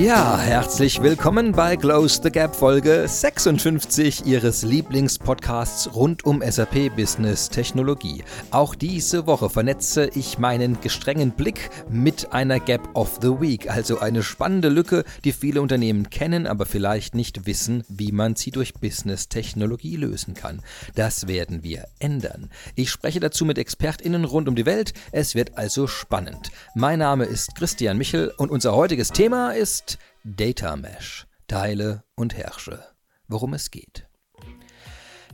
Ja, 0.00 0.38
herzlich 0.38 1.02
willkommen 1.02 1.52
bei 1.52 1.76
Close 1.76 2.22
the 2.22 2.30
Gap 2.30 2.56
Folge 2.56 3.06
56 3.06 4.24
Ihres 4.24 4.62
Lieblingspodcasts 4.62 5.94
rund 5.94 6.24
um 6.24 6.40
SAP 6.40 6.96
Business 6.96 7.50
Technologie. 7.50 8.24
Auch 8.50 8.74
diese 8.74 9.26
Woche 9.26 9.50
vernetze 9.50 10.08
ich 10.14 10.38
meinen 10.38 10.80
gestrengen 10.80 11.32
Blick 11.32 11.68
mit 11.90 12.32
einer 12.32 12.60
Gap 12.60 12.88
of 12.94 13.18
the 13.20 13.42
Week, 13.42 13.68
also 13.68 13.98
eine 13.98 14.22
spannende 14.22 14.70
Lücke, 14.70 15.04
die 15.24 15.32
viele 15.32 15.60
Unternehmen 15.60 16.08
kennen, 16.08 16.46
aber 16.46 16.64
vielleicht 16.64 17.14
nicht 17.14 17.44
wissen, 17.44 17.84
wie 17.90 18.10
man 18.10 18.36
sie 18.36 18.52
durch 18.52 18.72
Business 18.72 19.28
Technologie 19.28 19.96
lösen 19.96 20.32
kann. 20.32 20.62
Das 20.94 21.28
werden 21.28 21.62
wir 21.62 21.84
ändern. 21.98 22.48
Ich 22.74 22.88
spreche 22.90 23.20
dazu 23.20 23.44
mit 23.44 23.58
ExpertInnen 23.58 24.24
rund 24.24 24.48
um 24.48 24.56
die 24.56 24.64
Welt. 24.64 24.94
Es 25.12 25.34
wird 25.34 25.58
also 25.58 25.86
spannend. 25.86 26.52
Mein 26.74 27.00
Name 27.00 27.26
ist 27.26 27.54
Christian 27.54 27.98
Michel 27.98 28.32
und 28.38 28.50
unser 28.50 28.74
heutiges 28.74 29.10
Thema 29.10 29.50
ist 29.50 29.89
Data 30.22 30.76
Mesh, 30.76 31.26
Teile 31.48 32.04
und 32.14 32.36
Herrsche. 32.36 32.84
Worum 33.26 33.54
es 33.54 33.70
geht. 33.70 34.06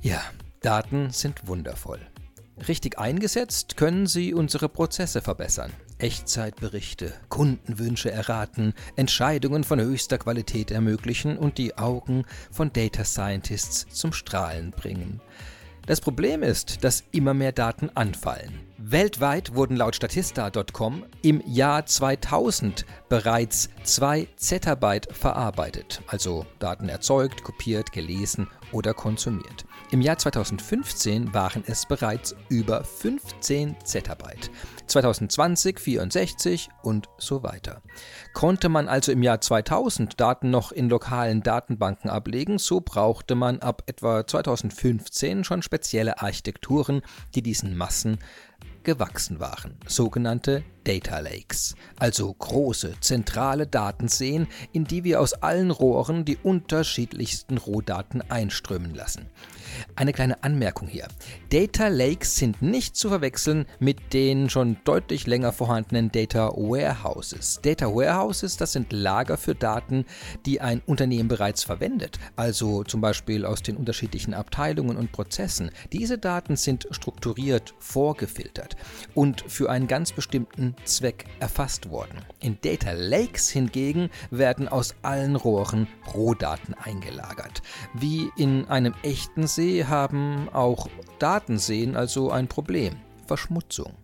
Ja, 0.00 0.22
Daten 0.60 1.10
sind 1.10 1.48
wundervoll. 1.48 1.98
Richtig 2.68 2.96
eingesetzt 2.96 3.77
können 3.77 4.06
sie 4.06 4.32
unsere 4.32 4.68
Prozesse 4.68 5.22
verbessern. 5.22 5.72
Echtzeitberichte, 5.98 7.12
Kundenwünsche 7.28 8.12
erraten, 8.12 8.74
Entscheidungen 8.94 9.64
von 9.64 9.80
höchster 9.80 10.18
Qualität 10.18 10.70
ermöglichen 10.70 11.36
und 11.36 11.58
die 11.58 11.77
Augen 11.77 12.24
von 12.52 12.72
Data 12.72 13.05
Scientists 13.05 13.88
zum 13.88 14.12
Strahlen 14.12 14.70
bringen. 14.70 15.20
Das 15.86 16.00
Problem 16.00 16.44
ist, 16.44 16.84
dass 16.84 17.02
immer 17.10 17.34
mehr 17.34 17.52
Daten 17.52 17.91
anfallen. 17.94 18.66
Weltweit 18.78 19.54
wurden 19.54 19.76
laut 19.76 19.96
Statista.com 19.96 21.04
im 21.22 21.42
Jahr 21.46 21.86
2000 21.86 22.84
bereits 23.08 23.70
2 23.84 24.28
Zettabyte 24.36 25.08
verarbeitet, 25.12 26.02
also 26.08 26.44
Daten 26.58 26.90
erzeugt, 26.90 27.42
kopiert, 27.42 27.92
gelesen 27.92 28.48
oder 28.72 28.92
konsumiert. 28.92 29.64
Im 29.92 30.02
Jahr 30.02 30.18
2015 30.18 31.33
waren 31.33 31.64
es 31.66 31.86
bereits 31.86 32.36
über 32.50 32.84
15 32.84 33.77
Zettabyte. 33.83 34.50
2020 34.86 35.78
64 35.78 36.68
und 36.83 37.08
so 37.18 37.42
weiter. 37.42 37.83
Konnte 38.34 38.68
man 38.68 38.88
also 38.88 39.11
im 39.11 39.22
Jahr 39.22 39.40
2000 39.40 40.20
Daten 40.20 40.50
noch 40.50 40.70
in 40.70 40.88
lokalen 40.88 41.42
Datenbanken 41.42 42.11
ablegen, 42.11 42.58
so 42.58 42.80
brauchte 42.80 43.34
man 43.34 43.61
ab 43.61 43.84
etwa 43.86 44.27
2015 44.27 45.44
schon 45.44 45.62
spezielle 45.62 46.20
Architekturen, 46.20 47.02
die 47.34 47.42
diesen 47.42 47.77
Massen 47.77 48.18
gewachsen 48.87 49.41
waren, 49.41 49.75
sogenannte 49.87 50.62
Data 50.84 51.19
Lakes, 51.19 51.75
also 51.98 52.33
große 52.33 52.95
zentrale 53.01 53.67
Datenseen, 53.67 54.47
in 54.73 54.84
die 54.84 55.03
wir 55.03 55.20
aus 55.20 55.34
allen 55.34 55.73
Rohren 55.73 56.25
die 56.25 56.39
unterschiedlichsten 56.42 57.59
Rohdaten 57.59 58.23
einströmen 58.31 58.95
lassen. 58.95 59.27
Eine 59.94 60.12
kleine 60.12 60.42
Anmerkung 60.42 60.88
hier. 60.88 61.08
Data 61.50 61.88
Lakes 61.88 62.36
sind 62.36 62.62
nicht 62.62 62.96
zu 62.96 63.08
verwechseln 63.08 63.66
mit 63.78 64.12
den 64.12 64.50
schon 64.50 64.77
deutlich 64.84 65.27
länger 65.27 65.52
vorhandenen 65.52 66.10
Data 66.10 66.48
Warehouses. 66.48 67.60
Data 67.62 67.86
Warehouses, 67.86 68.56
das 68.56 68.72
sind 68.72 68.92
Lager 68.92 69.36
für 69.36 69.55
Daten, 69.55 70.05
die 70.44 70.60
ein 70.60 70.83
Unternehmen 70.86 71.28
bereits 71.28 71.64
verwendet, 71.64 72.18
also 72.36 72.84
zum 72.84 73.00
Beispiel 73.00 73.44
aus 73.44 73.62
den 73.62 73.77
unterschiedlichen 73.77 74.34
Abteilungen 74.34 74.96
und 74.96 75.12
Prozessen. 75.12 75.70
Diese 75.92 76.18
Daten 76.18 76.56
sind 76.56 76.86
strukturiert, 76.90 77.74
vorgefiltert 77.78 78.77
und 79.14 79.44
für 79.46 79.70
einen 79.70 79.86
ganz 79.86 80.12
bestimmten 80.12 80.74
Zweck 80.84 81.24
erfasst 81.40 81.90
worden. 81.90 82.20
In 82.40 82.58
Data 82.62 82.92
Lakes 82.92 83.50
hingegen 83.50 84.11
werden 84.30 84.68
aus 84.68 84.94
allen 85.02 85.36
Rohren 85.36 85.86
Rohdaten 86.14 86.74
eingelagert. 86.74 87.62
Wie 87.94 88.30
in 88.36 88.66
einem 88.66 88.94
echten 89.02 89.46
See 89.46 89.66
haben 89.84 90.48
auch 90.53 90.89
Datenseen 91.18 91.96
also 91.96 92.30
ein 92.30 92.48
Problem. 92.48 92.96
Verschmutzung. 93.27 93.95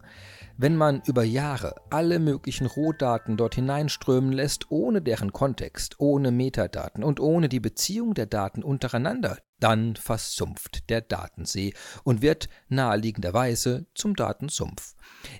Wenn 0.58 0.76
man 0.76 1.02
über 1.06 1.24
Jahre 1.24 1.74
alle 1.90 2.18
möglichen 2.18 2.66
Rohdaten 2.66 3.36
dort 3.36 3.54
hineinströmen 3.54 4.32
lässt, 4.32 4.70
ohne 4.70 5.00
deren 5.00 5.32
Kontext, 5.32 5.98
ohne 5.98 6.30
Metadaten 6.30 7.02
und 7.02 7.20
ohne 7.20 7.48
die 7.48 7.60
Beziehung 7.60 8.14
der 8.14 8.26
Daten 8.26 8.62
untereinander, 8.62 9.38
dann 9.60 9.96
versumpft 9.96 10.90
der 10.90 11.00
Datensee 11.00 11.72
und 12.04 12.22
wird 12.22 12.48
naheliegenderweise 12.68 13.86
zum 13.94 14.14
Datensumpf. 14.14 14.94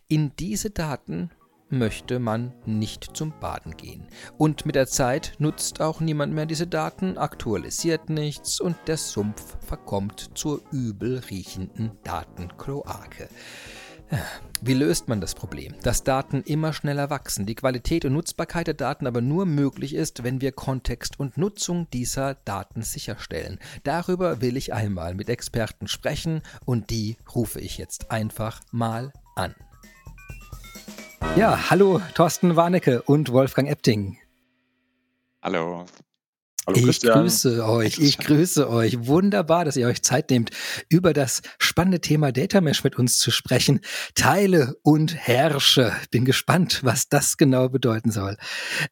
In 0.09 0.35
diese 0.37 0.71
Daten 0.71 1.31
möchte 1.73 2.19
man 2.19 2.53
nicht 2.67 3.17
zum 3.17 3.33
Baden 3.41 3.77
gehen. 3.77 4.07
Und 4.39 4.67
mit 4.67 4.75
der 4.75 4.87
Zeit 4.87 5.35
nutzt 5.39 5.81
auch 5.81 6.01
niemand 6.01 6.33
mehr 6.35 6.47
diese 6.47 6.67
Daten, 6.67 7.19
aktualisiert 7.19 8.11
nichts 8.11 8.61
und 8.61 8.77
der 8.87 8.99
Sumpf 8.99 9.57
verkommt 9.67 10.31
zur 10.35 10.61
übel 10.71 11.19
riechenden 11.31 11.93
Datenkloake. 12.05 13.29
Wie 14.61 14.75
löst 14.75 15.09
man 15.09 15.21
das 15.21 15.35
Problem? 15.35 15.75
Dass 15.83 16.05
Daten 16.05 16.43
immer 16.43 16.73
schneller 16.73 17.09
wachsen, 17.09 17.47
die 17.47 17.55
Qualität 17.55 18.05
und 18.05 18.13
Nutzbarkeit 18.13 18.67
der 18.67 18.75
Daten 18.75 19.07
aber 19.07 19.23
nur 19.23 19.47
möglich 19.47 19.95
ist, 19.95 20.23
wenn 20.23 20.41
wir 20.41 20.53
Kontext 20.53 21.19
und 21.19 21.39
Nutzung 21.39 21.89
dieser 21.91 22.35
Daten 22.35 22.83
sicherstellen. 22.83 23.59
Darüber 23.85 24.43
will 24.43 24.57
ich 24.57 24.75
einmal 24.75 25.15
mit 25.15 25.31
Experten 25.31 25.89
sprechen 25.89 26.43
und 26.67 26.91
die 26.91 27.17
rufe 27.35 27.59
ich 27.59 27.79
jetzt 27.79 28.11
einfach 28.11 28.61
mal 28.71 29.13
an. 29.35 29.55
Ja, 31.37 31.71
hallo 31.71 32.01
Thorsten 32.15 32.57
Warnecke 32.57 33.03
und 33.03 33.33
Wolfgang 33.33 33.69
Epting. 33.69 34.19
Hallo. 35.43 35.87
Hallo 36.65 36.79
ich 36.79 36.85
Christian. 36.85 37.21
grüße 37.23 37.67
euch, 37.67 37.99
ich 37.99 38.19
grüße 38.19 38.71
euch. 38.71 39.07
Wunderbar, 39.07 39.65
dass 39.65 39.77
ihr 39.77 39.89
euch 39.89 40.03
Zeit 40.03 40.31
nehmt, 40.31 40.51
über 40.89 41.13
das 41.13 41.43
spannende 41.59 42.01
Thema 42.01 42.31
Data 42.31 42.61
Mesh 42.61 42.85
mit 42.85 42.97
uns 42.97 43.19
zu 43.19 43.33
sprechen. 43.33 43.81
Teile 44.15 44.77
und 44.83 45.13
herrsche. 45.13 45.93
Bin 46.13 46.25
gespannt, 46.25 46.85
was 46.85 47.09
das 47.09 47.37
genau 47.37 47.69
bedeuten 47.69 48.13
soll. 48.13 48.37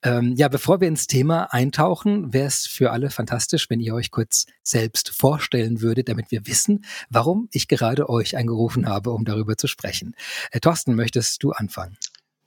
Ähm, 0.02 0.34
ja, 0.36 0.48
bevor 0.48 0.80
wir 0.80 0.88
ins 0.88 1.06
Thema 1.06 1.52
eintauchen, 1.52 2.32
wäre 2.32 2.48
es 2.48 2.66
für 2.66 2.90
alle 2.90 3.10
fantastisch, 3.10 3.70
wenn 3.70 3.78
ihr 3.78 3.94
euch 3.94 4.10
kurz 4.10 4.46
selbst 4.64 5.10
vorstellen 5.10 5.80
würdet, 5.80 6.08
damit 6.08 6.32
wir 6.32 6.48
wissen, 6.48 6.84
warum 7.08 7.48
ich 7.52 7.68
gerade 7.68 8.08
euch 8.08 8.36
angerufen 8.36 8.88
habe, 8.88 9.12
um 9.12 9.24
darüber 9.24 9.56
zu 9.56 9.68
sprechen. 9.68 10.16
Äh, 10.50 10.58
Thorsten, 10.58 10.96
möchtest 10.96 11.40
du 11.44 11.52
anfangen? 11.52 11.96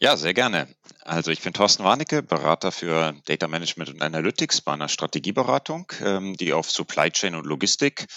Ja, 0.03 0.17
sehr 0.17 0.33
gerne. 0.33 0.67
Also 0.99 1.31
ich 1.31 1.39
bin 1.39 1.53
Thorsten 1.53 1.85
Warnecke, 1.85 2.21
Berater 2.21 2.73
für 2.73 3.15
Data 3.23 3.47
Management 3.47 3.89
und 3.89 4.01
Analytics 4.01 4.59
bei 4.59 4.73
einer 4.73 4.89
Strategieberatung, 4.89 5.93
ähm, 6.03 6.35
die 6.35 6.51
auf 6.51 6.69
Supply 6.69 7.09
Chain 7.09 7.35
und 7.35 7.45
Logistik 7.45 8.07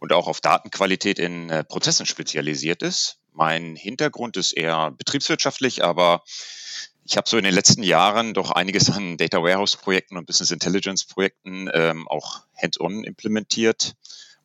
und 0.00 0.14
auch 0.14 0.26
auf 0.26 0.40
Datenqualität 0.40 1.18
in 1.18 1.50
äh, 1.50 1.62
Prozessen 1.62 2.06
spezialisiert 2.06 2.82
ist. 2.82 3.18
Mein 3.30 3.76
Hintergrund 3.76 4.38
ist 4.38 4.52
eher 4.52 4.92
betriebswirtschaftlich, 4.92 5.84
aber 5.84 6.22
ich 7.04 7.18
habe 7.18 7.28
so 7.28 7.36
in 7.36 7.44
den 7.44 7.52
letzten 7.52 7.82
Jahren 7.82 8.32
doch 8.32 8.50
einiges 8.50 8.88
an 8.88 9.18
Data 9.18 9.42
Warehouse 9.42 9.76
Projekten 9.76 10.16
und 10.16 10.24
Business 10.24 10.50
Intelligence 10.50 11.04
Projekten 11.04 11.68
ähm, 11.74 12.08
auch 12.08 12.40
hands-on 12.56 13.04
implementiert. 13.04 13.96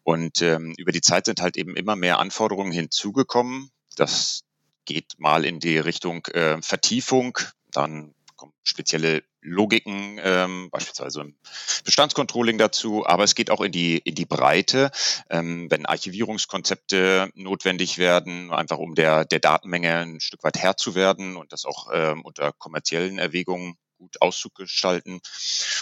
Und 0.04 0.42
ähm, 0.42 0.74
über 0.78 0.92
die 0.92 1.00
Zeit 1.00 1.28
sind 1.28 1.40
halt 1.40 1.56
eben 1.56 1.78
immer 1.78 1.96
mehr 1.96 2.20
Anforderungen 2.20 2.74
hinzugekommen, 2.74 3.72
dass 3.96 4.44
geht 4.90 5.20
mal 5.20 5.46
in 5.46 5.60
die 5.60 5.78
Richtung 5.78 6.26
äh, 6.34 6.60
Vertiefung, 6.64 7.38
dann 7.72 8.16
kommen 8.36 8.54
spezielle 8.64 9.24
Logiken, 9.42 10.20
ähm, 10.24 10.70
beispielsweise 10.72 11.22
im 11.22 11.38
Bestandscontrolling 11.86 12.58
dazu, 12.58 13.06
aber 13.06 13.24
es 13.24 13.36
geht 13.36 13.52
auch 13.52 13.62
in 13.62 13.72
die, 13.72 14.00
in 14.00 14.16
die 14.16 14.26
Breite, 14.26 14.90
ähm, 15.30 15.70
wenn 15.70 15.86
Archivierungskonzepte 15.86 17.30
notwendig 17.36 18.00
werden, 18.00 18.52
einfach 18.52 18.80
um 18.80 18.96
der, 18.96 19.26
der 19.26 19.40
Datenmenge 19.40 19.96
ein 19.96 20.20
Stück 20.20 20.44
weit 20.44 20.58
Herr 20.58 20.76
zu 20.76 20.96
werden 20.96 21.38
und 21.38 21.54
das 21.54 21.66
auch 21.66 21.90
ähm, 21.94 22.26
unter 22.26 22.52
kommerziellen 22.54 23.20
Erwägungen 23.20 23.76
gut 24.00 24.22
auszugestalten. 24.22 25.22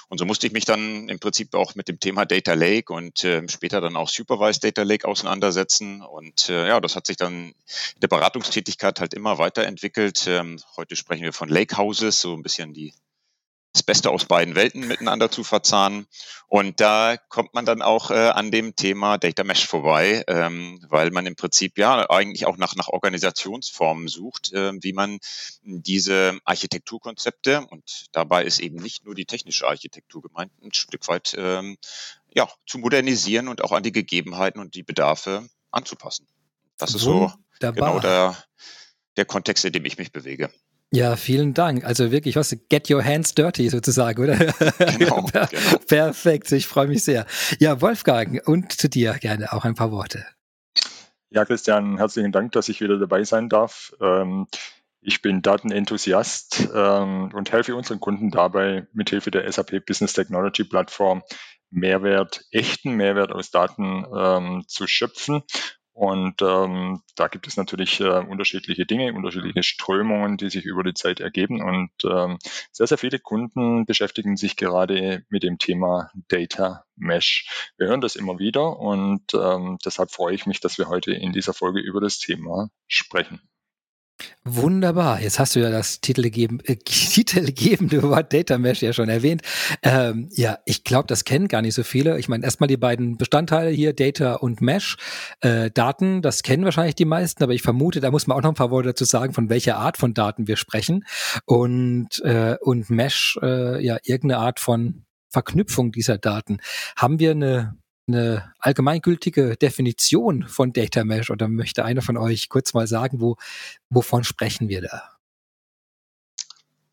Und 0.09 0.18
so 0.18 0.25
musste 0.25 0.47
ich 0.47 0.53
mich 0.53 0.65
dann 0.65 1.07
im 1.07 1.19
Prinzip 1.19 1.53
auch 1.53 1.75
mit 1.75 1.88
dem 1.88 2.00
Thema 2.00 2.25
Data 2.25 2.53
Lake 2.53 2.91
und 2.91 3.24
äh, 3.24 3.47
später 3.47 3.80
dann 3.80 3.95
auch 3.95 4.09
Supervised 4.09 4.63
Data 4.63 4.83
Lake 4.83 5.07
auseinandersetzen. 5.07 6.01
Und 6.01 6.50
äh, 6.50 6.68
ja, 6.68 6.81
das 6.81 6.95
hat 6.95 7.07
sich 7.07 7.18
dann 7.18 7.33
in 7.33 8.01
der 8.01 8.07
Beratungstätigkeit 8.09 9.00
halt 9.00 9.13
immer 9.13 9.38
weiterentwickelt. 9.38 10.25
Ähm, 10.27 10.59
heute 10.75 10.95
sprechen 10.95 11.24
wir 11.24 11.33
von 11.33 11.47
Lake 11.47 11.77
Houses, 11.77 12.19
so 12.19 12.33
ein 12.33 12.44
bisschen 12.44 12.74
die 12.74 12.94
das 13.77 13.83
Beste 13.83 14.09
aus 14.09 14.25
beiden 14.25 14.56
Welten 14.56 14.88
miteinander 14.88 15.29
zu 15.29 15.44
verzahnen. 15.44 16.07
Und 16.47 16.79
da 16.79 17.18
kommt 17.29 17.53
man 17.53 17.65
dann 17.65 17.81
auch 17.81 18.09
äh, 18.09 18.29
an 18.29 18.50
dem 18.50 18.75
Thema 18.75 19.18
Data 19.18 19.44
Mesh 19.44 19.68
vorbei, 19.68 20.24
ähm, 20.27 20.83
weil 20.89 21.12
man 21.12 21.25
im 21.27 21.35
Prinzip 21.35 21.77
ja 21.77 22.09
eigentlich 22.09 22.45
auch 22.47 22.57
nach, 22.57 22.75
nach 22.75 22.88
Organisationsformen 22.88 24.07
sucht, 24.07 24.53
äh, 24.53 24.71
wie 24.81 24.94
man 24.94 25.19
diese 25.62 26.39
Architekturkonzepte, 26.44 27.68
und 27.69 28.07
dabei 28.13 28.45
ist 28.45 28.59
eben 28.59 28.77
nicht 28.77 29.06
nur 29.06 29.13
die 29.13 29.25
technische 29.25 29.68
Architektur 29.68 30.21
gemeint, 30.24 30.51
ein 30.63 30.74
Stück 30.74 31.07
weit 31.07 31.35
ähm, 31.38 31.77
ja, 32.33 32.50
zu 32.65 32.79
modernisieren 32.79 33.47
und 33.47 33.63
auch 33.63 33.71
an 33.71 33.83
die 33.83 33.91
Gegebenheiten 33.91 34.59
und 34.59 34.74
die 34.74 34.83
Bedarfe 34.83 35.47
anzupassen. 35.69 36.27
Das 36.77 36.95
ist 36.95 37.06
Wunderbar. 37.06 37.39
so 37.62 37.71
genau 37.74 38.00
der, 38.00 38.38
der 39.18 39.25
Kontext, 39.25 39.65
in 39.65 39.74
dem 39.74 39.85
ich 39.85 39.97
mich 39.97 40.12
bewege. 40.12 40.50
Ja, 40.94 41.18
vielen 41.18 41.54
Dank. 41.54 41.84
Also 41.84 42.12
wirklich, 42.12 42.38
was, 42.38 42.56
get 42.69 42.89
your 42.89 43.04
hands 43.04 43.36
dirty 43.36 43.69
sozusagen, 43.69 44.24
oder? 44.24 44.36
Genau, 44.98 45.22
genau. 45.34 45.48
Perfekt, 45.88 46.51
ich 46.54 46.66
freue 46.66 46.88
mich 46.88 47.04
sehr. 47.04 47.25
Ja, 47.60 47.81
Wolfgang, 47.81 48.42
und 48.48 48.72
zu 48.72 48.88
dir 48.88 49.13
gerne 49.16 49.51
auch 49.51 49.66
ein 49.66 49.75
paar 49.75 49.92
Worte. 49.92 50.25
Ja, 51.30 51.44
Christian, 51.44 51.98
herzlichen 51.98 52.31
Dank, 52.31 52.54
dass 52.54 52.69
ich 52.69 52.80
wieder 52.80 52.98
dabei 52.98 53.25
sein 53.25 53.50
darf. 53.50 53.94
Ähm, 54.01 54.48
ich 55.01 55.22
bin 55.22 55.42
Datenenthusiast 55.42 56.69
ähm, 56.74 57.31
und 57.34 57.51
helfe 57.51 57.75
unseren 57.75 58.00
Kunden 58.00 58.31
dabei, 58.31 58.88
mithilfe 58.94 59.30
der 59.30 59.51
SAP 59.51 59.86
Business 59.86 60.13
Technology 60.13 60.63
Plattform 60.63 61.22
Mehrwert, 61.69 62.45
echten 62.51 62.94
Mehrwert 62.94 63.34
aus 63.34 63.51
Daten 63.51 64.06
ähm, 64.16 64.63
zu 64.68 64.88
schöpfen 64.88 65.44
und 65.97 66.44
ähm, 66.44 67.01
da 67.15 67.27
gibt 67.27 67.47
es 67.47 67.57
natürlich 67.57 67.99
äh, 68.01 68.19
unterschiedliche 68.19 68.85
Dinge, 68.85 69.13
unterschiedliche 69.13 69.63
Strömungen, 69.63 70.38
die 70.38 70.51
sich 70.51 70.63
über 70.63 70.83
die 70.83 70.94
Zeit 70.94 71.19
ergeben. 71.21 71.59
Und 71.59 71.89
ähm, 72.05 72.38
sehr, 72.71 72.85
sehr 72.85 72.99
viele 72.99 73.17
Kunden 73.17 73.88
beschäftigen 73.88 74.38
sich 74.38 74.57
gerade 74.57 75.25
mit 75.29 75.41
dem 75.41 75.57
Thema 75.57 76.11
Data 76.27 76.83
Mesh. 76.97 77.71
Wir 77.77 77.88
hören 77.88 78.01
das 78.01 78.15
immer 78.15 78.38
wieder 78.38 78.77
und 78.77 79.33
ähm, 79.33 79.79
deshalb 79.83 80.11
freue 80.11 80.35
ich 80.35 80.45
mich, 80.45 80.59
dass 80.59 80.77
wir 80.77 80.88
heute 80.88 81.13
in 81.13 81.33
dieser 81.33 81.53
Folge 81.53 81.79
über 81.79 82.00
das 82.00 82.19
Thema 82.19 82.69
sprechen. 82.88 83.41
Wunderbar. 84.43 85.21
Jetzt 85.21 85.37
hast 85.37 85.55
du 85.55 85.59
ja 85.59 85.69
das 85.69 86.01
titelgebende 86.01 86.67
äh, 86.67 86.75
titelgebende 86.85 88.01
Wort 88.01 88.33
Data 88.33 88.57
Mesh 88.57 88.81
ja 88.81 88.93
schon 88.93 89.09
erwähnt. 89.09 89.41
Ähm, 89.83 90.29
ja, 90.31 90.57
ich 90.65 90.83
glaube, 90.83 91.07
das 91.07 91.23
kennen 91.23 91.47
gar 91.47 91.61
nicht 91.61 91.75
so 91.75 91.83
viele. 91.83 92.17
Ich 92.17 92.27
meine, 92.27 92.43
erstmal 92.43 92.67
die 92.67 92.77
beiden 92.77 93.17
Bestandteile 93.17 93.69
hier, 93.69 93.93
Data 93.93 94.35
und 94.35 94.61
Mesh. 94.61 94.97
Äh, 95.41 95.69
Daten, 95.71 96.21
das 96.21 96.43
kennen 96.43 96.65
wahrscheinlich 96.65 96.95
die 96.95 97.05
meisten, 97.05 97.43
aber 97.43 97.53
ich 97.53 97.61
vermute, 97.61 97.99
da 97.99 98.09
muss 98.09 98.25
man 98.25 98.37
auch 98.37 98.41
noch 98.41 98.51
ein 98.51 98.55
paar 98.55 98.71
Worte 98.71 98.89
dazu 98.89 99.05
sagen, 99.05 99.33
von 99.33 99.49
welcher 99.49 99.77
Art 99.77 99.97
von 99.97 100.13
Daten 100.13 100.47
wir 100.47 100.57
sprechen. 100.57 101.05
Und, 101.45 102.19
äh, 102.23 102.55
und 102.61 102.89
Mesh, 102.89 103.37
äh, 103.41 103.83
ja, 103.83 103.97
irgendeine 104.03 104.41
Art 104.41 104.59
von 104.59 105.03
Verknüpfung 105.29 105.91
dieser 105.91 106.17
Daten. 106.17 106.57
Haben 106.95 107.19
wir 107.19 107.31
eine 107.31 107.77
eine 108.07 108.54
allgemeingültige 108.59 109.57
Definition 109.57 110.48
von 110.48 110.74
Data 110.74 111.04
Mesh 111.04 111.30
oder 111.30 111.48
möchte 111.48 111.83
einer 111.83 112.01
von 112.01 112.18
euch 112.18 112.50
kurz 112.50 112.74
mal 112.74 112.88
sagen, 112.88 113.19
wo, 113.19 113.38
wovon 113.89 114.24
sprechen 114.24 114.69
wir 114.69 114.81
da? 114.81 115.18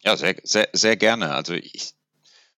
Ja, 0.02 0.16
sehr, 0.16 0.37
sehr, 0.43 0.69
sehr 0.72 0.96
gerne. 0.96 1.34
Also 1.34 1.55
ich 1.55 1.94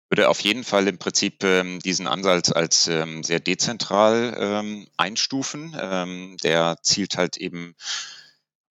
würde 0.09 0.29
auf 0.29 0.39
jeden 0.39 0.63
Fall 0.63 0.87
im 0.87 0.97
Prinzip 0.97 1.43
ähm, 1.43 1.79
diesen 1.79 2.07
Ansatz 2.07 2.51
als 2.51 2.87
ähm, 2.87 3.23
sehr 3.23 3.39
dezentral 3.39 4.35
ähm, 4.39 4.87
einstufen. 4.97 5.75
Ähm, 5.79 6.37
der 6.43 6.77
zielt 6.81 7.17
halt 7.17 7.37
eben 7.37 7.75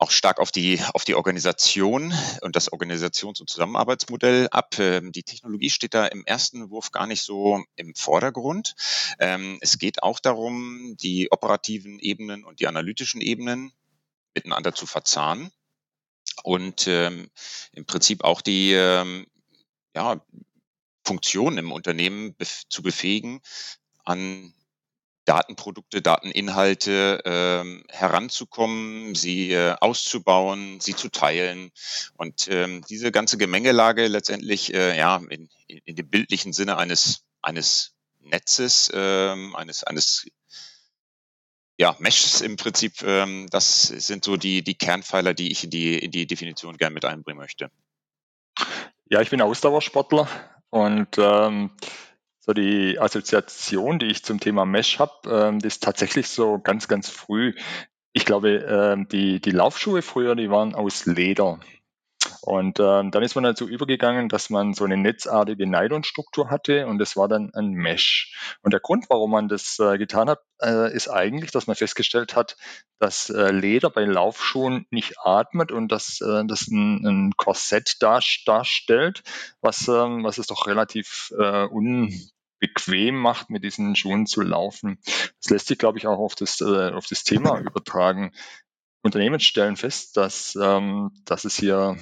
auch 0.05 0.11
stark 0.11 0.39
auf 0.39 0.53
die, 0.53 0.79
auf 0.93 1.07
die 1.07 1.15
Organisation 1.15 2.13
und 2.43 2.57
das 2.57 2.71
Organisations- 2.71 3.41
und 3.41 3.49
Zusammenarbeitsmodell 3.49 4.49
ab. 4.51 4.79
Ähm, 4.79 5.13
die 5.13 5.23
Technologie 5.23 5.71
steht 5.71 5.95
da 5.95 6.05
im 6.07 6.27
ersten 6.27 6.69
Wurf 6.69 6.93
gar 6.93 7.07
nicht 7.07 7.23
so 7.23 7.65
im 7.77 7.95
Vordergrund. 7.95 8.75
Ähm, 9.19 9.57
es 9.63 9.79
geht 9.79 10.03
auch 10.03 10.21
darum, 10.21 10.95
die 11.01 11.33
operativen 11.33 11.99
Ebenen 12.01 12.45
und 12.45 12.61
die 12.61 12.67
analytischen 12.67 13.23
Ebenen 13.23 13.73
miteinander 14.35 14.75
zu 14.75 14.85
verzahnen 14.85 15.51
und 16.43 16.87
ähm, 16.87 17.31
im 17.73 17.87
Prinzip 17.87 18.25
auch 18.25 18.43
die 18.43 18.73
ja, 18.73 20.21
Funktionen 21.03 21.57
im 21.57 21.73
Unternehmen 21.73 22.35
zu 22.69 22.83
befähigen, 22.83 23.41
an 24.05 24.53
Datenprodukte, 25.25 26.03
Dateninhalte 26.03 27.23
ähm, 27.25 27.85
heranzukommen, 27.89 29.15
sie 29.15 29.53
äh, 29.53 29.75
auszubauen, 29.81 30.81
sie 30.81 30.95
zu 30.95 31.09
teilen 31.09 31.71
und 32.17 32.49
ähm, 32.49 32.83
diese 32.89 33.11
ganze 33.11 33.39
Gemengelage 33.39 34.07
letztendlich 34.07 34.75
äh, 34.75 34.97
ja 34.99 35.21
in, 35.29 35.49
in 35.67 35.97
dem 35.97 36.09
bildlichen 36.09 36.53
Sinne 36.53 36.77
eines 36.77 37.25
eines 37.43 37.95
Netzes, 38.21 38.91
ähm, 38.95 39.55
eines 39.57 39.85
eines 39.85 40.27
ja, 41.77 41.97
Meshes 41.99 42.41
im 42.41 42.57
Prinzip, 42.57 43.03
ähm, 43.03 43.49
das 43.51 43.83
sind 43.83 44.25
so 44.25 44.37
die, 44.37 44.63
die 44.63 44.75
Kernpfeiler, 44.75 45.35
die 45.35 45.51
ich 45.51 45.65
in 45.65 45.71
die, 45.71 45.99
in 45.99 46.11
die 46.11 46.27
Definition 46.27 46.77
gerne 46.77 46.95
mit 46.95 47.05
einbringen 47.05 47.39
möchte. 47.39 47.71
Ja, 49.07 49.21
ich 49.21 49.31
bin 49.31 49.43
Ausdauersportler 49.43 50.29
und 50.71 51.19
ähm, 51.19 51.71
so 52.45 52.53
die 52.53 52.99
Assoziation, 52.99 53.99
die 53.99 54.07
ich 54.07 54.23
zum 54.23 54.39
Thema 54.39 54.67
Mesh 54.67 54.99
habe, 54.99 55.13
ähm, 55.31 55.61
die 55.61 55.67
ist 55.67 55.83
tatsächlich 55.83 56.29
so 56.29 56.59
ganz, 56.59 56.89
ganz 56.89 57.09
früh. 57.09 57.55
Ich 58.13 58.27
glaube, 58.27 58.57
ähm, 58.57 59.09
die, 59.09 59.41
die 59.41 59.51
Laufschuhe 59.51 60.03
früher, 60.03 60.37
die 60.37 60.51
waren 60.51 60.75
aus 60.75 61.07
Leder. 61.07 61.59
Und 62.45 62.79
ähm, 62.79 63.11
dann 63.11 63.23
ist 63.23 63.37
man 63.37 63.45
dazu 63.45 63.67
übergegangen, 63.67 64.29
dass 64.29 64.51
man 64.51 64.75
so 64.75 64.85
eine 64.85 64.99
netzartige 64.99 65.67
Nylonstruktur 65.67 66.51
hatte 66.51 66.87
und 66.87 66.99
das 66.99 67.17
war 67.17 67.27
dann 67.27 67.51
ein 67.55 67.71
Mesh. 67.71 68.59
Und 68.61 68.75
der 68.75 68.81
Grund, 68.81 69.07
warum 69.09 69.31
man 69.31 69.49
das 69.49 69.79
äh, 69.79 69.97
getan 69.97 70.29
hat, 70.29 70.41
äh, 70.61 70.95
ist 70.95 71.09
eigentlich, 71.09 71.53
dass 71.53 71.67
man 71.67 71.75
festgestellt 71.75 72.37
hat, 72.37 72.59
dass 72.99 73.31
äh, 73.31 73.51
Leder 73.51 73.89
bei 73.89 74.05
Laufschuhen 74.05 74.85
nicht 74.91 75.15
atmet 75.25 75.73
und 75.73 75.91
dass 75.91 76.21
äh, 76.21 76.45
das 76.45 76.69
ein, 76.69 77.07
ein 77.07 77.33
Korsett 77.39 77.97
dar 78.03 78.21
darstellt, 78.45 79.23
was, 79.63 79.89
ähm, 79.89 80.23
was 80.23 80.37
es 80.37 80.47
doch 80.47 80.67
relativ 80.67 81.33
äh, 81.39 81.65
unbequem 81.65 83.17
macht, 83.17 83.49
mit 83.49 83.65
diesen 83.65 83.97
Schuhen 83.97 84.27
zu 84.27 84.43
laufen. 84.43 84.99
Das 85.41 85.49
lässt 85.49 85.69
sich, 85.69 85.79
glaube 85.79 85.97
ich, 85.97 86.07
auch 86.07 86.19
auf 86.19 86.35
das, 86.35 86.61
äh, 86.61 86.91
auf 86.91 87.07
das 87.07 87.25
Thema 87.25 87.59
übertragen. 87.59 88.33
Unternehmen 89.03 89.41
stellen 89.41 89.77
fest, 89.77 90.19
dass, 90.19 90.59
ähm, 90.61 91.11
dass 91.25 91.47
es 91.47 91.57
hier 91.57 91.97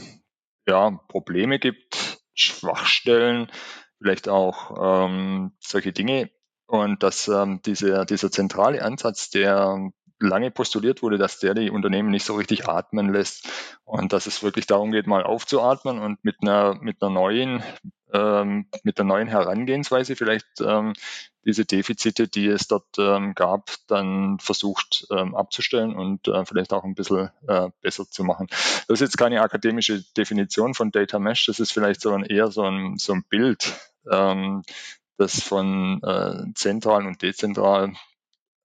ja, 0.66 0.90
Probleme 1.08 1.58
gibt, 1.58 2.20
Schwachstellen, 2.34 3.50
vielleicht 3.98 4.28
auch 4.28 5.06
ähm, 5.06 5.52
solche 5.60 5.92
Dinge. 5.92 6.30
Und 6.66 7.02
dass 7.02 7.28
ähm, 7.28 7.60
diese, 7.66 8.06
dieser 8.06 8.30
zentrale 8.30 8.82
Ansatz, 8.82 9.28
der 9.30 9.90
lange 10.22 10.50
postuliert 10.50 11.02
wurde, 11.02 11.18
dass 11.18 11.38
der 11.38 11.54
die 11.54 11.70
Unternehmen 11.70 12.10
nicht 12.10 12.24
so 12.24 12.34
richtig 12.34 12.68
atmen 12.68 13.12
lässt 13.12 13.48
und 13.84 14.12
dass 14.12 14.26
es 14.26 14.42
wirklich 14.42 14.66
darum 14.66 14.92
geht, 14.92 15.06
mal 15.06 15.22
aufzuatmen 15.22 15.98
und 15.98 16.24
mit 16.24 16.36
einer, 16.42 16.74
mit 16.80 17.02
einer 17.02 17.10
neuen, 17.10 17.62
ähm, 18.12 18.66
mit 18.82 18.98
der 18.98 19.04
neuen 19.04 19.28
Herangehensweise 19.28 20.16
vielleicht 20.16 20.46
ähm, 20.60 20.94
diese 21.44 21.64
Defizite, 21.64 22.28
die 22.28 22.46
es 22.46 22.68
dort 22.68 22.86
ähm, 22.98 23.34
gab, 23.34 23.70
dann 23.88 24.38
versucht 24.38 25.06
ähm, 25.10 25.34
abzustellen 25.34 25.94
und 25.94 26.28
äh, 26.28 26.44
vielleicht 26.44 26.72
auch 26.72 26.84
ein 26.84 26.94
bisschen 26.94 27.30
äh, 27.48 27.70
besser 27.80 28.08
zu 28.08 28.22
machen. 28.24 28.46
Das 28.86 28.86
ist 28.88 29.00
jetzt 29.00 29.18
keine 29.18 29.42
akademische 29.42 30.04
Definition 30.16 30.74
von 30.74 30.92
Data 30.92 31.18
Mesh, 31.18 31.46
das 31.46 31.58
ist 31.58 31.72
vielleicht 31.72 32.00
so 32.00 32.12
ein, 32.12 32.24
eher 32.24 32.50
so 32.50 32.62
ein, 32.62 32.96
so 32.98 33.12
ein 33.12 33.24
Bild, 33.28 33.74
ähm, 34.10 34.62
das 35.18 35.42
von 35.42 36.00
äh, 36.02 36.52
zentral 36.54 37.06
und 37.06 37.22
dezentral 37.22 37.92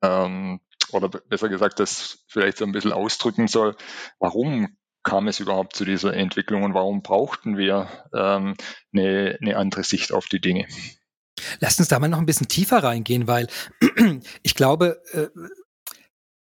ähm, 0.02 0.60
oder 0.92 1.10
besser 1.10 1.50
gesagt, 1.50 1.80
das 1.80 2.26
vielleicht 2.28 2.58
so 2.58 2.66
ein 2.66 2.72
bisschen 2.72 2.94
ausdrücken 2.94 3.48
soll, 3.48 3.76
warum 4.20 4.78
kam 5.04 5.28
es 5.28 5.40
überhaupt 5.40 5.76
zu 5.76 5.86
dieser 5.86 6.14
Entwicklung 6.14 6.64
und 6.64 6.74
warum 6.74 7.02
brauchten 7.02 7.58
wir 7.58 7.88
ähm, 8.14 8.56
eine, 8.94 9.38
eine 9.42 9.56
andere 9.56 9.84
Sicht 9.84 10.12
auf 10.12 10.28
die 10.28 10.42
Dinge. 10.42 10.68
Lass 11.60 11.80
uns 11.80 11.88
da 11.88 12.00
mal 12.00 12.10
noch 12.10 12.18
ein 12.18 12.26
bisschen 12.26 12.50
tiefer 12.50 12.84
reingehen, 12.84 13.28
weil 13.28 13.48
ich 14.44 14.56
glaube, 14.56 15.02
äh, 15.14 15.28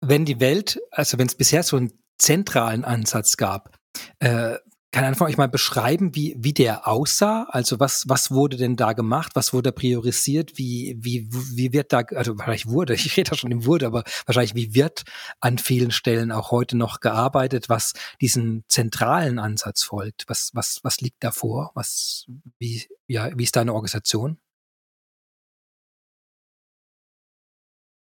wenn 0.01 0.25
die 0.25 0.41
Welt, 0.41 0.81
also 0.91 1.19
wenn 1.19 1.29
es 1.29 1.37
bisher 1.37 1.63
so 1.63 1.77
einen 1.77 1.93
zentralen 2.19 2.85
Ansatz 2.85 3.37
gab, 3.37 3.79
äh, 4.19 4.57
kann 4.91 5.05
einer 5.05 5.17
von 5.17 5.27
euch 5.27 5.37
mal 5.37 5.49
beschreiben, 5.49 6.15
wie, 6.15 6.35
wie 6.39 6.55
der 6.55 6.89
aussah? 6.89 7.47
Also 7.51 7.79
was, 7.79 8.05
was 8.09 8.31
wurde 8.31 8.57
denn 8.57 8.77
da 8.77 8.95
gemacht? 8.95 9.33
Was 9.35 9.53
wurde 9.53 9.71
priorisiert? 9.71 10.57
Wie, 10.57 10.97
wie, 10.99 11.29
wie 11.31 11.73
wird 11.73 11.93
da, 11.93 11.99
also 12.15 12.39
wahrscheinlich 12.39 12.67
wurde, 12.67 12.95
ich 12.95 13.17
rede 13.17 13.31
da 13.31 13.37
schon 13.37 13.51
im 13.51 13.67
Wurde, 13.67 13.87
aber 13.87 14.05
wahrscheinlich 14.27 14.55
wie 14.55 14.75
wird 14.75 15.03
an 15.41 15.59
vielen 15.59 15.91
Stellen 15.91 16.33
auch 16.33 16.51
heute 16.51 16.77
noch 16.77 17.01
gearbeitet, 17.01 17.69
was 17.69 17.93
diesen 18.21 18.65
zentralen 18.69 19.39
Ansatz 19.39 19.83
folgt? 19.83 20.25
Was, 20.29 20.51
was, 20.55 20.81
was 20.83 21.01
liegt 21.01 21.23
davor? 21.23 21.71
Was, 21.75 22.27
wie, 22.59 22.87
ja, 23.07 23.31
wie 23.37 23.45
ist 23.45 23.57
deine 23.57 23.75
Organisation? 23.75 24.39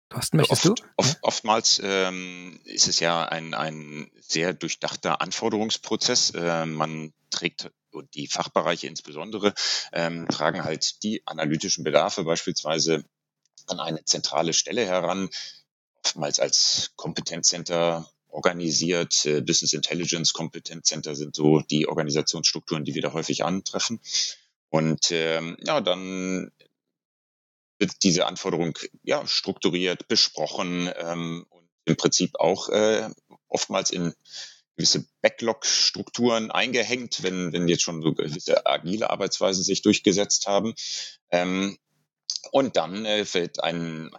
Thorsten, 0.09 0.37
möchtest 0.37 0.65
oft, 0.65 0.79
du? 0.79 0.85
Oft, 0.95 1.17
oftmals 1.21 1.81
ähm, 1.83 2.59
ist 2.63 2.87
es 2.87 2.99
ja 2.99 3.25
ein, 3.25 3.53
ein 3.53 4.09
sehr 4.19 4.53
durchdachter 4.53 5.21
Anforderungsprozess. 5.21 6.31
Äh, 6.31 6.65
man 6.65 7.13
trägt 7.29 7.71
und 7.91 8.13
die 8.15 8.27
Fachbereiche 8.27 8.87
insbesondere 8.87 9.53
ähm, 9.91 10.27
tragen 10.27 10.63
halt 10.63 11.03
die 11.03 11.25
analytischen 11.25 11.83
Bedarfe 11.83 12.23
beispielsweise 12.23 13.03
an 13.67 13.79
eine 13.79 14.03
zentrale 14.05 14.53
Stelle 14.53 14.85
heran, 14.85 15.29
oftmals 16.03 16.39
als 16.39 16.91
Kompetenzcenter 16.95 18.09
organisiert. 18.29 19.25
Äh, 19.25 19.41
Business 19.41 19.73
Intelligence 19.73 20.33
Kompetenzcenter 20.33 21.15
sind 21.15 21.35
so 21.35 21.61
die 21.61 21.87
Organisationsstrukturen, 21.87 22.85
die 22.85 22.95
wir 22.95 23.01
da 23.01 23.13
häufig 23.13 23.43
antreffen. 23.43 23.99
Und 24.69 25.11
ähm, 25.11 25.57
ja, 25.65 25.81
dann 25.81 26.51
wird 27.79 28.03
diese 28.03 28.25
Anforderung 28.25 28.77
ja 29.03 29.25
strukturiert 29.27 30.07
besprochen 30.07 30.91
ähm, 30.97 31.45
und 31.49 31.69
im 31.85 31.95
Prinzip 31.95 32.39
auch 32.39 32.69
äh, 32.69 33.09
oftmals 33.47 33.91
in 33.91 34.13
gewisse 34.75 35.07
Backlog-Strukturen 35.21 36.51
eingehängt, 36.51 37.23
wenn, 37.23 37.51
wenn 37.51 37.67
jetzt 37.67 37.81
schon 37.81 38.01
so 38.01 38.13
gewisse 38.13 38.65
agile 38.65 39.09
Arbeitsweisen 39.09 39.63
sich 39.63 39.81
durchgesetzt 39.81 40.47
haben. 40.47 40.75
Ähm, 41.31 41.77
und 42.51 42.77
dann 42.77 43.05
äh, 43.05 43.25
wird 43.33 43.63
ein 43.63 44.11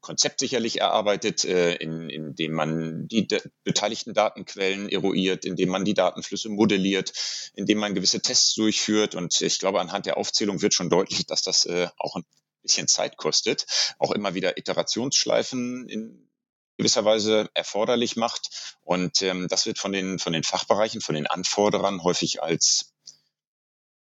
Konzept 0.00 0.40
sicherlich 0.40 0.80
erarbeitet, 0.80 1.44
äh, 1.44 1.74
in, 1.74 2.08
in 2.08 2.34
dem 2.34 2.52
man 2.52 3.06
die 3.08 3.28
beteiligten 3.64 4.14
Datenquellen 4.14 4.88
eruiert, 4.88 5.44
in 5.44 5.56
dem 5.56 5.68
man 5.68 5.84
die 5.84 5.94
Datenflüsse 5.94 6.48
modelliert, 6.48 7.12
in 7.54 7.66
dem 7.66 7.78
man 7.78 7.94
gewisse 7.94 8.20
Tests 8.20 8.54
durchführt. 8.54 9.14
Und 9.14 9.40
ich 9.40 9.58
glaube, 9.58 9.80
anhand 9.80 10.06
der 10.06 10.16
Aufzählung 10.16 10.62
wird 10.62 10.74
schon 10.74 10.90
deutlich, 10.90 11.26
dass 11.26 11.42
das 11.42 11.66
äh, 11.66 11.88
auch 11.98 12.16
ein 12.16 12.24
bisschen 12.62 12.88
Zeit 12.88 13.16
kostet, 13.16 13.66
auch 13.98 14.12
immer 14.12 14.34
wieder 14.34 14.58
Iterationsschleifen 14.58 15.88
in 15.88 16.30
gewisser 16.76 17.04
Weise 17.04 17.50
erforderlich 17.52 18.16
macht. 18.16 18.76
Und 18.82 19.20
ähm, 19.22 19.48
das 19.48 19.66
wird 19.66 19.78
von 19.78 19.92
den, 19.92 20.18
von 20.18 20.32
den 20.32 20.44
Fachbereichen, 20.44 21.00
von 21.00 21.14
den 21.14 21.26
Anforderern 21.26 22.02
häufig 22.02 22.42
als 22.42 22.94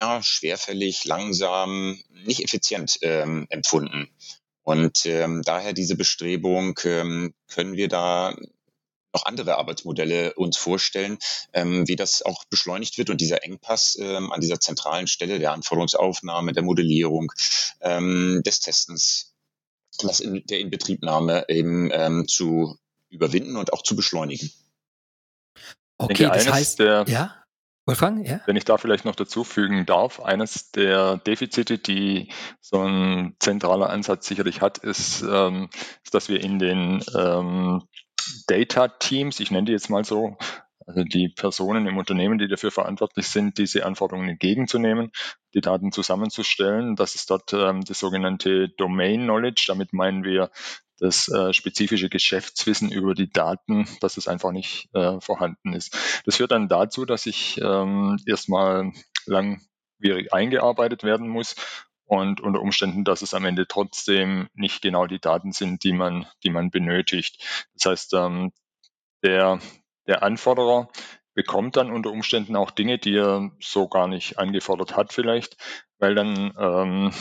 ja, 0.03 0.23
schwerfällig, 0.23 1.05
langsam, 1.07 1.99
nicht 2.11 2.45
effizient 2.45 2.99
ähm, 3.03 3.47
empfunden. 3.51 4.09
Und 4.69 5.07
ähm, 5.07 5.41
daher 5.47 5.73
diese 5.73 5.97
Bestrebung, 5.97 6.79
ähm, 6.85 7.33
können 7.49 7.73
wir 7.79 7.89
da 7.89 8.37
noch 9.15 9.25
andere 9.25 9.57
Arbeitsmodelle 9.57 10.35
uns 10.35 10.59
vorstellen, 10.59 11.17
ähm, 11.55 11.89
wie 11.89 11.97
das 11.97 12.21
auch 12.21 12.45
beschleunigt 12.51 12.99
wird 12.99 13.09
und 13.09 13.23
dieser 13.23 13.43
Engpass 13.45 13.97
ähm, 13.99 14.31
an 14.31 14.43
dieser 14.43 14.61
zentralen 14.61 15.07
Stelle 15.07 15.39
der 15.39 15.53
Anforderungsaufnahme, 15.53 16.53
der 16.53 16.65
Modellierung, 16.65 17.33
ähm, 17.81 18.43
des 18.45 18.61
Testens, 18.61 19.33
das 20.03 20.21
in 20.21 20.45
der 20.45 20.61
Inbetriebnahme 20.61 21.47
eben 21.49 21.89
ähm, 21.91 22.29
zu 22.29 22.77
überwinden 23.09 23.57
und 23.57 23.73
auch 23.73 23.83
zu 23.83 23.97
beschleunigen. 23.97 24.53
Okay, 25.97 26.25
das 26.25 26.47
heißt, 26.47 26.81
der, 26.81 27.07
ja? 27.09 27.35
Wolfgang, 27.89 28.29
ja? 28.29 28.41
Wenn 28.45 28.57
ich 28.57 28.67
da 28.67 28.77
vielleicht 28.77 29.07
noch 29.07 29.15
dazu 29.15 29.45
fügen 29.45 29.87
darf, 29.87 30.21
eines 30.21 30.71
der 30.73 31.17
Defizite, 31.17 31.79
die 31.79 32.31
so 32.61 32.83
ein 32.83 33.35
zentraler 33.41 33.89
Ansatz 33.89 34.27
sicherlich 34.27 34.61
hat, 34.61 34.77
ist, 34.77 35.23
ähm, 35.23 35.71
dass 36.13 36.29
wir 36.29 36.45
in 36.45 36.59
den 36.59 37.03
ähm, 37.17 37.83
Data-Teams, 38.47 39.41
ich 39.41 39.51
nenne 39.51 39.65
die 39.65 39.73
jetzt 39.73 39.89
mal 39.89 40.05
so, 40.05 40.37
also 40.87 41.03
die 41.03 41.31
Personen 41.31 41.87
im 41.87 41.97
Unternehmen, 41.97 42.39
die 42.39 42.49
dafür 42.49 42.71
verantwortlich 42.71 43.27
sind, 43.29 43.57
diese 43.57 43.87
Anforderungen 43.87 44.29
entgegenzunehmen, 44.29 45.11
die 45.55 45.63
Daten 45.63 45.91
zusammenzustellen. 45.91 46.95
Das 46.95 47.15
ist 47.15 47.31
dort 47.31 47.55
ähm, 47.55 47.81
das 47.87 47.99
sogenannte 47.99 48.69
Domain 48.69 49.23
Knowledge. 49.23 49.65
Damit 49.67 49.95
meinen 49.95 50.25
wir 50.25 50.51
das 50.99 51.29
äh, 51.29 51.53
spezifische 51.53 52.09
Geschäftswissen 52.09 52.91
über 52.91 53.15
die 53.15 53.31
Daten, 53.31 53.89
dass 54.01 54.17
es 54.17 54.29
einfach 54.29 54.53
nicht 54.53 54.89
äh, 54.95 55.21
vorhanden 55.21 55.73
ist. 55.73 56.23
Das 56.25 56.37
führt 56.37 56.53
dann 56.53 56.69
dazu, 56.69 57.05
dass 57.05 57.27
ich 57.27 57.61
ähm, 57.61 58.19
erstmal 58.27 58.93
langwierig 59.27 60.33
eingearbeitet 60.33 61.05
werden 61.05 61.29
muss 61.29 61.55
und 62.05 62.41
unter 62.41 62.61
Umständen, 62.61 63.05
dass 63.05 63.23
es 63.23 63.35
am 63.35 63.45
Ende 63.45 63.67
trotzdem 63.69 64.49
nicht 64.55 64.83
genau 64.83 65.07
die 65.07 65.21
Daten 65.21 65.53
sind, 65.53 65.85
die 65.85 65.93
man, 65.93 66.27
die 66.43 66.51
man 66.51 66.71
benötigt. 66.71 67.67
Das 67.75 67.91
heißt, 67.91 68.15
ähm, 68.15 68.53
der, 69.23 69.61
der 70.07 70.23
Anforderer 70.23 70.89
bekommt 71.35 71.77
dann 71.77 71.93
unter 71.93 72.11
Umständen 72.11 72.57
auch 72.57 72.71
Dinge, 72.71 72.99
die 72.99 73.15
er 73.15 73.53
so 73.61 73.89
gar 73.89 74.09
nicht 74.09 74.39
angefordert 74.39 74.97
hat 74.97 75.13
vielleicht, 75.13 75.57
weil 75.99 76.15
dann 76.15 76.53
ähm, 76.59 77.13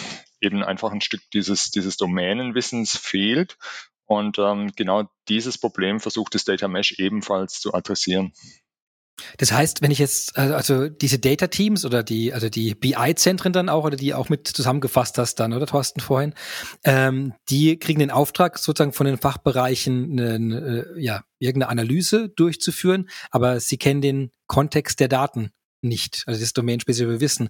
eben 0.41 0.63
einfach 0.63 0.91
ein 0.91 1.01
Stück 1.01 1.21
dieses, 1.33 1.71
dieses 1.71 1.97
Domänenwissens 1.97 2.97
fehlt. 2.97 3.57
Und 4.05 4.39
ähm, 4.39 4.71
genau 4.75 5.03
dieses 5.27 5.57
Problem 5.57 5.99
versucht 5.99 6.33
das 6.35 6.45
Data 6.45 6.67
Mesh 6.67 6.93
ebenfalls 6.97 7.59
zu 7.59 7.73
adressieren. 7.73 8.33
Das 9.37 9.51
heißt, 9.51 9.81
wenn 9.81 9.91
ich 9.91 9.99
jetzt, 9.99 10.37
äh, 10.37 10.41
also 10.41 10.87
diese 10.87 11.19
Data 11.19 11.47
Teams 11.47 11.85
oder 11.85 12.03
die, 12.03 12.33
also 12.33 12.49
die 12.49 12.75
BI-Zentren 12.75 13.51
dann 13.51 13.69
auch, 13.69 13.83
oder 13.83 13.97
die 13.97 14.13
auch 14.13 14.29
mit 14.29 14.47
zusammengefasst 14.47 15.17
hast 15.17 15.35
dann, 15.35 15.53
oder 15.53 15.65
Thorsten 15.65 15.99
vorhin, 15.99 16.33
ähm, 16.83 17.33
die 17.49 17.77
kriegen 17.77 17.99
den 17.99 18.11
Auftrag 18.11 18.59
sozusagen 18.59 18.93
von 18.93 19.07
den 19.07 19.17
Fachbereichen, 19.17 20.19
eine, 20.19 20.85
äh, 20.95 21.01
ja, 21.01 21.23
irgendeine 21.39 21.69
Analyse 21.71 22.29
durchzuführen, 22.29 23.09
aber 23.31 23.59
sie 23.59 23.77
kennen 23.77 24.01
den 24.01 24.31
Kontext 24.47 24.99
der 24.99 25.07
Daten 25.07 25.51
nicht, 25.87 26.23
also 26.27 26.39
das 26.39 26.53
domänenspezifische 26.53 27.19
Wissen. 27.19 27.49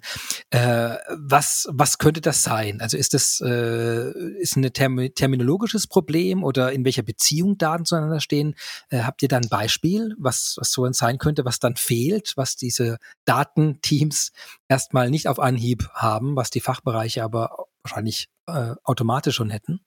Äh, 0.50 0.96
was, 1.16 1.68
was 1.70 1.98
könnte 1.98 2.20
das 2.20 2.42
sein? 2.42 2.80
Also 2.80 2.96
ist 2.96 3.14
das 3.14 3.40
äh, 3.44 4.10
ist 4.40 4.56
ein 4.56 4.72
Term 4.72 4.98
terminologisches 5.14 5.86
Problem 5.86 6.44
oder 6.44 6.72
in 6.72 6.84
welcher 6.84 7.02
Beziehung 7.02 7.58
Daten 7.58 7.84
zueinander 7.84 8.20
stehen? 8.20 8.54
Äh, 8.90 9.00
habt 9.00 9.22
ihr 9.22 9.28
da 9.28 9.36
ein 9.36 9.48
Beispiel, 9.48 10.14
was, 10.18 10.56
was 10.58 10.72
so 10.72 10.90
sein 10.92 11.18
könnte, 11.18 11.44
was 11.44 11.58
dann 11.58 11.76
fehlt, 11.76 12.32
was 12.36 12.56
diese 12.56 12.98
Datenteams 13.24 14.32
erstmal 14.68 15.10
nicht 15.10 15.28
auf 15.28 15.38
Anhieb 15.38 15.88
haben, 15.92 16.36
was 16.36 16.50
die 16.50 16.60
Fachbereiche 16.60 17.22
aber 17.22 17.66
wahrscheinlich 17.82 18.28
äh, 18.46 18.74
automatisch 18.84 19.36
schon 19.36 19.50
hätten? 19.50 19.80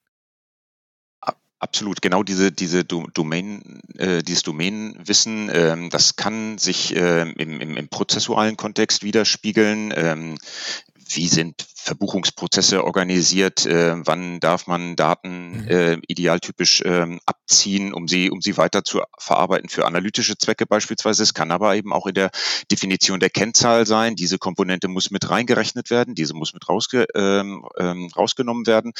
Absolut, 1.62 2.02
genau 2.02 2.24
diese, 2.24 2.52
diese 2.52 2.84
Domain, 2.84 3.82
äh, 4.00 4.24
dieses 4.24 4.42
Domänenwissen, 4.42 5.52
ähm, 5.54 5.92
das 5.92 6.16
kann 6.16 6.58
sich 6.58 6.96
äh, 6.96 7.22
im, 7.22 7.62
im, 7.62 7.78
im 7.78 7.88
prozessualen 7.88 8.58
Kontext 8.58 9.04
widerspiegeln. 9.04 9.94
Ähm, 9.96 10.40
wie 11.16 11.28
sind 11.28 11.66
Verbuchungsprozesse 11.76 12.84
organisiert, 12.84 13.66
äh, 13.66 13.96
wann 14.06 14.40
darf 14.40 14.68
man 14.68 14.96
Daten 14.96 15.64
mhm. 15.64 15.68
äh, 15.68 15.98
idealtypisch 16.08 16.82
äh, 16.82 17.18
abziehen, 17.26 17.94
um 17.94 18.08
sie, 18.08 18.30
um 18.30 18.40
sie 18.40 18.56
weiter 18.58 18.84
zu 18.84 19.02
verarbeiten 19.18 19.68
für 19.68 19.86
analytische 19.86 20.38
Zwecke 20.38 20.68
beispielsweise. 20.68 21.24
Es 21.24 21.34
kann 21.34 21.52
aber 21.52 21.76
eben 21.76 21.92
auch 21.92 22.06
in 22.06 22.14
der 22.14 22.30
Definition 22.72 23.20
der 23.20 23.32
Kennzahl 23.32 23.88
sein. 23.88 24.16
Diese 24.16 24.38
Komponente 24.38 24.88
muss 24.90 25.10
mit 25.10 25.30
reingerechnet 25.30 25.90
werden, 25.90 26.14
diese 26.14 26.36
muss 26.36 26.54
mit 26.54 26.70
rausge 26.70 27.08
ähm, 27.16 27.66
ähm, 27.80 28.10
rausgenommen 28.16 28.68
werden. 28.68 28.94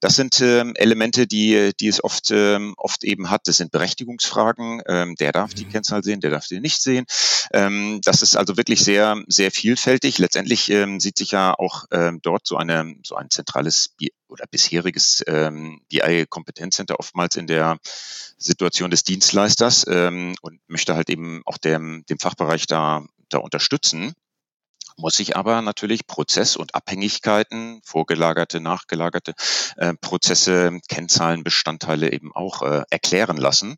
Das 0.00 0.16
sind 0.16 0.40
ähm, 0.40 0.72
Elemente, 0.76 1.26
die, 1.26 1.72
die 1.78 1.88
es 1.88 2.02
oft, 2.02 2.30
ähm, 2.30 2.72
oft 2.78 3.04
eben 3.04 3.28
hat. 3.28 3.46
Das 3.46 3.58
sind 3.58 3.72
Berechtigungsfragen. 3.72 4.82
Ähm, 4.86 5.16
der 5.16 5.32
darf 5.32 5.50
mhm. 5.50 5.56
die 5.56 5.64
Kennzahl 5.66 6.02
sehen, 6.02 6.20
der 6.20 6.30
darf 6.30 6.46
die 6.46 6.60
nicht 6.60 6.80
sehen. 6.80 7.04
Ähm, 7.52 8.00
das 8.02 8.22
ist 8.22 8.36
also 8.36 8.56
wirklich 8.56 8.82
sehr, 8.82 9.22
sehr 9.26 9.50
vielfältig. 9.50 10.18
Letztendlich 10.18 10.70
ähm, 10.70 10.98
sieht 10.98 11.18
sich 11.18 11.32
ja 11.32 11.51
auch 11.58 11.84
ähm, 11.90 12.20
dort 12.22 12.46
so, 12.46 12.56
eine, 12.56 12.94
so 13.04 13.16
ein 13.16 13.30
zentrales 13.30 13.94
oder 14.28 14.44
bisheriges 14.50 15.22
ähm, 15.26 15.82
BI-Kompetenzcenter 15.88 16.98
oftmals 16.98 17.36
in 17.36 17.46
der 17.46 17.78
Situation 18.36 18.90
des 18.90 19.04
Dienstleisters 19.04 19.86
ähm, 19.88 20.34
und 20.42 20.60
möchte 20.66 20.94
halt 20.94 21.10
eben 21.10 21.42
auch 21.46 21.58
dem, 21.58 22.04
dem 22.08 22.18
Fachbereich 22.18 22.66
da, 22.66 23.04
da 23.28 23.38
unterstützen 23.38 24.14
muss 24.96 25.14
sich 25.14 25.36
aber 25.36 25.62
natürlich 25.62 26.06
Prozess- 26.06 26.56
und 26.56 26.74
Abhängigkeiten, 26.74 27.80
vorgelagerte, 27.84 28.60
nachgelagerte 28.60 29.34
äh, 29.76 29.94
Prozesse, 29.94 30.78
Kennzahlen, 30.88 31.44
Bestandteile 31.44 32.12
eben 32.12 32.32
auch 32.34 32.62
äh, 32.62 32.82
erklären 32.90 33.36
lassen. 33.36 33.76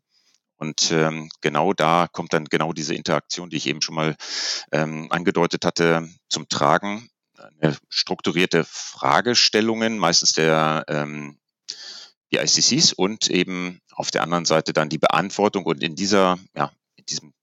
Und 0.57 0.91
ähm, 0.91 1.29
genau 1.41 1.73
da 1.73 2.07
kommt 2.11 2.33
dann 2.33 2.45
genau 2.45 2.73
diese 2.73 2.95
Interaktion, 2.95 3.49
die 3.49 3.57
ich 3.57 3.67
eben 3.67 3.81
schon 3.81 3.95
mal 3.95 4.15
ähm, 4.71 5.07
angedeutet 5.11 5.65
hatte, 5.65 6.07
zum 6.29 6.47
Tragen 6.47 7.09
eine 7.39 7.77
strukturierte 7.89 8.63
Fragestellungen, 8.63 9.97
meistens 9.97 10.33
der 10.33 10.85
ähm, 10.87 11.37
die 12.31 12.37
ICCs 12.37 12.93
und 12.93 13.29
eben 13.29 13.79
auf 13.91 14.11
der 14.11 14.23
anderen 14.23 14.45
Seite 14.45 14.73
dann 14.73 14.89
die 14.89 14.97
Beantwortung. 14.97 15.65
Und 15.65 15.83
in 15.83 15.95
dieser, 15.95 16.37
ja, 16.55 16.71
in 16.95 17.05
diesem 17.05 17.33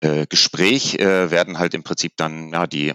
äh, 0.00 0.26
Gespräch 0.26 0.94
äh, 0.94 1.30
werden 1.30 1.58
halt 1.58 1.74
im 1.74 1.82
Prinzip 1.82 2.16
dann 2.16 2.52
ja 2.52 2.66
die 2.66 2.94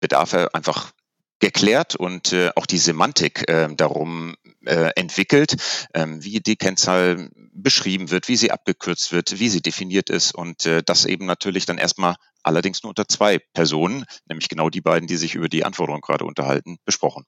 Bedarfe 0.00 0.54
einfach 0.54 0.92
geklärt 1.38 1.96
und 1.96 2.32
äh, 2.32 2.50
auch 2.54 2.66
die 2.66 2.78
Semantik 2.78 3.48
äh, 3.48 3.68
darum 3.74 4.36
äh, 4.66 4.90
entwickelt, 4.96 5.56
ähm, 5.94 6.22
wie 6.22 6.40
die 6.40 6.56
Kennzahl 6.56 7.30
beschrieben 7.52 8.10
wird, 8.10 8.28
wie 8.28 8.36
sie 8.36 8.50
abgekürzt 8.50 9.12
wird, 9.12 9.38
wie 9.38 9.48
sie 9.48 9.60
definiert 9.60 10.10
ist 10.10 10.34
und 10.34 10.66
äh, 10.66 10.82
das 10.84 11.04
eben 11.04 11.26
natürlich 11.26 11.66
dann 11.66 11.78
erstmal 11.78 12.16
allerdings 12.42 12.82
nur 12.82 12.90
unter 12.90 13.06
zwei 13.08 13.38
Personen, 13.54 14.04
nämlich 14.28 14.48
genau 14.48 14.70
die 14.70 14.80
beiden, 14.80 15.06
die 15.06 15.16
sich 15.16 15.34
über 15.34 15.48
die 15.48 15.64
Anforderungen 15.64 16.02
gerade 16.02 16.24
unterhalten, 16.24 16.78
besprochen. 16.84 17.24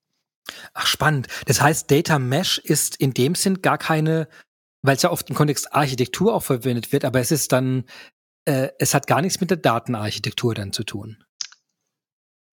Ach, 0.73 0.87
spannend. 0.87 1.29
Das 1.47 1.61
heißt, 1.61 1.91
Data 1.91 2.19
Mesh 2.19 2.59
ist 2.59 2.97
in 2.97 3.15
dem 3.15 3.35
Sinn 3.35 3.63
gar 3.63 3.79
keine, 3.79 4.29
weil 4.83 4.97
es 4.97 5.03
ja 5.03 5.11
oft 5.11 5.29
im 5.31 5.37
Kontext 5.37 5.73
Architektur 5.73 6.35
auch 6.35 6.43
verwendet 6.43 6.93
wird, 6.93 7.05
aber 7.05 7.21
es 7.21 7.31
ist 7.31 7.53
dann, 7.53 7.85
äh, 8.45 8.69
es 8.79 8.95
hat 8.95 9.07
gar 9.07 9.23
nichts 9.23 9.41
mit 9.41 9.51
der 9.51 9.57
Datenarchitektur 9.57 10.55
dann 10.55 10.73
zu 10.73 10.85
tun. 10.85 11.24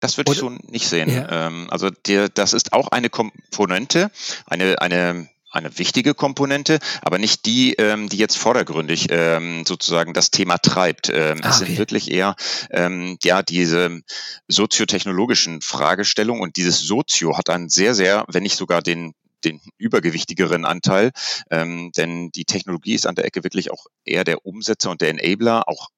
Das 0.01 0.17
würde 0.17 0.33
ich 0.33 0.39
so 0.39 0.49
nicht 0.49 0.89
sehen. 0.89 1.11
Ja. 1.11 1.47
Ähm, 1.47 1.69
also 1.71 1.91
der, 1.91 2.29
das 2.29 2.53
ist 2.53 2.73
auch 2.73 2.89
eine 2.89 3.11
Komponente, 3.11 4.11
eine, 4.47 4.81
eine 4.81 5.29
eine 5.51 5.77
wichtige 5.79 6.15
Komponente, 6.15 6.79
aber 7.03 7.19
nicht 7.19 7.45
die, 7.45 7.75
ähm, 7.75 8.09
die 8.09 8.19
jetzt 8.19 8.39
vordergründig 8.39 9.09
ähm, 9.11 9.65
sozusagen 9.67 10.15
das 10.15 10.31
Thema 10.31 10.59
treibt. 10.59 11.11
Ähm, 11.13 11.41
ah, 11.43 11.51
es 11.51 11.59
sind 11.59 11.77
wirklich 11.77 12.11
eher 12.11 12.37
ähm, 12.71 13.19
ja 13.25 13.43
diese 13.43 14.01
soziotechnologischen 14.47 15.61
Fragestellungen 15.61 16.43
und 16.43 16.57
dieses 16.57 16.81
Sozio 16.81 17.37
hat 17.37 17.51
einen 17.51 17.69
sehr, 17.69 17.95
sehr, 17.95 18.25
wenn 18.29 18.45
nicht 18.45 18.57
sogar 18.57 18.81
den 18.81 19.13
den 19.43 19.59
übergewichtigeren 19.79 20.67
Anteil, 20.67 21.13
ähm, 21.51 21.93
denn 21.97 22.31
die 22.31 22.45
Technologie 22.45 22.93
ist 22.93 23.07
an 23.07 23.15
der 23.15 23.25
Ecke 23.25 23.43
wirklich 23.43 23.71
auch 23.71 23.87
eher 24.05 24.23
der 24.23 24.45
Umsetzer 24.45 24.91
und 24.91 25.01
der 25.01 25.09
Enabler, 25.09 25.67
auch 25.67 25.89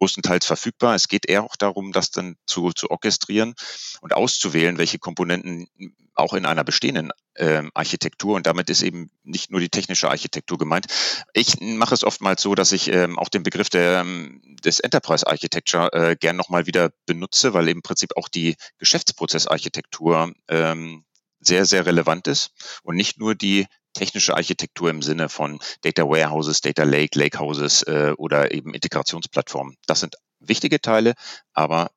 größtenteils 0.00 0.46
verfügbar. 0.46 0.94
Es 0.94 1.08
geht 1.08 1.28
eher 1.28 1.44
auch 1.44 1.56
darum, 1.56 1.92
das 1.92 2.10
dann 2.10 2.36
zu, 2.46 2.72
zu 2.72 2.90
orchestrieren 2.90 3.54
und 4.00 4.14
auszuwählen, 4.14 4.78
welche 4.78 4.98
Komponenten 4.98 5.68
auch 6.14 6.34
in 6.34 6.46
einer 6.46 6.64
bestehenden 6.64 7.12
äh, 7.34 7.62
Architektur 7.74 8.36
und 8.36 8.46
damit 8.46 8.68
ist 8.68 8.82
eben 8.82 9.10
nicht 9.22 9.50
nur 9.50 9.60
die 9.60 9.68
technische 9.68 10.08
Architektur 10.08 10.58
gemeint. 10.58 10.86
Ich 11.32 11.60
mache 11.60 11.94
es 11.94 12.04
oftmals 12.04 12.42
so, 12.42 12.54
dass 12.54 12.72
ich 12.72 12.92
ähm, 12.92 13.18
auch 13.18 13.28
den 13.28 13.42
Begriff 13.42 13.70
der, 13.70 14.00
ähm, 14.00 14.40
des 14.64 14.80
Enterprise 14.80 15.26
Architecture 15.26 15.92
äh, 15.92 16.16
gern 16.16 16.36
nochmal 16.36 16.66
wieder 16.66 16.90
benutze, 17.06 17.54
weil 17.54 17.68
im 17.68 17.82
Prinzip 17.82 18.16
auch 18.16 18.28
die 18.28 18.56
Geschäftsprozessarchitektur 18.78 20.32
ähm, 20.48 21.04
sehr, 21.40 21.64
sehr 21.64 21.86
relevant 21.86 22.26
ist 22.26 22.50
und 22.82 22.96
nicht 22.96 23.18
nur 23.18 23.34
die 23.34 23.66
technische 23.92 24.34
Architektur 24.36 24.90
im 24.90 25.02
Sinne 25.02 25.28
von 25.28 25.58
Data 25.82 26.02
Warehouses, 26.04 26.60
Data 26.60 26.84
Lake, 26.84 27.18
Lakehouses 27.18 27.82
äh, 27.82 28.12
oder 28.16 28.52
eben 28.52 28.74
Integrationsplattformen. 28.74 29.76
Das 29.86 30.00
sind 30.00 30.16
wichtige 30.38 30.80
Teile, 30.80 31.14
aber 31.52 31.90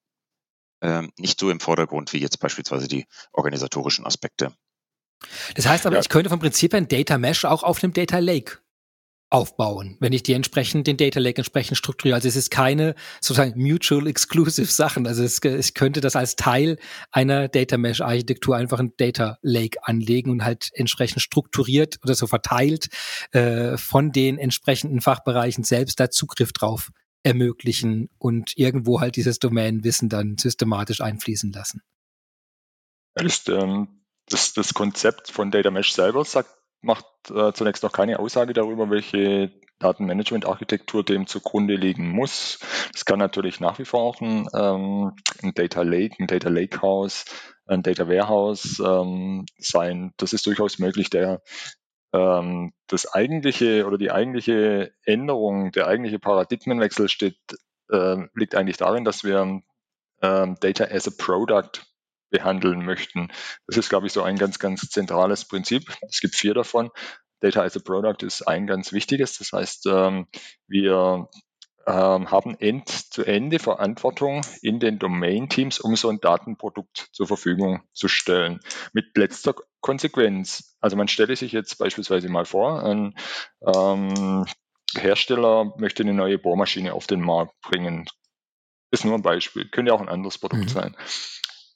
ähm, 0.81 1.11
nicht 1.17 1.39
so 1.39 1.49
im 1.49 1.59
Vordergrund 1.59 2.13
wie 2.13 2.19
jetzt 2.19 2.39
beispielsweise 2.39 2.87
die 2.87 3.05
organisatorischen 3.31 4.05
Aspekte. 4.05 4.53
Das 5.55 5.65
heißt 5.65 5.85
aber, 5.85 5.95
ja. 5.95 6.01
ich 6.01 6.09
könnte 6.09 6.29
vom 6.29 6.39
Prinzip 6.39 6.73
ein 6.73 6.87
Data 6.87 7.17
Mesh 7.17 7.45
auch 7.45 7.63
auf 7.63 7.83
einem 7.83 7.93
Data 7.93 8.19
Lake 8.19 8.59
aufbauen, 9.33 9.97
wenn 9.99 10.13
ich 10.13 10.21
die 10.21 10.33
entsprechend, 10.33 10.85
den 10.85 10.95
Data 10.95 11.19
Lake 11.19 11.39
entsprechend 11.39 11.75
strukturiere. 11.75 12.15
Also 12.15 12.27
es 12.27 12.35
ist 12.35 12.51
keine 12.51 12.93
sozusagen 13.19 13.59
mutual 13.59 14.05
exclusive 14.05 14.67
Sachen. 14.71 15.07
Also 15.07 15.23
es, 15.23 15.43
ich 15.43 15.73
könnte 15.73 16.01
das 16.01 16.15
als 16.15 16.35
Teil 16.35 16.77
einer 17.11 17.47
Data 17.47 17.77
Mesh 17.77 18.01
Architektur 18.01 18.55
einfach 18.55 18.79
ein 18.79 18.93
Data 18.97 19.39
Lake 19.41 19.79
anlegen 19.81 20.29
und 20.29 20.43
halt 20.43 20.69
entsprechend 20.73 21.23
strukturiert 21.23 21.97
oder 22.03 22.13
so 22.13 22.27
verteilt 22.27 22.89
äh, 23.31 23.75
von 23.75 24.11
den 24.11 24.37
entsprechenden 24.37 25.01
Fachbereichen 25.01 25.63
selbst 25.63 25.99
da 25.99 26.11
Zugriff 26.11 26.53
drauf 26.53 26.91
ermöglichen 27.23 28.09
und 28.19 28.55
irgendwo 28.55 29.01
halt 29.01 29.15
dieses 29.15 29.39
Domänenwissen 29.39 30.09
dann 30.09 30.37
systematisch 30.37 31.01
einfließen 31.01 31.51
lassen. 31.51 31.81
Das, 33.15 33.47
ähm, 33.47 34.03
das, 34.27 34.53
das 34.53 34.75
Konzept 34.75 35.31
von 35.31 35.49
Data 35.49 35.71
Mesh 35.71 35.93
selber 35.93 36.23
sagt 36.23 36.53
macht 36.83 37.05
äh, 37.29 37.53
zunächst 37.53 37.83
noch 37.83 37.91
keine 37.91 38.19
Aussage 38.19 38.53
darüber, 38.53 38.89
welche 38.89 39.51
Datenmanagement-Architektur 39.79 41.03
dem 41.03 41.27
zugrunde 41.27 41.75
liegen 41.75 42.09
muss. 42.09 42.59
Es 42.93 43.05
kann 43.05 43.19
natürlich 43.19 43.59
nach 43.59 43.79
wie 43.79 43.85
vor 43.85 44.01
auch 44.01 44.21
ein, 44.21 44.47
ähm, 44.53 45.13
ein 45.41 45.53
Data 45.53 45.81
Lake, 45.81 46.15
ein 46.19 46.27
Data 46.27 46.49
Lakehouse, 46.49 47.25
ein 47.65 47.83
Data 47.83 48.07
Warehouse 48.07 48.81
ähm, 48.85 49.45
sein. 49.57 50.13
Das 50.17 50.33
ist 50.33 50.45
durchaus 50.45 50.79
möglich. 50.79 51.09
Der 51.09 51.41
ähm, 52.13 52.73
das 52.87 53.11
eigentliche 53.11 53.85
oder 53.85 53.97
die 53.97 54.11
eigentliche 54.11 54.93
Änderung, 55.03 55.71
der 55.71 55.87
eigentliche 55.87 56.19
Paradigmenwechsel 56.19 57.09
steht, 57.09 57.37
äh, 57.89 58.17
liegt 58.35 58.55
eigentlich 58.55 58.77
darin, 58.77 59.03
dass 59.03 59.23
wir 59.23 59.61
ähm, 60.21 60.57
Data 60.59 60.85
as 60.85 61.07
a 61.07 61.11
Product 61.17 61.71
behandeln 62.33 62.83
möchten. 62.83 63.31
Das 63.67 63.77
ist, 63.77 63.89
glaube 63.89 64.07
ich, 64.07 64.13
so 64.13 64.23
ein 64.23 64.37
ganz, 64.37 64.59
ganz 64.59 64.89
zentrales 64.89 65.45
Prinzip. 65.45 65.83
Es 66.09 66.19
gibt 66.19 66.35
vier 66.35 66.53
davon. 66.53 66.89
Data 67.39 67.61
as 67.63 67.77
a 67.77 67.79
Product 67.79 68.25
ist 68.25 68.41
ein 68.47 68.67
ganz 68.67 68.91
wichtiges. 68.91 69.37
Das 69.37 69.53
heißt, 69.53 69.85
ähm, 69.85 70.27
wir 70.67 71.29
ähm, 71.85 72.31
haben 72.31 72.57
End-zu-Ende 72.59 73.59
Verantwortung 73.59 74.41
in 74.61 74.79
den 74.79 74.97
Domain-Teams, 74.97 75.79
um 75.79 75.95
so 75.95 76.09
ein 76.09 76.19
Datenprodukt 76.19 77.09
zur 77.11 77.27
Verfügung 77.27 77.83
zu 77.93 78.07
stellen. 78.07 78.59
Mit 78.93 79.15
letzter 79.15 79.53
Konsequenz. 79.81 80.75
Also 80.79 80.95
man 80.95 81.07
stelle 81.07 81.35
sich 81.35 81.51
jetzt 81.51 81.77
beispielsweise 81.77 82.29
mal 82.29 82.45
vor, 82.45 82.83
ein 82.83 83.15
ähm, 83.61 84.45
Hersteller 84.95 85.73
möchte 85.77 86.03
eine 86.03 86.13
neue 86.13 86.39
Bohrmaschine 86.39 86.93
auf 86.93 87.07
den 87.07 87.21
Markt 87.21 87.59
bringen. 87.61 88.07
Ist 88.91 89.05
nur 89.05 89.15
ein 89.15 89.21
Beispiel, 89.21 89.67
könnte 89.69 89.93
auch 89.93 90.01
ein 90.01 90.09
anderes 90.09 90.37
Produkt 90.37 90.65
mhm. 90.65 90.69
sein. 90.69 90.95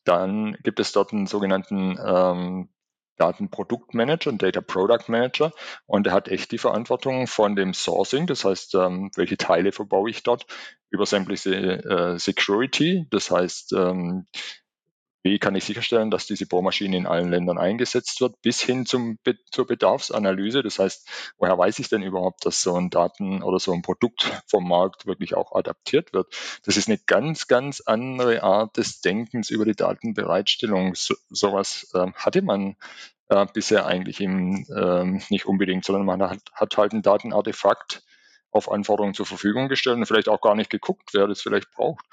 Dann 0.08 0.58
gibt 0.64 0.80
es 0.80 0.94
dort 0.94 1.12
einen 1.12 1.28
sogenannten 1.28 2.00
ähm, 2.04 2.70
Datenproduktmanager, 3.18 4.30
einen 4.30 4.38
Data 4.38 4.62
Product 4.62 5.06
Manager, 5.08 5.52
und 5.86 6.06
der 6.06 6.14
hat 6.14 6.30
echt 6.30 6.52
die 6.52 6.58
Verantwortung 6.58 7.28
von 7.28 7.56
dem 7.56 7.74
Sourcing, 7.74 8.26
das 8.26 8.46
heißt, 8.46 8.76
ähm, 8.76 9.12
welche 9.16 9.38
Teile 9.38 9.72
verbaue 9.72 10.10
ich 10.10 10.24
dort, 10.24 10.46
über 10.90 11.06
sämtliche 11.06 11.84
äh, 11.84 12.20
Security, 12.20 13.08
das 13.10 13.30
heißt, 13.32 13.74
ähm, 13.74 14.28
wie 15.32 15.40
kann 15.40 15.56
ich 15.56 15.66
sicherstellen, 15.66 16.12
dass 16.12 16.26
diese 16.26 16.46
Bohrmaschine 16.46 16.98
in 16.98 17.06
allen 17.06 17.30
Ländern 17.30 17.58
eingesetzt 17.58 18.22
wird, 18.22 18.42
bis 18.42 18.62
hin 18.62 18.86
zum, 18.86 19.20
zur 19.52 19.68
Bedarfsanalyse. 19.68 20.64
Das 20.64 20.80
heißt, 20.80 21.08
woher 21.38 21.58
weiß 21.58 21.80
ich 21.80 21.90
denn 21.90 22.02
überhaupt, 22.02 22.46
dass 22.46 22.62
so 22.62 22.76
ein 22.76 22.90
Daten 22.90 23.44
oder 23.44 23.60
so 23.60 23.74
ein 23.74 23.82
Produkt 23.82 24.44
vom 24.48 24.68
Markt 24.68 25.06
wirklich 25.06 25.36
auch 25.36 25.54
adaptiert 25.54 26.14
wird? 26.14 26.34
Das 26.64 26.78
ist 26.78 26.88
eine 26.88 26.98
ganz, 26.98 27.48
ganz 27.48 27.82
andere 27.82 28.44
Art 28.44 28.78
des 28.78 29.02
Denkens 29.02 29.50
über 29.50 29.66
die 29.66 29.76
Datenbereitstellung. 29.76 30.96
So, 30.96 31.16
sowas 31.30 31.92
ähm, 31.94 32.14
hatte 32.16 32.42
man 32.42 32.76
äh, 33.30 33.46
bisher 33.54 33.86
eigentlich 33.86 34.22
im, 34.22 34.66
ähm, 34.76 35.22
nicht 35.30 35.46
unbedingt, 35.46 35.86
sondern 35.86 36.06
man 36.06 36.22
hat, 36.22 36.42
hat 36.54 36.78
halt 36.78 36.94
ein 36.94 37.02
Datenartefakt 37.02 38.04
auf 38.52 38.72
Anforderungen 38.72 39.14
zur 39.14 39.26
Verfügung 39.26 39.68
gestellt 39.68 39.98
und 39.98 40.06
vielleicht 40.06 40.30
auch 40.30 40.42
gar 40.42 40.56
nicht 40.56 40.70
geguckt, 40.70 41.10
wer 41.14 41.28
das 41.28 41.42
vielleicht 41.42 41.72
braucht. 41.72 42.06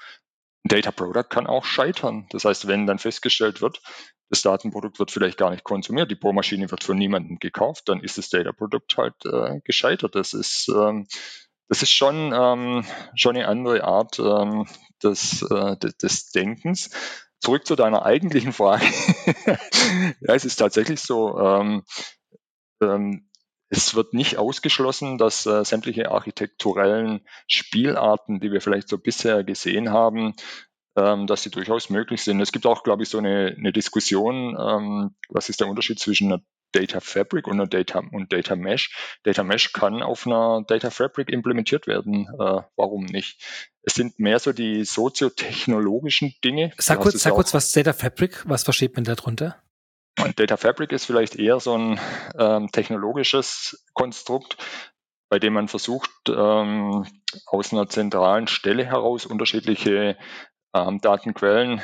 Ein 0.65 0.69
Data 0.69 0.91
Product 0.91 1.29
kann 1.29 1.45
auch 1.45 1.63
scheitern. 1.63 2.25
Das 2.31 2.43
heißt, 2.43 2.67
wenn 2.67 2.87
dann 2.87 2.97
festgestellt 2.97 3.61
wird, 3.61 3.81
das 4.29 4.41
Datenprodukt 4.41 4.97
wird 4.97 5.11
vielleicht 5.11 5.37
gar 5.37 5.51
nicht 5.51 5.63
konsumiert, 5.63 6.09
die 6.09 6.15
Bohrmaschine 6.15 6.71
wird 6.71 6.83
von 6.83 6.97
niemandem 6.97 7.37
gekauft, 7.37 7.87
dann 7.87 7.99
ist 7.99 8.17
das 8.17 8.29
Data 8.29 8.51
Produkt 8.51 8.97
halt 8.97 9.13
äh, 9.25 9.61
gescheitert. 9.63 10.15
Das 10.15 10.33
ist, 10.33 10.67
ähm, 10.69 11.07
das 11.69 11.83
ist 11.83 11.91
schon, 11.91 12.33
ähm, 12.33 12.83
schon 13.15 13.35
eine 13.35 13.47
andere 13.47 13.83
Art 13.83 14.17
ähm, 14.17 14.65
des, 15.03 15.43
äh, 15.43 15.77
des 15.77 16.31
Denkens. 16.31 16.89
Zurück 17.39 17.67
zu 17.67 17.75
deiner 17.75 18.03
eigentlichen 18.03 18.51
Frage. 18.51 18.85
ja, 20.21 20.33
es 20.33 20.45
ist 20.45 20.55
tatsächlich 20.55 20.99
so, 20.99 21.37
ähm, 21.37 21.83
ähm, 22.81 23.29
es 23.75 23.95
wird 23.95 24.13
nicht 24.13 24.37
ausgeschlossen, 24.37 25.17
dass 25.17 25.45
äh, 25.45 25.63
sämtliche 25.65 26.11
architekturellen 26.11 27.21
Spielarten, 27.47 28.39
die 28.39 28.51
wir 28.51 28.61
vielleicht 28.61 28.87
so 28.87 28.97
bisher 28.97 29.43
gesehen 29.43 29.91
haben, 29.91 30.35
ähm, 30.95 31.27
dass 31.27 31.43
sie 31.43 31.51
durchaus 31.51 31.89
möglich 31.89 32.23
sind. 32.23 32.39
Es 32.39 32.51
gibt 32.51 32.65
auch, 32.65 32.83
glaube 32.83 33.03
ich, 33.03 33.09
so 33.09 33.17
eine, 33.17 33.55
eine 33.57 33.73
Diskussion, 33.73 34.57
ähm, 34.59 35.15
was 35.29 35.49
ist 35.49 35.59
der 35.59 35.67
Unterschied 35.67 35.99
zwischen 35.99 36.31
einer 36.31 36.41
Data 36.71 36.99
Fabric 36.99 37.47
und 37.47 37.53
einer 37.53 37.67
Data 37.67 37.99
und 38.11 38.33
Data 38.33 38.55
Mesh. 38.55 39.19
Data 39.23 39.43
Mesh 39.43 39.71
kann 39.71 40.01
auf 40.01 40.27
einer 40.27 40.63
Data 40.67 40.89
Fabric 40.89 41.29
implementiert 41.29 41.87
werden. 41.87 42.27
Äh, 42.33 42.61
warum 42.75 43.05
nicht? 43.05 43.41
Es 43.83 43.93
sind 43.93 44.19
mehr 44.19 44.39
so 44.39 44.51
die 44.51 44.83
soziotechnologischen 44.83 46.33
Dinge. 46.43 46.71
Sag 46.77 46.99
kurz, 46.99 47.21
sag 47.21 47.33
kurz 47.33 47.53
was 47.53 47.71
Data 47.71 47.93
Fabric, 47.93 48.43
was 48.45 48.63
versteht 48.63 48.95
man 48.95 49.05
darunter? 49.05 49.61
Und 50.25 50.39
Data 50.39 50.57
Fabric 50.57 50.91
ist 50.91 51.05
vielleicht 51.05 51.35
eher 51.35 51.59
so 51.59 51.77
ein 51.77 51.99
ähm, 52.39 52.71
technologisches 52.71 53.85
Konstrukt, 53.93 54.57
bei 55.29 55.37
dem 55.37 55.53
man 55.53 55.67
versucht, 55.67 56.09
ähm, 56.29 57.05
aus 57.45 57.71
einer 57.71 57.87
zentralen 57.87 58.47
Stelle 58.47 58.85
heraus 58.85 59.27
unterschiedliche 59.27 60.17
ähm, 60.73 60.99
Datenquellen 60.99 61.79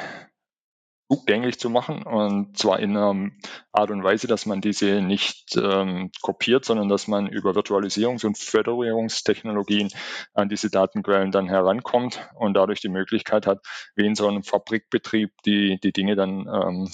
zugänglich 1.07 1.59
zu 1.59 1.69
machen. 1.69 2.01
Und 2.01 2.57
zwar 2.57 2.79
in 2.79 2.97
einer 2.97 3.29
Art 3.73 3.91
und 3.91 4.03
Weise, 4.03 4.25
dass 4.25 4.47
man 4.47 4.59
diese 4.59 5.01
nicht 5.01 5.55
ähm, 5.57 6.09
kopiert, 6.21 6.65
sondern 6.65 6.89
dass 6.89 7.07
man 7.07 7.27
über 7.27 7.51
Virtualisierungs- 7.51 8.25
und 8.25 8.39
Föderierungstechnologien 8.39 9.89
an 10.33 10.49
diese 10.49 10.71
Datenquellen 10.71 11.31
dann 11.31 11.47
herankommt 11.47 12.27
und 12.33 12.55
dadurch 12.55 12.79
die 12.79 12.89
Möglichkeit 12.89 13.45
hat, 13.45 13.59
wie 13.95 14.07
in 14.07 14.15
so 14.15 14.27
einem 14.27 14.41
Fabrikbetrieb 14.41 15.29
die, 15.45 15.79
die 15.79 15.91
Dinge 15.91 16.15
dann 16.15 16.47
ähm, 16.47 16.89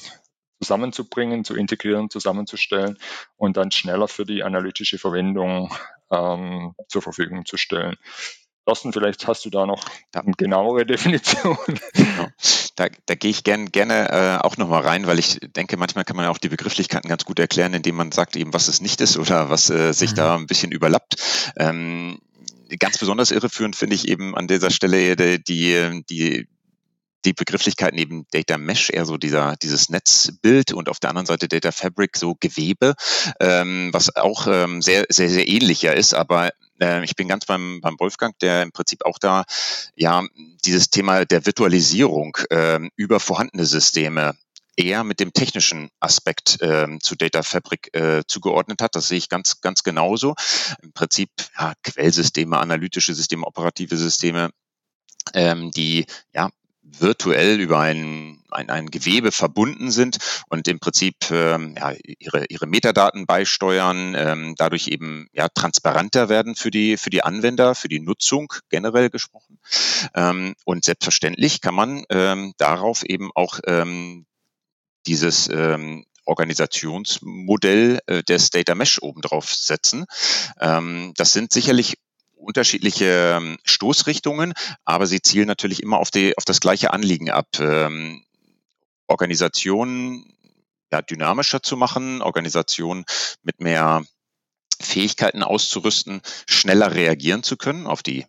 zusammenzubringen, 0.59 1.43
zu 1.43 1.55
integrieren, 1.55 2.09
zusammenzustellen 2.09 2.97
und 3.35 3.57
dann 3.57 3.71
schneller 3.71 4.07
für 4.07 4.25
die 4.25 4.43
analytische 4.43 4.97
Verwendung 4.97 5.73
ähm, 6.11 6.73
zur 6.87 7.01
Verfügung 7.01 7.45
zu 7.45 7.57
stellen. 7.57 7.95
Thorsten, 8.65 8.91
vielleicht 8.91 9.25
hast 9.27 9.45
du 9.45 9.49
da 9.49 9.65
noch 9.65 9.85
eine 10.13 10.33
genauere 10.37 10.85
Definition. 10.85 11.57
Genau. 11.93 12.27
Da, 12.75 12.87
da 13.05 13.15
gehe 13.15 13.31
ich 13.31 13.43
gern, 13.43 13.71
gerne 13.71 14.11
äh, 14.11 14.45
auch 14.45 14.57
nochmal 14.57 14.81
rein, 14.81 15.07
weil 15.07 15.19
ich 15.19 15.39
denke, 15.55 15.77
manchmal 15.77 16.03
kann 16.03 16.15
man 16.15 16.25
ja 16.25 16.31
auch 16.31 16.37
die 16.37 16.49
Begrifflichkeiten 16.49 17.09
ganz 17.09 17.25
gut 17.25 17.39
erklären, 17.39 17.73
indem 17.73 17.95
man 17.95 18.11
sagt 18.11 18.35
eben, 18.35 18.53
was 18.53 18.67
es 18.67 18.81
nicht 18.81 18.99
ist 19.01 19.17
oder 19.17 19.49
was 19.49 19.69
äh, 19.69 19.93
sich 19.93 20.11
mhm. 20.11 20.15
da 20.15 20.35
ein 20.35 20.47
bisschen 20.47 20.71
überlappt. 20.71 21.15
Ähm, 21.57 22.19
ganz 22.77 22.97
besonders 22.97 23.31
irreführend 23.31 23.75
finde 23.75 23.95
ich 23.95 24.07
eben 24.07 24.35
an 24.35 24.47
dieser 24.47 24.69
Stelle 24.69 25.15
die, 25.15 25.41
die, 25.41 26.03
die 26.09 26.47
die 27.27 27.33
Begrifflichkeiten 27.33 27.99
eben 27.99 28.25
Data 28.31 28.57
Mesh, 28.57 28.89
eher 28.89 29.05
so 29.05 29.17
dieser, 29.17 29.55
dieses 29.57 29.89
Netzbild 29.89 30.71
und 30.71 30.87
auf 30.87 30.99
der 30.99 31.09
anderen 31.09 31.25
Seite 31.25 31.49
Data 31.49 31.71
Fabric, 31.71 32.15
so 32.15 32.35
Gewebe, 32.39 32.95
ähm, 33.41 33.89
was 33.91 34.15
auch 34.15 34.47
ähm, 34.47 34.81
sehr, 34.81 35.05
sehr, 35.09 35.29
sehr 35.29 35.47
ähnlicher 35.47 35.93
ist, 35.93 36.13
aber 36.13 36.51
äh, 36.79 37.03
ich 37.03 37.15
bin 37.15 37.27
ganz 37.27 37.45
beim, 37.45 37.81
beim 37.81 37.99
Wolfgang, 37.99 38.37
der 38.39 38.63
im 38.63 38.71
Prinzip 38.71 39.05
auch 39.05 39.19
da 39.19 39.43
ja 39.95 40.23
dieses 40.63 40.89
Thema 40.89 41.25
der 41.25 41.45
Virtualisierung 41.45 42.37
äh, 42.49 42.79
über 42.95 43.19
vorhandene 43.19 43.65
Systeme 43.65 44.35
eher 44.77 45.03
mit 45.03 45.19
dem 45.19 45.33
technischen 45.33 45.89
Aspekt 45.99 46.59
ähm, 46.61 47.01
zu 47.01 47.15
Data 47.15 47.43
Fabric 47.43 47.93
äh, 47.93 48.23
zugeordnet 48.27 48.81
hat. 48.81 48.95
Das 48.95 49.07
sehe 49.07 49.17
ich 49.17 49.27
ganz, 49.27 49.59
ganz 49.59 49.83
genauso. 49.83 50.35
Im 50.81 50.93
Prinzip 50.93 51.31
ja, 51.59 51.73
Quellsysteme, 51.83 52.57
analytische 52.57 53.13
Systeme, 53.15 53.45
operative 53.45 53.97
Systeme, 53.97 54.51
ähm, 55.33 55.71
die 55.71 56.05
ja 56.31 56.51
virtuell 56.99 57.59
über 57.59 57.79
ein, 57.79 58.43
ein, 58.51 58.69
ein 58.69 58.87
Gewebe 58.87 59.31
verbunden 59.31 59.91
sind 59.91 60.17
und 60.49 60.67
im 60.67 60.79
Prinzip 60.79 61.15
ähm, 61.31 61.75
ja, 61.77 61.93
ihre, 62.19 62.45
ihre 62.49 62.67
Metadaten 62.67 63.25
beisteuern, 63.25 64.15
ähm, 64.17 64.55
dadurch 64.57 64.87
eben 64.87 65.27
ja, 65.31 65.49
transparenter 65.49 66.29
werden 66.29 66.55
für 66.55 66.71
die, 66.71 66.97
für 66.97 67.09
die 67.09 67.23
Anwender, 67.23 67.75
für 67.75 67.87
die 67.87 67.99
Nutzung 67.99 68.53
generell 68.69 69.09
gesprochen. 69.09 69.59
Ähm, 70.15 70.55
und 70.65 70.85
selbstverständlich 70.85 71.61
kann 71.61 71.75
man 71.75 72.03
ähm, 72.09 72.53
darauf 72.57 73.03
eben 73.03 73.31
auch 73.35 73.59
ähm, 73.65 74.25
dieses 75.05 75.49
ähm, 75.49 76.05
Organisationsmodell 76.25 77.99
äh, 78.07 78.23
des 78.23 78.49
Data 78.49 78.75
Mesh 78.75 79.01
obendrauf 79.01 79.53
setzen. 79.53 80.05
Ähm, 80.59 81.13
das 81.15 81.31
sind 81.31 81.53
sicherlich 81.53 81.97
unterschiedliche 82.47 83.35
ähm, 83.37 83.57
Stoßrichtungen, 83.65 84.53
aber 84.85 85.05
sie 85.05 85.21
zielen 85.21 85.47
natürlich 85.47 85.83
immer 85.83 85.99
auf, 85.99 86.11
die, 86.11 86.35
auf 86.37 86.45
das 86.45 86.61
gleiche 86.61 86.91
Anliegen 86.93 87.29
ab. 87.29 87.47
Ähm, 87.59 88.23
Organisationen 89.07 90.33
ja, 90.91 91.01
dynamischer 91.01 91.61
zu 91.61 91.75
machen, 91.75 92.21
Organisationen 92.21 93.03
mit 93.43 93.59
mehr 93.59 94.03
Fähigkeiten 94.81 95.43
auszurüsten, 95.43 96.21
schneller 96.47 96.93
reagieren 96.93 97.43
zu 97.43 97.57
können 97.57 97.85
auf 97.85 98.01
die 98.01 98.25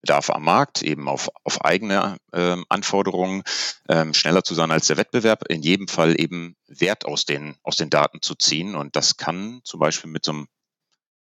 Bedarf 0.00 0.30
am 0.30 0.44
Markt, 0.44 0.82
eben 0.82 1.08
auf, 1.08 1.30
auf 1.44 1.64
eigene 1.64 2.18
ähm, 2.32 2.64
Anforderungen, 2.68 3.42
ähm, 3.88 4.12
schneller 4.14 4.44
zu 4.44 4.54
sein 4.54 4.70
als 4.70 4.86
der 4.86 4.98
Wettbewerb, 4.98 5.44
in 5.48 5.62
jedem 5.62 5.88
Fall 5.88 6.18
eben 6.18 6.56
Wert 6.66 7.06
aus 7.06 7.24
den, 7.24 7.56
aus 7.62 7.76
den 7.76 7.90
Daten 7.90 8.20
zu 8.20 8.34
ziehen. 8.34 8.74
Und 8.74 8.96
das 8.96 9.16
kann 9.16 9.60
zum 9.64 9.80
Beispiel 9.80 10.10
mit 10.10 10.24
so 10.24 10.32
einem 10.32 10.46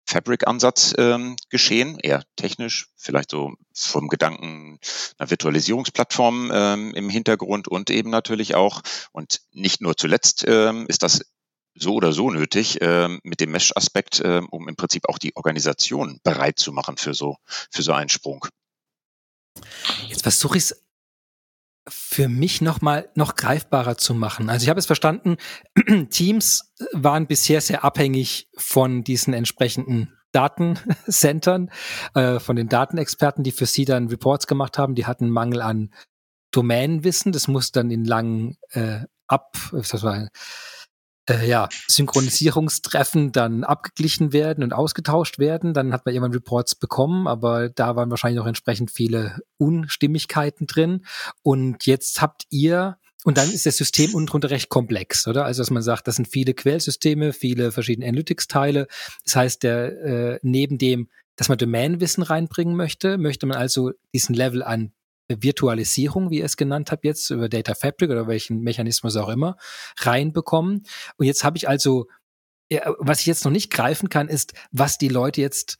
Fabric-Ansatz 0.06 0.94
ähm, 0.98 1.36
geschehen, 1.50 1.98
eher 2.00 2.24
technisch, 2.36 2.88
vielleicht 2.96 3.30
so 3.30 3.54
vom 3.74 4.08
Gedanken 4.08 4.78
einer 5.18 5.30
Virtualisierungsplattform 5.30 6.50
ähm, 6.52 6.94
im 6.94 7.08
Hintergrund 7.08 7.68
und 7.68 7.90
eben 7.90 8.10
natürlich 8.10 8.54
auch, 8.54 8.82
und 9.12 9.40
nicht 9.52 9.80
nur 9.80 9.96
zuletzt 9.96 10.44
ähm, 10.46 10.86
ist 10.88 11.02
das 11.02 11.20
so 11.74 11.94
oder 11.94 12.12
so 12.12 12.30
nötig 12.30 12.78
ähm, 12.80 13.20
mit 13.22 13.40
dem 13.40 13.52
Mesh-Aspekt, 13.52 14.20
ähm, 14.24 14.48
um 14.50 14.68
im 14.68 14.76
Prinzip 14.76 15.08
auch 15.08 15.18
die 15.18 15.36
Organisation 15.36 16.20
bereit 16.24 16.58
zu 16.58 16.72
machen 16.72 16.96
für 16.96 17.14
so, 17.14 17.36
für 17.70 17.82
so 17.82 17.92
einen 17.92 18.08
Sprung. 18.08 18.46
Jetzt 20.08 20.22
versuche 20.22 20.58
ich 20.58 20.64
es 20.64 20.82
für 21.90 22.28
mich 22.28 22.60
noch 22.60 22.80
mal 22.80 23.08
noch 23.14 23.36
greifbarer 23.36 23.96
zu 23.96 24.14
machen. 24.14 24.48
Also 24.48 24.64
ich 24.64 24.70
habe 24.70 24.80
es 24.80 24.86
verstanden, 24.86 25.36
Teams 26.10 26.72
waren 26.92 27.26
bisher 27.26 27.60
sehr 27.60 27.84
abhängig 27.84 28.48
von 28.56 29.04
diesen 29.04 29.34
entsprechenden 29.34 30.16
Datencentern, 30.32 31.70
äh, 32.14 32.38
von 32.38 32.56
den 32.56 32.68
Datenexperten, 32.68 33.42
die 33.42 33.52
für 33.52 33.66
sie 33.66 33.84
dann 33.84 34.08
Reports 34.08 34.46
gemacht 34.46 34.78
haben. 34.78 34.94
Die 34.94 35.06
hatten 35.06 35.28
Mangel 35.28 35.60
an 35.60 35.92
Domänenwissen. 36.52 37.32
Das 37.32 37.48
muss 37.48 37.72
dann 37.72 37.90
in 37.90 38.04
langen 38.04 38.56
äh, 38.70 39.00
Ab, 39.26 39.56
was 39.70 40.02
war, 40.02 40.28
äh, 41.28 41.48
ja, 41.48 41.68
Synchronisierungstreffen 41.88 43.32
dann 43.32 43.64
abgeglichen 43.64 44.32
werden 44.32 44.64
und 44.64 44.72
ausgetauscht 44.72 45.38
werden. 45.38 45.74
Dann 45.74 45.92
hat 45.92 46.04
man 46.06 46.14
irgendwann 46.14 46.32
Reports 46.34 46.74
bekommen, 46.74 47.26
aber 47.26 47.68
da 47.68 47.96
waren 47.96 48.10
wahrscheinlich 48.10 48.38
noch 48.38 48.46
entsprechend 48.46 48.90
viele 48.90 49.40
Unstimmigkeiten 49.58 50.66
drin. 50.66 51.04
Und 51.42 51.86
jetzt 51.86 52.20
habt 52.20 52.44
ihr 52.50 52.96
und 53.24 53.36
dann 53.36 53.50
ist 53.50 53.66
das 53.66 53.76
System 53.76 54.14
unten 54.14 54.28
drunter 54.28 54.50
recht 54.50 54.70
komplex, 54.70 55.26
oder? 55.26 55.44
Also, 55.44 55.60
dass 55.60 55.70
man 55.70 55.82
sagt, 55.82 56.08
das 56.08 56.16
sind 56.16 56.28
viele 56.28 56.54
Quellsysteme, 56.54 57.34
viele 57.34 57.70
verschiedene 57.70 58.06
Analytics-Teile. 58.08 58.86
Das 59.24 59.36
heißt, 59.36 59.62
der, 59.62 60.02
äh, 60.02 60.38
neben 60.42 60.78
dem, 60.78 61.10
dass 61.36 61.50
man 61.50 61.58
Domänenwissen 61.58 62.22
reinbringen 62.22 62.76
möchte, 62.76 63.18
möchte 63.18 63.46
man 63.46 63.58
also 63.58 63.92
diesen 64.14 64.34
Level 64.34 64.62
an 64.62 64.92
Virtualisierung, 65.38 66.30
wie 66.30 66.38
ihr 66.38 66.44
es 66.44 66.56
genannt 66.56 66.90
habt, 66.90 67.04
jetzt 67.04 67.30
über 67.30 67.48
Data 67.48 67.74
Fabric 67.74 68.10
oder 68.10 68.26
welchen 68.26 68.60
Mechanismus 68.60 69.16
auch 69.16 69.28
immer, 69.28 69.56
reinbekommen. 69.98 70.84
Und 71.16 71.26
jetzt 71.26 71.44
habe 71.44 71.56
ich 71.56 71.68
also, 71.68 72.06
was 72.98 73.20
ich 73.20 73.26
jetzt 73.26 73.44
noch 73.44 73.52
nicht 73.52 73.70
greifen 73.70 74.08
kann, 74.08 74.28
ist, 74.28 74.54
was 74.70 74.98
die 74.98 75.08
Leute 75.08 75.40
jetzt 75.40 75.78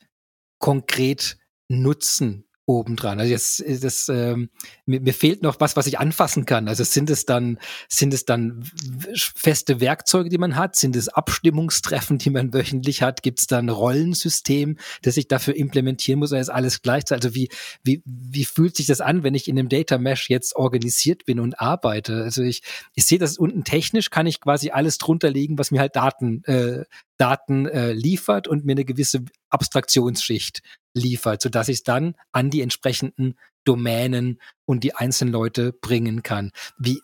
konkret 0.58 1.38
nutzen 1.68 2.49
obendran. 2.70 3.18
Also 3.18 3.32
jetzt 3.32 3.60
ist 3.60 3.82
das, 3.82 4.08
ähm, 4.08 4.50
mir, 4.86 5.00
mir, 5.00 5.12
fehlt 5.12 5.42
noch 5.42 5.58
was, 5.58 5.76
was 5.76 5.86
ich 5.86 5.98
anfassen 5.98 6.44
kann. 6.44 6.68
Also 6.68 6.84
sind 6.84 7.10
es 7.10 7.26
dann, 7.26 7.58
sind 7.88 8.14
es 8.14 8.24
dann 8.24 8.64
feste 9.12 9.80
Werkzeuge, 9.80 10.28
die 10.28 10.38
man 10.38 10.56
hat? 10.56 10.76
Sind 10.76 10.94
es 10.94 11.08
Abstimmungstreffen, 11.08 12.18
die 12.18 12.30
man 12.30 12.54
wöchentlich 12.54 13.02
hat? 13.02 13.22
Gibt 13.22 13.40
es 13.40 13.46
da 13.46 13.58
ein 13.58 13.68
Rollensystem, 13.68 14.78
das 15.02 15.16
ich 15.16 15.26
dafür 15.26 15.56
implementieren 15.56 16.20
muss? 16.20 16.30
Oder 16.30 16.40
ist 16.40 16.48
alles 16.48 16.82
gleichzeitig? 16.82 17.24
Also 17.24 17.34
wie, 17.34 17.48
wie, 17.82 18.02
wie 18.04 18.44
fühlt 18.44 18.76
sich 18.76 18.86
das 18.86 19.00
an, 19.00 19.24
wenn 19.24 19.34
ich 19.34 19.48
in 19.48 19.58
einem 19.58 19.68
Data 19.68 19.98
Mesh 19.98 20.30
jetzt 20.30 20.54
organisiert 20.54 21.24
bin 21.24 21.40
und 21.40 21.60
arbeite? 21.60 22.22
Also 22.22 22.42
ich, 22.42 22.62
ich 22.94 23.04
sehe 23.04 23.18
das 23.18 23.36
unten 23.36 23.64
technisch, 23.64 24.10
kann 24.10 24.26
ich 24.26 24.40
quasi 24.40 24.70
alles 24.70 24.98
drunter 24.98 25.30
legen, 25.30 25.58
was 25.58 25.72
mir 25.72 25.80
halt 25.80 25.96
Daten, 25.96 26.44
äh, 26.44 26.84
Daten 27.20 27.66
äh, 27.66 27.92
liefert 27.92 28.48
und 28.48 28.64
mir 28.64 28.72
eine 28.72 28.84
gewisse 28.84 29.24
Abstraktionsschicht 29.50 30.62
liefert, 30.94 31.42
sodass 31.42 31.68
ich 31.68 31.78
es 31.78 31.82
dann 31.82 32.14
an 32.32 32.50
die 32.50 32.62
entsprechenden 32.62 33.34
Domänen 33.64 34.40
und 34.64 34.84
die 34.84 34.94
einzelnen 34.94 35.32
Leute 35.32 35.72
bringen 35.72 36.22
kann. 36.22 36.50
Wie, 36.78 37.00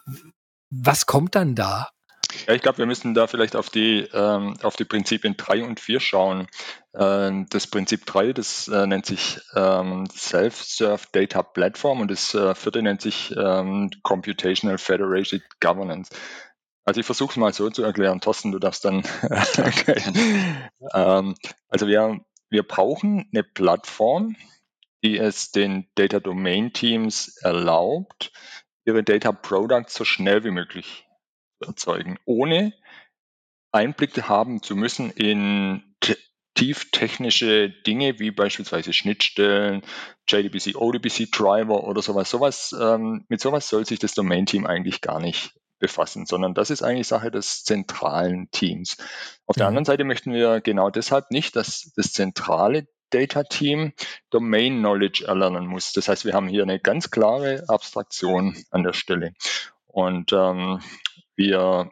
was 0.71 1.07
kommt 1.07 1.35
dann 1.35 1.55
da? 1.55 1.91
Ja, 2.47 2.55
ich 2.55 2.63
glaube, 2.63 2.79
wir 2.79 2.87
müssen 2.87 3.15
da 3.15 3.27
vielleicht 3.27 3.57
auf 3.57 3.71
die, 3.71 4.09
ähm, 4.13 4.57
auf 4.63 4.77
die 4.77 4.85
Prinzipien 4.85 5.37
3 5.37 5.65
und 5.65 5.81
4 5.81 6.01
schauen. 6.01 6.47
Ähm, 6.95 7.47
das 7.51 7.67
Prinzip 7.67 8.05
3, 8.07 8.33
das 8.33 8.69
äh, 8.69 8.87
nennt 8.87 9.07
sich 9.07 9.39
ähm, 9.55 10.07
Self-Serve 10.13 11.07
Data 11.13 11.43
Platform 11.43 12.01
und 12.01 12.11
das 12.11 12.35
äh, 12.35 12.55
vierte 12.55 12.83
nennt 12.83 13.01
sich 13.01 13.35
ähm, 13.37 13.91
Computational 14.03 14.79
Federated 14.79 15.43
Governance. 15.61 16.11
Also 16.87 17.01
ich 17.01 17.07
versuche 17.07 17.33
es 17.33 17.37
mal 17.37 17.53
so 17.53 17.69
zu 17.69 17.83
erklären. 17.83 18.21
Thorsten, 18.21 18.53
du 18.53 18.59
darfst 18.59 18.85
dann. 18.85 19.03
okay. 19.59 20.01
ähm, 20.95 21.35
also 21.69 21.87
wir 21.87 22.21
wir 22.49 22.63
brauchen 22.63 23.29
eine 23.33 23.43
Plattform, 23.43 24.37
die 25.03 25.19
es 25.19 25.51
den 25.51 25.89
Data 25.97 26.21
Domain 26.21 26.73
Teams 26.73 27.37
erlaubt, 27.43 28.33
ihre 28.85 29.03
Data 29.03 29.33
Products 29.33 29.95
so 29.95 30.05
schnell 30.05 30.45
wie 30.45 30.53
möglich 30.53 31.07
zu 31.61 31.71
erzeugen, 31.71 32.19
ohne 32.25 32.73
Einblick 33.73 34.23
haben 34.23 34.63
zu 34.63 34.77
müssen 34.77 35.11
in 35.11 35.83
tieftechnische 36.55 37.69
Dinge 37.69 38.19
wie 38.19 38.31
beispielsweise 38.31 38.95
Schnittstellen, 38.95 39.83
JDBC, 40.27 40.77
ODBC 40.77 41.31
Driver 41.31 41.85
oder 41.85 42.01
sowas. 42.01 42.31
Sowas 42.31 42.75
ähm, 42.81 43.27
mit 43.29 43.43
sowas 43.43 43.69
soll 43.69 43.85
sich 43.85 43.99
das 43.99 44.15
Domain 44.15 44.47
Team 44.47 44.67
eigentlich 44.67 45.03
gar 45.03 45.21
nicht 45.21 45.53
befassen, 45.79 46.27
sondern 46.27 46.55
das 46.55 46.71
ist 46.71 46.83
eigentlich 46.83 47.09
Sache 47.09 47.31
des 47.31 47.65
zentralen 47.65 48.51
Teams. 48.51 48.97
Auf 49.47 49.57
mhm. 49.57 49.61
der 49.61 49.69
anderen 49.69 49.85
Seite 49.85 50.05
möchten 50.05 50.33
wir 50.33 50.61
genau 50.61 50.91
deshalb 50.91 51.31
nicht, 51.31 51.57
dass 51.57 51.93
das 51.97 52.13
zentrale 52.13 52.87
Data 53.11 53.45
Team 53.45 53.93
Domain 54.31 54.79
Knowledge 54.79 55.25
erlernen 55.27 55.67
muss. 55.67 55.93
Das 55.93 56.09
heißt, 56.09 56.25
wir 56.25 56.35
haben 56.35 56.49
hier 56.49 56.63
eine 56.63 56.81
ganz 56.81 57.11
klare 57.11 57.65
Abstraktion 57.69 58.57
an 58.71 58.83
der 58.83 58.93
Stelle. 58.93 59.33
Und 59.87 60.33
ähm, 60.33 60.81
wir 61.37 61.91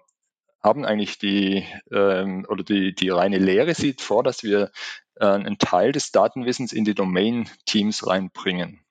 haben 0.63 0.85
eigentlich 0.85 1.19
die 1.19 1.67
ähm, 1.93 2.47
oder 2.49 2.65
die, 2.65 2.95
die 2.95 3.11
reine 3.11 3.39
Lehre 3.39 3.75
sieht 3.75 4.01
vor, 4.01 4.23
dass 4.23 4.43
wir 4.43 4.71
äh, 5.17 5.27
einen 5.27 5.59
Teil 5.59 5.93
des 5.93 6.11
Datenwissens 6.11 6.73
in 6.73 6.85
die 6.85 6.95
Domain-Teams 6.95 8.07
reinbringen. 8.07 8.84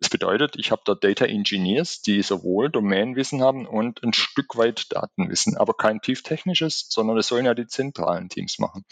Das 0.00 0.10
bedeutet, 0.10 0.54
ich 0.56 0.70
habe 0.70 0.82
da 0.84 0.94
Data 0.94 1.24
Engineers, 1.24 2.02
die 2.02 2.22
sowohl 2.22 2.70
Domänenwissen 2.70 3.42
haben 3.42 3.66
und 3.66 4.02
ein 4.04 4.12
Stück 4.12 4.56
weit 4.56 4.92
Datenwissen, 4.92 5.56
aber 5.56 5.74
kein 5.74 6.00
tieftechnisches, 6.00 6.86
sondern 6.88 7.16
das 7.16 7.26
sollen 7.28 7.46
ja 7.46 7.54
die 7.54 7.66
zentralen 7.66 8.28
Teams 8.28 8.58
machen. 8.58 8.84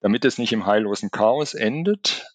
Damit 0.00 0.24
es 0.24 0.38
nicht 0.38 0.52
im 0.52 0.66
heillosen 0.66 1.10
Chaos 1.10 1.54
endet, 1.54 2.26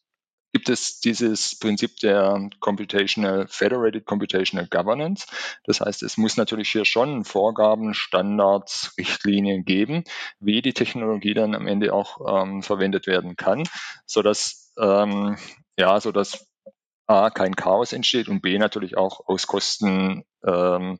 gibt 0.53 0.69
es 0.69 0.99
dieses 0.99 1.57
Prinzip 1.57 1.97
der 1.97 2.49
Computational 2.59 3.47
Federated 3.49 4.05
Computational 4.05 4.67
Governance. 4.67 5.25
Das 5.65 5.81
heißt, 5.81 6.03
es 6.03 6.15
muss 6.15 6.37
natürlich 6.37 6.69
hier 6.69 6.85
schon 6.85 7.25
Vorgaben, 7.25 7.93
Standards, 7.93 8.93
Richtlinien 8.97 9.65
geben, 9.65 10.03
wie 10.39 10.61
die 10.61 10.73
Technologie 10.73 11.33
dann 11.33 11.55
am 11.55 11.67
Ende 11.67 11.91
auch 11.91 12.43
ähm, 12.43 12.61
verwendet 12.61 13.07
werden 13.07 13.35
kann, 13.35 13.63
sodass 14.05 14.71
ähm, 14.77 15.37
ja, 15.75 15.99
so 15.99 16.11
dass 16.11 16.52
A, 17.07 17.29
kein 17.29 17.55
Chaos 17.55 17.93
entsteht 17.93 18.29
und 18.29 18.41
B, 18.41 18.57
natürlich 18.57 18.97
auch 18.97 19.27
aus 19.27 19.47
Kosten, 19.47 20.23
ähm, 20.45 20.99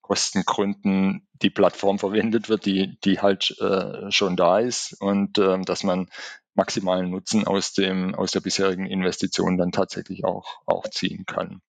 Kostengründen 0.00 1.26
die 1.32 1.50
Plattform 1.50 1.98
verwendet 1.98 2.48
wird, 2.48 2.66
die, 2.66 2.98
die 3.00 3.20
halt 3.20 3.56
äh, 3.58 4.10
schon 4.10 4.36
da 4.36 4.58
ist 4.58 5.00
und 5.00 5.38
ähm, 5.38 5.64
dass 5.64 5.82
man 5.82 6.10
maximalen 6.54 7.10
Nutzen 7.10 7.46
aus 7.46 7.72
dem, 7.72 8.14
aus 8.14 8.30
der 8.30 8.40
bisherigen 8.40 8.86
Investition 8.86 9.56
dann 9.56 9.72
tatsächlich 9.72 10.24
auch, 10.24 10.60
auch 10.66 10.88
ziehen 10.88 11.24
kann. 11.24 11.62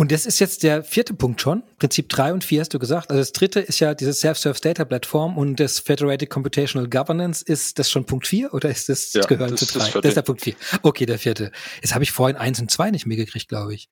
Und 0.00 0.12
das 0.12 0.24
ist 0.24 0.38
jetzt 0.38 0.62
der 0.62 0.82
vierte 0.82 1.12
Punkt 1.12 1.42
schon. 1.42 1.62
Prinzip 1.76 2.08
drei 2.08 2.32
und 2.32 2.42
vier 2.42 2.62
hast 2.62 2.72
du 2.72 2.78
gesagt. 2.78 3.10
Also 3.10 3.20
das 3.20 3.32
dritte 3.32 3.60
ist 3.60 3.80
ja 3.80 3.92
diese 3.92 4.14
Self-Service 4.14 4.62
Data 4.62 4.86
Platform 4.86 5.36
und 5.36 5.60
das 5.60 5.78
Federated 5.78 6.30
Computational 6.30 6.88
Governance. 6.88 7.44
Ist 7.44 7.78
das 7.78 7.90
schon 7.90 8.06
Punkt 8.06 8.26
vier 8.26 8.54
oder 8.54 8.70
ist 8.70 8.88
das 8.88 9.12
ja, 9.12 9.20
gehören 9.20 9.58
zu 9.58 9.66
drei? 9.66 9.80
Das, 9.80 9.92
das 9.92 10.04
ist 10.06 10.16
der 10.16 10.22
Punkt 10.22 10.40
vier. 10.40 10.54
Okay, 10.80 11.04
der 11.04 11.18
vierte. 11.18 11.52
Jetzt 11.82 11.92
habe 11.92 12.02
ich 12.02 12.12
vorhin 12.12 12.38
eins 12.38 12.58
und 12.58 12.70
zwei 12.70 12.90
nicht 12.90 13.04
mehr 13.04 13.18
gekriegt, 13.18 13.48
glaube 13.48 13.74
ich. 13.74 13.90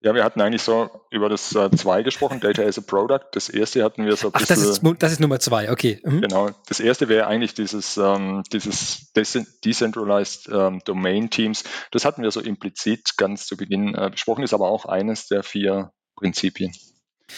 Ja, 0.00 0.14
wir 0.14 0.22
hatten 0.22 0.40
eigentlich 0.40 0.62
so 0.62 0.90
über 1.10 1.28
das 1.28 1.54
äh, 1.54 1.70
zwei 1.70 2.02
gesprochen, 2.02 2.40
Data 2.40 2.62
as 2.62 2.78
a 2.78 2.82
Product. 2.82 3.24
Das 3.32 3.48
erste 3.48 3.82
hatten 3.82 4.04
wir 4.04 4.16
so 4.16 4.28
ein 4.28 4.32
Ach, 4.34 4.40
bisschen. 4.40 4.56
Das 4.56 4.64
ist, 4.64 4.82
das 5.02 5.12
ist 5.12 5.20
Nummer 5.20 5.40
zwei, 5.40 5.70
okay. 5.70 6.00
Mhm. 6.04 6.20
Genau. 6.20 6.50
Das 6.68 6.80
erste 6.80 7.08
wäre 7.08 7.26
eigentlich 7.26 7.54
dieses, 7.54 7.96
ähm, 7.96 8.42
dieses 8.52 9.12
Decentralized 9.14 10.48
ähm, 10.52 10.80
Domain 10.84 11.30
Teams. 11.30 11.64
Das 11.90 12.04
hatten 12.04 12.22
wir 12.22 12.30
so 12.30 12.40
implizit 12.40 13.16
ganz 13.16 13.46
zu 13.46 13.56
Beginn 13.56 13.94
äh, 13.94 14.10
besprochen, 14.10 14.44
ist 14.44 14.54
aber 14.54 14.68
auch 14.68 14.84
eines 14.84 15.26
der 15.28 15.42
vier 15.42 15.92
Prinzipien. 16.16 16.72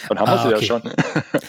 Dann 0.09 0.19
haben 0.19 0.29
ah, 0.29 0.51
wir 0.51 0.59
sie 0.59 0.67
okay. 0.67 0.67
ja 0.67 0.81
schon. 0.81 0.93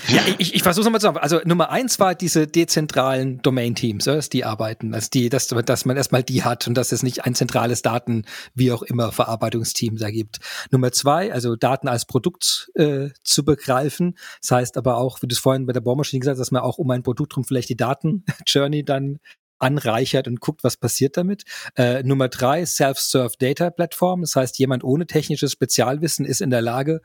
ja, 0.15 0.21
ich, 0.37 0.53
ich 0.53 0.63
versuche 0.63 0.85
es 0.85 0.91
mal 0.91 0.99
zusammen. 0.99 1.17
Also 1.17 1.39
Nummer 1.43 1.69
eins 1.69 1.99
war 1.99 2.15
diese 2.15 2.47
dezentralen 2.47 3.41
Domain-Teams, 3.41 4.05
dass 4.05 4.29
die 4.29 4.45
arbeiten, 4.45 4.91
dass 4.91 5.09
die, 5.09 5.29
dass, 5.29 5.47
dass 5.47 5.85
man 5.85 5.97
erstmal 5.97 6.23
die 6.23 6.43
hat 6.43 6.67
und 6.67 6.75
dass 6.75 6.91
es 6.91 7.03
nicht 7.03 7.25
ein 7.25 7.35
zentrales 7.35 7.81
Daten, 7.81 8.25
wie 8.53 8.71
auch 8.71 8.83
immer, 8.83 9.11
Verarbeitungsteam 9.11 9.97
da 9.97 10.11
gibt. 10.11 10.37
Nummer 10.71 10.91
zwei, 10.91 11.33
also 11.33 11.55
Daten 11.55 11.87
als 11.87 12.05
Produkt 12.05 12.69
äh, 12.75 13.09
zu 13.23 13.43
begreifen. 13.43 14.17
Das 14.41 14.51
heißt 14.51 14.77
aber 14.77 14.97
auch, 14.97 15.21
wie 15.21 15.27
du 15.27 15.33
es 15.33 15.39
vorhin 15.39 15.65
bei 15.65 15.73
der 15.73 15.81
Bohrmaschine 15.81 16.19
gesagt 16.19 16.35
hast, 16.35 16.39
dass 16.39 16.51
man 16.51 16.61
auch 16.61 16.77
um 16.77 16.89
ein 16.91 17.03
Produkt 17.03 17.35
rum 17.35 17.43
vielleicht 17.43 17.69
die 17.69 17.77
Daten-Journey 17.77 18.85
dann 18.85 19.19
anreichert 19.59 20.27
und 20.27 20.39
guckt, 20.39 20.63
was 20.63 20.77
passiert 20.77 21.17
damit. 21.17 21.43
Äh, 21.75 22.03
Nummer 22.03 22.29
drei, 22.29 22.65
Self-Serve 22.65 23.35
Data 23.39 23.69
Platform. 23.69 24.21
Das 24.21 24.35
heißt, 24.35 24.57
jemand 24.59 24.83
ohne 24.83 25.07
technisches 25.07 25.51
Spezialwissen 25.51 26.25
ist 26.25 26.41
in 26.41 26.49
der 26.49 26.61
Lage, 26.61 27.01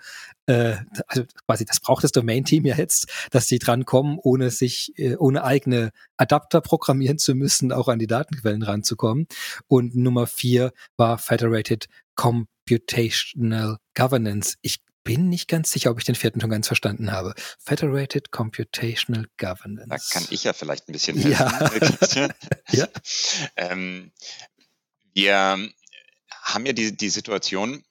äh, 0.46 0.76
also 1.06 1.24
quasi, 1.46 1.64
das 1.64 1.80
braucht 1.80 2.04
das 2.04 2.12
Domain-Team 2.12 2.64
ja 2.66 2.76
jetzt, 2.76 3.08
dass 3.30 3.46
sie 3.46 3.58
dran 3.58 3.84
kommen, 3.84 4.18
ohne 4.22 4.50
sich, 4.50 4.92
äh, 4.96 5.16
ohne 5.16 5.44
eigene 5.44 5.90
Adapter 6.16 6.60
programmieren 6.60 7.18
zu 7.18 7.34
müssen, 7.34 7.72
auch 7.72 7.88
an 7.88 7.98
die 7.98 8.06
Datenquellen 8.06 8.62
ranzukommen. 8.62 9.26
Und 9.68 9.94
Nummer 9.94 10.26
vier 10.26 10.72
war 10.96 11.18
Federated 11.18 11.86
Computational 12.14 13.78
Governance. 13.94 14.56
Ich 14.62 14.80
bin 15.04 15.28
nicht 15.28 15.48
ganz 15.48 15.70
sicher, 15.70 15.90
ob 15.90 15.98
ich 15.98 16.04
den 16.04 16.14
vierten 16.14 16.40
schon 16.40 16.50
ganz 16.50 16.66
verstanden 16.66 17.12
habe. 17.12 17.34
Federated 17.58 18.30
Computational 18.30 19.26
Governance. 19.38 19.88
Da 19.88 19.98
kann 19.98 20.26
ich 20.30 20.44
ja 20.44 20.52
vielleicht 20.52 20.88
ein 20.88 20.92
bisschen 20.92 21.18
helfen. 21.18 21.32
Ja. 22.12 22.28
ja. 22.72 22.88
Ähm, 23.56 24.12
wir 25.14 25.58
haben 26.42 26.66
ja 26.66 26.72
die, 26.72 26.96
die 26.96 27.08
Situation, 27.08 27.84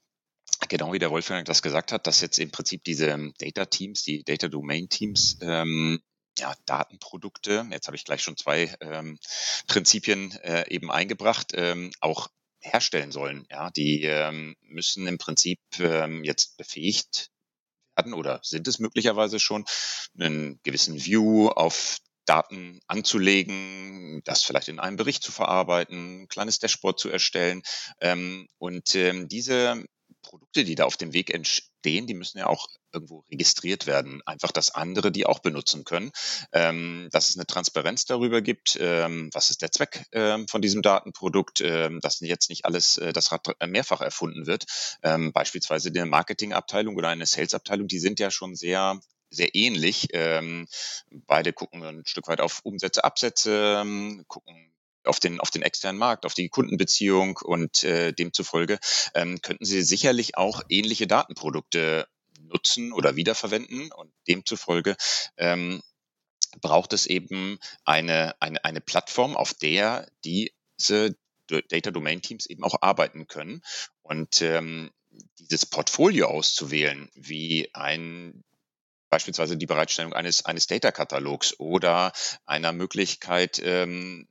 genau 0.69 0.93
wie 0.93 1.00
der 1.00 1.12
Wolfgang 1.12 1.45
das 1.45 1.62
gesagt 1.62 1.91
hat, 1.91 2.08
dass 2.08 2.21
jetzt 2.21 2.39
im 2.39 2.52
Prinzip 2.52 2.84
diese 2.84 3.32
Data 3.39 3.65
Teams, 3.65 4.04
die 4.04 4.24
Data 4.24 4.47
Domain 4.47 4.89
Teams, 4.89 5.38
ähm, 5.41 6.02
ja, 6.38 6.54
Datenprodukte, 6.65 7.67
jetzt 7.71 7.88
habe 7.88 7.97
ich 7.97 8.06
gleich 8.06 8.24
schon 8.24 8.38
zwei 8.38 8.74
ähm, 8.80 9.19
Prinzipien 9.67 10.32
äh, 10.43 10.65
eben 10.69 10.91
eingebracht, 10.91 11.52
ähm, 11.56 11.91
auch 12.00 12.30
herstellen 12.62 13.12
sollen. 13.12 13.45
Ja, 13.50 13.69
die 13.69 14.04
ähm, 14.04 14.56
müssen 14.62 15.08
im 15.08 15.17
Prinzip 15.17 15.60
ähm, 15.80 16.24
jetzt 16.24 16.58
befähigt 16.58 17.30
werden 17.95 18.13
oder 18.13 18.39
sind 18.43 18.67
es 18.67 18.80
möglicherweise 18.80 19.39
schon, 19.39 19.65
einen 20.17 20.60
gewissen 20.63 21.04
View 21.04 21.50
auf 21.50 21.97
Daten 22.26 22.80
anzulegen, 22.88 24.21
das 24.24 24.43
vielleicht 24.43 24.67
in 24.67 24.80
einem 24.80 24.97
Bericht 24.97 25.24
zu 25.24 25.32
verarbeiten, 25.32 26.21
ein 26.21 26.28
kleines 26.28 26.60
Dashboard 26.60 27.00
zu 27.00 27.10
erstellen. 27.10 27.62
Ähm, 28.00 28.47
und 28.58 28.95
ähm, 28.95 29.28
diese 29.28 29.84
Produkte, 30.21 30.63
die 30.63 30.76
da 30.76 30.86
auf 30.86 30.97
dem 30.97 31.13
Weg 31.13 31.34
entstehen, 31.34 32.08
die 32.08 32.13
müssen 32.13 32.38
ja 32.38 32.47
auch 32.47 32.67
irgendwo 32.94 33.24
registriert 33.32 33.88
werden. 33.88 34.22
Einfach, 34.26 34.52
dass 34.52 34.74
andere 34.74 35.12
die 35.12 35.26
auch 35.26 35.40
benutzen 35.40 35.84
können. 35.84 36.12
Ähm, 36.54 37.10
dass 37.12 37.30
es 37.30 37.36
eine 37.36 37.46
Transparenz 37.46 38.06
darüber 38.06 38.42
gibt, 38.42 38.78
ähm, 38.80 39.30
was 39.34 39.50
ist 39.50 39.62
der 39.62 39.72
Zweck 39.72 40.06
ähm, 40.12 40.48
von 40.48 40.62
diesem 40.62 40.82
Datenprodukt, 40.82 41.62
ähm, 41.62 42.00
dass 42.02 42.20
jetzt 42.22 42.50
nicht 42.50 42.66
alles 42.66 42.98
äh, 42.98 43.14
das 43.14 43.32
Rad 43.32 43.56
mehrfach 43.68 44.02
erfunden 44.02 44.48
wird. 44.48 44.66
Ähm, 45.04 45.32
beispielsweise 45.34 45.90
eine 45.90 46.06
Marketingabteilung 46.06 46.96
oder 46.96 47.10
eine 47.10 47.26
Salesabteilung, 47.26 47.88
die 47.88 48.00
sind 48.00 48.20
ja 48.20 48.32
schon 48.32 48.56
sehr 48.56 49.00
sehr 49.34 49.56
ähnlich. 49.56 50.10
Ähm, 50.12 50.68
beide 51.10 51.54
gucken 51.54 51.84
ein 51.84 52.06
Stück 52.06 52.28
weit 52.28 52.42
auf 52.42 52.60
Umsätze, 52.64 53.06
Absätze, 53.06 53.82
gucken 54.28 54.72
auf 55.06 55.20
den, 55.20 55.40
auf 55.40 55.50
den 55.50 55.62
externen 55.62 56.00
Markt, 56.00 56.26
auf 56.26 56.34
die 56.34 56.50
Kundenbeziehung 56.50 57.38
und 57.38 57.84
äh, 57.84 58.12
demzufolge 58.14 58.80
ähm, 59.16 59.42
könnten 59.42 59.66
Sie 59.66 59.82
sicherlich 59.82 60.38
auch 60.38 60.62
ähnliche 60.70 61.08
Datenprodukte 61.08 62.08
nutzen 62.52 62.94
oder 62.94 63.16
wiederverwenden 63.16 63.92
und 63.92 64.12
demzufolge 64.28 64.96
ähm, 65.38 65.82
braucht 66.60 66.94
es 66.94 67.06
eben 67.06 67.60
eine, 67.86 68.36
eine, 68.42 68.64
eine 68.66 68.82
Plattform, 68.82 69.36
auf 69.38 69.54
der 69.54 70.08
diese 70.24 71.16
Data 71.48 71.92
Domain 71.92 72.22
Teams 72.22 72.46
eben 72.46 72.64
auch 72.64 72.82
arbeiten 72.82 73.28
können. 73.28 73.62
Und 74.02 74.42
ähm, 74.42 74.92
dieses 75.40 75.66
Portfolio 75.66 76.28
auszuwählen, 76.28 77.10
wie 77.14 77.70
ein 77.74 78.44
beispielsweise 79.10 79.58
die 79.58 79.66
Bereitstellung 79.66 80.14
eines, 80.14 80.46
eines 80.46 80.68
Data-Katalogs 80.68 81.60
oder 81.60 82.14
einer 82.46 82.72
Möglichkeit, 82.72 83.62
ähm, 83.64 84.28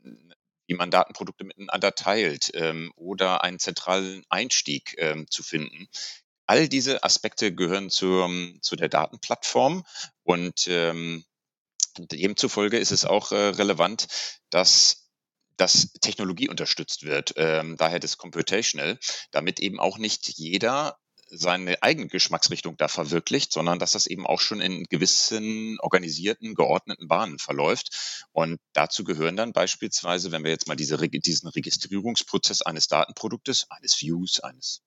wie 0.66 0.74
man 0.74 0.90
Datenprodukte 0.90 1.44
miteinander 1.44 1.94
teilt 1.94 2.50
ähm, 2.54 2.92
oder 2.96 3.44
einen 3.44 3.58
zentralen 3.58 4.24
Einstieg 4.30 4.94
ähm, 4.98 5.26
zu 5.28 5.42
finden. 5.42 5.88
All 6.50 6.68
diese 6.68 7.04
Aspekte 7.04 7.54
gehören 7.54 7.90
zur, 7.90 8.28
zu 8.60 8.74
der 8.74 8.88
Datenplattform 8.88 9.84
und 10.24 10.66
ähm, 10.66 11.24
demzufolge 11.96 12.76
ist 12.76 12.90
es 12.90 13.04
auch 13.04 13.30
äh, 13.30 13.36
relevant, 13.36 14.08
dass 14.50 15.08
dass 15.56 15.92
Technologie 16.00 16.48
unterstützt 16.48 17.04
wird, 17.04 17.34
ähm, 17.36 17.76
daher 17.76 18.00
das 18.00 18.16
Computational, 18.16 18.98
damit 19.30 19.60
eben 19.60 19.78
auch 19.78 19.98
nicht 19.98 20.26
jeder 20.26 20.98
seine 21.28 21.80
eigene 21.84 22.08
Geschmacksrichtung 22.08 22.76
da 22.76 22.88
verwirklicht, 22.88 23.52
sondern 23.52 23.78
dass 23.78 23.92
das 23.92 24.08
eben 24.08 24.26
auch 24.26 24.40
schon 24.40 24.60
in 24.60 24.82
gewissen 24.90 25.78
organisierten, 25.78 26.56
geordneten 26.56 27.06
Bahnen 27.06 27.38
verläuft. 27.38 28.26
Und 28.32 28.58
dazu 28.72 29.04
gehören 29.04 29.36
dann 29.36 29.52
beispielsweise, 29.52 30.32
wenn 30.32 30.42
wir 30.42 30.50
jetzt 30.50 30.66
mal 30.66 30.74
diese, 30.74 30.98
diesen 30.98 31.48
Registrierungsprozess 31.48 32.62
eines 32.62 32.88
Datenproduktes, 32.88 33.66
eines 33.70 34.00
Views, 34.00 34.40
eines 34.40 34.82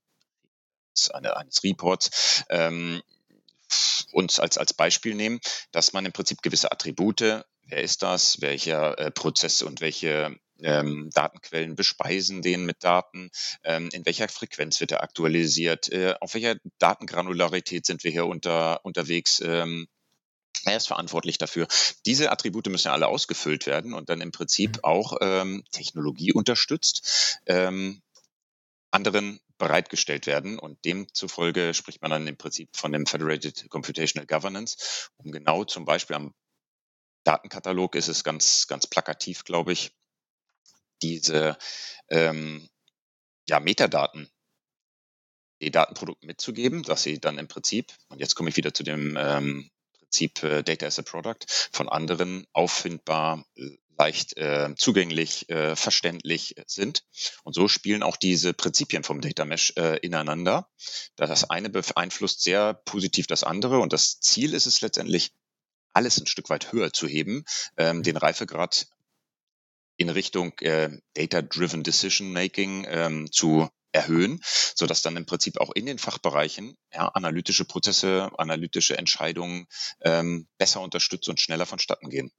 eine, 1.13 1.37
eines 1.37 1.63
Reports 1.63 2.43
ähm, 2.49 3.01
uns 4.11 4.39
als, 4.39 4.57
als 4.57 4.73
Beispiel 4.73 5.15
nehmen, 5.15 5.39
dass 5.71 5.93
man 5.93 6.05
im 6.05 6.11
Prinzip 6.11 6.41
gewisse 6.41 6.71
Attribute, 6.71 7.21
wer 7.21 7.81
ist 7.81 8.03
das, 8.03 8.41
welcher 8.41 8.97
äh, 8.99 9.11
Prozess 9.11 9.61
und 9.61 9.81
welche 9.81 10.37
ähm, 10.61 11.09
Datenquellen 11.13 11.75
bespeisen 11.75 12.41
den 12.41 12.65
mit 12.65 12.83
Daten, 12.83 13.31
ähm, 13.63 13.89
in 13.91 14.05
welcher 14.05 14.27
Frequenz 14.29 14.79
wird 14.79 14.91
er 14.91 15.03
aktualisiert, 15.03 15.91
äh, 15.91 16.15
auf 16.19 16.33
welcher 16.33 16.55
Datengranularität 16.79 17.85
sind 17.85 18.03
wir 18.03 18.11
hier 18.11 18.25
unter, 18.25 18.83
unterwegs. 18.85 19.41
Ähm, 19.43 19.87
er 20.65 20.77
ist 20.77 20.87
verantwortlich 20.87 21.37
dafür. 21.37 21.67
Diese 22.05 22.31
Attribute 22.31 22.67
müssen 22.67 22.87
ja 22.87 22.93
alle 22.93 23.07
ausgefüllt 23.07 23.65
werden 23.65 23.93
und 23.93 24.09
dann 24.09 24.21
im 24.21 24.31
Prinzip 24.31 24.77
mhm. 24.77 24.83
auch 24.83 25.17
ähm, 25.21 25.63
Technologie 25.71 26.31
unterstützt, 26.31 27.39
ähm, 27.45 28.01
anderen 28.91 29.39
bereitgestellt 29.57 30.27
werden. 30.27 30.59
Und 30.59 30.83
demzufolge 30.85 31.73
spricht 31.73 32.01
man 32.01 32.11
dann 32.11 32.27
im 32.27 32.37
Prinzip 32.37 32.69
von 32.75 32.91
dem 32.91 33.05
Federated 33.05 33.69
Computational 33.69 34.27
Governance, 34.27 35.09
um 35.17 35.31
genau 35.31 35.63
zum 35.63 35.85
Beispiel 35.85 36.15
am 36.15 36.33
Datenkatalog 37.23 37.95
ist 37.95 38.09
es 38.09 38.23
ganz, 38.23 38.67
ganz 38.67 38.85
plakativ, 38.87 39.45
glaube 39.45 39.71
ich, 39.71 39.95
diese 41.01 41.57
ähm, 42.09 42.67
ja, 43.47 43.59
Metadaten, 43.59 44.29
die 45.61 45.71
Datenprodukten 45.71 46.27
mitzugeben, 46.27 46.83
dass 46.83 47.03
sie 47.03 47.19
dann 47.19 47.37
im 47.37 47.47
Prinzip, 47.47 47.93
und 48.09 48.19
jetzt 48.19 48.35
komme 48.35 48.49
ich 48.49 48.57
wieder 48.57 48.73
zu 48.73 48.83
dem 48.83 49.17
ähm, 49.17 49.69
Prinzip 49.99 50.43
äh, 50.43 50.63
Data 50.63 50.85
as 50.85 50.99
a 50.99 51.01
Product, 51.03 51.45
von 51.71 51.87
anderen 51.87 52.45
auffindbar 52.53 53.45
leicht 54.03 54.35
äh, 54.35 54.75
zugänglich, 54.75 55.49
äh, 55.49 55.77
verständlich 55.77 56.55
sind. 56.67 57.03
Und 57.43 57.53
so 57.53 57.69
spielen 57.69 58.03
auch 58.03 58.17
diese 58.17 58.53
Prinzipien 58.53 59.05
vom 59.05 59.21
Data 59.21 59.45
Mesh 59.45 59.73
äh, 59.77 59.97
ineinander. 59.99 60.67
Das 61.15 61.49
eine 61.49 61.69
beeinflusst 61.69 62.43
sehr 62.43 62.73
positiv 62.73 63.27
das 63.27 63.45
andere 63.45 63.79
und 63.79 63.93
das 63.93 64.19
Ziel 64.19 64.53
ist 64.53 64.65
es 64.65 64.81
letztendlich, 64.81 65.31
alles 65.93 66.19
ein 66.19 66.25
Stück 66.25 66.49
weit 66.49 66.73
höher 66.73 66.91
zu 66.91 67.07
heben, 67.07 67.45
ähm, 67.77 68.03
den 68.03 68.17
Reifegrad 68.17 68.87
in 69.95 70.09
Richtung 70.09 70.51
äh, 70.59 70.89
Data-Driven 71.13 71.83
Decision 71.83 72.33
Making 72.33 72.85
ähm, 72.89 73.31
zu 73.31 73.69
erhöhen, 73.93 74.41
so 74.75 74.87
dass 74.87 75.03
dann 75.03 75.15
im 75.15 75.27
Prinzip 75.27 75.61
auch 75.61 75.71
in 75.75 75.85
den 75.85 75.99
Fachbereichen 75.99 76.75
ja, 76.91 77.07
analytische 77.09 77.63
Prozesse, 77.63 78.31
analytische 78.37 78.97
Entscheidungen 78.97 79.67
ähm, 80.01 80.47
besser 80.57 80.81
unterstützt 80.81 81.29
und 81.29 81.39
schneller 81.39 81.67
vonstatten 81.67 82.09
gehen. 82.09 82.31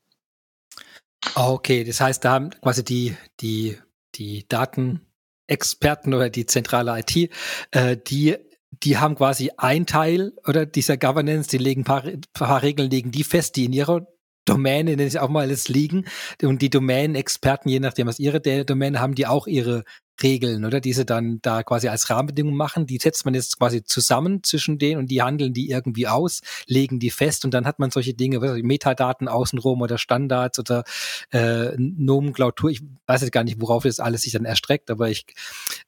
Okay, 1.34 1.84
das 1.84 2.00
heißt, 2.00 2.24
da 2.24 2.32
haben 2.32 2.50
quasi 2.50 2.84
die, 2.84 3.16
die, 3.40 3.78
die 4.14 4.46
Datenexperten 4.48 6.14
oder 6.14 6.30
die 6.30 6.46
zentrale 6.46 6.98
IT, 6.98 7.30
äh, 7.72 7.96
die 7.96 8.37
die 8.82 8.98
haben 8.98 9.14
quasi 9.14 9.50
ein 9.56 9.87
Teil 9.87 10.32
oder 10.46 10.66
dieser 10.66 10.96
Governance, 10.96 11.48
die 11.48 11.58
legen 11.58 11.84
paar, 11.84 12.04
paar 12.32 12.62
Regeln, 12.62 12.90
legen 12.90 13.12
die 13.12 13.24
fest, 13.24 13.56
die 13.56 13.66
in 13.66 13.72
ihrer 13.72 14.06
Domäne, 14.44 14.90
nenne 14.90 15.06
ich 15.06 15.18
auch 15.18 15.28
mal 15.28 15.42
alles 15.42 15.68
liegen. 15.68 16.04
Und 16.42 16.60
die 16.60 16.70
Domänenexperten, 16.70 17.70
je 17.70 17.80
nachdem, 17.80 18.06
was 18.06 18.18
ihre 18.18 18.40
Domäne 18.40 19.00
haben, 19.00 19.14
die 19.14 19.26
auch 19.26 19.46
ihre 19.46 19.84
Regeln, 20.22 20.64
oder? 20.64 20.81
Die 20.81 20.92
sie 20.92 21.05
dann 21.05 21.40
da 21.42 21.62
quasi 21.62 21.88
als 21.88 22.09
Rahmenbedingungen 22.11 22.57
machen. 22.57 22.87
Die 22.87 22.98
setzt 22.98 23.24
man 23.24 23.35
jetzt 23.35 23.59
quasi 23.59 23.83
zusammen 23.85 24.42
zwischen 24.42 24.79
denen 24.79 24.98
und 24.98 25.11
die 25.11 25.22
handeln 25.22 25.53
die 25.53 25.70
irgendwie 25.70 26.07
aus, 26.07 26.40
legen 26.66 27.00
die 27.00 27.11
fest 27.11 27.44
und 27.44 27.53
dann 27.53 27.66
hat 27.66 27.79
man 27.79 27.90
solche 27.90 28.14
Dinge, 28.14 28.40
was 28.40 28.57
ich, 28.57 28.62
Metadaten 28.62 29.29
außenrum 29.29 29.83
oder 29.83 29.98
Standards 29.98 30.59
oder 30.59 30.85
äh, 31.33 31.72
Nomenklatur. 31.77 32.70
Ich 32.70 32.83
weiß 33.07 33.22
jetzt 33.22 33.33
gar 33.33 33.44
nicht, 33.44 33.61
worauf 33.61 33.83
das 33.83 34.00
alles 34.00 34.22
sich 34.22 34.33
dann 34.33 34.44
erstreckt, 34.44 34.90
aber 34.90 35.11
ich, 35.11 35.27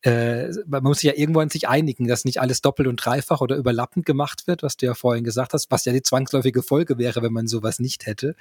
äh, 0.03 0.49
man 0.67 0.83
muss 0.83 0.99
sich 0.99 1.11
ja 1.11 1.17
irgendwo 1.17 1.41
an 1.41 1.51
sich 1.51 1.69
einigen, 1.69 2.07
dass 2.09 2.25
nicht 2.25 2.41
alles 2.41 2.61
doppelt 2.61 2.89
und 2.89 2.97
dreifach 2.97 3.41
oder 3.41 3.57
überlappend 3.57 4.07
gemacht 4.07 4.47
wird, 4.47 4.63
was 4.63 4.77
du 4.77 4.87
ja 4.87 4.95
vorhin 4.95 5.25
gesagt 5.25 5.53
hast, 5.53 5.71
was 5.71 5.85
ja 5.85 5.93
die 5.93 6.03
zwangsläufige 6.03 6.63
Folge 6.63 6.99
wäre, 6.99 7.23
wenn 7.23 7.33
man 7.33 7.47
sowas 7.47 7.79
nicht 7.79 8.07
hätte. 8.07 8.35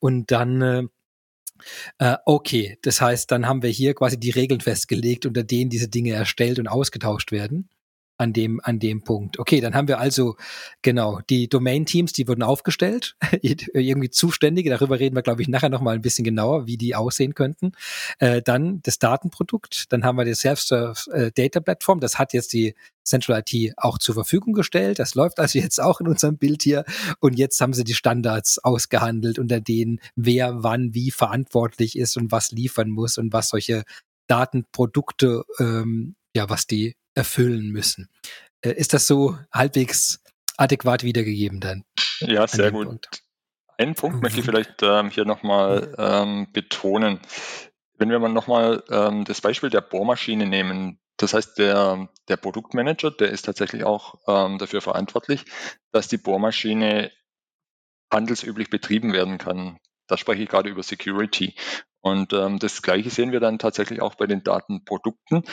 Und 0.00 0.30
dann 0.30 0.62
äh, 0.62 0.82
äh, 1.98 2.16
okay, 2.24 2.78
das 2.82 3.00
heißt, 3.00 3.30
dann 3.30 3.46
haben 3.46 3.62
wir 3.62 3.70
hier 3.70 3.94
quasi 3.94 4.18
die 4.18 4.30
Regeln 4.30 4.60
festgelegt, 4.60 5.26
unter 5.26 5.44
denen 5.44 5.70
diese 5.70 5.88
Dinge 5.88 6.12
erstellt 6.12 6.58
und 6.58 6.68
ausgetauscht 6.68 7.32
werden 7.32 7.68
an 8.22 8.32
dem, 8.32 8.60
an 8.62 8.78
dem 8.78 9.02
Punkt. 9.02 9.38
Okay, 9.38 9.60
dann 9.60 9.74
haben 9.74 9.88
wir 9.88 9.98
also, 9.98 10.36
genau, 10.80 11.20
die 11.28 11.48
Domain-Teams, 11.48 12.12
die 12.12 12.28
wurden 12.28 12.44
aufgestellt, 12.44 13.16
irgendwie 13.42 14.10
Zuständige, 14.10 14.70
darüber 14.70 15.00
reden 15.00 15.16
wir, 15.16 15.22
glaube 15.22 15.42
ich, 15.42 15.48
nachher 15.48 15.68
nochmal 15.68 15.96
ein 15.96 16.02
bisschen 16.02 16.24
genauer, 16.24 16.66
wie 16.66 16.76
die 16.76 16.94
aussehen 16.94 17.34
könnten. 17.34 17.72
Äh, 18.20 18.40
dann 18.40 18.80
das 18.82 19.00
Datenprodukt, 19.00 19.92
dann 19.92 20.04
haben 20.04 20.16
wir 20.16 20.24
die 20.24 20.34
Self-Serve-Data-Plattform, 20.34 21.98
das 21.98 22.18
hat 22.18 22.32
jetzt 22.32 22.52
die 22.52 22.74
Central 23.04 23.42
IT 23.44 23.74
auch 23.76 23.98
zur 23.98 24.14
Verfügung 24.14 24.52
gestellt. 24.52 25.00
Das 25.00 25.16
läuft 25.16 25.40
also 25.40 25.58
jetzt 25.58 25.80
auch 25.80 26.00
in 26.00 26.06
unserem 26.06 26.38
Bild 26.38 26.62
hier. 26.62 26.84
Und 27.18 27.36
jetzt 27.36 27.60
haben 27.60 27.72
sie 27.72 27.82
die 27.82 27.94
Standards 27.94 28.60
ausgehandelt, 28.60 29.40
unter 29.40 29.60
denen 29.60 29.98
wer 30.14 30.62
wann 30.62 30.94
wie 30.94 31.10
verantwortlich 31.10 31.98
ist 31.98 32.16
und 32.16 32.30
was 32.30 32.52
liefern 32.52 32.90
muss 32.90 33.18
und 33.18 33.32
was 33.32 33.48
solche 33.48 33.82
Datenprodukte, 34.28 35.42
ähm, 35.58 36.14
ja, 36.34 36.48
was 36.48 36.66
die 36.66 36.96
erfüllen 37.14 37.70
müssen. 37.70 38.08
Äh, 38.62 38.72
ist 38.72 38.92
das 38.92 39.06
so 39.06 39.38
halbwegs 39.52 40.20
adäquat 40.56 41.02
wiedergegeben 41.02 41.60
dann? 41.60 41.84
Ja, 42.20 42.46
sehr 42.46 42.72
gut. 42.72 42.86
Punkt? 42.86 43.22
Einen 43.78 43.94
Punkt 43.94 44.22
möchte 44.22 44.40
ich 44.40 44.46
mhm. 44.46 44.50
vielleicht 44.50 44.82
ähm, 44.82 45.10
hier 45.10 45.24
nochmal 45.24 45.94
ähm, 45.98 46.52
betonen. 46.52 47.20
Wenn 47.94 48.10
wir 48.10 48.18
mal 48.18 48.28
nochmal 48.28 48.82
ähm, 48.90 49.24
das 49.24 49.40
Beispiel 49.40 49.70
der 49.70 49.80
Bohrmaschine 49.80 50.46
nehmen, 50.46 50.98
das 51.16 51.34
heißt, 51.34 51.58
der, 51.58 52.08
der 52.28 52.36
Produktmanager, 52.36 53.10
der 53.10 53.30
ist 53.30 53.42
tatsächlich 53.42 53.84
auch 53.84 54.18
ähm, 54.26 54.58
dafür 54.58 54.80
verantwortlich, 54.80 55.44
dass 55.92 56.08
die 56.08 56.16
Bohrmaschine 56.16 57.12
handelsüblich 58.12 58.70
betrieben 58.70 59.12
werden 59.12 59.38
kann. 59.38 59.78
Da 60.06 60.16
spreche 60.16 60.42
ich 60.42 60.48
gerade 60.48 60.68
über 60.68 60.82
Security. 60.82 61.54
Und 62.00 62.32
ähm, 62.32 62.58
das 62.58 62.82
Gleiche 62.82 63.10
sehen 63.10 63.32
wir 63.32 63.40
dann 63.40 63.58
tatsächlich 63.58 64.02
auch 64.02 64.16
bei 64.16 64.26
den 64.26 64.42
Datenprodukten. 64.42 65.44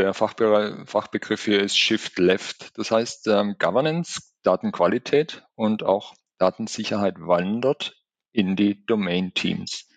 Der 0.00 0.14
Fachbe 0.14 0.82
Fachbegriff 0.86 1.44
hier 1.44 1.60
ist 1.60 1.76
Shift 1.76 2.18
Left. 2.18 2.70
Das 2.78 2.90
heißt, 2.90 3.26
ähm, 3.26 3.56
Governance, 3.58 4.32
Datenqualität 4.42 5.44
und 5.56 5.82
auch 5.82 6.14
Datensicherheit 6.38 7.16
wandert 7.18 8.02
in 8.32 8.56
die 8.56 8.82
Domain-Teams. 8.86 9.90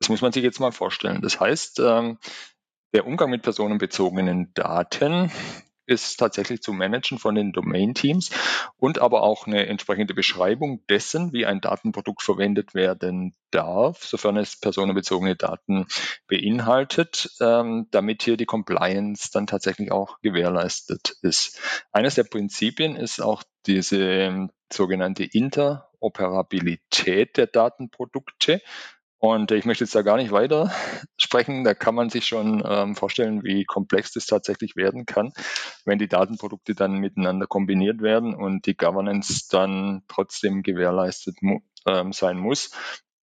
Das 0.00 0.08
muss 0.08 0.22
man 0.22 0.32
sich 0.32 0.42
jetzt 0.42 0.58
mal 0.58 0.72
vorstellen. 0.72 1.20
Das 1.20 1.38
heißt, 1.38 1.80
ähm, 1.80 2.16
der 2.94 3.06
Umgang 3.06 3.28
mit 3.28 3.42
personenbezogenen 3.42 4.54
Daten 4.54 5.30
ist 5.86 6.16
tatsächlich 6.16 6.62
zu 6.62 6.72
managen 6.72 7.18
von 7.18 7.34
den 7.34 7.52
Domain-Teams 7.52 8.30
und 8.76 8.98
aber 8.98 9.22
auch 9.22 9.46
eine 9.46 9.66
entsprechende 9.66 10.14
Beschreibung 10.14 10.84
dessen, 10.88 11.32
wie 11.32 11.46
ein 11.46 11.60
Datenprodukt 11.60 12.22
verwendet 12.22 12.74
werden 12.74 13.34
darf, 13.50 14.04
sofern 14.04 14.36
es 14.36 14.58
personenbezogene 14.58 15.36
Daten 15.36 15.86
beinhaltet, 16.26 17.30
ähm, 17.40 17.86
damit 17.90 18.22
hier 18.22 18.36
die 18.36 18.46
Compliance 18.46 19.30
dann 19.32 19.46
tatsächlich 19.46 19.92
auch 19.92 20.20
gewährleistet 20.20 21.16
ist. 21.22 21.60
Eines 21.92 22.14
der 22.14 22.24
Prinzipien 22.24 22.96
ist 22.96 23.20
auch 23.20 23.42
diese 23.66 24.02
ähm, 24.02 24.50
sogenannte 24.72 25.24
Interoperabilität 25.24 27.36
der 27.36 27.46
Datenprodukte. 27.46 28.62
Und 29.24 29.52
ich 29.52 29.64
möchte 29.66 29.84
jetzt 29.84 29.94
da 29.94 30.02
gar 30.02 30.16
nicht 30.16 30.32
weiter 30.32 30.74
sprechen. 31.16 31.62
Da 31.62 31.74
kann 31.74 31.94
man 31.94 32.10
sich 32.10 32.26
schon 32.26 32.60
ähm, 32.66 32.96
vorstellen, 32.96 33.44
wie 33.44 33.64
komplex 33.64 34.10
das 34.10 34.26
tatsächlich 34.26 34.74
werden 34.74 35.06
kann, 35.06 35.32
wenn 35.84 36.00
die 36.00 36.08
Datenprodukte 36.08 36.74
dann 36.74 36.98
miteinander 36.98 37.46
kombiniert 37.46 38.02
werden 38.02 38.34
und 38.34 38.66
die 38.66 38.76
Governance 38.76 39.46
dann 39.48 40.02
trotzdem 40.08 40.64
gewährleistet 40.64 41.40
mu 41.40 41.60
ähm, 41.86 42.12
sein 42.12 42.36
muss. 42.36 42.72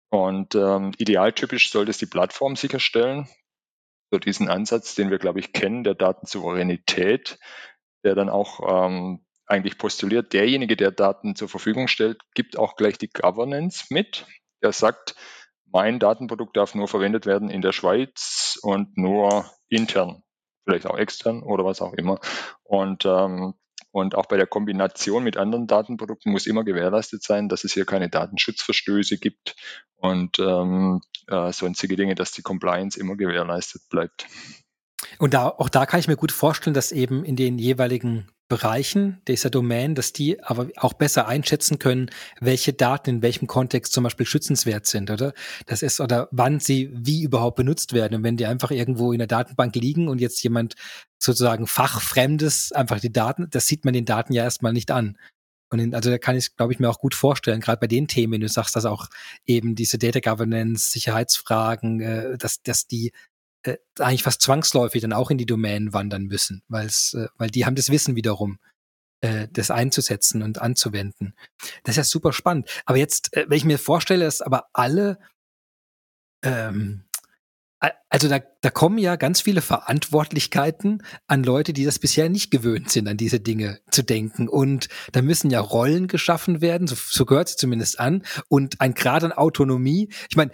Und 0.10 0.56
ähm, 0.56 0.94
idealtypisch 0.98 1.70
sollte 1.70 1.92
es 1.92 1.98
die 1.98 2.06
Plattform 2.06 2.56
sicherstellen. 2.56 3.28
So 4.10 4.20
diesen 4.20 4.48
Ansatz, 4.48 4.96
den 4.96 5.12
wir, 5.12 5.18
glaube 5.18 5.42
ich, 5.42 5.52
kennen, 5.52 5.84
der 5.84 5.96
Datensouveränität, 5.96 7.38
der 8.06 8.16
dann 8.16 8.30
auch 8.30 8.88
ähm, 8.88 9.26
eigentlich 9.48 9.78
postuliert, 9.78 10.32
derjenige, 10.32 10.78
der 10.78 10.92
Daten 10.92 11.36
zur 11.36 11.50
Verfügung 11.50 11.90
stellt, 11.90 12.22
gibt 12.36 12.58
auch 12.58 12.78
gleich 12.78 12.98
die 12.98 13.10
Governance 13.10 13.88
mit. 13.90 14.28
Der 14.64 14.72
sagt, 14.72 15.16
mein 15.72 16.00
Datenprodukt 16.00 16.56
darf 16.58 16.76
nur 16.76 16.88
verwendet 16.88 17.26
werden 17.26 17.50
in 17.50 17.62
der 17.62 17.72
Schweiz 17.72 18.58
und 18.62 18.98
nur 18.98 19.46
intern, 19.70 20.24
vielleicht 20.66 20.88
auch 20.88 20.98
extern 20.98 21.44
oder 21.44 21.66
was 21.66 21.82
auch 21.82 21.94
immer. 21.94 22.20
Und, 22.64 23.06
ähm, 23.06 23.54
und 23.92 24.16
auch 24.16 24.28
bei 24.28 24.38
der 24.38 24.48
Kombination 24.48 25.24
mit 25.24 25.38
anderen 25.38 25.68
Datenprodukten 25.68 26.32
muss 26.32 26.46
immer 26.46 26.64
gewährleistet 26.64 27.24
sein, 27.24 27.50
dass 27.50 27.64
es 27.64 27.74
hier 27.74 27.86
keine 27.86 28.10
Datenschutzverstöße 28.10 29.18
gibt 29.18 29.56
und 29.96 30.40
ähm, 30.40 31.02
äh, 31.28 31.52
sonstige 31.52 31.96
Dinge, 31.96 32.16
dass 32.16 32.32
die 32.32 32.44
Compliance 32.44 33.00
immer 33.00 33.16
gewährleistet 33.16 33.84
bleibt. 33.90 34.28
Und 35.18 35.34
da, 35.34 35.48
auch 35.48 35.70
da 35.70 35.86
kann 35.86 36.00
ich 36.00 36.08
mir 36.08 36.18
gut 36.18 36.32
vorstellen, 36.32 36.74
dass 36.74 36.92
eben 36.92 37.24
in 37.24 37.36
den 37.36 37.58
jeweiligen 37.58 38.30
Bereichen 38.50 39.22
dieser 39.28 39.50
Domain, 39.50 39.96
dass 39.96 40.12
die 40.12 40.44
aber 40.44 40.68
auch 40.76 40.94
besser 40.94 41.28
einschätzen 41.28 41.80
können, 41.80 42.10
welche 42.42 42.74
Daten 42.74 43.10
in 43.10 43.22
welchem 43.22 43.48
Kontext 43.48 43.94
zum 43.94 44.04
Beispiel 44.04 44.26
schützenswert 44.26 44.88
sind, 44.88 45.12
oder? 45.12 45.34
Das 45.68 45.84
ist, 45.84 46.02
oder 46.02 46.28
wann 46.32 46.60
sie 46.60 46.90
wie 46.94 47.24
überhaupt 47.24 47.56
benutzt 47.58 47.94
werden. 47.94 48.16
Und 48.16 48.24
wenn 48.24 48.38
die 48.38 48.48
einfach 48.48 48.72
irgendwo 48.72 49.14
in 49.14 49.20
der 49.20 49.28
Datenbank 49.28 49.76
liegen 49.76 50.08
und 50.08 50.20
jetzt 50.20 50.44
jemand 50.44 50.74
sozusagen 51.20 51.68
fachfremdes 51.68 52.72
einfach 52.72 53.00
die 53.00 53.14
Daten, 53.14 53.48
das 53.52 53.68
sieht 53.68 53.86
man 53.86 53.94
den 53.94 54.06
Daten 54.06 54.34
ja 54.34 54.44
erstmal 54.44 54.74
nicht 54.74 54.92
an. 54.92 55.18
Und 55.72 55.80
in, 55.80 55.94
also 55.94 56.10
da 56.10 56.18
kann 56.18 56.36
ich, 56.36 56.56
glaube 56.56 56.74
ich, 56.74 56.80
mir 56.80 56.90
auch 56.90 57.00
gut 57.00 57.14
vorstellen, 57.14 57.62
gerade 57.62 57.80
bei 57.80 57.88
den 57.88 58.08
Themen, 58.08 58.42
du 58.42 58.50
sagst, 58.50 58.76
dass 58.76 58.86
auch 58.86 59.08
eben 59.46 59.76
diese 59.76 60.00
Data 60.00 60.20
Governance, 60.20 60.92
Sicherheitsfragen, 60.92 62.02
äh, 62.02 62.38
dass, 62.38 62.64
dass 62.64 62.88
die 62.88 63.12
äh, 63.64 63.78
eigentlich 64.00 64.24
fast 64.24 64.42
zwangsläufig 64.42 65.02
dann 65.02 65.14
auch 65.14 65.32
in 65.32 65.38
die 65.38 65.46
Domänen 65.46 65.94
wandern 65.94 66.24
müssen, 66.24 66.64
weil's, 66.68 67.14
äh, 67.14 67.28
weil 67.38 67.50
die 67.50 67.66
haben 67.66 67.76
das 67.76 67.90
Wissen 67.90 68.16
wiederum, 68.16 68.60
äh, 69.22 69.48
das 69.52 69.72
einzusetzen 69.72 70.42
und 70.44 70.62
anzuwenden. 70.62 71.36
Das 71.84 71.94
ist 71.94 71.98
ja 71.98 72.04
super 72.04 72.34
spannend. 72.34 72.70
Aber 72.86 72.98
jetzt, 72.98 73.36
äh, 73.36 73.46
wenn 73.50 73.58
ich 73.58 73.66
mir 73.66 73.80
vorstelle, 73.80 74.26
dass 74.26 74.42
aber 74.42 74.70
alle 74.74 75.20
ähm, 76.44 77.04
also 78.10 78.28
da, 78.28 78.40
da 78.62 78.72
kommen 78.72 78.98
ja 78.98 79.16
ganz 79.16 79.40
viele 79.42 79.62
Verantwortlichkeiten 79.62 81.04
an 81.28 81.44
Leute, 81.44 81.74
die 81.74 81.86
das 81.86 82.00
bisher 82.00 82.28
nicht 82.28 82.50
gewöhnt 82.50 82.90
sind, 82.90 83.08
an 83.08 83.18
diese 83.18 83.40
Dinge 83.40 83.80
zu 83.92 84.04
denken. 84.04 84.50
Und 84.50 84.90
da 85.12 85.22
müssen 85.22 85.52
ja 85.52 85.60
Rollen 85.60 86.08
geschaffen 86.08 86.60
werden, 86.60 86.88
so, 86.88 86.96
so 86.98 87.26
gehört 87.26 87.50
es 87.50 87.56
zumindest 87.56 88.00
an. 88.00 88.24
Und 88.48 88.82
ein 88.82 88.96
Grad 88.96 89.24
an 89.24 89.32
Autonomie. 89.32 90.10
Ich 90.30 90.36
meine, 90.36 90.52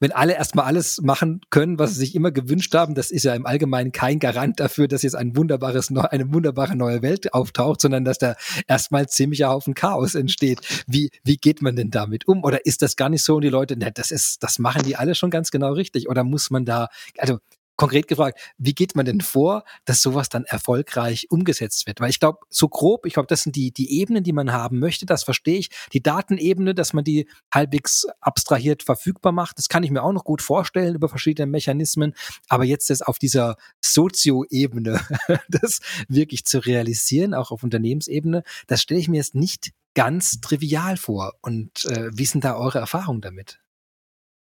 wenn 0.00 0.12
alle 0.12 0.34
erstmal 0.34 0.66
alles 0.66 1.00
machen 1.00 1.40
können, 1.48 1.78
was 1.78 1.92
sie 1.92 2.00
sich 2.00 2.14
immer 2.16 2.32
gewünscht 2.32 2.74
haben, 2.74 2.94
das 2.94 3.10
ist 3.12 3.22
ja 3.22 3.34
im 3.34 3.46
Allgemeinen 3.46 3.92
kein 3.92 4.18
Garant 4.18 4.58
dafür, 4.58 4.88
dass 4.88 5.02
jetzt 5.02 5.16
ein 5.16 5.36
wunderbares, 5.36 5.90
eine 5.96 6.32
wunderbare 6.34 6.74
neue 6.74 7.02
Welt 7.02 7.32
auftaucht, 7.32 7.80
sondern 7.80 8.04
dass 8.04 8.18
da 8.18 8.34
erstmal 8.66 9.08
ziemlicher 9.08 9.48
Haufen 9.48 9.74
Chaos 9.74 10.16
entsteht. 10.16 10.60
Wie, 10.88 11.10
wie 11.22 11.36
geht 11.36 11.62
man 11.62 11.76
denn 11.76 11.90
damit 11.90 12.26
um? 12.26 12.42
Oder 12.42 12.66
ist 12.66 12.82
das 12.82 12.96
gar 12.96 13.08
nicht 13.08 13.22
so 13.22 13.36
und 13.36 13.42
die 13.42 13.48
Leute, 13.48 13.78
ne, 13.78 13.92
das 13.92 14.10
ist, 14.10 14.42
das 14.42 14.58
machen 14.58 14.82
die 14.82 14.96
alle 14.96 15.14
schon 15.14 15.30
ganz 15.30 15.52
genau 15.52 15.72
richtig? 15.72 16.08
Oder 16.08 16.24
muss 16.24 16.50
man 16.50 16.65
da, 16.66 16.88
also 17.18 17.38
konkret 17.76 18.08
gefragt, 18.08 18.40
wie 18.58 18.74
geht 18.74 18.96
man 18.96 19.04
denn 19.04 19.20
vor, 19.20 19.64
dass 19.84 20.00
sowas 20.00 20.28
dann 20.28 20.44
erfolgreich 20.44 21.30
umgesetzt 21.30 21.86
wird? 21.86 22.00
Weil 22.00 22.10
ich 22.10 22.18
glaube, 22.18 22.40
so 22.48 22.68
grob, 22.68 23.06
ich 23.06 23.14
glaube, 23.14 23.26
das 23.26 23.42
sind 23.42 23.54
die, 23.54 23.70
die 23.70 24.00
Ebenen, 24.00 24.24
die 24.24 24.32
man 24.32 24.52
haben 24.52 24.78
möchte, 24.78 25.06
das 25.06 25.24
verstehe 25.24 25.58
ich. 25.58 25.70
Die 25.92 26.02
Datenebene, 26.02 26.74
dass 26.74 26.92
man 26.92 27.04
die 27.04 27.28
halbwegs 27.52 28.06
abstrahiert 28.20 28.82
verfügbar 28.82 29.32
macht, 29.32 29.58
das 29.58 29.68
kann 29.68 29.82
ich 29.82 29.90
mir 29.90 30.02
auch 30.02 30.12
noch 30.12 30.24
gut 30.24 30.42
vorstellen 30.42 30.94
über 30.94 31.08
verschiedene 31.08 31.46
Mechanismen. 31.46 32.14
Aber 32.48 32.64
jetzt 32.64 32.90
das 32.90 33.02
auf 33.02 33.18
dieser 33.18 33.56
Sozio-Ebene, 33.84 35.00
das 35.48 35.80
wirklich 36.08 36.44
zu 36.44 36.58
realisieren, 36.58 37.34
auch 37.34 37.50
auf 37.50 37.62
Unternehmensebene, 37.62 38.42
das 38.66 38.82
stelle 38.82 39.00
ich 39.00 39.08
mir 39.08 39.18
jetzt 39.18 39.34
nicht 39.34 39.72
ganz 39.94 40.40
trivial 40.40 40.96
vor. 40.96 41.34
Und 41.42 41.84
äh, 41.86 42.10
wie 42.12 42.26
sind 42.26 42.44
da 42.44 42.56
eure 42.56 42.78
Erfahrungen 42.78 43.20
damit? 43.20 43.60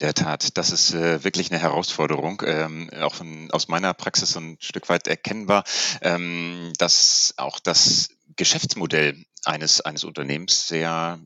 Der 0.00 0.14
Tat, 0.14 0.56
das 0.56 0.70
ist 0.70 0.94
äh, 0.94 1.24
wirklich 1.24 1.50
eine 1.50 1.60
Herausforderung, 1.60 2.42
ähm, 2.46 2.88
auch 3.00 3.14
von, 3.14 3.50
aus 3.50 3.66
meiner 3.66 3.94
Praxis 3.94 4.36
ein 4.36 4.56
Stück 4.60 4.88
weit 4.88 5.08
erkennbar, 5.08 5.64
ähm, 6.02 6.72
dass 6.78 7.34
auch 7.36 7.58
das 7.58 8.10
Geschäftsmodell 8.36 9.24
eines, 9.44 9.80
eines 9.80 10.04
Unternehmens 10.04 10.68
sehr 10.68 11.18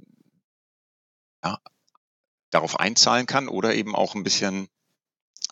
ja, 1.44 1.58
darauf 2.50 2.80
einzahlen 2.80 3.26
kann 3.26 3.48
oder 3.48 3.74
eben 3.74 3.94
auch 3.94 4.14
ein 4.14 4.22
bisschen 4.22 4.68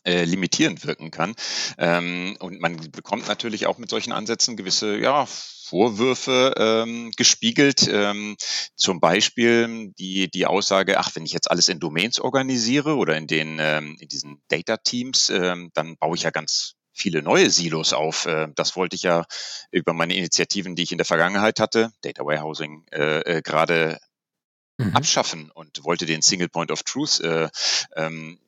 äh, 0.05 0.25
limitierend 0.25 0.87
wirken 0.87 1.11
kann. 1.11 1.35
Ähm, 1.79 2.37
und 2.41 2.61
man 2.61 2.77
bekommt 2.91 3.29
natürlich 3.29 3.67
auch 3.67 3.79
mit 3.79 3.91
solchen 3.91 4.13
Ansätzen 4.13 4.57
gewisse 4.57 4.99
ja, 4.99 5.27
Vorwürfe 5.27 6.55
ähm, 6.57 7.13
gespiegelt. 7.17 7.89
Ähm, 7.91 8.37
zum 8.75 9.01
Beispiel 9.01 9.93
die, 9.99 10.31
die 10.31 10.47
Aussage, 10.47 10.99
ach, 10.99 11.11
wenn 11.15 11.25
ich 11.25 11.33
jetzt 11.33 11.51
alles 11.51 11.69
in 11.69 11.81
Domains 11.81 12.19
organisiere 12.19 12.97
oder 12.97 13.17
in 13.17 13.27
den 13.27 13.59
ähm, 13.61 13.97
in 14.01 14.09
diesen 14.09 14.43
Data 14.49 14.77
Teams, 14.79 15.31
ähm, 15.31 15.71
dann 15.75 15.97
baue 15.97 16.17
ich 16.17 16.23
ja 16.23 16.31
ganz 16.31 16.75
viele 16.93 17.23
neue 17.23 17.51
Silos 17.51 17.93
auf. 17.93 18.27
Äh, 18.27 18.49
das 18.55 18.77
wollte 18.77 18.97
ich 18.97 19.03
ja 19.03 19.25
über 19.71 19.93
meine 19.93 20.15
Initiativen, 20.15 20.75
die 20.75 20.83
ich 20.83 20.93
in 20.93 20.99
der 20.99 21.05
Vergangenheit 21.05 21.61
hatte, 21.61 21.93
Data 22.03 22.25
Warehousing, 22.25 22.87
äh, 22.93 23.21
äh, 23.21 23.43
gerade 23.43 23.99
mhm. 24.79 24.97
abschaffen 24.97 25.51
und 25.51 25.85
wollte 25.85 26.07
den 26.07 26.23
Single 26.23 26.49
Point 26.49 26.71
of 26.71 26.83
Truth 26.83 27.21
äh, 27.21 27.49
ähm, 27.97 28.39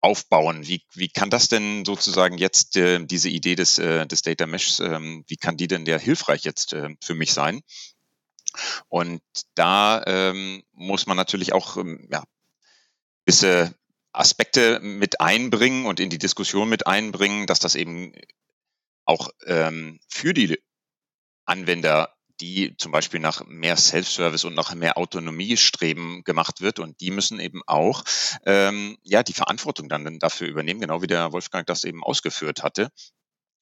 aufbauen. 0.00 0.66
Wie, 0.66 0.82
wie 0.94 1.08
kann 1.08 1.30
das 1.30 1.48
denn 1.48 1.84
sozusagen 1.84 2.38
jetzt 2.38 2.76
äh, 2.76 3.04
diese 3.04 3.28
Idee 3.28 3.54
des, 3.54 3.78
äh, 3.78 4.06
des 4.06 4.22
Data 4.22 4.46
Meshs, 4.46 4.80
ähm, 4.80 5.24
wie 5.26 5.36
kann 5.36 5.56
die 5.56 5.68
denn 5.68 5.84
der 5.84 5.98
hilfreich 5.98 6.44
jetzt 6.44 6.72
äh, 6.72 6.90
für 7.02 7.14
mich 7.14 7.32
sein? 7.32 7.62
Und 8.88 9.22
da 9.54 10.02
ähm, 10.06 10.62
muss 10.72 11.06
man 11.06 11.16
natürlich 11.16 11.52
auch 11.52 11.76
ähm, 11.76 12.08
ja, 12.10 12.24
gewisse 13.24 13.74
Aspekte 14.12 14.80
mit 14.80 15.20
einbringen 15.20 15.86
und 15.86 16.00
in 16.00 16.10
die 16.10 16.18
Diskussion 16.18 16.68
mit 16.68 16.86
einbringen, 16.86 17.46
dass 17.46 17.58
das 17.60 17.74
eben 17.74 18.12
auch 19.04 19.30
ähm, 19.46 20.00
für 20.08 20.34
die 20.34 20.58
Anwender 21.44 22.14
die 22.40 22.76
zum 22.76 22.92
Beispiel 22.92 23.20
nach 23.20 23.44
mehr 23.46 23.76
Self-Service 23.76 24.44
und 24.44 24.54
nach 24.54 24.74
mehr 24.74 24.96
Autonomie 24.96 25.56
streben 25.56 26.22
gemacht 26.24 26.60
wird. 26.60 26.78
Und 26.78 27.00
die 27.00 27.10
müssen 27.10 27.40
eben 27.40 27.62
auch 27.66 28.04
ähm, 28.46 28.98
ja 29.02 29.22
die 29.22 29.32
Verantwortung 29.32 29.88
dann 29.88 30.18
dafür 30.18 30.48
übernehmen, 30.48 30.80
genau 30.80 31.02
wie 31.02 31.06
der 31.06 31.32
Wolfgang 31.32 31.66
das 31.66 31.84
eben 31.84 32.02
ausgeführt 32.02 32.62
hatte. 32.62 32.90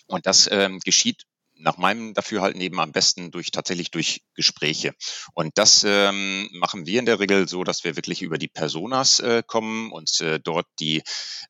Und 0.07 0.27
das 0.27 0.49
ähm, 0.51 0.81
geschieht 0.81 1.25
nach 1.59 1.79
meinem 1.79 2.15
Dafürhalten 2.15 2.61
eben 2.61 2.81
am 2.81 2.93
besten 2.93 3.31
durch 3.31 3.51
tatsächlich 3.51 3.91
durch 3.91 4.23
Gespräche. 4.35 4.95
Und 5.33 5.57
das 5.57 5.85
ähm, 5.87 6.49
machen 6.53 6.87
wir 6.87 6.99
in 6.99 7.07
der 7.07 7.19
Regel 7.19 7.49
so, 7.49 7.65
dass 7.65 7.85
wir 7.85 7.97
wirklich 7.97 8.23
über 8.23 8.39
die 8.39 8.49
Personas 8.49 9.21
äh, 9.21 9.43
kommen 9.47 9.91
und 9.91 10.21
äh, 10.21 10.39
dort 10.39 10.67
die 10.79 11.03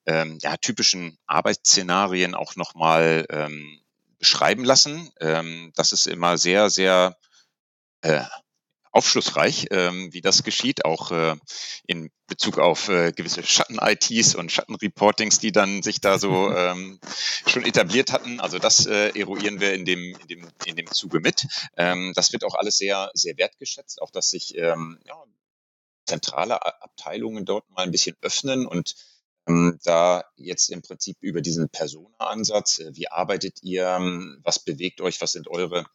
ähm, 0.07 0.39
ja, 0.41 0.57
typischen 0.57 1.19
Arbeitsszenarien 1.27 2.35
auch 2.35 2.57
nochmal 2.57 3.27
ähm, 3.31 3.81
beschreiben 4.27 4.65
lassen. 4.65 5.13
Ähm, 5.21 5.73
das 5.77 5.93
ist 5.93 6.09
immer 6.09 6.37
sehr, 6.37 6.69
sehr 6.69 7.17
äh, 8.01 8.25
aufschlussreich, 8.91 9.69
ähm, 9.71 10.13
wie 10.13 10.21
das 10.21 10.43
geschieht, 10.43 10.85
auch 10.85 11.13
äh, 11.13 11.37
in 11.87 12.11
Bezug 12.27 12.59
auf 12.59 12.89
äh, 12.89 13.13
gewisse 13.13 13.45
Schatten-ITs 13.45 14.35
und 14.35 14.51
Schatten-Reportings, 14.51 15.39
die 15.39 15.53
dann 15.53 15.85
sich 15.85 16.01
da 16.01 16.19
so 16.19 16.51
ähm, 16.57 16.99
schon 17.47 17.65
etabliert 17.65 18.11
hatten. 18.11 18.41
Also 18.41 18.59
das 18.59 18.87
äh, 18.87 19.17
eruieren 19.17 19.61
wir 19.61 19.75
in 19.75 19.85
dem, 19.85 20.17
in 20.23 20.27
dem, 20.27 20.49
in 20.65 20.75
dem 20.75 20.91
Zuge 20.91 21.21
mit. 21.21 21.47
Ähm, 21.77 22.13
das 22.17 22.33
wird 22.33 22.43
auch 22.43 22.55
alles 22.55 22.79
sehr, 22.79 23.13
sehr 23.15 23.37
wertgeschätzt, 23.37 24.03
auch 24.03 24.11
dass 24.11 24.31
sich 24.31 24.57
ähm, 24.57 24.99
ja, 25.05 25.23
zentrale 26.07 26.65
Abteilungen 26.83 27.45
dort 27.45 27.71
mal 27.71 27.85
ein 27.85 27.93
bisschen 27.93 28.17
öffnen 28.23 28.67
und 28.67 28.97
da 29.47 30.25
jetzt 30.37 30.71
im 30.71 30.83
Prinzip 30.83 31.17
über 31.21 31.41
diesen 31.41 31.69
Persona-Ansatz, 31.69 32.81
äh, 32.81 32.97
wie 32.97 33.09
arbeitet 33.09 33.63
ihr, 33.63 33.87
ähm, 33.87 34.41
was 34.43 34.59
bewegt 34.59 35.01
euch, 35.01 35.21
was 35.21 35.33
sind 35.33 35.49
eure 35.49 35.87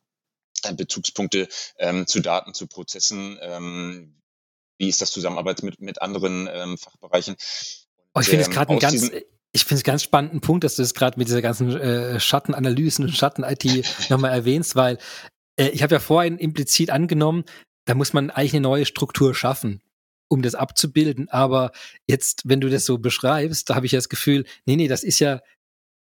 äh, 0.64 0.74
Bezugspunkte 0.74 1.48
ähm, 1.78 2.08
zu 2.08 2.22
Daten, 2.22 2.54
zu 2.54 2.68
Prozessen, 2.68 3.38
ähm, 3.42 4.22
wie 4.78 4.88
ist 4.88 5.02
das 5.02 5.12
Zusammenarbeit 5.12 5.64
mit, 5.64 5.82
mit 5.82 6.02
anderen 6.02 6.50
ähm, 6.52 6.78
Fachbereichen. 6.78 7.36
Oh, 8.16 8.22
ich 8.22 8.28
finde 8.28 8.42
es 8.42 8.48
ähm, 8.48 8.54
gerade 8.54 8.74
ein 8.74 8.80
ganz, 8.80 9.12
ich 9.52 9.66
finde 9.66 9.76
es 9.76 9.84
ganz 9.84 10.04
spannenden 10.04 10.42
Punkt, 10.42 10.64
dass 10.64 10.76
du 10.76 10.82
es 10.82 10.94
gerade 10.94 11.20
mit 11.20 11.28
dieser 11.28 11.42
ganzen 11.42 11.76
äh, 11.78 12.20
Schattenanalysen 12.20 13.06
und 13.06 13.12
Schatten-IT 13.12 13.86
nochmal 14.10 14.32
erwähnst, 14.32 14.76
weil 14.76 14.98
äh, 15.58 15.70
ich 15.70 15.84
habe 15.84 15.96
ja 15.96 16.00
vorhin 16.00 16.38
implizit 16.38 16.90
angenommen, 16.90 17.44
da 17.86 17.96
muss 17.96 18.14
man 18.14 18.30
eigentlich 18.30 18.54
eine 18.54 18.62
neue 18.62 18.86
Struktur 18.86 19.36
schaffen 19.36 19.82
um 20.32 20.42
das 20.42 20.56
abzubilden. 20.56 21.30
Aber 21.30 21.72
jetzt, 22.08 22.44
wenn 22.46 22.62
du 22.62 22.70
das 22.70 22.86
so 22.86 22.98
beschreibst, 22.98 23.70
da 23.70 23.76
habe 23.76 23.86
ich 23.86 23.92
ja 23.92 23.98
das 23.98 24.10
Gefühl, 24.10 24.46
nee, 24.66 24.78
nee, 24.78 24.88
das 24.88 25.04
ist 25.04 25.20
ja, 25.20 25.42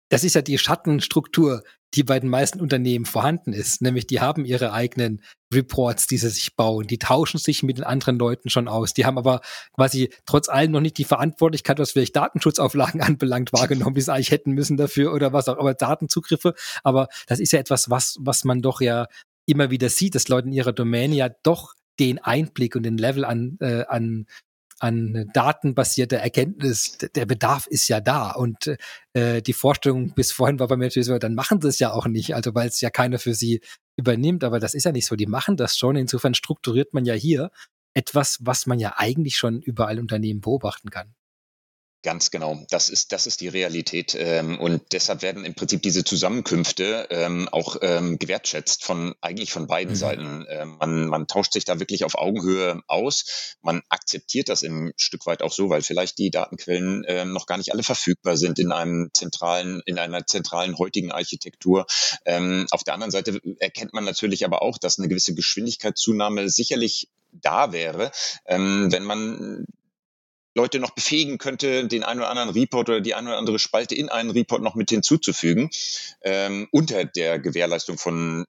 das 0.10 0.24
ist 0.24 0.36
ja 0.36 0.44
die 0.44 0.60
Schattenstruktur, 0.60 1.64
die 1.96 2.04
bei 2.04 2.20
den 2.20 2.30
meisten 2.30 2.62
Unternehmen 2.62 3.06
vorhanden 3.06 3.52
ist. 3.52 3.82
Nämlich, 3.82 4.08
die 4.08 4.22
haben 4.22 4.46
ihre 4.46 4.74
eigenen 4.74 5.22
Reports, 5.54 6.06
die 6.06 6.20
sie 6.20 6.30
sich 6.30 6.56
bauen. 6.56 6.86
Die 6.88 7.00
tauschen 7.00 7.40
sich 7.40 7.64
mit 7.64 7.80
den 7.80 7.84
anderen 7.84 8.20
Leuten 8.20 8.50
schon 8.50 8.68
aus. 8.68 8.94
Die 8.94 9.06
haben 9.06 9.18
aber 9.18 9.42
quasi 9.74 10.14
trotz 10.26 10.48
allem 10.48 10.72
noch 10.72 10.80
nicht 10.82 10.98
die 11.00 11.04
Verantwortlichkeit, 11.04 11.80
was 11.80 11.92
vielleicht 11.92 12.16
Datenschutzauflagen 12.16 13.02
anbelangt, 13.02 13.52
wahrgenommen, 13.54 13.96
die 13.96 14.02
sie 14.02 14.14
eigentlich 14.14 14.32
hätten 14.32 14.52
müssen 14.52 14.78
dafür 14.78 15.14
oder 15.14 15.34
was 15.34 15.50
auch 15.50 15.58
immer, 15.58 15.74
Datenzugriffe. 15.74 16.54
Aber 16.84 17.08
das 17.26 17.40
ist 17.40 17.54
ja 17.54 17.60
etwas, 17.60 17.90
was, 17.90 18.18
was 18.20 18.44
man 18.44 18.62
doch 18.62 18.82
ja 18.82 19.08
immer 19.48 19.72
wieder 19.72 19.90
sieht, 19.90 20.14
dass 20.14 20.28
Leute 20.28 20.48
in 20.48 20.54
ihrer 20.54 20.74
Domäne 20.74 21.16
ja 21.16 21.30
doch 21.44 21.74
den 22.02 22.20
Einblick 22.20 22.76
und 22.76 22.84
den 22.84 22.98
Level 22.98 23.24
an, 23.24 23.58
äh, 23.62 23.86
an, 23.88 24.26
an 24.80 25.30
datenbasierter 25.34 26.18
Erkenntnis, 26.18 26.98
der 26.98 27.28
Bedarf 27.28 27.68
ist 27.68 27.88
ja 27.88 28.02
da. 28.02 28.32
Und 28.32 28.76
äh, 29.14 29.42
die 29.44 29.54
Vorstellung 29.54 30.16
bis 30.16 30.32
vorhin 30.32 30.60
war 30.60 30.68
bei 30.68 30.78
mir 30.78 30.86
natürlich 30.86 31.06
so, 31.06 31.18
dann 31.20 31.36
machen 31.36 31.62
sie 31.62 31.68
es 31.68 31.78
ja 31.78 31.92
auch 31.92 32.08
nicht, 32.08 32.34
also 32.34 32.56
weil 32.56 32.68
es 32.68 32.82
ja 32.82 32.90
keiner 32.90 33.20
für 33.20 33.36
sie 33.36 33.62
übernimmt. 33.96 34.44
Aber 34.44 34.60
das 34.60 34.74
ist 34.74 34.86
ja 34.86 34.92
nicht 34.92 35.06
so. 35.06 35.16
Die 35.16 35.28
machen 35.28 35.58
das 35.58 35.78
schon. 35.78 35.96
Insofern 35.96 36.34
strukturiert 36.34 36.94
man 36.94 37.06
ja 37.06 37.14
hier 37.14 37.52
etwas, 37.94 38.40
was 38.42 38.66
man 38.66 38.80
ja 38.80 38.96
eigentlich 38.98 39.38
schon 39.38 39.62
überall 39.62 40.00
Unternehmen 40.00 40.42
beobachten 40.42 40.90
kann. 40.90 41.14
Ganz 42.04 42.32
genau, 42.32 42.66
das 42.72 42.90
ist, 42.90 43.12
das 43.12 43.28
ist 43.28 43.42
die 43.42 43.48
Realität. 43.48 44.16
Ähm, 44.18 44.60
und 44.60 44.82
deshalb 44.92 45.22
werden 45.22 45.46
im 45.46 45.54
Prinzip 45.54 45.84
diese 45.84 46.04
Zusammenkünfte 46.04 47.06
ähm, 47.12 47.48
auch 47.50 47.78
ähm, 47.84 48.18
gewertschätzt 48.18 48.84
von 48.84 49.14
eigentlich 49.22 49.52
von 49.52 49.68
beiden 49.68 49.94
mhm. 49.94 49.98
Seiten. 49.98 50.46
Ähm, 50.50 50.78
man, 50.80 51.06
man 51.06 51.28
tauscht 51.28 51.54
sich 51.54 51.64
da 51.64 51.80
wirklich 51.80 52.04
auf 52.04 52.16
Augenhöhe 52.16 52.82
aus. 52.88 53.56
Man 53.62 53.84
akzeptiert 53.90 54.50
das 54.50 54.64
im 54.64 54.94
Stück 54.98 55.28
weit 55.28 55.44
auch 55.44 55.52
so, 55.52 55.70
weil 55.70 55.84
vielleicht 55.84 56.18
die 56.18 56.32
Datenquellen 56.32 57.04
ähm, 57.08 57.34
noch 57.34 57.46
gar 57.46 57.60
nicht 57.60 57.72
alle 57.72 57.84
verfügbar 57.84 58.36
sind 58.36 58.58
in 58.58 58.72
einem 58.72 59.12
zentralen, 59.14 59.84
in 59.86 60.00
einer 60.00 60.26
zentralen 60.26 60.80
heutigen 60.80 61.12
Architektur. 61.12 61.86
Ähm, 62.26 62.66
auf 62.72 62.84
der 62.84 62.96
anderen 62.96 63.12
Seite 63.12 63.40
erkennt 63.60 63.94
man 63.94 64.06
natürlich 64.06 64.44
aber 64.44 64.64
auch, 64.64 64.80
dass 64.80 64.98
eine 64.98 65.08
gewisse 65.08 65.36
Geschwindigkeitszunahme 65.36 66.50
sicherlich 66.50 67.10
da 67.32 67.72
wäre, 67.72 68.12
ähm, 68.48 68.92
wenn 68.92 69.04
man 69.04 69.68
Leute 70.54 70.80
noch 70.80 70.92
befähigen 70.92 71.38
könnte, 71.38 71.88
den 71.88 72.04
einen 72.04 72.20
oder 72.20 72.30
anderen 72.30 72.50
Report 72.50 72.90
oder 72.90 73.02
die 73.02 73.16
eine 73.16 73.30
oder 73.30 73.38
andere 73.38 73.60
Spalte 73.60 73.96
in 73.96 74.10
einen 74.10 74.32
Report 74.32 74.62
noch 74.62 74.76
mit 74.76 74.90
hinzuzufügen, 74.90 75.70
ähm, 76.22 76.68
unter 76.72 77.06
der 77.06 77.40
Gewährleistung 77.40 77.98
von 77.98 78.46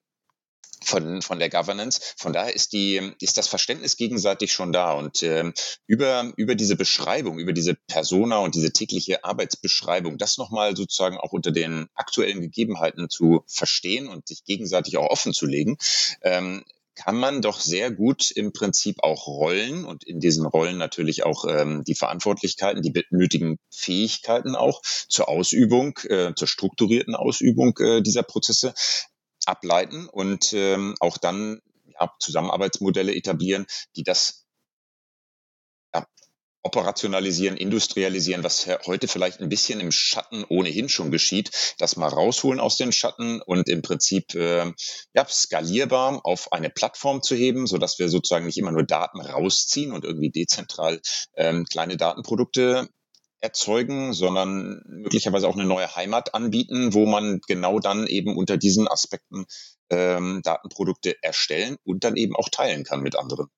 von, 0.84 1.22
von 1.22 1.38
der 1.38 1.48
Governance. 1.48 2.00
Von 2.16 2.32
daher 2.32 2.54
ist 2.54 2.72
die, 2.72 3.12
ist 3.20 3.38
das 3.38 3.48
Verständnis 3.48 3.96
gegenseitig 3.96 4.52
schon 4.52 4.72
da. 4.72 4.92
Und 4.92 5.22
ähm, 5.22 5.54
über, 5.86 6.32
über 6.36 6.54
diese 6.54 6.76
Beschreibung, 6.76 7.38
über 7.38 7.52
diese 7.52 7.74
Persona 7.74 8.38
und 8.38 8.54
diese 8.54 8.72
tägliche 8.72 9.24
Arbeitsbeschreibung, 9.24 10.18
das 10.18 10.38
nochmal 10.38 10.76
sozusagen 10.76 11.18
auch 11.18 11.32
unter 11.32 11.52
den 11.52 11.86
aktuellen 11.94 12.40
Gegebenheiten 12.40 13.08
zu 13.08 13.44
verstehen 13.46 14.08
und 14.08 14.28
sich 14.28 14.44
gegenseitig 14.44 14.96
auch 14.96 15.08
offen 15.08 15.32
zu 15.32 15.46
legen, 15.46 15.76
ähm, 16.22 16.64
kann 16.94 17.16
man 17.16 17.42
doch 17.42 17.60
sehr 17.60 17.90
gut 17.90 18.30
im 18.30 18.52
Prinzip 18.52 19.02
auch 19.02 19.26
Rollen 19.26 19.84
und 19.84 20.04
in 20.04 20.20
diesen 20.20 20.46
Rollen 20.46 20.78
natürlich 20.78 21.24
auch 21.24 21.44
ähm, 21.48 21.84
die 21.84 21.94
Verantwortlichkeiten, 21.94 22.82
die 22.82 23.04
nötigen 23.10 23.58
Fähigkeiten 23.70 24.54
auch 24.54 24.82
zur 24.82 25.28
Ausübung, 25.28 25.98
äh, 26.08 26.34
zur 26.34 26.48
strukturierten 26.48 27.14
Ausübung 27.14 27.76
äh, 27.78 28.02
dieser 28.02 28.22
Prozesse 28.22 28.74
ableiten 29.46 30.08
und 30.08 30.52
ähm, 30.52 30.94
auch 31.00 31.18
dann 31.18 31.60
ja, 31.86 32.12
Zusammenarbeitsmodelle 32.18 33.14
etablieren, 33.14 33.66
die 33.96 34.02
das 34.02 34.42
operationalisieren, 36.62 37.56
industrialisieren, 37.56 38.44
was 38.44 38.68
heute 38.86 39.08
vielleicht 39.08 39.40
ein 39.40 39.48
bisschen 39.48 39.80
im 39.80 39.92
Schatten 39.92 40.44
ohnehin 40.48 40.88
schon 40.88 41.10
geschieht, 41.10 41.50
das 41.78 41.96
mal 41.96 42.08
rausholen 42.08 42.60
aus 42.60 42.76
den 42.76 42.92
Schatten 42.92 43.40
und 43.42 43.68
im 43.68 43.82
Prinzip 43.82 44.34
äh, 44.34 44.72
ja, 45.14 45.26
skalierbar 45.28 46.20
auf 46.24 46.52
eine 46.52 46.70
Plattform 46.70 47.22
zu 47.22 47.34
heben, 47.34 47.66
so 47.66 47.78
dass 47.78 47.98
wir 47.98 48.08
sozusagen 48.08 48.46
nicht 48.46 48.58
immer 48.58 48.72
nur 48.72 48.84
Daten 48.84 49.20
rausziehen 49.20 49.92
und 49.92 50.04
irgendwie 50.04 50.30
dezentral 50.30 51.00
ähm, 51.36 51.64
kleine 51.64 51.96
Datenprodukte 51.96 52.88
erzeugen, 53.40 54.12
sondern 54.12 54.82
möglicherweise 54.86 55.48
auch 55.48 55.56
eine 55.56 55.64
neue 55.64 55.96
Heimat 55.96 56.34
anbieten, 56.34 56.94
wo 56.94 57.06
man 57.06 57.40
genau 57.46 57.80
dann 57.80 58.06
eben 58.06 58.36
unter 58.36 58.56
diesen 58.56 58.86
Aspekten 58.86 59.46
ähm, 59.90 60.40
Datenprodukte 60.44 61.16
erstellen 61.22 61.76
und 61.84 62.04
dann 62.04 62.16
eben 62.16 62.36
auch 62.36 62.48
teilen 62.48 62.84
kann 62.84 63.00
mit 63.00 63.18
anderen. 63.18 63.48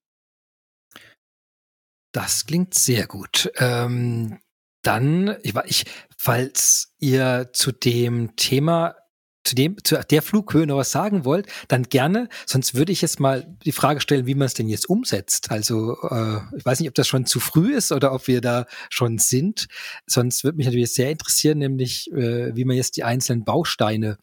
Das 2.15 2.47
klingt 2.47 2.75
sehr 2.75 3.09
gut. 3.09 3.51
Ähm, 3.57 4.39
dann, 4.83 5.37
ich, 5.43 5.55
ich, 5.67 5.85
falls 6.17 6.95
ihr 7.01 7.51
zu 7.53 7.73
dem 7.73 8.37
Thema 8.37 8.95
zu 9.43 9.57
dem, 9.57 9.77
zu 9.83 9.99
der 9.99 10.23
Flughöhe 10.23 10.67
noch 10.67 10.77
was 10.77 10.93
sagen 10.93 11.25
wollt, 11.27 11.49
dann 11.69 11.83
gerne. 11.83 12.29
Sonst 12.47 12.75
würde 12.75 12.93
ich 12.93 13.03
jetzt 13.03 13.19
mal 13.19 13.45
die 13.65 13.73
Frage 13.73 14.01
stellen, 14.01 14.27
wie 14.27 14.37
man 14.37 14.47
es 14.47 14.55
denn 14.55 14.69
jetzt 14.69 14.89
umsetzt. 14.89 15.51
Also 15.51 15.99
äh, 16.09 16.39
ich 16.57 16.65
weiß 16.65 16.81
nicht, 16.81 16.89
ob 16.89 16.95
das 16.95 17.09
schon 17.09 17.27
zu 17.27 17.41
früh 17.41 17.75
ist 17.75 17.91
oder 17.93 18.12
ob 18.12 18.27
wir 18.29 18.41
da 18.41 18.65
schon 18.91 19.19
sind. 19.19 19.67
Sonst 20.07 20.45
würde 20.45 20.57
mich 20.57 20.67
natürlich 20.67 20.95
sehr 20.95 21.11
interessieren, 21.11 21.59
nämlich 21.59 22.11
äh, 22.12 22.57
wie 22.57 22.65
man 22.65 22.77
jetzt 22.77 22.97
die 22.97 23.05
einzelnen 23.05 23.45
Bausteine 23.45 24.19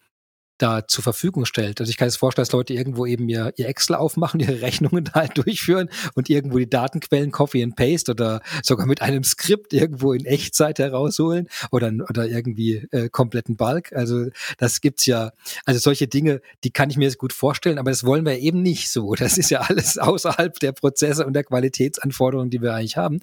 da 0.62 0.88
zur 0.88 1.03
Verfügung 1.03 1.45
stellt. 1.45 1.80
Also 1.80 1.89
ich 1.89 1.97
kann 1.97 2.07
es 2.07 2.18
vorstellen, 2.18 2.43
dass 2.43 2.51
Leute 2.51 2.74
irgendwo 2.74 3.05
eben 3.05 3.28
ihr, 3.30 3.53
ihr 3.57 3.68
Excel 3.68 3.95
aufmachen, 3.95 4.39
ihre 4.39 4.62
Rechnungen 4.62 5.05
da 5.05 5.14
halt 5.14 5.38
durchführen 5.38 5.89
und 6.16 6.30
irgendwo 6.30 6.57
die 6.57 6.70
Datenquellen 6.70 7.32
Copy 7.32 7.64
and 7.64 7.76
Paste 7.76 8.12
oder 8.12 8.41
sogar 8.64 8.86
mit 8.86 9.01
einem 9.01 9.24
Skript 9.24 9.74
irgendwo 9.74 10.14
in 10.14 10.26
Echtzeit 10.26 10.80
herausholen 10.80 11.47
oder, 11.72 11.91
oder 12.09 12.28
irgendwie 12.28 12.88
äh, 12.91 13.09
kompletten 13.09 13.55
Bulk. 13.55 13.93
Also 13.93 14.28
das 14.57 14.82
gibt's 14.82 15.05
ja, 15.05 15.32
also 15.66 15.80
solche 15.80 16.07
Dinge, 16.07 16.41
die 16.64 16.72
kann 16.72 16.89
ich 16.89 16.97
mir 16.97 17.05
jetzt 17.05 17.18
gut 17.18 17.34
vorstellen, 17.34 17.80
aber 17.80 17.89
das 17.89 18.03
wollen 18.03 18.26
wir 18.26 18.38
eben 18.38 18.62
nicht 18.62 18.91
so. 18.91 19.16
Das 19.16 19.38
ist 19.38 19.49
ja 19.49 19.62
alles 19.62 19.97
außerhalb 19.97 20.59
der 20.59 20.74
Prozesse 20.74 21.26
und 21.26 21.34
der 21.34 21.43
Qualitätsanforderungen, 21.43 22.49
die 22.49 22.62
wir 22.62 22.74
eigentlich 22.74 22.97
haben. 22.97 23.20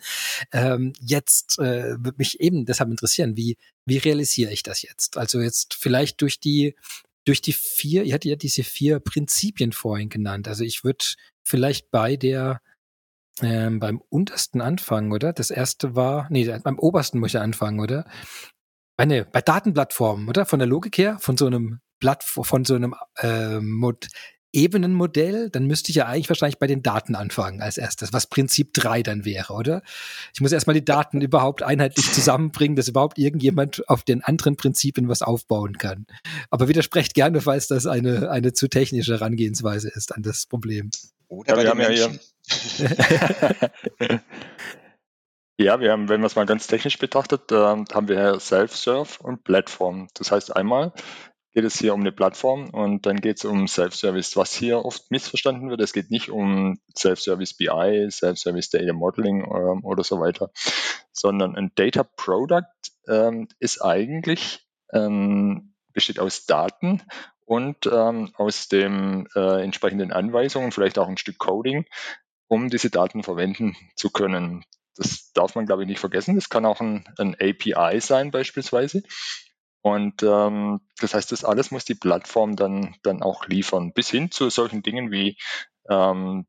Ähm, 0.52 0.92
jetzt 1.00 1.58
äh, 1.58 1.96
würde 1.98 2.16
mich 2.18 2.40
eben 2.40 2.64
deshalb 2.66 2.90
interessieren, 2.90 3.36
wie, 3.36 3.56
wie 3.86 3.98
realisiere 3.98 4.52
ich 4.52 4.62
das 4.62 4.82
jetzt? 4.82 5.16
Also 5.16 5.40
jetzt 5.40 5.74
vielleicht 5.74 6.20
durch 6.20 6.40
die 6.40 6.74
durch 7.24 7.42
die 7.42 7.52
vier, 7.52 8.04
ihr 8.04 8.14
hattet 8.14 8.30
ja 8.30 8.36
diese 8.36 8.64
vier 8.64 9.00
Prinzipien 9.00 9.72
vorhin 9.72 10.08
genannt. 10.08 10.48
Also 10.48 10.64
ich 10.64 10.84
würde 10.84 11.04
vielleicht 11.42 11.90
bei 11.90 12.16
der 12.16 12.60
ähm, 13.42 13.78
beim 13.78 14.02
untersten 14.08 14.60
anfangen, 14.60 15.12
oder? 15.12 15.32
Das 15.32 15.50
erste 15.50 15.94
war, 15.94 16.26
nee, 16.30 16.44
beim 16.62 16.78
obersten 16.78 17.18
muss 17.20 17.30
ich 17.30 17.38
anfangen, 17.38 17.80
oder? 17.80 18.04
Bei, 18.96 19.04
nee, 19.04 19.24
bei 19.24 19.40
Datenplattformen, 19.40 20.28
oder? 20.28 20.46
Von 20.46 20.58
der 20.58 20.68
Logik 20.68 20.98
her, 20.98 21.18
von 21.20 21.36
so 21.36 21.46
einem 21.46 21.80
Blatt, 22.00 22.24
von 22.24 22.64
so 22.64 22.74
einem 22.74 22.94
äh, 23.16 23.60
Mod, 23.60 24.08
Ebenenmodell, 24.52 25.50
dann 25.50 25.66
müsste 25.66 25.90
ich 25.90 25.96
ja 25.96 26.06
eigentlich 26.06 26.28
wahrscheinlich 26.28 26.58
bei 26.58 26.66
den 26.66 26.82
Daten 26.82 27.14
anfangen 27.14 27.60
als 27.60 27.78
erstes, 27.78 28.12
was 28.12 28.26
Prinzip 28.26 28.72
3 28.74 29.02
dann 29.02 29.24
wäre, 29.24 29.52
oder? 29.52 29.82
Ich 30.32 30.40
muss 30.40 30.52
erstmal 30.52 30.74
die 30.74 30.84
Daten 30.84 31.20
überhaupt 31.22 31.62
einheitlich 31.62 32.10
zusammenbringen, 32.12 32.76
dass 32.76 32.88
überhaupt 32.88 33.18
irgendjemand 33.18 33.88
auf 33.88 34.02
den 34.02 34.22
anderen 34.22 34.56
Prinzipien 34.56 35.08
was 35.08 35.22
aufbauen 35.22 35.78
kann. 35.78 36.06
Aber 36.50 36.68
widersprecht 36.68 37.14
gerne, 37.14 37.40
falls 37.40 37.66
das 37.66 37.86
eine, 37.86 38.30
eine 38.30 38.52
zu 38.52 38.68
technische 38.68 39.14
Herangehensweise 39.14 39.88
ist 39.88 40.14
an 40.14 40.22
das 40.22 40.46
Problem. 40.46 40.90
Oder 41.28 41.56
ja, 41.56 41.62
wir 41.62 41.70
haben 41.70 41.80
ja 41.80 41.88
hier. 41.88 42.18
Ja, 45.60 45.80
wir 45.80 45.90
haben, 45.90 46.08
wenn 46.08 46.20
man 46.20 46.28
es 46.28 46.36
mal 46.36 46.46
ganz 46.46 46.68
technisch 46.68 46.98
betrachtet, 46.98 47.50
äh, 47.50 47.56
haben 47.56 48.06
wir 48.06 48.38
Self-Serve 48.38 49.20
und 49.20 49.42
Platform. 49.42 50.06
Das 50.14 50.30
heißt 50.30 50.54
einmal, 50.54 50.92
geht 51.54 51.64
es 51.64 51.78
hier 51.78 51.94
um 51.94 52.00
eine 52.00 52.12
Plattform 52.12 52.70
und 52.70 53.06
dann 53.06 53.20
geht 53.20 53.38
es 53.38 53.44
um 53.44 53.66
Self-Service. 53.66 54.36
Was 54.36 54.54
hier 54.54 54.84
oft 54.84 55.10
missverstanden 55.10 55.70
wird, 55.70 55.80
es 55.80 55.92
geht 55.92 56.10
nicht 56.10 56.30
um 56.30 56.78
Self-Service 56.96 57.54
BI, 57.54 58.08
Self-Service 58.10 58.70
Data 58.70 58.92
Modeling 58.92 59.44
ähm, 59.44 59.84
oder 59.84 60.04
so 60.04 60.20
weiter, 60.20 60.50
sondern 61.12 61.56
ein 61.56 61.72
Data 61.74 62.04
Product 62.04 62.62
ähm, 63.08 63.48
ist 63.58 63.82
eigentlich, 63.82 64.66
ähm, 64.92 65.74
besteht 65.92 66.20
aus 66.20 66.46
Daten 66.46 67.02
und 67.44 67.86
ähm, 67.86 68.30
aus 68.36 68.68
den 68.68 69.26
äh, 69.34 69.62
entsprechenden 69.62 70.12
Anweisungen, 70.12 70.70
vielleicht 70.70 70.98
auch 70.98 71.08
ein 71.08 71.16
Stück 71.16 71.38
Coding, 71.38 71.86
um 72.46 72.68
diese 72.68 72.90
Daten 72.90 73.22
verwenden 73.22 73.74
zu 73.96 74.10
können. 74.10 74.64
Das 74.96 75.32
darf 75.32 75.54
man, 75.54 75.64
glaube 75.64 75.82
ich, 75.82 75.88
nicht 75.88 76.00
vergessen. 76.00 76.34
Das 76.34 76.48
kann 76.50 76.66
auch 76.66 76.80
ein, 76.80 77.04
ein 77.18 77.34
API 77.34 78.00
sein 78.00 78.30
beispielsweise. 78.30 79.02
Und 79.88 80.22
ähm, 80.22 80.80
das 81.00 81.14
heißt, 81.14 81.32
das 81.32 81.44
alles 81.44 81.70
muss 81.70 81.86
die 81.86 81.94
Plattform 81.94 82.56
dann, 82.56 82.94
dann 83.02 83.22
auch 83.22 83.46
liefern, 83.46 83.92
bis 83.92 84.10
hin 84.10 84.30
zu 84.30 84.50
solchen 84.50 84.82
Dingen 84.82 85.10
wie 85.10 85.38
ähm, 85.88 86.46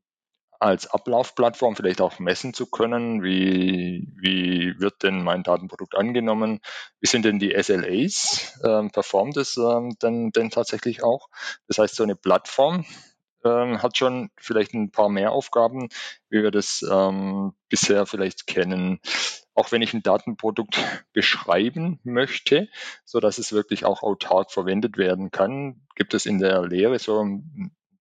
als 0.58 0.86
Ablaufplattform 0.86 1.74
vielleicht 1.74 2.02
auch 2.02 2.18
messen 2.18 2.52
zu 2.52 2.66
können, 2.66 3.22
wie, 3.22 4.06
wie 4.20 4.78
wird 4.78 5.02
denn 5.02 5.22
mein 5.22 5.42
Datenprodukt 5.42 5.94
angenommen, 5.94 6.60
wie 7.00 7.06
sind 7.06 7.24
denn 7.24 7.38
die 7.38 7.54
SLAs, 7.58 8.60
ähm, 8.62 8.90
performt 8.90 9.38
es 9.38 9.56
ähm, 9.56 9.96
denn, 10.02 10.32
denn 10.32 10.50
tatsächlich 10.50 11.02
auch. 11.02 11.28
Das 11.66 11.78
heißt, 11.78 11.96
so 11.96 12.02
eine 12.02 12.14
Plattform 12.14 12.84
ähm, 13.44 13.82
hat 13.82 13.96
schon 13.96 14.30
vielleicht 14.36 14.74
ein 14.74 14.90
paar 14.90 15.08
mehr 15.08 15.32
Aufgaben, 15.32 15.88
wie 16.28 16.42
wir 16.42 16.50
das 16.50 16.84
ähm, 16.88 17.52
bisher 17.68 18.06
vielleicht 18.06 18.46
kennen. 18.46 19.00
Auch 19.54 19.72
wenn 19.72 19.82
ich 19.82 19.94
ein 19.94 20.02
Datenprodukt 20.02 20.78
beschreiben 21.12 22.00
möchte, 22.04 22.68
so 23.04 23.20
dass 23.20 23.38
es 23.38 23.52
wirklich 23.52 23.84
auch 23.84 24.02
autark 24.02 24.50
verwendet 24.50 24.96
werden 24.96 25.30
kann, 25.30 25.82
gibt 25.96 26.14
es 26.14 26.26
in 26.26 26.38
der 26.38 26.66
Lehre 26.66 26.98
so 26.98 27.24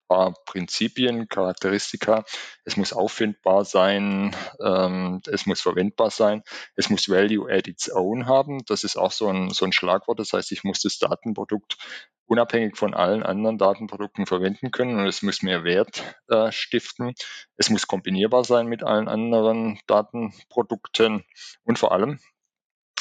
paar 0.08 0.34
Prinzipien, 0.46 1.28
Charakteristika. 1.28 2.24
Es 2.66 2.78
muss 2.78 2.94
auffindbar 2.94 3.66
sein, 3.66 4.36
ähm, 4.64 5.22
es 5.28 5.46
muss 5.46 5.62
verwendbar 5.62 6.12
sein, 6.12 6.44
es 6.76 6.90
muss 6.90 7.10
Value 7.10 7.52
at 7.52 7.68
its 7.68 7.92
own 7.92 8.26
haben. 8.28 8.64
Das 8.66 8.84
ist 8.84 8.98
auch 8.98 9.12
so 9.12 9.28
ein, 9.30 9.50
so 9.50 9.66
ein 9.66 9.74
Schlagwort. 9.74 10.20
Das 10.20 10.34
heißt, 10.34 10.52
ich 10.52 10.64
muss 10.64 10.82
das 10.82 11.00
Datenprodukt 11.00 11.78
unabhängig 12.26 12.78
von 12.78 12.94
allen 12.94 13.24
anderen 13.24 13.58
Datenprodukten 13.58 14.26
verwenden 14.26 14.72
können 14.72 15.00
und 15.00 15.08
es 15.08 15.22
muss 15.22 15.42
mehr 15.42 15.64
Wert 15.64 16.04
äh, 16.30 16.52
stiften. 16.52 17.14
Es 17.58 17.70
muss 17.70 17.88
kombinierbar 17.88 18.44
sein 18.44 18.68
mit 18.68 18.84
allen 18.84 19.08
anderen 19.08 19.80
Datenprodukten 19.88 21.24
und 21.64 21.80
vor 21.80 21.92
allem, 21.92 22.20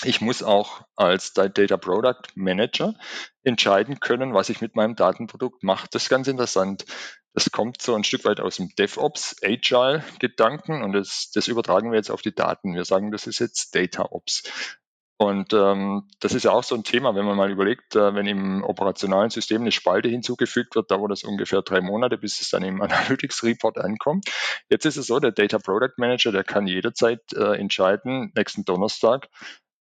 ich 0.05 0.21
muss 0.21 0.43
auch 0.43 0.83
als 0.97 1.33
Data 1.33 1.77
Product 1.77 2.23
Manager 2.35 2.95
entscheiden 3.43 4.01
können, 4.01 4.35
was 4.35 4.49
ich 4.49 4.61
mit 4.61 4.77
meinem 4.77 4.97
Datenprodukt 4.97 5.63
mache. 5.63 5.89
Das 5.91 6.05
ist 6.05 6.09
ganz 6.09 6.29
interessant. 6.29 6.85
Das 7.35 7.51
kommt 7.51 7.81
so 7.81 7.95
ein 7.95 8.05
Stück 8.05 8.25
weit 8.25 8.41
aus 8.41 8.57
dem 8.57 8.69
DevOps, 8.79 9.37
Agile-Gedanken 9.43 10.83
und 10.83 10.93
das, 10.93 11.31
das 11.33 11.49
übertragen 11.49 11.91
wir 11.91 11.97
jetzt 11.97 12.11
auf 12.11 12.23
die 12.23 12.35
Daten. 12.35 12.75
Wir 12.75 12.85
sagen, 12.85 13.11
das 13.11 13.27
ist 13.27 13.39
jetzt 13.39 13.75
DataOps. 13.75 14.43
Und 15.23 15.53
ähm, 15.53 16.09
das 16.19 16.35
ist 16.35 16.43
ja 16.43 16.51
auch 16.51 16.65
so 16.65 16.75
ein 16.75 16.83
Thema, 16.83 17.15
wenn 17.15 17.25
man 17.25 17.37
mal 17.37 17.51
überlegt, 17.51 17.95
äh, 17.95 18.13
wenn 18.13 18.27
im 18.27 18.65
operationalen 18.65 19.31
System 19.31 19.61
eine 19.61 19.71
Spalte 19.71 20.09
hinzugefügt 20.09 20.75
wird, 20.75 20.91
dauert 20.91 21.13
das 21.13 21.23
ungefähr 21.23 21.63
drei 21.63 21.81
Monate, 21.81 22.19
bis 22.19 22.41
es 22.41 22.51
dann 22.51 22.65
im 22.65 22.83
Analytics 22.83 23.45
Report 23.45 23.79
ankommt. 23.79 24.29
Jetzt 24.69 24.85
ist 24.85 24.97
es 24.97 25.07
so, 25.07 25.21
der 25.21 25.31
Data 25.31 25.59
Product 25.59 25.95
Manager, 25.97 26.33
der 26.33 26.43
kann 26.43 26.67
jederzeit 26.67 27.21
äh, 27.35 27.57
entscheiden, 27.57 28.33
nächsten 28.35 28.65
Donnerstag 28.65 29.29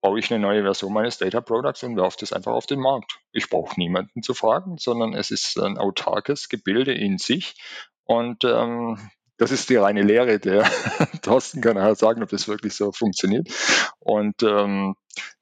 baue 0.02 0.18
ich 0.18 0.30
eine 0.30 0.42
neue 0.42 0.62
Version 0.62 0.92
meines 0.92 1.16
Data 1.16 1.40
Products 1.40 1.82
und 1.84 1.96
werfe 1.96 2.18
das 2.20 2.32
einfach 2.32 2.52
auf 2.52 2.66
den 2.66 2.80
Markt. 2.80 3.20
Ich 3.32 3.48
brauche 3.48 3.78
niemanden 3.78 4.22
zu 4.22 4.34
fragen, 4.34 4.76
sondern 4.76 5.14
es 5.14 5.30
ist 5.30 5.58
ein 5.58 5.78
autarkes 5.78 6.48
Gebilde 6.48 6.92
in 6.92 7.18
sich. 7.18 7.54
Und 8.04 8.44
ähm, 8.44 8.98
das 9.38 9.52
ist 9.52 9.70
die 9.70 9.76
reine 9.76 10.02
Lehre. 10.02 10.40
Der 10.40 10.64
Thorsten 11.22 11.60
kann 11.60 11.76
nachher 11.76 11.94
sagen, 11.94 12.22
ob 12.22 12.28
das 12.28 12.48
wirklich 12.48 12.74
so 12.74 12.92
funktioniert. 12.92 13.48
Und 14.00 14.42
ähm, 14.42 14.96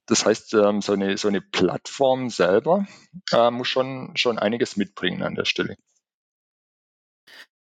das 0.06 0.26
heißt, 0.26 0.54
ähm, 0.54 0.82
so, 0.82 0.92
eine, 0.92 1.16
so 1.16 1.28
eine 1.28 1.40
Plattform 1.40 2.28
selber 2.28 2.86
äh, 3.32 3.50
muss 3.50 3.68
schon, 3.68 4.12
schon 4.14 4.38
einiges 4.38 4.76
mitbringen 4.76 5.22
an 5.22 5.34
der 5.34 5.46
Stelle. 5.46 5.76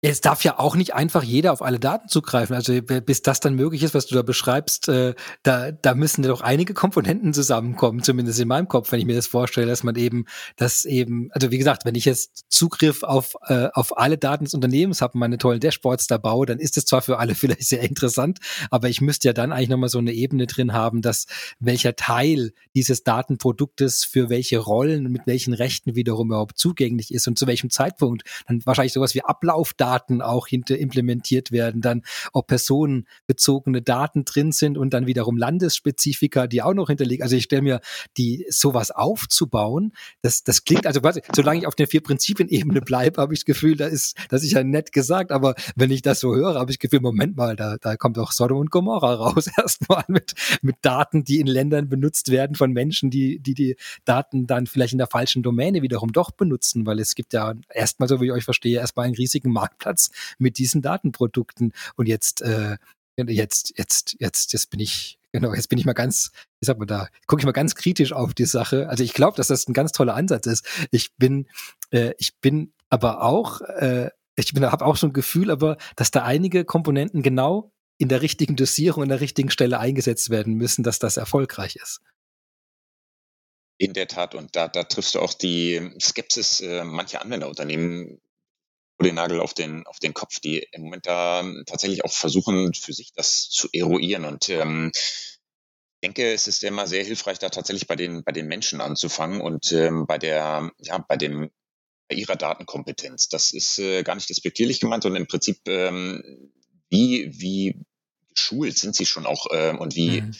Es 0.08 0.22
darf 0.22 0.44
ja 0.44 0.60
auch 0.60 0.76
nicht 0.76 0.94
einfach 0.94 1.24
jeder 1.24 1.52
auf 1.52 1.64
alle 1.64 1.80
Daten 1.80 2.08
zugreifen. 2.10 2.56
Also 2.56 2.80
bis 2.80 3.24
das 3.24 3.40
dann 3.40 3.56
möglich 3.56 3.82
ist, 3.82 3.96
was 3.96 4.06
du 4.06 4.14
da 4.14 4.22
beschreibst, 4.22 4.88
äh, 4.88 5.16
da, 5.42 5.72
da 5.72 5.96
müssen 5.96 6.24
ja 6.24 6.30
doch 6.30 6.42
einige 6.42 6.76
Komponenten 6.76 7.34
zusammenkommen, 7.34 8.04
zumindest 8.04 8.40
in 8.40 8.48
meinem 8.48 8.68
Kopf, 8.68 8.92
wenn 8.92 9.00
ich 9.00 9.08
mir 9.08 9.16
das 9.16 9.26
vorstelle, 9.26 9.66
dass 9.66 9.82
man 9.82 9.96
eben 9.96 10.26
das 10.58 10.86
eben, 10.86 11.30
also 11.32 11.50
wie 11.50 11.58
gesagt, 11.58 11.86
wenn 11.86 11.96
ich 11.96 12.06
jetzt 12.06 12.46
Zugriff 12.50 13.02
auf, 13.02 13.36
äh, 13.48 13.70
auf 13.74 13.98
alle 13.98 14.20
Daten 14.20 14.44
des 14.44 14.54
Unternehmens 14.54 15.02
habe 15.02 15.16
und 15.16 15.22
meine 15.22 15.40
tollen 15.40 15.60
Dashboards 15.60 16.06
da 16.06 16.20
baue, 16.20 16.46
dann 16.46 16.60
ist 16.60 16.78
es 16.78 16.86
zwar 16.86 17.02
für 17.02 17.18
alle 17.18 17.34
vielleicht 17.36 17.64
sehr 17.64 17.82
interessant, 17.82 18.38
aber 18.70 18.90
ich 18.90 19.02
müsste 19.02 19.30
ja 19.30 19.34
dann 19.34 19.52
eigentlich 19.52 19.70
nochmal 19.70 19.90
so 19.90 19.98
eine 19.98 20.14
Ebene 20.14 20.46
drin 20.46 20.74
haben, 20.74 21.02
dass 21.02 21.26
welcher 21.60 21.96
Teil 21.96 22.52
dieses 22.76 23.04
Datenproduktes 23.04 24.04
für 24.04 24.30
welche 24.30 24.60
Rollen 24.60 25.08
und 25.08 25.12
mit 25.12 25.26
welchen 25.26 25.56
Rechten 25.56 25.96
wiederum 25.96 26.28
überhaupt 26.28 26.60
zugänglich 26.60 27.12
ist 27.12 27.28
und 27.28 27.40
zu 27.40 27.48
welchem 27.48 27.72
Zeitpunkt. 27.72 28.22
Dann 28.48 28.64
wahrscheinlich 28.68 28.94
sowas 28.94 29.16
wie 29.16 29.24
Ablaufdaten 29.24 29.95
Daten 29.96 30.22
auch 30.22 30.48
hinter 30.48 30.78
implementiert 30.78 31.52
werden, 31.52 31.82
dann 31.82 32.04
ob 32.34 32.48
personenbezogene 32.48 33.82
Daten 33.82 34.26
drin 34.26 34.52
sind 34.52 34.78
und 34.78 34.94
dann 34.94 35.08
wiederum 35.08 35.38
Landesspezifika, 35.38 36.48
die 36.48 36.62
auch 36.62 36.74
noch 36.74 36.88
hinterliegen. 36.88 37.24
Also 37.24 37.36
ich 37.36 37.46
stelle 37.46 37.62
mir 37.62 37.80
die 38.18 38.46
sowas 38.50 38.92
aufzubauen, 38.92 39.94
das, 40.22 40.44
das 40.44 40.66
klingt, 40.66 40.86
also 40.86 41.02
quasi, 41.02 41.22
solange 41.34 41.60
ich 41.60 41.68
auf 41.68 41.76
der 41.76 41.88
vier 41.88 42.02
Prinzipien-Ebene 42.02 42.82
bleibe, 42.86 43.22
habe 43.22 43.34
ich 43.34 43.42
das 43.42 43.46
Gefühl, 43.46 43.78
da 43.78 43.88
ist, 43.88 44.18
das 44.30 44.44
ist 44.44 44.52
ja 44.52 44.64
nett 44.64 44.92
gesagt, 44.92 45.32
aber 45.32 45.56
wenn 45.76 45.92
ich 45.92 46.02
das 46.02 46.20
so 46.20 46.36
höre, 46.36 46.56
habe 46.56 46.72
ich 46.72 46.78
das 46.78 46.82
Gefühl, 46.82 47.00
Moment 47.02 47.38
mal, 47.38 47.56
da, 47.56 47.78
da 47.80 47.96
kommt 47.96 48.18
doch 48.18 48.32
Sodom 48.32 48.58
und 48.58 48.72
Gomorra 48.72 49.14
raus 49.16 49.48
erstmal 49.58 50.04
mit, 50.08 50.34
mit 50.62 50.78
Daten, 50.82 51.24
die 51.24 51.40
in 51.40 51.48
Ländern 51.48 51.88
benutzt 51.88 52.32
werden 52.32 52.56
von 52.56 52.72
Menschen, 52.74 53.10
die, 53.10 53.40
die 53.40 53.54
die 53.54 53.78
Daten 54.04 54.46
dann 54.46 54.68
vielleicht 54.68 54.94
in 54.94 54.98
der 54.98 55.08
falschen 55.08 55.42
Domäne 55.42 55.82
wiederum 55.82 56.12
doch 56.12 56.32
benutzen, 56.32 56.86
weil 56.86 57.00
es 57.00 57.16
gibt 57.16 57.34
ja 57.34 57.54
erstmal, 57.74 58.10
so 58.10 58.20
wie 58.20 58.26
ich 58.26 58.32
euch 58.32 58.44
verstehe, 58.44 58.80
erstmal 58.80 59.06
einen 59.06 59.16
riesigen 59.16 59.52
Marktplatz 59.52 59.85
Marktplatz 59.86 60.10
mit 60.38 60.58
diesen 60.58 60.82
Datenprodukten. 60.82 61.74
Und 61.96 62.08
jetzt 62.08 62.42
äh, 62.42 62.78
Jetzt, 63.18 63.72
jetzt, 63.78 64.18
jetzt, 64.20 64.52
jetzt 64.52 64.70
bin 64.72 64.82
ich, 64.82 65.20
genau, 65.32 65.54
jetzt 65.54 65.70
bin 65.70 65.80
ich 65.80 65.86
mal 65.86 65.94
ganz, 65.94 66.32
ich 66.60 66.66
sag 66.68 66.78
mal 66.78 66.86
da, 66.86 67.08
gucke 67.28 67.40
ich 67.40 67.46
mal 67.46 67.54
ganz 67.54 67.74
kritisch 67.74 68.12
auf 68.12 68.34
die 68.34 68.44
Sache. 68.44 68.90
Also 68.90 69.06
ich 69.06 69.14
glaube, 69.14 69.38
dass 69.38 69.48
das 69.48 69.70
ein 69.70 69.74
ganz 69.74 69.94
toller 69.94 70.16
Ansatz 70.16 70.46
ist. 70.48 70.68
Ich 70.92 71.16
bin, 71.16 71.48
äh, 71.92 72.14
ich 72.18 72.36
bin 72.42 72.74
aber 72.90 73.24
auch, 73.24 73.62
äh, 73.62 74.10
ich 74.36 74.54
habe 74.54 74.86
auch 74.86 74.98
so 74.98 75.08
ein 75.08 75.14
Gefühl, 75.14 75.50
aber 75.50 75.78
dass 75.96 76.12
da 76.12 76.24
einige 76.24 76.66
Komponenten 76.66 77.24
genau 77.24 77.72
in 77.98 78.10
der 78.10 78.22
richtigen 78.22 78.58
Dosierung, 78.58 79.04
in 79.04 79.10
der 79.10 79.22
richtigen 79.22 79.50
Stelle 79.50 79.80
eingesetzt 79.80 80.30
werden 80.30 80.56
müssen, 80.56 80.84
dass 80.84 81.00
das 81.00 81.16
erfolgreich 81.16 81.78
ist. 81.78 82.02
In 83.78 83.94
der 83.94 84.10
Tat, 84.10 84.36
und 84.36 84.58
da, 84.58 84.68
da 84.68 84.84
triffst 84.84 85.16
du 85.16 85.22
auch 85.22 85.34
die 85.34 85.90
Skepsis 86.02 86.60
äh, 86.60 86.84
mancher 86.84 87.22
Anwenderunternehmen 87.22 88.20
den 89.04 89.16
Nagel 89.16 89.40
auf 89.40 89.54
den, 89.54 89.86
auf 89.88 90.00
den 90.00 90.14
Kopf, 90.14 90.40
die 90.40 90.66
im 90.72 90.84
Moment 90.84 91.06
da 91.06 91.44
tatsächlich 91.66 92.06
auch 92.06 92.14
versuchen, 92.14 92.74
für 92.74 92.94
sich 92.94 93.12
das 93.14 93.50
zu 93.50 93.68
eruieren. 93.74 94.26
Und 94.26 94.50
ähm, 94.50 94.92
ich 94.94 96.02
denke, 96.04 96.34
es 96.34 96.48
ist 96.48 96.64
immer 96.64 96.88
sehr 96.88 97.04
hilfreich, 97.04 97.40
da 97.40 97.50
tatsächlich 97.50 97.88
bei 97.88 97.96
den, 97.96 98.24
bei 98.24 98.32
den 98.32 98.48
Menschen 98.48 98.82
anzufangen 98.82 99.42
und 99.42 99.72
ähm, 99.72 100.06
bei 100.08 100.18
der, 100.18 100.72
ja, 100.80 100.98
bei 101.00 101.18
dem 101.18 101.50
bei 102.08 102.16
ihrer 102.16 102.36
Datenkompetenz. 102.36 103.30
Das 103.30 103.52
ist 103.52 103.80
äh, 103.80 104.04
gar 104.04 104.16
nicht 104.16 104.30
despektierlich 104.30 104.80
gemeint, 104.80 105.04
sondern 105.04 105.24
im 105.24 105.28
Prinzip, 105.28 105.60
ähm, 105.68 106.52
wie, 106.90 107.32
wie 107.34 107.80
geschult 108.34 108.78
sind 108.78 108.96
sie 108.96 109.06
schon 109.06 109.26
auch 109.26 109.48
ähm, 109.52 109.80
und 109.80 109.96
wie 109.96 110.22
mhm. 110.22 110.36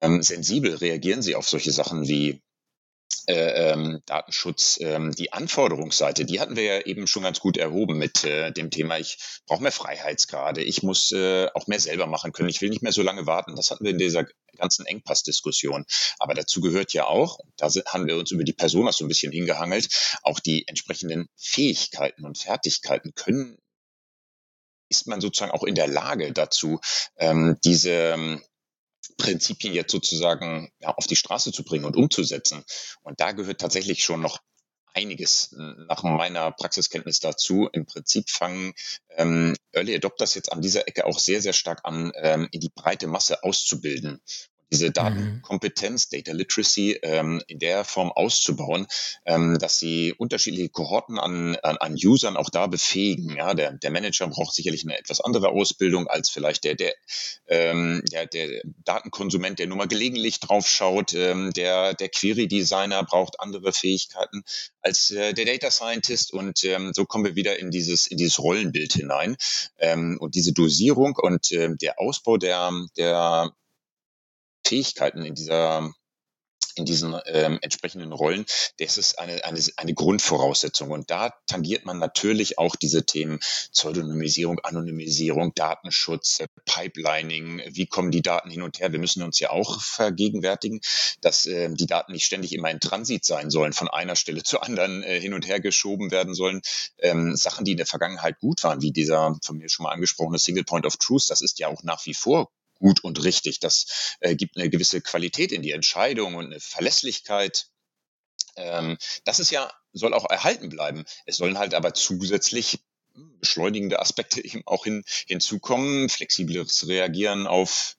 ähm, 0.00 0.22
sensibel 0.22 0.74
reagieren 0.74 1.22
sie 1.22 1.34
auf 1.34 1.48
solche 1.48 1.72
Sachen 1.72 2.08
wie 2.08 2.42
äh, 3.26 3.72
ähm, 3.72 4.02
Datenschutz, 4.06 4.78
ähm, 4.80 5.12
die 5.12 5.32
Anforderungsseite, 5.32 6.24
die 6.24 6.40
hatten 6.40 6.56
wir 6.56 6.62
ja 6.62 6.80
eben 6.80 7.06
schon 7.06 7.24
ganz 7.24 7.40
gut 7.40 7.56
erhoben 7.56 7.98
mit 7.98 8.24
äh, 8.24 8.52
dem 8.52 8.70
Thema, 8.70 8.98
ich 8.98 9.18
brauche 9.46 9.62
mehr 9.62 9.72
Freiheitsgrade, 9.72 10.62
ich 10.62 10.82
muss 10.82 11.12
äh, 11.12 11.48
auch 11.54 11.66
mehr 11.66 11.80
selber 11.80 12.06
machen 12.06 12.32
können, 12.32 12.48
ich 12.48 12.60
will 12.60 12.70
nicht 12.70 12.82
mehr 12.82 12.92
so 12.92 13.02
lange 13.02 13.26
warten. 13.26 13.56
Das 13.56 13.70
hatten 13.70 13.84
wir 13.84 13.90
in 13.90 13.98
dieser 13.98 14.26
ganzen 14.56 14.86
Engpassdiskussion. 14.86 15.84
Aber 16.18 16.34
dazu 16.34 16.60
gehört 16.60 16.92
ja 16.92 17.06
auch, 17.06 17.38
da 17.56 17.68
haben 17.86 18.06
wir 18.06 18.16
uns 18.16 18.30
über 18.30 18.44
die 18.44 18.52
Personas 18.52 18.96
so 18.96 19.04
ein 19.04 19.08
bisschen 19.08 19.32
hingehangelt, 19.32 19.88
auch 20.22 20.40
die 20.40 20.66
entsprechenden 20.68 21.28
Fähigkeiten 21.36 22.24
und 22.24 22.38
Fertigkeiten 22.38 23.12
können 23.14 23.58
ist 24.88 25.08
man 25.08 25.20
sozusagen 25.20 25.50
auch 25.50 25.64
in 25.64 25.74
der 25.74 25.88
Lage 25.88 26.32
dazu, 26.32 26.80
ähm, 27.16 27.58
diese 27.64 28.40
Prinzipien 29.16 29.74
jetzt 29.74 29.92
sozusagen 29.92 30.70
ja, 30.80 30.90
auf 30.90 31.06
die 31.06 31.16
Straße 31.16 31.52
zu 31.52 31.64
bringen 31.64 31.84
und 31.84 31.96
umzusetzen. 31.96 32.64
Und 33.02 33.20
da 33.20 33.32
gehört 33.32 33.60
tatsächlich 33.60 34.04
schon 34.04 34.20
noch 34.20 34.40
einiges 34.94 35.52
nach 35.52 36.02
meiner 36.02 36.50
Praxiskenntnis 36.52 37.20
dazu. 37.20 37.68
Im 37.72 37.84
Prinzip 37.84 38.30
fangen 38.30 38.72
ähm, 39.10 39.54
Early 39.72 39.94
Adopters 39.94 40.34
jetzt 40.34 40.52
an 40.52 40.62
dieser 40.62 40.88
Ecke 40.88 41.04
auch 41.04 41.18
sehr, 41.18 41.42
sehr 41.42 41.52
stark 41.52 41.80
an, 41.84 42.12
ähm, 42.16 42.48
in 42.50 42.60
die 42.60 42.72
breite 42.74 43.06
Masse 43.06 43.42
auszubilden 43.42 44.22
diese 44.70 44.88
mhm. 44.88 44.92
Datenkompetenz, 44.92 46.08
Data 46.08 46.32
Literacy 46.32 46.98
ähm, 47.02 47.42
in 47.46 47.58
der 47.58 47.84
Form 47.84 48.10
auszubauen, 48.10 48.86
ähm, 49.24 49.58
dass 49.58 49.78
sie 49.78 50.12
unterschiedliche 50.12 50.68
Kohorten 50.68 51.18
an, 51.18 51.56
an, 51.56 51.76
an 51.76 51.94
Usern 51.94 52.36
auch 52.36 52.50
da 52.50 52.66
befähigen. 52.66 53.36
Ja, 53.36 53.54
der, 53.54 53.72
der 53.72 53.90
Manager 53.90 54.26
braucht 54.28 54.54
sicherlich 54.54 54.84
eine 54.84 54.98
etwas 54.98 55.20
andere 55.20 55.50
Ausbildung 55.50 56.08
als 56.08 56.30
vielleicht 56.30 56.64
der, 56.64 56.74
der, 56.74 56.94
ähm, 57.48 58.02
der, 58.12 58.26
der 58.26 58.62
Datenkonsument, 58.84 59.58
der 59.58 59.66
nur 59.66 59.76
mal 59.76 59.88
gelegentlich 59.88 60.40
drauf 60.40 60.68
schaut. 60.68 61.14
Ähm, 61.14 61.52
der, 61.52 61.94
der 61.94 62.08
Query-Designer 62.08 63.04
braucht 63.04 63.40
andere 63.40 63.72
Fähigkeiten 63.72 64.42
als 64.80 65.10
äh, 65.10 65.32
der 65.32 65.44
Data 65.44 65.70
Scientist 65.70 66.32
und 66.32 66.64
ähm, 66.64 66.92
so 66.92 67.04
kommen 67.04 67.24
wir 67.24 67.36
wieder 67.36 67.58
in 67.58 67.70
dieses, 67.70 68.06
in 68.06 68.16
dieses 68.16 68.38
Rollenbild 68.38 68.92
hinein. 68.94 69.36
Ähm, 69.78 70.16
und 70.20 70.34
diese 70.34 70.52
Dosierung 70.52 71.16
und 71.16 71.50
äh, 71.52 71.74
der 71.76 72.00
Ausbau 72.00 72.36
der, 72.36 72.72
der 72.96 73.52
Fähigkeiten 74.66 75.22
in 75.22 75.34
dieser 75.34 75.92
in 76.76 76.84
diesen 76.84 77.18
ähm, 77.26 77.58
entsprechenden 77.62 78.12
Rollen, 78.12 78.44
das 78.78 78.98
ist 78.98 79.18
eine, 79.18 79.44
eine, 79.44 79.60
eine 79.76 79.94
Grundvoraussetzung. 79.94 80.90
Und 80.90 81.10
da 81.10 81.32
tangiert 81.46 81.86
man 81.86 81.98
natürlich 81.98 82.58
auch 82.58 82.76
diese 82.76 83.04
Themen 83.04 83.40
Pseudonymisierung, 83.72 84.60
Anonymisierung, 84.60 85.54
Datenschutz, 85.54 86.40
äh, 86.40 86.48
Pipelining, 86.66 87.62
wie 87.66 87.86
kommen 87.86 88.10
die 88.10 88.20
Daten 88.20 88.50
hin 88.50 88.62
und 88.62 88.78
her. 88.78 88.92
Wir 88.92 88.98
müssen 88.98 89.22
uns 89.22 89.40
ja 89.40 89.50
auch 89.50 89.80
vergegenwärtigen, 89.80 90.80
dass 91.22 91.46
äh, 91.46 91.70
die 91.72 91.86
Daten 91.86 92.12
nicht 92.12 92.26
ständig 92.26 92.52
immer 92.52 92.70
in 92.70 92.80
Transit 92.80 93.24
sein 93.24 93.50
sollen, 93.50 93.72
von 93.72 93.88
einer 93.88 94.14
Stelle 94.14 94.42
zur 94.42 94.62
anderen 94.62 95.02
äh, 95.02 95.18
hin 95.18 95.32
und 95.32 95.46
her 95.46 95.60
geschoben 95.60 96.10
werden 96.10 96.34
sollen. 96.34 96.60
Ähm, 96.98 97.36
Sachen, 97.36 97.64
die 97.64 97.72
in 97.72 97.78
der 97.78 97.86
Vergangenheit 97.86 98.38
gut 98.38 98.62
waren, 98.64 98.82
wie 98.82 98.92
dieser 98.92 99.34
von 99.42 99.56
mir 99.56 99.70
schon 99.70 99.84
mal 99.84 99.92
angesprochene 99.92 100.38
Single 100.38 100.64
Point 100.64 100.84
of 100.84 100.98
Truth, 100.98 101.30
das 101.30 101.40
ist 101.40 101.58
ja 101.58 101.68
auch 101.68 101.82
nach 101.82 102.04
wie 102.04 102.14
vor 102.14 102.50
gut 102.78 103.02
und 103.04 103.22
richtig. 103.24 103.60
Das 103.60 104.16
äh, 104.20 104.36
gibt 104.36 104.56
eine 104.56 104.70
gewisse 104.70 105.00
Qualität 105.00 105.52
in 105.52 105.62
die 105.62 105.72
Entscheidung 105.72 106.34
und 106.34 106.46
eine 106.46 106.60
Verlässlichkeit. 106.60 107.66
Ähm, 108.56 108.96
das 109.24 109.40
ist 109.40 109.50
ja, 109.50 109.72
soll 109.92 110.14
auch 110.14 110.28
erhalten 110.28 110.68
bleiben. 110.68 111.04
Es 111.26 111.36
sollen 111.36 111.58
halt 111.58 111.74
aber 111.74 111.94
zusätzlich 111.94 112.80
beschleunigende 113.40 114.00
Aspekte 114.00 114.44
eben 114.44 114.62
auch 114.66 114.84
hin, 114.84 115.04
hinzukommen, 115.26 116.08
flexibleres 116.08 116.86
Reagieren 116.86 117.46
auf 117.46 117.96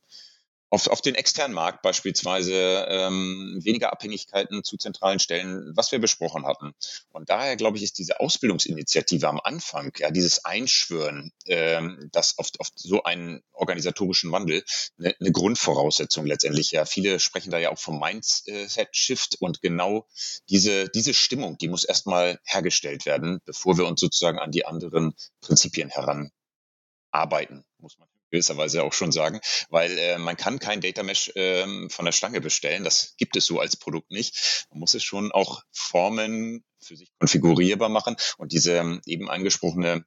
auf, 0.69 0.87
auf 0.87 1.01
den 1.01 1.15
externen 1.15 1.55
Markt 1.55 1.81
beispielsweise 1.81 2.87
ähm, 2.89 3.59
weniger 3.63 3.91
Abhängigkeiten 3.93 4.63
zu 4.63 4.77
zentralen 4.77 5.19
Stellen, 5.19 5.71
was 5.75 5.91
wir 5.91 5.99
besprochen 5.99 6.45
hatten. 6.45 6.73
Und 7.11 7.29
daher 7.29 7.55
glaube 7.55 7.77
ich, 7.77 7.83
ist 7.83 7.97
diese 7.97 8.19
Ausbildungsinitiative 8.19 9.27
am 9.27 9.39
Anfang, 9.39 9.93
ja, 9.97 10.11
dieses 10.11 10.43
Einschwören, 10.43 11.31
ähm, 11.45 12.09
das 12.11 12.37
auf, 12.37 12.49
auf 12.59 12.67
so 12.75 13.03
einen 13.03 13.43
organisatorischen 13.53 14.31
Wandel 14.31 14.63
eine, 14.99 15.15
eine 15.19 15.31
Grundvoraussetzung 15.31 16.25
letztendlich. 16.25 16.71
Ja, 16.71 16.85
viele 16.85 17.19
sprechen 17.19 17.51
da 17.51 17.59
ja 17.59 17.71
auch 17.71 17.79
vom 17.79 17.99
Mindset-Shift 17.99 19.37
und 19.39 19.61
genau 19.61 20.05
diese, 20.49 20.89
diese 20.89 21.13
Stimmung, 21.13 21.57
die 21.57 21.69
muss 21.69 21.85
erstmal 21.85 22.39
hergestellt 22.43 23.05
werden, 23.05 23.39
bevor 23.45 23.77
wir 23.77 23.85
uns 23.85 24.01
sozusagen 24.01 24.39
an 24.39 24.51
die 24.51 24.65
anderen 24.65 25.15
Prinzipien 25.39 25.89
heranarbeiten, 25.89 27.63
muss 27.79 27.97
man 27.97 28.09
gewisserweise 28.31 28.83
auch 28.83 28.93
schon 28.93 29.11
sagen, 29.11 29.39
weil 29.69 29.97
äh, 29.97 30.17
man 30.17 30.37
kann 30.37 30.59
kein 30.59 30.81
Data 30.81 31.03
Mesh 31.03 31.31
ähm, 31.35 31.89
von 31.89 32.05
der 32.05 32.11
Stange 32.11 32.41
bestellen. 32.41 32.83
Das 32.83 33.15
gibt 33.17 33.35
es 33.35 33.45
so 33.45 33.59
als 33.59 33.77
Produkt 33.77 34.11
nicht. 34.11 34.65
Man 34.69 34.79
muss 34.79 34.93
es 34.93 35.03
schon 35.03 35.31
auch 35.31 35.63
formen, 35.71 36.63
für 36.79 36.95
sich 36.95 37.11
konfigurierbar 37.19 37.89
machen 37.89 38.15
und 38.37 38.51
diese 38.51 38.77
ähm, 38.77 39.01
eben 39.05 39.29
angesprochene 39.29 40.05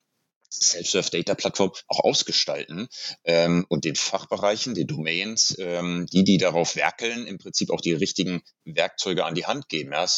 Self-Serve-Data-Plattform 0.52 1.72
auch 1.86 2.00
ausgestalten 2.00 2.88
ähm, 3.24 3.64
und 3.68 3.84
den 3.84 3.94
Fachbereichen, 3.94 4.74
den 4.74 4.88
Domains, 4.88 5.56
ähm, 5.58 6.06
die, 6.12 6.24
die 6.24 6.38
darauf 6.38 6.76
werkeln, 6.76 7.26
im 7.26 7.38
Prinzip 7.38 7.70
auch 7.70 7.80
die 7.80 7.92
richtigen 7.92 8.42
Werkzeuge 8.64 9.24
an 9.24 9.34
die 9.34 9.46
Hand 9.46 9.68
geben. 9.68 9.92
Ja, 9.92 10.00
Mal 10.00 10.08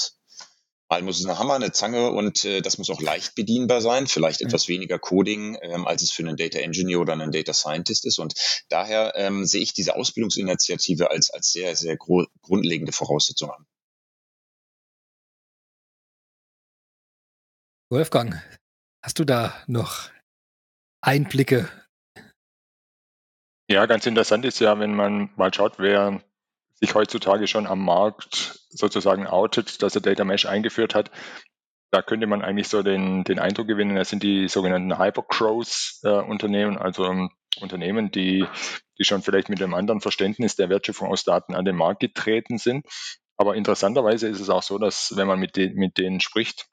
muss 1.01 1.21
es 1.21 1.27
ein 1.27 1.39
Hammer, 1.39 1.55
eine 1.55 1.73
Zange 1.73 2.11
und 2.11 2.45
äh, 2.45 2.61
das 2.61 2.77
muss 2.77 2.91
auch 2.91 3.01
leicht 3.01 3.35
bedienbar 3.35 3.81
sein, 3.81 4.07
vielleicht 4.07 4.43
etwas 4.43 4.69
weniger 4.69 4.99
Coding, 4.99 5.57
ähm, 5.63 5.87
als 5.87 6.03
es 6.03 6.11
für 6.11 6.23
einen 6.23 6.37
Data 6.37 6.59
Engineer 6.59 7.01
oder 7.01 7.15
einen 7.15 7.33
Data 7.33 7.55
Scientist 7.55 8.05
ist. 8.05 8.19
Und 8.19 8.35
daher 8.69 9.15
ähm, 9.17 9.47
sehe 9.47 9.63
ich 9.63 9.73
diese 9.73 9.97
Ausbildungsinitiative 9.97 11.11
als, 11.11 11.31
als 11.31 11.53
sehr, 11.53 11.75
sehr 11.77 11.97
grundlegende 11.97 12.93
Voraussetzung 12.93 13.51
an. 13.51 13.65
Wolfgang, 17.91 18.43
hast 19.03 19.19
du 19.19 19.25
da 19.25 19.55
noch 19.67 20.11
Einblicke? 21.01 21.71
Ja, 23.71 23.87
ganz 23.87 24.05
interessant 24.05 24.45
ist 24.45 24.61
ja, 24.61 24.79
wenn 24.79 24.95
man 24.95 25.31
mal 25.37 25.53
schaut, 25.55 25.79
wer 25.79 26.23
sich 26.83 26.95
heutzutage 26.95 27.47
schon 27.47 27.67
am 27.67 27.85
Markt 27.85 28.59
sozusagen 28.71 29.27
outet, 29.27 29.83
dass 29.83 29.95
er 29.95 30.01
Data 30.01 30.25
Mesh 30.25 30.47
eingeführt 30.47 30.95
hat, 30.95 31.11
da 31.93 32.03
könnte 32.03 32.27
man 32.27 32.43
eigentlich 32.43 32.69
so 32.69 32.83
den, 32.83 33.23
den 33.23 33.39
Eindruck 33.39 33.69
gewinnen, 33.69 33.97
das 33.97 34.09
sind 34.09 34.23
die 34.23 34.49
sogenannten 34.49 34.99
Hypergrowth-Unternehmen, 34.99 36.77
äh, 36.77 36.81
also 36.81 37.05
um, 37.05 37.31
Unternehmen, 37.61 38.11
die, 38.11 38.47
die 38.99 39.05
schon 39.05 39.23
vielleicht 39.23 39.51
mit 39.51 39.63
einem 39.63 39.75
anderen 39.75 40.01
Verständnis 40.01 40.57
der 40.57 40.71
Wertschöpfung 40.71 41.09
aus 41.09 41.23
Daten 41.23 41.55
an 41.55 41.67
den 41.67 41.77
Markt 41.77 42.01
getreten 42.01 42.57
sind. 42.57 42.87
Aber 43.37 43.57
interessanterweise 43.57 44.27
ist 44.29 44.41
es 44.41 44.49
auch 44.49 44.63
so, 44.63 44.79
dass 44.79 45.17
wenn 45.17 45.27
man 45.27 45.39
mit, 45.39 45.57
de, 45.57 45.75
mit 45.75 45.99
denen 45.99 46.21
spricht, 46.21 46.67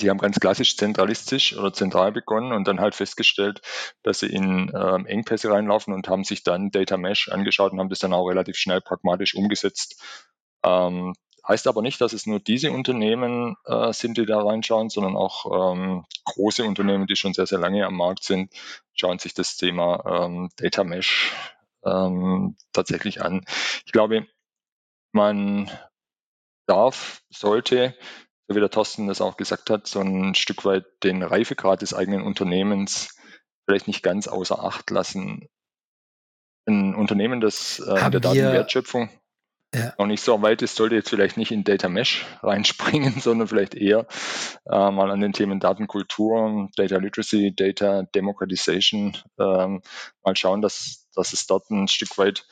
die 0.00 0.10
haben 0.10 0.18
ganz 0.18 0.38
klassisch 0.38 0.76
zentralistisch 0.76 1.56
oder 1.56 1.72
zentral 1.72 2.12
begonnen 2.12 2.52
und 2.52 2.68
dann 2.68 2.80
halt 2.80 2.94
festgestellt, 2.94 3.62
dass 4.02 4.20
sie 4.20 4.26
in 4.26 4.70
ähm, 4.74 5.06
Engpässe 5.06 5.50
reinlaufen 5.50 5.94
und 5.94 6.08
haben 6.08 6.24
sich 6.24 6.42
dann 6.42 6.70
Data 6.70 6.96
Mesh 6.98 7.28
angeschaut 7.28 7.72
und 7.72 7.80
haben 7.80 7.88
das 7.88 8.00
dann 8.00 8.12
auch 8.12 8.26
relativ 8.26 8.56
schnell 8.56 8.82
pragmatisch 8.82 9.34
umgesetzt. 9.34 10.02
Ähm, 10.62 11.14
heißt 11.46 11.66
aber 11.66 11.80
nicht, 11.80 12.00
dass 12.02 12.12
es 12.12 12.26
nur 12.26 12.38
diese 12.38 12.70
Unternehmen 12.70 13.56
äh, 13.64 13.92
sind, 13.94 14.18
die 14.18 14.26
da 14.26 14.42
reinschauen, 14.42 14.90
sondern 14.90 15.16
auch 15.16 15.72
ähm, 15.72 16.04
große 16.26 16.64
Unternehmen, 16.64 17.06
die 17.06 17.16
schon 17.16 17.32
sehr, 17.32 17.46
sehr 17.46 17.58
lange 17.58 17.86
am 17.86 17.96
Markt 17.96 18.24
sind, 18.24 18.52
schauen 18.92 19.18
sich 19.18 19.32
das 19.32 19.56
Thema 19.56 20.24
ähm, 20.26 20.50
Data 20.56 20.84
Mesh 20.84 21.32
ähm, 21.84 22.56
tatsächlich 22.72 23.22
an. 23.22 23.44
Ich 23.86 23.92
glaube, 23.92 24.26
man 25.12 25.70
darf, 26.66 27.22
sollte 27.30 27.94
so 27.94 28.27
wie 28.48 28.60
der 28.60 28.70
Thorsten 28.70 29.06
das 29.06 29.20
auch 29.20 29.36
gesagt 29.36 29.70
hat, 29.70 29.86
so 29.86 30.00
ein 30.00 30.34
Stück 30.34 30.64
weit 30.64 30.86
den 31.04 31.22
Reifegrad 31.22 31.82
des 31.82 31.94
eigenen 31.94 32.22
Unternehmens 32.22 33.14
vielleicht 33.66 33.86
nicht 33.86 34.02
ganz 34.02 34.28
außer 34.28 34.64
Acht 34.64 34.90
lassen. 34.90 35.48
ein 36.66 36.94
Unternehmen, 36.94 37.40
das 37.40 37.78
äh, 37.80 38.04
in 38.04 38.10
der 38.10 38.20
Datenwertschöpfung 38.20 39.10
ja. 39.74 39.92
noch 39.98 40.06
nicht 40.06 40.22
so 40.22 40.40
weit 40.40 40.62
ist, 40.62 40.76
sollte 40.76 40.94
jetzt 40.94 41.10
vielleicht 41.10 41.36
nicht 41.36 41.52
in 41.52 41.64
Data 41.64 41.88
Mesh 41.88 42.26
reinspringen, 42.42 43.20
sondern 43.20 43.48
vielleicht 43.48 43.74
eher 43.74 44.06
äh, 44.66 44.90
mal 44.90 45.10
an 45.10 45.20
den 45.20 45.32
Themen 45.32 45.60
Datenkultur, 45.60 46.68
Data 46.76 46.96
Literacy, 46.96 47.54
Data 47.54 48.02
Democratization 48.14 49.16
ähm, 49.38 49.82
mal 50.22 50.36
schauen, 50.36 50.62
dass, 50.62 51.08
dass 51.14 51.32
es 51.32 51.46
dort 51.46 51.70
ein 51.70 51.88
Stück 51.88 52.16
weit 52.18 52.46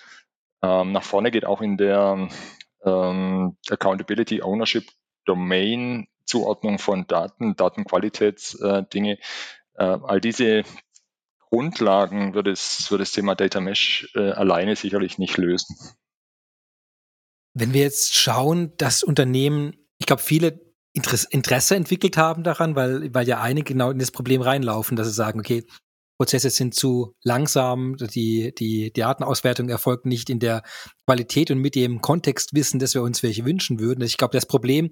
ähm, 0.62 0.92
nach 0.92 1.02
vorne 1.02 1.30
geht, 1.30 1.46
auch 1.46 1.62
in 1.62 1.76
der 1.76 2.28
ähm, 2.84 3.56
Accountability, 3.70 4.42
Ownership, 4.42 4.86
Domain, 5.26 6.08
Zuordnung 6.24 6.78
von 6.78 7.06
Daten, 7.06 7.56
Datenqualitätsdinge. 7.56 9.12
Äh, 9.12 9.84
äh, 9.84 9.98
all 10.02 10.20
diese 10.20 10.64
Grundlagen 11.50 12.34
wird 12.34 12.48
es, 12.48 12.90
wird 12.90 13.00
das 13.00 13.12
Thema 13.12 13.34
Data 13.34 13.60
Mesh 13.60 14.10
äh, 14.14 14.30
alleine 14.30 14.76
sicherlich 14.76 15.18
nicht 15.18 15.36
lösen. 15.36 15.76
Wenn 17.54 17.72
wir 17.72 17.82
jetzt 17.82 18.14
schauen, 18.14 18.76
dass 18.76 19.02
Unternehmen, 19.02 19.76
ich 19.98 20.06
glaube, 20.06 20.22
viele 20.22 20.60
Interesse 20.92 21.76
entwickelt 21.76 22.16
haben 22.16 22.42
daran, 22.42 22.74
weil, 22.74 23.14
weil 23.14 23.28
ja 23.28 23.40
einige 23.40 23.72
genau 23.74 23.90
in 23.90 23.98
das 23.98 24.10
Problem 24.10 24.40
reinlaufen, 24.40 24.96
dass 24.96 25.06
sie 25.06 25.12
sagen, 25.12 25.40
okay, 25.40 25.64
Prozesse 26.18 26.50
sind 26.50 26.74
zu 26.74 27.14
langsam, 27.22 27.96
die, 27.96 28.54
die, 28.54 28.92
die 28.92 29.00
Datenauswertung 29.00 29.68
erfolgt 29.68 30.06
nicht 30.06 30.30
in 30.30 30.38
der 30.38 30.62
Qualität 31.06 31.50
und 31.50 31.58
mit 31.58 31.74
dem 31.74 32.00
Kontextwissen, 32.00 32.80
dass 32.80 32.94
wir 32.94 33.02
uns 33.02 33.22
welche 33.22 33.44
wünschen 33.44 33.78
würden. 33.78 34.02
Ich 34.02 34.16
glaube, 34.16 34.36
das 34.36 34.46
Problem, 34.46 34.90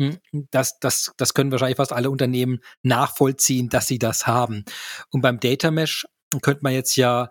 hm, 0.00 0.18
das, 0.50 0.78
das, 0.80 1.12
das 1.16 1.34
können 1.34 1.52
wahrscheinlich 1.52 1.76
fast 1.76 1.92
alle 1.92 2.10
Unternehmen 2.10 2.60
nachvollziehen, 2.82 3.68
dass 3.68 3.86
sie 3.86 3.98
das 3.98 4.26
haben. 4.26 4.64
Und 5.10 5.20
beim 5.20 5.40
Data 5.40 5.70
Mesh 5.70 6.06
könnte 6.42 6.62
man 6.62 6.72
jetzt 6.72 6.96
ja 6.96 7.30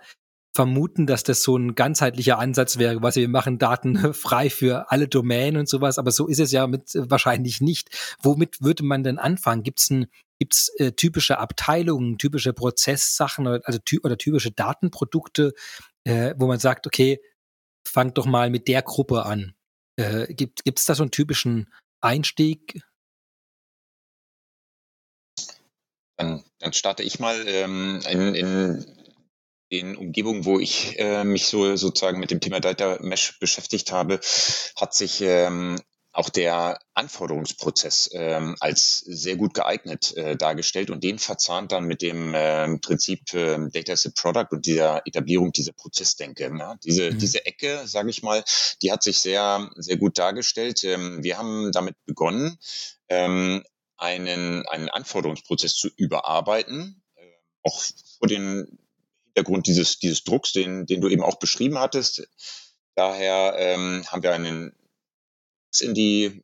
vermuten, 0.56 1.06
dass 1.06 1.24
das 1.24 1.44
so 1.44 1.56
ein 1.58 1.76
ganzheitlicher 1.76 2.40
Ansatz 2.40 2.78
wäre, 2.78 3.02
was 3.02 3.16
wir 3.16 3.30
machen 3.30 3.60
Daten 3.60 3.96
frei 4.14 4.50
für 4.50 4.92
alle 4.92 5.08
Domänen 5.08 5.60
und 5.60 5.70
sowas, 5.70 5.98
aber 5.98 6.12
so 6.12 6.28
ist 6.28 6.40
es 6.40 6.52
ja 6.52 6.68
mit 6.68 6.92
wahrscheinlich 6.96 7.62
nicht. 7.62 8.18
Womit 8.22 8.62
würde 8.62 8.84
man 8.84 9.04
denn 9.04 9.20
anfangen? 9.20 9.64
Gibt's 9.64 9.90
ein 9.90 10.08
gibt's 10.40 10.70
äh, 10.78 10.94
typische 10.94 11.38
Abteilungen, 11.38 12.18
typische 12.18 12.54
Prozesssachen 12.54 13.46
also 13.48 13.80
ty 13.80 14.00
oder 14.00 14.18
typische 14.18 14.52
Datenprodukte, 14.52 15.54
äh, 16.06 16.34
wo 16.38 16.48
man 16.48 16.60
sagt, 16.60 16.88
okay, 16.88 17.22
fangt 17.88 18.18
doch 18.18 18.26
mal 18.26 18.50
mit 18.50 18.68
der 18.68 18.82
Gruppe 18.82 19.26
an. 19.26 19.54
Äh, 19.98 20.34
gibt 20.34 20.64
gibt's 20.64 20.86
da 20.86 20.96
so 20.96 21.04
einen 21.04 21.12
typischen 21.12 21.72
Einstieg? 22.02 22.82
Dann, 26.18 26.44
dann 26.60 26.74
starte 26.74 27.04
ich 27.04 27.20
mal 27.20 27.48
ähm, 27.48 28.02
in, 28.10 28.36
in 28.36 28.96
den 29.72 29.96
Umgebungen, 29.96 30.46
wo 30.46 30.60
ich 30.60 30.98
äh, 31.00 31.24
mich 31.24 31.46
so 31.46 31.76
sozusagen 31.76 32.20
mit 32.20 32.32
dem 32.32 32.40
Thema 32.40 32.60
Data 32.60 32.98
Mesh 33.02 33.40
beschäftigt 33.40 33.92
habe, 33.92 34.20
hat 34.76 34.94
sich 34.94 35.22
ähm, 35.22 35.80
auch 36.12 36.30
der 36.30 36.80
Anforderungsprozess 36.96 38.10
ähm, 38.14 38.56
als 38.60 38.98
sehr 39.00 39.36
gut 39.36 39.54
geeignet 39.54 40.16
äh, 40.18 40.36
dargestellt 40.36 40.90
und 40.90 41.04
den 41.04 41.20
verzahnt 41.20 41.72
dann 41.72 41.86
mit 41.86 42.02
dem 42.02 42.34
äh, 42.34 42.78
Prinzip 42.80 43.34
äh, 43.34 43.58
Data 43.72 43.94
as 43.94 44.08
a 44.08 44.12
Product 44.16 44.48
und 44.52 44.66
dieser 44.66 45.06
Etablierung 45.06 45.52
dieser 45.52 45.74
Prozessdenke. 45.74 46.52
Ja? 46.58 46.76
Diese, 46.84 47.12
mhm. 47.12 47.20
diese 47.20 47.46
Ecke, 47.46 47.82
sage 47.86 48.10
ich 48.10 48.24
mal, 48.24 48.44
die 48.82 48.92
hat 48.92 49.04
sich 49.04 49.20
sehr, 49.20 49.70
sehr 49.76 49.98
gut 49.98 50.18
dargestellt. 50.18 50.84
Ähm, 50.84 51.24
wir 51.24 51.38
haben 51.38 51.72
damit 51.72 51.96
begonnen, 52.06 52.58
ähm, 53.08 53.64
einen, 53.98 54.66
einen 54.68 54.90
Anforderungsprozess 54.90 55.76
zu 55.76 55.90
überarbeiten, 55.96 57.04
äh, 57.18 57.22
auch 57.64 57.84
vor 58.18 58.28
den 58.28 58.80
Hintergrund 59.26 59.68
dieses, 59.68 60.00
dieses 60.00 60.24
Drucks, 60.24 60.54
den, 60.54 60.88
den 60.88 61.02
du 61.02 61.08
eben 61.08 61.22
auch 61.22 61.38
beschrieben 61.38 61.78
hattest. 61.78 62.28
Daher 62.96 63.56
ähm, 63.58 64.06
haben 64.08 64.24
wir 64.24 64.34
einen 64.34 64.74
in 65.82 65.94
die 65.94 66.44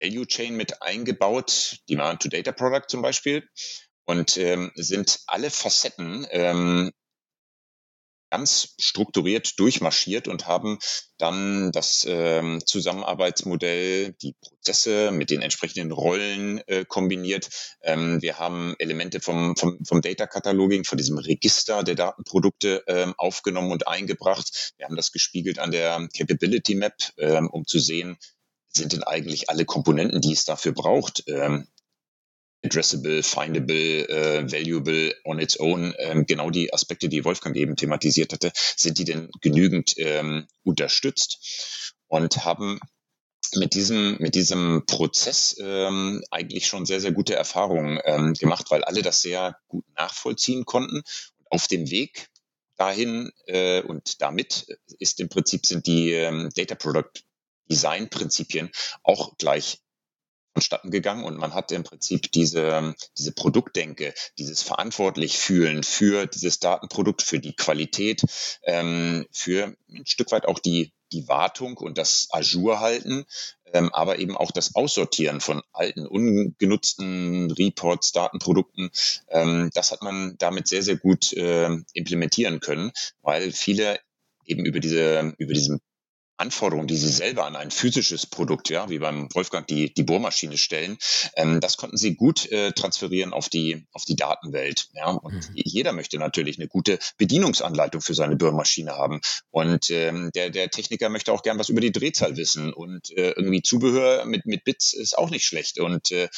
Value 0.00 0.26
Chain 0.26 0.56
mit 0.56 0.82
eingebaut, 0.82 1.78
die 1.88 1.96
Demand-to-Data-Product 1.96 2.88
zum 2.88 3.02
Beispiel, 3.02 3.48
und 4.06 4.36
ähm, 4.38 4.72
sind 4.74 5.20
alle 5.26 5.50
Facetten 5.50 6.26
ähm, 6.30 6.90
ganz 8.30 8.74
strukturiert 8.78 9.58
durchmarschiert 9.58 10.28
und 10.28 10.46
haben 10.46 10.78
dann 11.18 11.72
das 11.72 12.06
ähm, 12.08 12.60
Zusammenarbeitsmodell, 12.64 14.12
die 14.22 14.34
Prozesse 14.40 15.10
mit 15.10 15.30
den 15.30 15.42
entsprechenden 15.42 15.92
Rollen 15.92 16.58
äh, 16.66 16.84
kombiniert. 16.86 17.48
Ähm, 17.82 18.22
wir 18.22 18.38
haben 18.38 18.74
Elemente 18.78 19.20
vom, 19.20 19.56
vom, 19.56 19.84
vom 19.84 20.00
Data 20.00 20.26
Cataloging, 20.26 20.84
von 20.84 20.96
diesem 20.96 21.18
Register 21.18 21.82
der 21.82 21.96
Datenprodukte 21.96 22.84
ähm, 22.86 23.14
aufgenommen 23.18 23.72
und 23.72 23.88
eingebracht. 23.88 24.72
Wir 24.76 24.86
haben 24.86 24.96
das 24.96 25.12
gespiegelt 25.12 25.58
an 25.58 25.72
der 25.72 26.08
Capability 26.16 26.76
Map, 26.76 26.94
ähm, 27.18 27.50
um 27.50 27.66
zu 27.66 27.78
sehen, 27.78 28.16
sind 28.72 28.92
denn 28.92 29.02
eigentlich 29.02 29.50
alle 29.50 29.64
Komponenten, 29.64 30.20
die 30.20 30.32
es 30.32 30.44
dafür 30.44 30.72
braucht, 30.72 31.24
ähm, 31.26 31.66
addressable, 32.62 33.22
findable, 33.22 34.08
äh, 34.08 34.50
valuable 34.50 35.14
on 35.24 35.38
its 35.38 35.58
own, 35.58 35.94
ähm, 35.98 36.26
genau 36.26 36.50
die 36.50 36.72
Aspekte, 36.72 37.08
die 37.08 37.24
Wolfgang 37.24 37.56
eben 37.56 37.76
thematisiert 37.76 38.32
hatte, 38.32 38.52
sind 38.54 38.98
die 38.98 39.04
denn 39.04 39.30
genügend 39.40 39.94
ähm, 39.96 40.46
unterstützt 40.62 41.94
und 42.08 42.44
haben 42.44 42.80
mit 43.54 43.74
diesem, 43.74 44.16
mit 44.20 44.34
diesem 44.34 44.84
Prozess 44.86 45.56
ähm, 45.60 46.22
eigentlich 46.30 46.66
schon 46.66 46.86
sehr, 46.86 47.00
sehr 47.00 47.12
gute 47.12 47.34
Erfahrungen 47.34 47.98
ähm, 48.04 48.34
gemacht, 48.34 48.66
weil 48.70 48.84
alle 48.84 49.02
das 49.02 49.22
sehr 49.22 49.56
gut 49.66 49.84
nachvollziehen 49.96 50.64
konnten. 50.64 51.02
Und 51.38 51.50
auf 51.50 51.66
dem 51.66 51.90
Weg 51.90 52.28
dahin 52.76 53.32
äh, 53.46 53.82
und 53.82 54.22
damit 54.22 54.66
ist 54.98 55.20
im 55.20 55.28
Prinzip 55.28 55.66
sind 55.66 55.86
die 55.86 56.12
ähm, 56.12 56.50
Data 56.54 56.74
Product 56.74 57.24
Design 57.70 58.08
Prinzipien 58.08 58.70
auch 59.02 59.36
gleich 59.36 59.80
vonstatten 60.60 60.90
gegangen 60.90 61.24
und 61.24 61.38
man 61.38 61.54
hat 61.54 61.72
im 61.72 61.84
Prinzip 61.84 62.30
diese, 62.32 62.94
diese 63.16 63.32
Produktdenke, 63.32 64.12
dieses 64.38 64.62
verantwortlich 64.62 65.38
fühlen 65.38 65.82
für 65.82 66.26
dieses 66.26 66.58
Datenprodukt, 66.60 67.22
für 67.22 67.38
die 67.38 67.56
Qualität, 67.56 68.22
ähm, 68.64 69.26
für 69.32 69.74
ein 69.88 70.04
Stück 70.04 70.32
weit 70.32 70.44
auch 70.46 70.58
die, 70.58 70.92
die 71.12 71.26
Wartung 71.28 71.78
und 71.78 71.96
das 71.96 72.28
Azure 72.30 72.80
halten, 72.80 73.24
ähm, 73.72 73.90
aber 73.94 74.18
eben 74.18 74.36
auch 74.36 74.50
das 74.50 74.74
Aussortieren 74.74 75.40
von 75.40 75.62
alten, 75.72 76.06
ungenutzten 76.06 77.50
Reports, 77.52 78.12
Datenprodukten. 78.12 78.90
Ähm, 79.28 79.70
das 79.72 79.92
hat 79.92 80.02
man 80.02 80.36
damit 80.38 80.68
sehr, 80.68 80.82
sehr 80.82 80.96
gut 80.96 81.32
äh, 81.32 81.70
implementieren 81.94 82.60
können, 82.60 82.92
weil 83.22 83.50
viele 83.50 83.98
eben 84.44 84.66
über 84.66 84.80
diese, 84.80 85.32
über 85.38 85.54
diesen 85.54 85.80
Anforderungen, 86.40 86.88
die 86.88 86.96
sie 86.96 87.08
selber 87.08 87.44
an 87.46 87.56
ein 87.56 87.70
physisches 87.70 88.26
Produkt, 88.26 88.70
ja, 88.70 88.88
wie 88.88 88.98
beim 88.98 89.28
Wolfgang 89.34 89.66
die, 89.66 89.92
die 89.92 90.02
Bohrmaschine 90.02 90.56
stellen, 90.56 90.98
ähm, 91.36 91.60
das 91.60 91.76
konnten 91.76 91.96
sie 91.96 92.14
gut 92.14 92.50
äh, 92.50 92.72
transferieren 92.72 93.32
auf 93.32 93.48
die, 93.48 93.86
auf 93.92 94.04
die 94.04 94.16
Datenwelt. 94.16 94.88
Ja. 94.94 95.10
Und 95.10 95.34
mhm. 95.34 95.54
jeder 95.54 95.92
möchte 95.92 96.18
natürlich 96.18 96.58
eine 96.58 96.68
gute 96.68 96.98
Bedienungsanleitung 97.18 98.00
für 98.00 98.14
seine 98.14 98.36
Bohrmaschine 98.36 98.92
haben. 98.92 99.20
Und 99.50 99.90
ähm, 99.90 100.30
der, 100.34 100.50
der 100.50 100.70
Techniker 100.70 101.08
möchte 101.08 101.32
auch 101.32 101.42
gern 101.42 101.58
was 101.58 101.68
über 101.68 101.80
die 101.80 101.92
Drehzahl 101.92 102.36
wissen. 102.36 102.72
Und 102.72 103.10
äh, 103.16 103.32
irgendwie 103.32 103.62
Zubehör 103.62 104.24
mit, 104.24 104.46
mit 104.46 104.64
Bits 104.64 104.92
ist 104.92 105.16
auch 105.16 105.30
nicht 105.30 105.44
schlecht. 105.44 105.78
Und 105.78 106.10
äh, 106.10 106.28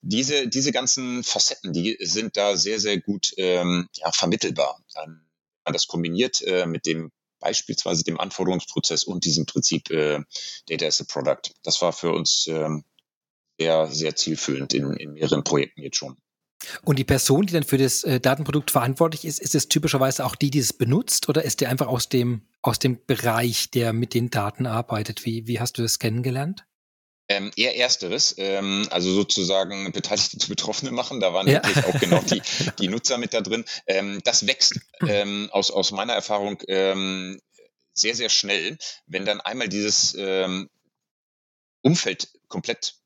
diese, 0.00 0.48
diese 0.48 0.72
ganzen 0.72 1.24
Facetten, 1.24 1.72
die 1.72 1.96
sind 2.00 2.36
da 2.36 2.56
sehr, 2.56 2.78
sehr 2.78 3.00
gut 3.00 3.32
ähm, 3.36 3.88
ja, 3.96 4.12
vermittelbar. 4.12 4.78
Man 4.94 5.22
das 5.64 5.86
kombiniert 5.86 6.42
äh, 6.42 6.66
mit 6.66 6.86
dem 6.86 7.12
beispielsweise 7.42 8.04
dem 8.04 8.18
Anforderungsprozess 8.18 9.04
und 9.04 9.24
diesem 9.24 9.44
Prinzip 9.44 9.90
äh, 9.90 10.20
Data 10.68 10.86
as 10.86 11.00
a 11.00 11.04
Product. 11.06 11.52
Das 11.62 11.82
war 11.82 11.92
für 11.92 12.12
uns 12.12 12.46
ähm, 12.48 12.84
sehr, 13.58 13.86
sehr 13.88 14.16
zielführend 14.16 14.72
in, 14.72 14.92
in 14.94 15.12
mehreren 15.12 15.44
Projekten 15.44 15.82
jetzt 15.82 15.96
schon. 15.96 16.16
Und 16.84 16.98
die 16.98 17.04
Person, 17.04 17.46
die 17.46 17.52
dann 17.52 17.64
für 17.64 17.78
das 17.78 18.04
äh, 18.04 18.20
Datenprodukt 18.20 18.70
verantwortlich 18.70 19.24
ist, 19.24 19.40
ist 19.40 19.54
es 19.54 19.68
typischerweise 19.68 20.24
auch 20.24 20.36
die, 20.36 20.50
die 20.50 20.60
es 20.60 20.72
benutzt 20.72 21.28
oder 21.28 21.44
ist 21.44 21.60
der 21.60 21.70
einfach 21.70 21.88
aus 21.88 22.08
dem, 22.08 22.42
aus 22.62 22.78
dem 22.78 23.04
Bereich, 23.04 23.70
der 23.70 23.92
mit 23.92 24.14
den 24.14 24.30
Daten 24.30 24.66
arbeitet? 24.66 25.24
Wie, 25.24 25.46
wie 25.48 25.58
hast 25.58 25.78
du 25.78 25.82
das 25.82 25.98
kennengelernt? 25.98 26.64
Ähm, 27.28 27.50
eher 27.56 27.76
ersteres, 27.76 28.34
ähm, 28.36 28.86
also 28.90 29.12
sozusagen 29.12 29.90
Beteiligte 29.92 30.38
zu 30.38 30.48
Betroffene 30.48 30.90
machen. 30.90 31.20
Da 31.20 31.32
waren 31.32 31.46
ja. 31.46 31.60
natürlich 31.60 31.84
auch 31.86 32.00
genau 32.00 32.20
die, 32.20 32.42
die 32.78 32.88
Nutzer 32.88 33.16
mit 33.16 33.32
da 33.32 33.40
drin. 33.40 33.64
Ähm, 33.86 34.20
das 34.24 34.46
wächst 34.46 34.80
hm. 34.98 35.08
ähm, 35.08 35.48
aus, 35.52 35.70
aus 35.70 35.92
meiner 35.92 36.14
Erfahrung 36.14 36.60
ähm, 36.66 37.40
sehr, 37.94 38.14
sehr 38.14 38.28
schnell, 38.28 38.76
wenn 39.06 39.24
dann 39.24 39.40
einmal 39.40 39.68
dieses 39.68 40.14
ähm, 40.18 40.68
Umfeld 41.82 42.28
komplett 42.48 42.96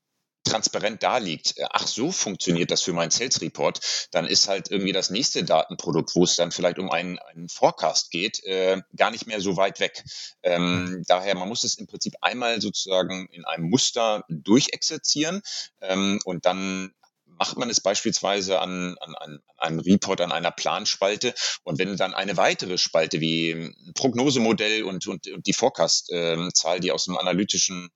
transparent 0.47 1.03
da 1.03 1.17
liegt, 1.17 1.57
äh, 1.57 1.65
ach 1.69 1.87
so 1.87 2.11
funktioniert 2.11 2.71
das 2.71 2.81
für 2.81 2.93
meinen 2.93 3.11
Sales 3.11 3.41
Report, 3.41 3.79
dann 4.11 4.25
ist 4.25 4.47
halt 4.47 4.71
irgendwie 4.71 4.93
das 4.93 5.09
nächste 5.09 5.43
Datenprodukt, 5.43 6.15
wo 6.15 6.23
es 6.23 6.35
dann 6.35 6.51
vielleicht 6.51 6.79
um 6.79 6.89
einen, 6.89 7.19
einen 7.19 7.49
Forecast 7.49 8.11
geht, 8.11 8.43
äh, 8.43 8.81
gar 8.95 9.11
nicht 9.11 9.27
mehr 9.27 9.41
so 9.41 9.57
weit 9.57 9.79
weg. 9.79 10.03
Ähm, 10.43 11.03
daher, 11.07 11.35
man 11.35 11.49
muss 11.49 11.63
es 11.63 11.77
im 11.77 11.87
Prinzip 11.87 12.15
einmal 12.21 12.61
sozusagen 12.61 13.27
in 13.31 13.45
einem 13.45 13.69
Muster 13.69 14.23
durchexerzieren 14.29 15.41
ähm, 15.81 16.19
und 16.25 16.45
dann 16.45 16.93
macht 17.39 17.57
man 17.57 17.69
es 17.69 17.81
beispielsweise 17.81 18.59
an, 18.59 18.97
an, 18.99 19.15
an 19.15 19.39
einem 19.57 19.79
Report, 19.79 20.21
an 20.21 20.31
einer 20.31 20.51
Planspalte. 20.51 21.33
Und 21.63 21.79
wenn 21.79 21.95
dann 21.97 22.13
eine 22.13 22.37
weitere 22.37 22.77
Spalte 22.77 23.21
wie 23.21 23.51
ein 23.51 23.93
Prognosemodell 23.93 24.83
und, 24.83 25.07
und, 25.07 25.27
und 25.27 25.45
die 25.45 25.53
Forecast-Zahl, 25.53 26.79
die 26.79 26.91
aus 26.91 27.05
dem 27.05 27.17
analytischen 27.17 27.89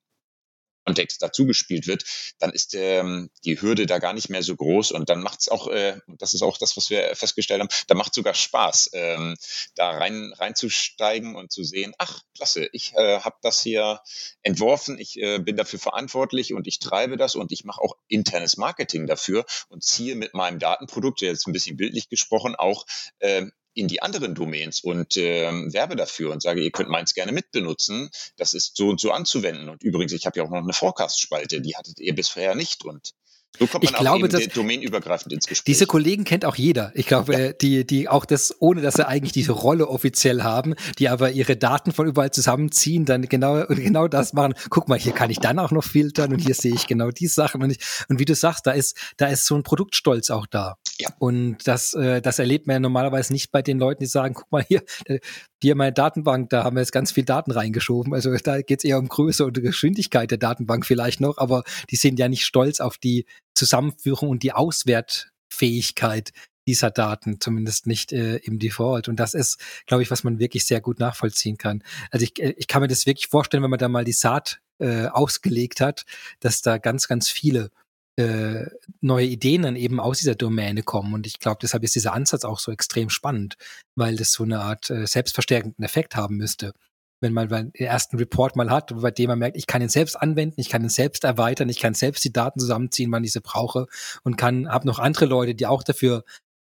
Kontext 0.86 1.22
dazugespielt 1.22 1.88
wird, 1.88 2.04
dann 2.40 2.52
ist 2.52 2.74
ähm, 2.74 3.30
die 3.46 3.62
Hürde 3.62 3.86
da 3.86 4.00
gar 4.00 4.14
nicht 4.14 4.30
mehr 4.30 4.44
so 4.44 4.56
groß 4.56 4.92
und 4.92 5.10
dann 5.10 5.22
macht 5.22 5.42
es 5.42 5.50
auch, 5.50 5.68
äh, 5.68 6.00
das 6.08 6.34
ist 6.34 6.42
auch 6.42 6.58
das, 6.58 6.76
was 6.78 6.90
wir 6.90 7.16
festgestellt 7.16 7.62
haben, 7.62 7.70
da 7.88 7.96
macht 7.96 8.14
sogar 8.14 8.34
Spaß, 8.34 8.92
ähm, 8.94 9.36
da 9.76 9.92
rein 9.92 10.34
reinzusteigen 10.38 11.36
und 11.36 11.52
zu 11.52 11.64
sehen, 11.64 11.94
ach 11.98 12.22
klasse, 12.36 12.68
ich 12.74 12.94
äh, 12.96 13.20
habe 13.20 13.38
das 13.42 13.62
hier 13.62 14.02
entworfen, 14.42 14.98
ich 14.98 15.18
äh, 15.18 15.40
bin 15.40 15.56
dafür 15.56 15.80
verantwortlich 15.80 16.54
und 16.54 16.68
ich 16.68 16.80
treibe 16.80 17.18
das 17.18 17.36
und 17.36 17.52
ich 17.52 17.64
mache 17.64 17.82
auch 17.82 17.96
internes 18.08 18.58
Marketing 18.58 19.08
dafür 19.08 19.46
und 19.70 19.84
ziehe 19.84 20.16
mit 20.16 20.34
meinem 20.34 20.60
Datenprodukt, 20.60 21.22
jetzt 21.22 21.48
ein 21.48 21.54
bisschen 21.54 21.78
bildlich 21.78 22.10
gesprochen, 22.10 22.56
auch 22.56 22.86
äh, 23.20 23.46
in 23.74 23.88
die 23.88 24.02
anderen 24.02 24.36
Domains 24.36 24.82
und 24.82 25.18
ähm, 25.18 25.74
werbe 25.74 25.96
dafür 25.96 26.32
und 26.32 26.42
sage, 26.42 26.62
ihr 26.62 26.72
könnt 26.72 26.90
meins 26.90 27.14
gerne 27.14 27.32
mitbenutzen. 27.32 28.10
Das 28.38 28.54
ist 28.54 28.76
so 28.76 28.90
und 28.90 29.00
so 29.00 29.12
anzuwenden. 29.12 29.70
Und 29.70 29.84
übrigens, 29.84 30.12
ich 30.14 30.26
habe 30.26 30.40
ja 30.40 30.46
auch 30.46 30.50
noch 30.50 30.58
eine 30.58 30.74
Forecast-Spalte, 30.74 31.62
die 31.62 31.76
hattet 31.76 32.00
ihr 32.00 32.16
bisher 32.16 32.56
nicht. 32.56 32.84
Und 32.84 33.14
so 33.60 33.68
kommt 33.68 33.84
man 33.84 33.94
ich 33.94 34.00
glaube, 34.00 34.30
dass 34.30 34.48
domainübergreifend 34.48 35.34
ins 35.34 35.46
Gespräch. 35.46 35.66
Diese 35.66 35.86
Kollegen 35.86 36.24
kennt 36.24 36.46
auch 36.46 36.56
jeder. 36.56 36.92
Ich 36.96 37.06
glaube, 37.06 37.34
ja. 37.34 37.54
die, 37.54 37.86
die 37.86 38.08
auch 38.08 38.26
das, 38.26 38.56
ohne 38.60 38.82
dass 38.82 38.96
sie 38.96 39.08
eigentlich 39.08 39.34
diese 39.34 39.52
Rolle 39.52 39.88
offiziell 39.88 40.42
haben, 40.42 40.74
die 41.00 41.10
aber 41.10 41.32
ihre 41.32 41.58
Daten 41.58 41.92
von 41.92 42.08
überall 42.08 42.32
zusammenziehen, 42.32 43.06
dann 43.06 43.24
genau, 43.24 43.66
und 43.66 43.76
genau 43.76 44.08
das 44.08 44.34
machen. 44.34 44.54
Guck 44.70 44.88
mal, 44.88 44.98
hier 44.98 45.12
kann 45.12 45.30
ich 45.30 45.40
dann 45.40 45.60
auch 45.60 45.72
noch 45.72 45.84
filtern 45.84 46.34
und 46.34 46.40
hier 46.40 46.56
sehe 46.56 46.74
ich 46.74 46.88
genau 46.88 47.12
die 47.12 47.28
Sachen. 47.28 47.62
Und, 47.62 47.72
ich, 47.72 47.80
und 48.08 48.20
wie 48.20 48.26
du 48.26 48.36
sagst, 48.36 48.66
da 48.66 48.72
ist, 48.72 48.98
da 49.18 49.28
ist 49.28 49.46
so 49.46 49.56
ein 49.56 49.64
Produktstolz 49.64 50.30
auch 50.30 50.48
da. 50.48 50.78
Ja. 51.02 51.10
Und 51.20 51.68
das, 51.68 51.94
äh, 51.94 52.22
das 52.22 52.40
erlebt 52.40 52.68
man 52.68 52.76
ja 52.76 52.80
normalerweise 52.80 53.34
nicht 53.34 53.52
bei 53.52 53.62
den 53.62 53.80
Leuten, 53.80 54.04
die 54.04 54.08
sagen, 54.08 54.34
guck 54.34 54.52
mal 54.52 54.64
hier, 54.64 54.84
äh, 55.06 55.20
hier 55.62 55.76
meine 55.76 55.94
Datenbank, 55.94 56.50
da 56.50 56.64
haben 56.64 56.76
wir 56.76 56.82
jetzt 56.82 56.92
ganz 56.92 57.12
viel 57.12 57.26
Daten 57.26 57.52
reingeschoben. 57.52 58.14
Also 58.14 58.36
da 58.36 58.62
geht 58.62 58.80
es 58.80 58.84
eher 58.84 59.00
um 59.00 59.08
Größe 59.08 59.46
und 59.46 59.62
Geschwindigkeit 59.62 60.32
der 60.32 60.38
Datenbank 60.38 60.86
vielleicht 60.86 61.22
noch, 61.22 61.38
aber 61.38 61.64
die 61.90 61.96
sind 61.96 62.20
ja 62.20 62.30
nicht 62.30 62.44
stolz 62.44 62.80
auf 62.80 62.98
die 62.98 63.26
Zusammenführung 63.56 64.30
und 64.30 64.44
die 64.44 64.54
Auswertfähigkeit 64.54 66.32
dieser 66.68 66.92
Daten, 66.92 67.40
zumindest 67.40 67.88
nicht 67.88 68.14
äh, 68.14 68.38
im 68.38 68.60
Default. 68.60 69.08
Und 69.08 69.20
das 69.20 69.34
ist, 69.34 69.60
glaube 69.88 70.04
ich, 70.04 70.12
was 70.12 70.24
man 70.24 70.40
wirklich 70.40 70.66
sehr 70.66 70.82
gut 70.82 71.00
nachvollziehen 71.00 71.58
kann. 71.58 71.84
Also 72.12 72.24
ich, 72.24 72.40
äh, 72.42 72.54
ich 72.58 72.68
kann 72.68 72.82
mir 72.82 72.88
das 72.88 73.06
wirklich 73.06 73.28
vorstellen, 73.28 73.64
wenn 73.64 73.72
man 73.72 73.80
da 73.80 73.90
mal 73.90 74.06
die 74.06 74.14
Saat 74.14 74.60
äh, 74.80 75.08
ausgelegt 75.08 75.82
hat, 75.82 76.06
dass 76.40 76.62
da 76.62 76.78
ganz, 76.78 77.08
ganz 77.08 77.30
viele 77.30 77.72
äh, 78.18 78.66
neue 79.00 79.26
Ideen 79.26 79.64
dann 79.64 79.76
eben 79.76 80.00
aus 80.00 80.20
dieser 80.20 80.36
Domäne 80.36 80.84
kommen. 80.84 81.14
Und 81.14 81.28
ich 81.28 81.40
glaube, 81.40 81.60
deshalb 81.62 81.84
ist 81.84 81.96
dieser 81.96 82.14
Ansatz 82.14 82.44
auch 82.44 82.60
so 82.60 82.72
extrem 82.72 83.10
spannend, 83.10 83.56
weil 83.96 84.16
das 84.16 84.32
so 84.32 84.44
eine 84.44 84.60
Art 84.62 84.90
äh, 84.90 85.08
selbstverstärkenden 85.08 85.84
Effekt 85.84 86.16
haben 86.16 86.38
müsste 86.38 86.74
wenn 87.22 87.34
man 87.34 87.48
den 87.48 87.74
ersten 87.76 88.18
Report 88.18 88.56
mal 88.56 88.70
hat, 88.70 89.00
bei 89.00 89.12
dem 89.12 89.30
man 89.30 89.40
merkt, 89.40 89.56
ich 89.56 89.68
kann 89.68 89.82
ihn 89.82 89.90
selbst 89.90 90.20
anwenden, 90.20 90.60
ich 90.60 90.70
kann 90.70 90.84
ihn 90.84 90.90
selbst 90.90 91.24
erweitern, 91.24 91.70
ich 91.70 91.80
kann 91.80 91.94
selbst 91.94 92.24
die 92.24 92.34
Daten 92.34 92.60
zusammenziehen, 92.60 93.12
wann 93.12 93.24
ich 93.24 93.32
sie 93.32 93.42
brauche 93.42 93.86
und 94.24 94.38
kann, 94.38 94.68
habe 94.68 94.88
noch 94.88 95.00
andere 95.00 95.26
Leute, 95.26 95.56
die 95.56 95.68
auch 95.68 95.84
dafür 95.84 96.26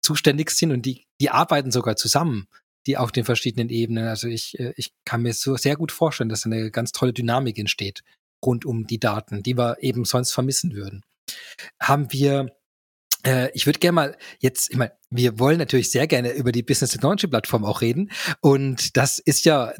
zuständig 0.01 0.51
sind 0.51 0.71
und 0.71 0.85
die, 0.85 1.03
die 1.19 1.31
arbeiten 1.31 1.71
sogar 1.71 1.95
zusammen, 1.95 2.47
die 2.85 2.97
auf 2.97 3.11
den 3.11 3.25
verschiedenen 3.25 3.69
Ebenen. 3.69 4.07
Also 4.07 4.27
ich, 4.27 4.59
äh, 4.59 4.73
ich 4.77 4.91
kann 5.03 5.23
mir 5.23 5.33
so 5.33 5.57
sehr 5.57 5.75
gut 5.75 5.91
vorstellen, 5.91 6.29
dass 6.29 6.45
eine 6.45 6.69
ganz 6.69 6.91
tolle 6.91 7.11
Dynamik 7.11 7.57
entsteht 7.57 8.03
rund 8.45 8.65
um 8.65 8.85
die 8.85 8.99
Daten, 8.99 9.41
die 9.41 9.57
wir 9.57 9.77
eben 9.81 10.05
sonst 10.05 10.31
vermissen 10.31 10.73
würden. 10.73 11.01
Haben 11.79 12.11
wir 12.11 12.55
äh, 13.25 13.49
ich 13.53 13.65
würde 13.65 13.79
gerne 13.79 13.95
mal 13.95 14.17
jetzt, 14.39 14.69
ich 14.69 14.77
meine, 14.77 14.91
wir 15.09 15.39
wollen 15.39 15.57
natürlich 15.57 15.91
sehr 15.91 16.07
gerne 16.07 16.31
über 16.31 16.51
die 16.51 16.63
Business 16.63 16.91
Technology 16.91 17.27
Plattform 17.27 17.65
auch 17.65 17.81
reden. 17.81 18.11
Und 18.41 18.97
das 18.97 19.19
ist 19.19 19.45
ja 19.45 19.73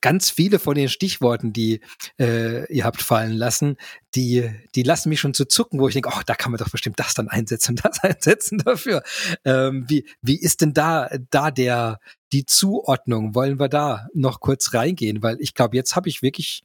ganz 0.00 0.30
viele 0.30 0.58
von 0.58 0.74
den 0.74 0.88
Stichworten, 0.88 1.52
die 1.52 1.80
äh, 2.18 2.70
ihr 2.72 2.84
habt 2.84 3.02
fallen 3.02 3.32
lassen, 3.32 3.76
die, 4.14 4.50
die 4.74 4.82
lassen 4.82 5.10
mich 5.10 5.20
schon 5.20 5.34
zu 5.34 5.44
zucken, 5.46 5.78
wo 5.78 5.88
ich 5.88 5.94
denke, 5.94 6.10
oh, 6.12 6.20
da 6.26 6.34
kann 6.34 6.50
man 6.52 6.58
doch 6.58 6.70
bestimmt 6.70 6.98
das 6.98 7.14
dann 7.14 7.28
einsetzen 7.28 7.72
und 7.72 7.84
das 7.84 8.02
einsetzen 8.02 8.58
dafür. 8.58 9.02
Ähm, 9.44 9.84
wie, 9.88 10.08
wie 10.22 10.40
ist 10.40 10.60
denn 10.60 10.72
da, 10.72 11.08
da 11.30 11.50
der, 11.50 12.00
die 12.32 12.46
Zuordnung? 12.46 13.34
Wollen 13.34 13.60
wir 13.60 13.68
da 13.68 14.08
noch 14.14 14.40
kurz 14.40 14.74
reingehen? 14.74 15.22
Weil 15.22 15.36
ich 15.40 15.54
glaube, 15.54 15.76
jetzt 15.76 15.94
habe 15.94 16.08
ich 16.08 16.22
wirklich 16.22 16.64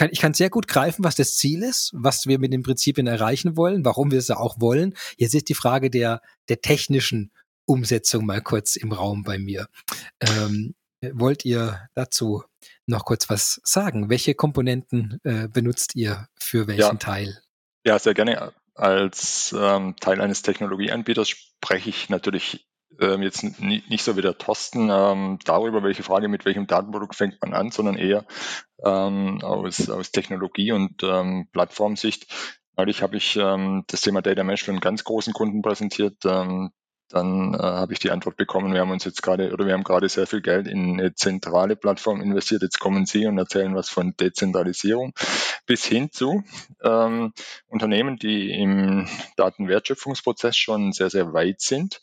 kann, 0.00 0.08
ich 0.12 0.20
kann 0.20 0.32
sehr 0.32 0.48
gut 0.48 0.66
greifen, 0.66 1.04
was 1.04 1.14
das 1.14 1.36
Ziel 1.36 1.62
ist, 1.62 1.90
was 1.92 2.26
wir 2.26 2.38
mit 2.38 2.54
den 2.54 2.62
Prinzipien 2.62 3.06
erreichen 3.06 3.54
wollen, 3.58 3.84
warum 3.84 4.10
wir 4.10 4.18
es 4.18 4.30
auch 4.30 4.58
wollen. 4.58 4.94
Jetzt 5.18 5.34
ist 5.34 5.50
die 5.50 5.54
Frage 5.54 5.90
der, 5.90 6.22
der 6.48 6.62
technischen 6.62 7.32
Umsetzung 7.66 8.24
mal 8.24 8.40
kurz 8.40 8.76
im 8.76 8.92
Raum 8.92 9.24
bei 9.24 9.38
mir. 9.38 9.68
Ähm, 10.20 10.74
wollt 11.12 11.44
ihr 11.44 11.86
dazu 11.94 12.42
noch 12.86 13.04
kurz 13.04 13.28
was 13.28 13.60
sagen? 13.62 14.08
Welche 14.08 14.34
Komponenten 14.34 15.20
äh, 15.22 15.48
benutzt 15.48 15.94
ihr 15.94 16.28
für 16.38 16.66
welchen 16.66 16.80
ja. 16.80 16.94
Teil? 16.94 17.38
Ja, 17.84 17.98
sehr 17.98 18.14
gerne. 18.14 18.54
Als 18.74 19.54
ähm, 19.56 19.96
Teil 20.00 20.22
eines 20.22 20.40
Technologieanbieters 20.40 21.28
spreche 21.28 21.90
ich 21.90 22.08
natürlich 22.08 22.66
ähm, 23.00 23.22
jetzt 23.22 23.42
nicht 23.60 24.04
so 24.04 24.16
wie 24.16 24.22
der 24.22 24.38
Thorsten 24.38 24.90
ähm, 24.90 25.38
darüber, 25.44 25.82
welche 25.82 26.02
Frage 26.02 26.28
mit 26.28 26.44
welchem 26.44 26.66
Datenprodukt 26.66 27.14
fängt 27.14 27.40
man 27.42 27.54
an, 27.54 27.70
sondern 27.70 27.96
eher 27.96 28.24
ähm, 28.84 29.40
aus, 29.42 29.88
aus 29.88 30.12
Technologie- 30.12 30.72
und 30.72 31.02
ähm, 31.02 31.48
Plattformsicht. 31.52 32.26
Neulich 32.76 33.02
habe 33.02 33.16
ich 33.16 33.36
ähm, 33.36 33.84
das 33.88 34.00
Thema 34.00 34.22
Data 34.22 34.42
einen 34.42 34.80
ganz 34.80 35.04
großen 35.04 35.32
Kunden 35.32 35.62
präsentiert. 35.62 36.24
Ähm, 36.24 36.70
dann 37.10 37.54
äh, 37.54 37.58
habe 37.58 37.92
ich 37.92 37.98
die 37.98 38.12
Antwort 38.12 38.36
bekommen, 38.36 38.72
wir 38.72 38.80
haben 38.80 38.92
uns 38.92 39.04
jetzt 39.04 39.22
gerade 39.22 39.52
oder 39.52 39.66
wir 39.66 39.74
haben 39.74 39.82
gerade 39.82 40.08
sehr 40.08 40.28
viel 40.28 40.40
Geld 40.40 40.68
in 40.68 41.00
eine 41.00 41.12
zentrale 41.14 41.74
Plattform 41.74 42.20
investiert. 42.20 42.62
Jetzt 42.62 42.78
kommen 42.78 43.04
Sie 43.04 43.26
und 43.26 43.36
erzählen 43.36 43.74
was 43.74 43.88
von 43.88 44.14
Dezentralisierung 44.18 45.12
bis 45.66 45.84
hin 45.84 46.10
zu 46.12 46.44
ähm, 46.82 47.32
Unternehmen, 47.66 48.16
die 48.16 48.52
im 48.52 49.08
Datenwertschöpfungsprozess 49.36 50.56
schon 50.56 50.92
sehr, 50.92 51.10
sehr 51.10 51.32
weit 51.32 51.60
sind 51.60 52.00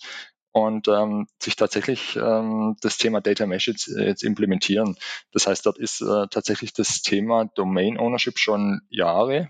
und 0.57 0.87
ähm, 0.87 1.27
sich 1.39 1.55
tatsächlich 1.55 2.15
ähm, 2.15 2.77
das 2.81 2.97
Thema 2.97 3.21
Data 3.21 3.45
Mesh 3.45 3.67
jetzt, 3.67 3.87
jetzt 3.87 4.23
implementieren. 4.23 4.97
Das 5.31 5.45
heißt, 5.45 5.67
dort 5.67 5.77
ist 5.77 6.01
äh, 6.01 6.25
tatsächlich 6.31 6.73
das 6.73 7.03
Thema 7.03 7.45
Domain 7.53 7.99
Ownership 7.99 8.39
schon 8.39 8.81
Jahre 8.89 9.49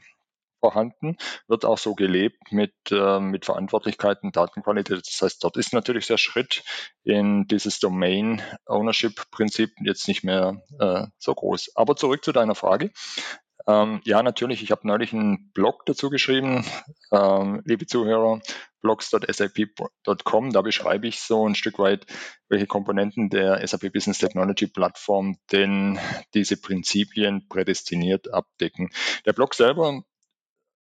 vorhanden, 0.60 1.16
wird 1.48 1.64
auch 1.64 1.78
so 1.78 1.96
gelebt 1.96 2.52
mit, 2.52 2.74
äh, 2.92 3.22
mit 3.22 3.46
Verantwortlichkeiten, 3.46 4.34
Datenqualität. 4.34 5.08
Das 5.08 5.22
heißt, 5.22 5.42
dort 5.42 5.56
ist 5.56 5.72
natürlich 5.72 6.08
der 6.08 6.18
Schritt 6.18 6.64
in 7.04 7.48
dieses 7.48 7.80
Domain 7.80 8.42
Ownership 8.66 9.32
Prinzip 9.32 9.72
jetzt 9.82 10.10
nicht 10.10 10.26
mehr 10.26 10.62
äh, 10.78 11.06
so 11.18 11.34
groß. 11.34 11.72
Aber 11.76 11.96
zurück 11.96 12.26
zu 12.26 12.34
deiner 12.34 12.56
Frage. 12.56 12.92
Ähm, 13.68 14.00
ja, 14.06 14.24
natürlich. 14.24 14.64
Ich 14.64 14.72
habe 14.72 14.88
neulich 14.88 15.12
einen 15.14 15.52
Blog 15.52 15.86
dazu 15.86 16.10
geschrieben, 16.10 16.66
ähm, 17.12 17.62
liebe 17.66 17.86
Zuhörer, 17.86 18.40
blogs.sap.com. 18.82 20.54
Da 20.54 20.62
beschreibe 20.62 21.08
ich 21.08 21.20
so 21.20 21.48
ein 21.48 21.56
Stück 21.56 21.78
weit, 21.78 22.06
welche 22.48 22.66
Komponenten 22.66 23.30
der 23.30 23.66
SAP 23.68 23.92
Business 23.92 24.20
Technology 24.20 24.68
Plattform 24.68 25.38
denn 25.52 26.00
diese 26.34 26.56
Prinzipien 26.56 27.48
prädestiniert 27.50 28.34
abdecken. 28.34 28.90
Der 29.26 29.34
Blog 29.34 29.54
selber 29.54 30.02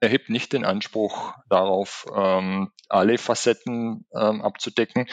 erhebt 0.02 0.30
nicht 0.30 0.52
den 0.52 0.66
Anspruch 0.66 1.34
darauf, 1.48 2.06
ähm, 2.14 2.72
alle 2.90 3.18
Facetten 3.18 4.06
ähm, 4.14 4.42
abzudecken. 4.42 5.08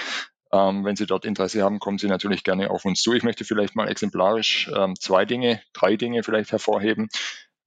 Ähm, 0.52 0.84
wenn 0.84 0.96
Sie 0.96 1.06
dort 1.06 1.24
Interesse 1.24 1.62
haben, 1.62 1.78
kommen 1.78 1.98
Sie 1.98 2.08
natürlich 2.08 2.42
gerne 2.42 2.70
auf 2.70 2.84
uns 2.84 3.00
zu. 3.02 3.12
Ich 3.12 3.22
möchte 3.22 3.44
vielleicht 3.44 3.76
mal 3.76 3.88
exemplarisch 3.88 4.68
ähm, 4.74 4.96
zwei 4.98 5.24
Dinge, 5.24 5.62
drei 5.72 5.94
Dinge 5.94 6.24
vielleicht 6.24 6.50
hervorheben. 6.50 7.08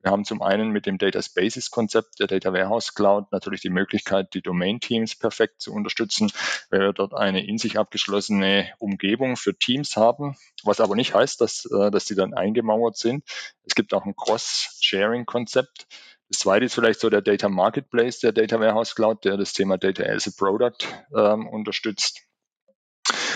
Wir 0.03 0.11
haben 0.11 0.25
zum 0.25 0.41
einen 0.41 0.71
mit 0.71 0.85
dem 0.85 0.97
Data 0.97 1.21
Spaces 1.21 1.71
Konzept 1.71 2.19
der 2.19 2.27
Data 2.27 2.51
Warehouse 2.51 2.93
Cloud 2.93 3.31
natürlich 3.31 3.61
die 3.61 3.69
Möglichkeit, 3.69 4.33
die 4.33 4.41
Domain 4.41 4.81
Teams 4.81 5.15
perfekt 5.15 5.61
zu 5.61 5.73
unterstützen, 5.73 6.29
weil 6.69 6.81
wir 6.81 6.93
dort 6.93 7.13
eine 7.13 7.47
in 7.47 7.57
sich 7.57 7.79
abgeschlossene 7.79 8.69
Umgebung 8.79 9.37
für 9.37 9.57
Teams 9.57 9.95
haben, 9.95 10.35
was 10.63 10.81
aber 10.81 10.95
nicht 10.95 11.13
heißt, 11.15 11.39
dass, 11.39 11.65
äh, 11.71 11.89
dass 11.89 12.03
die 12.03 12.15
dann 12.15 12.33
eingemauert 12.33 12.97
sind. 12.97 13.23
Es 13.63 13.75
gibt 13.75 13.93
auch 13.93 14.05
ein 14.05 14.15
Cross-Sharing 14.15 15.25
Konzept. 15.25 15.87
Das 16.27 16.39
zweite 16.39 16.65
ist 16.65 16.73
vielleicht 16.73 16.99
so 16.99 17.09
der 17.09 17.21
Data 17.21 17.47
Marketplace 17.47 18.19
der 18.19 18.33
Data 18.33 18.59
Warehouse 18.59 18.95
Cloud, 18.95 19.23
der 19.23 19.37
das 19.37 19.53
Thema 19.53 19.77
Data 19.77 20.03
as 20.03 20.27
a 20.27 20.31
Product 20.37 20.85
ähm, 21.15 21.47
unterstützt. 21.47 22.23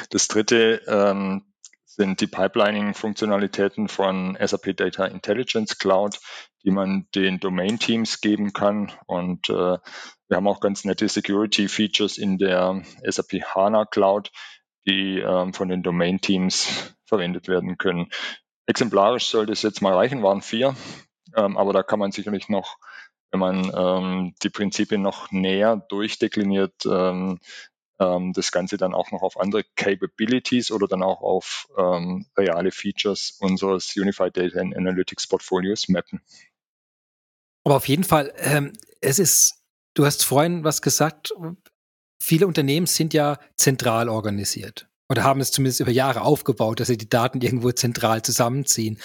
Das 0.09 0.27
dritte 0.27 0.81
ähm, 0.87 1.45
sind 1.97 2.21
die 2.21 2.27
Pipelining-Funktionalitäten 2.27 3.87
von 3.89 4.37
SAP 4.39 4.77
Data 4.77 5.05
Intelligence 5.05 5.77
Cloud, 5.79 6.19
die 6.63 6.71
man 6.71 7.07
den 7.15 7.39
Domain-Teams 7.39 8.21
geben 8.21 8.53
kann. 8.53 8.91
Und 9.07 9.49
äh, 9.49 9.53
wir 9.53 10.37
haben 10.37 10.47
auch 10.47 10.59
ganz 10.59 10.85
nette 10.85 11.09
Security-Features 11.09 12.17
in 12.17 12.37
der 12.37 12.83
SAP 13.03 13.41
HANA 13.43 13.85
Cloud, 13.85 14.31
die 14.85 15.19
ähm, 15.19 15.53
von 15.53 15.69
den 15.69 15.81
Domain-Teams 15.83 16.95
verwendet 17.05 17.47
werden 17.47 17.77
können. 17.77 18.09
Exemplarisch 18.67 19.27
sollte 19.27 19.53
es 19.53 19.63
jetzt 19.63 19.81
mal 19.81 19.93
reichen, 19.93 20.23
waren 20.23 20.41
vier, 20.41 20.75
ähm, 21.35 21.57
aber 21.57 21.73
da 21.73 21.83
kann 21.83 21.99
man 21.99 22.11
sicherlich 22.11 22.47
noch 22.47 22.77
wenn 23.31 23.39
man 23.39 23.71
ähm, 23.75 24.35
die 24.41 24.49
Prinzipien 24.49 25.01
noch 25.01 25.31
näher 25.31 25.75
durchdekliniert, 25.89 26.85
ähm, 26.85 27.39
ähm, 27.99 28.33
das 28.33 28.51
Ganze 28.51 28.77
dann 28.77 28.93
auch 28.93 29.11
noch 29.11 29.21
auf 29.21 29.39
andere 29.39 29.63
Capabilities 29.75 30.71
oder 30.71 30.87
dann 30.87 31.03
auch 31.03 31.21
auf 31.21 31.67
ähm, 31.77 32.25
reale 32.37 32.71
Features 32.71 33.37
unseres 33.39 33.95
Unified 33.95 34.35
Data 34.35 34.59
and 34.59 34.75
Analytics 34.75 35.27
Portfolios 35.27 35.87
mappen. 35.89 36.21
Aber 37.63 37.75
auf 37.75 37.87
jeden 37.87 38.03
Fall, 38.03 38.33
ähm, 38.37 38.73
es 39.01 39.19
ist, 39.19 39.63
du 39.93 40.05
hast 40.05 40.23
vorhin 40.23 40.63
was 40.63 40.81
gesagt, 40.81 41.33
viele 42.21 42.47
Unternehmen 42.47 42.87
sind 42.87 43.13
ja 43.13 43.39
zentral 43.57 44.09
organisiert 44.09 44.87
oder 45.09 45.23
haben 45.23 45.41
es 45.41 45.51
zumindest 45.51 45.79
über 45.79 45.91
Jahre 45.91 46.21
aufgebaut, 46.21 46.79
dass 46.79 46.87
sie 46.87 46.97
die 46.97 47.09
Daten 47.09 47.41
irgendwo 47.41 47.71
zentral 47.71 48.21
zusammenziehen. 48.21 48.99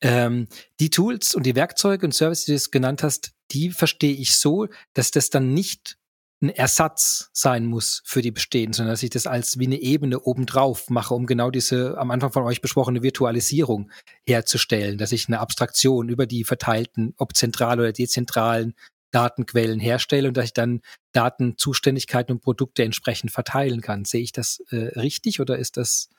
Ähm, 0.00 0.48
die 0.80 0.90
Tools 0.90 1.34
und 1.34 1.44
die 1.44 1.54
Werkzeuge 1.54 2.06
und 2.06 2.12
Services, 2.12 2.44
die 2.44 2.52
du 2.52 2.56
es 2.56 2.70
genannt 2.70 3.02
hast, 3.02 3.32
die 3.52 3.70
verstehe 3.70 4.14
ich 4.14 4.36
so, 4.36 4.68
dass 4.94 5.10
das 5.10 5.30
dann 5.30 5.54
nicht 5.54 5.96
ein 6.44 6.50
Ersatz 6.50 7.30
sein 7.32 7.66
muss 7.66 8.02
für 8.04 8.22
die 8.22 8.30
bestehenden, 8.30 8.74
sondern 8.74 8.92
dass 8.92 9.02
ich 9.02 9.10
das 9.10 9.26
als 9.26 9.58
wie 9.58 9.66
eine 9.66 9.80
Ebene 9.80 10.20
obendrauf 10.20 10.90
mache, 10.90 11.14
um 11.14 11.26
genau 11.26 11.50
diese 11.50 11.98
am 11.98 12.10
Anfang 12.10 12.32
von 12.32 12.44
euch 12.44 12.60
besprochene 12.60 13.02
Virtualisierung 13.02 13.90
herzustellen, 14.26 14.98
dass 14.98 15.12
ich 15.12 15.28
eine 15.28 15.40
Abstraktion 15.40 16.08
über 16.08 16.26
die 16.26 16.44
verteilten, 16.44 17.14
ob 17.16 17.34
zentral 17.34 17.80
oder 17.80 17.92
dezentralen 17.92 18.74
Datenquellen 19.10 19.80
herstelle 19.80 20.28
und 20.28 20.36
dass 20.36 20.46
ich 20.46 20.52
dann 20.52 20.82
Datenzuständigkeiten 21.12 22.34
und 22.34 22.42
Produkte 22.42 22.82
entsprechend 22.82 23.30
verteilen 23.30 23.80
kann. 23.80 24.04
Sehe 24.04 24.22
ich 24.22 24.32
das 24.32 24.60
äh, 24.70 24.98
richtig 24.98 25.40
oder 25.40 25.56
ist 25.56 25.76
das, 25.76 26.10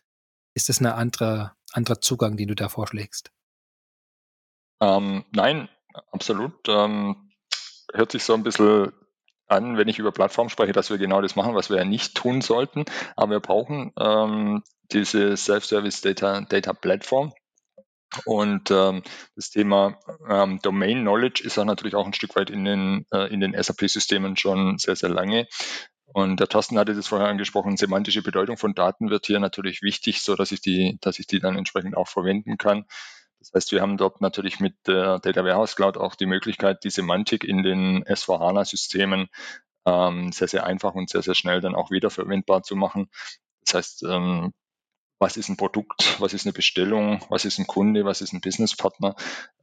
ist 0.53 0.69
das 0.69 0.79
ein 0.79 0.85
andere, 0.85 1.53
anderer 1.73 2.01
Zugang, 2.01 2.37
den 2.37 2.47
du 2.47 2.55
da 2.55 2.69
vorschlägst? 2.69 3.31
Ähm, 4.81 5.25
nein, 5.31 5.69
absolut. 6.11 6.53
Ähm, 6.67 7.31
hört 7.93 8.11
sich 8.11 8.23
so 8.23 8.33
ein 8.33 8.43
bisschen 8.43 8.93
an, 9.47 9.77
wenn 9.77 9.87
ich 9.87 9.99
über 9.99 10.11
Plattform 10.11 10.49
spreche, 10.49 10.73
dass 10.73 10.89
wir 10.89 10.97
genau 10.97 11.21
das 11.21 11.35
machen, 11.35 11.55
was 11.55 11.69
wir 11.69 11.77
ja 11.77 11.85
nicht 11.85 12.15
tun 12.15 12.41
sollten. 12.41 12.85
Aber 13.15 13.31
wir 13.31 13.39
brauchen 13.39 13.91
ähm, 13.99 14.63
diese 14.91 15.37
Self-Service 15.37 16.01
Data, 16.01 16.41
Data 16.41 16.73
Platform, 16.73 17.33
und 18.23 18.71
ähm, 18.71 19.03
das 19.35 19.49
Thema 19.49 19.99
ähm, 20.29 20.59
Domain 20.61 21.01
Knowledge 21.01 21.43
ist 21.43 21.57
ja 21.57 21.65
natürlich 21.65 21.95
auch 21.95 22.05
ein 22.05 22.13
Stück 22.13 22.35
weit 22.35 22.49
in 22.49 22.63
den, 22.63 23.05
äh, 23.11 23.31
in 23.33 23.41
den 23.41 23.61
SAP-Systemen 23.61 24.37
schon 24.37 24.77
sehr, 24.77 24.95
sehr 24.95 25.09
lange. 25.09 25.47
Und 26.05 26.39
der 26.39 26.47
Thorsten 26.47 26.77
hatte 26.77 26.93
das 26.93 27.07
vorher 27.07 27.27
angesprochen, 27.27 27.77
semantische 27.77 28.21
Bedeutung 28.21 28.57
von 28.57 28.73
Daten 28.73 29.09
wird 29.09 29.25
hier 29.25 29.39
natürlich 29.39 29.81
wichtig, 29.81 30.21
so 30.21 30.35
dass 30.35 30.51
ich 30.51 30.61
die, 30.61 30.97
dass 31.01 31.19
ich 31.19 31.27
die 31.27 31.39
dann 31.39 31.57
entsprechend 31.57 31.97
auch 31.97 32.07
verwenden 32.07 32.57
kann. 32.57 32.85
Das 33.51 33.63
heißt, 33.63 33.71
wir 33.73 33.81
haben 33.81 33.97
dort 33.97 34.21
natürlich 34.21 34.59
mit 34.59 34.75
der 34.87 35.19
Data 35.19 35.43
Warehouse 35.43 35.75
Cloud 35.75 35.97
auch 35.97 36.15
die 36.15 36.25
Möglichkeit, 36.25 36.83
die 36.83 36.89
Semantik 36.89 37.43
in 37.43 37.61
den 37.61 38.03
S4HANA-Systemen 38.03 39.27
ähm, 39.85 40.31
sehr, 40.31 40.47
sehr 40.47 40.65
einfach 40.65 40.95
und 40.95 41.09
sehr, 41.09 41.21
sehr 41.21 41.35
schnell 41.35 41.61
dann 41.61 41.75
auch 41.75 41.91
wiederverwendbar 41.91 42.63
zu 42.63 42.75
machen. 42.75 43.09
Das 43.63 43.75
heißt, 43.75 44.03
ähm, 44.03 44.51
was 45.19 45.37
ist 45.37 45.49
ein 45.49 45.57
Produkt, 45.57 46.19
was 46.19 46.33
ist 46.33 46.45
eine 46.45 46.53
Bestellung, 46.53 47.23
was 47.29 47.45
ist 47.45 47.59
ein 47.59 47.67
Kunde, 47.67 48.03
was 48.03 48.21
ist 48.21 48.33
ein 48.33 48.41
Businesspartner. 48.41 49.15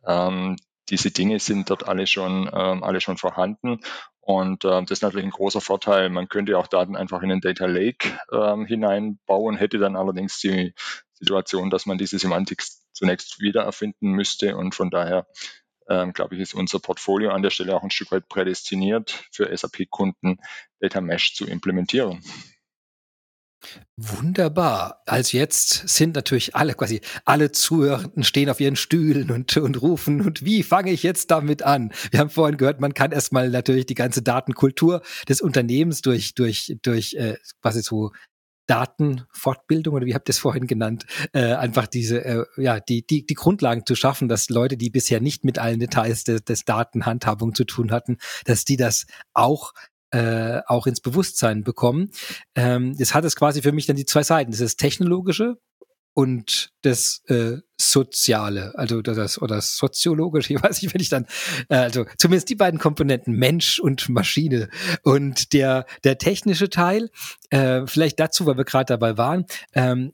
Ähm, 0.07 0.57
diese 0.89 1.11
Dinge 1.11 1.41
sind 1.41 1.71
dort 1.71 1.89
alle 1.89 2.07
schon, 2.07 2.51
ähm, 2.53 2.83
alle 2.85 3.01
schon 3.01 3.17
vorhanden. 3.17 3.81
Und 4.21 4.65
äh, 4.65 4.83
das 4.83 4.99
ist 4.99 5.03
natürlich 5.03 5.27
ein 5.27 5.33
großer 5.33 5.61
Vorteil. 5.61 6.09
Man 6.09 6.29
könnte 6.29 6.57
auch 6.57 6.69
Daten 6.69 6.97
einfach 6.97 7.23
in 7.23 7.29
den 7.31 7.41
Data 7.41 7.67
Lake 7.67 8.17
ähm, 8.33 8.65
hineinbauen, 8.65 9.57
hätte 9.57 9.79
dann 9.79 9.97
allerdings 9.97 10.39
die 10.39 10.75
Situation, 11.13 11.71
dass 11.71 11.87
man 11.87 11.99
diese 11.99 12.19
Semantik 12.19 12.63
zunächst 12.93 13.41
wieder 13.41 13.63
erfinden 13.63 14.13
müsste. 14.13 14.57
Und 14.57 14.75
von 14.75 14.91
daher, 14.91 15.27
ähm, 15.89 16.13
glaube 16.13 16.35
ich, 16.35 16.41
ist 16.41 16.55
unser 16.55 16.79
Portfolio 16.79 17.31
an 17.31 17.43
der 17.43 17.51
Stelle 17.51 17.75
auch 17.75 17.83
ein 17.83 17.91
Stück 17.91 18.13
weit 18.13 18.29
prädestiniert 18.29 19.25
für 19.31 19.55
SAP-Kunden, 19.57 20.39
Data 20.81 21.01
Mesh 21.01 21.35
zu 21.35 21.47
implementieren. 21.47 22.23
Wunderbar. 23.97 25.03
Also 25.07 25.37
jetzt 25.37 25.89
sind 25.89 26.17
natürlich 26.17 26.57
alle 26.57 26.75
quasi 26.75 27.01
alle 27.25 27.53
Zuhörenden 27.53 28.25
stehen 28.25 28.51
auf 28.51 28.61
ihren 28.61 28.75
Stühlen 28.75 29.31
und, 29.31 29.57
und 29.57 29.81
rufen 29.81 30.21
und 30.23 30.45
wie 30.45 30.63
fange 30.63 30.91
ich 30.91 31.03
jetzt 31.03 31.31
damit 31.31 31.63
an? 31.63 31.93
Wir 32.11 32.21
haben 32.21 32.31
vorhin 32.31 32.57
gehört, 32.57 32.81
man 32.81 32.95
kann 32.95 33.13
erstmal 33.13 33.51
natürlich 33.51 33.87
die 33.87 33.95
ganze 33.95 34.23
Datenkultur 34.23 35.03
des 35.29 35.41
Unternehmens 35.41 36.01
durch 36.03 36.35
durch 36.35 36.77
durch 36.83 37.15
äh, 37.15 37.37
quasi 37.61 37.83
so 37.83 38.11
Datenfortbildung 38.67 39.95
oder 39.95 40.07
wie 40.07 40.15
habt 40.15 40.29
ihr 40.29 40.33
es 40.33 40.39
vorhin 40.39 40.67
genannt, 40.67 41.07
äh, 41.33 41.55
einfach 41.55 41.87
diese, 41.87 42.25
äh, 42.25 42.45
ja, 42.57 42.81
die, 42.81 43.07
die, 43.07 43.27
die 43.27 43.35
Grundlagen 43.35 43.85
zu 43.87 43.95
schaffen, 43.95 44.29
dass 44.29 44.49
Leute, 44.49 44.77
die 44.77 44.91
bisher 44.91 45.21
nicht 45.21 45.45
mit 45.45 45.59
allen 45.59 45.81
Details 45.81 46.25
des, 46.25 46.45
des 46.45 46.65
Datenhandhabung 46.65 47.55
zu 47.55 47.65
tun 47.65 47.91
hatten, 47.91 48.19
dass 48.45 48.65
die 48.65 48.77
das 48.77 49.07
auch 49.35 49.73
äh, 50.13 50.61
auch 50.67 50.87
ins 50.87 51.01
Bewusstsein 51.01 51.65
bekommen. 51.65 52.11
Ähm, 52.55 52.95
das 52.99 53.15
hat 53.15 53.25
es 53.25 53.35
quasi 53.35 53.63
für 53.63 53.73
mich 53.73 53.87
dann 53.87 53.97
die 53.97 54.05
zwei 54.05 54.23
Seiten. 54.23 54.51
Das 54.51 54.61
ist 54.61 54.75
das 54.75 54.77
Technologische 54.77 55.57
und 56.15 56.73
das 56.83 57.23
äh, 57.29 57.59
Soziale, 57.81 58.73
also 58.77 59.03
das 59.03 59.41
oder 59.41 59.57
das 59.57 59.77
Soziologische, 59.77 60.53
ich 60.55 60.63
weiß 60.63 60.83
nicht, 60.83 60.95
wenn 60.95 61.01
ich 61.01 61.09
dann, 61.09 61.27
äh, 61.69 61.77
also 61.77 62.05
zumindest 62.19 62.49
die 62.49 62.55
beiden 62.55 62.79
Komponenten 62.79 63.35
Mensch 63.35 63.81
und 63.81 64.09
Maschine 64.09 64.69
und 65.03 65.53
der 65.53 65.87
der 66.05 66.19
technische 66.19 66.71
Teil, 66.71 67.11
äh, 67.51 67.87
vielleicht 67.87 68.21
dazu, 68.21 68.47
weil 68.47 68.57
wir 68.57 68.65
gerade 68.65 68.87
dabei 68.87 69.17
waren, 69.17 69.47
ähm, 69.75 70.13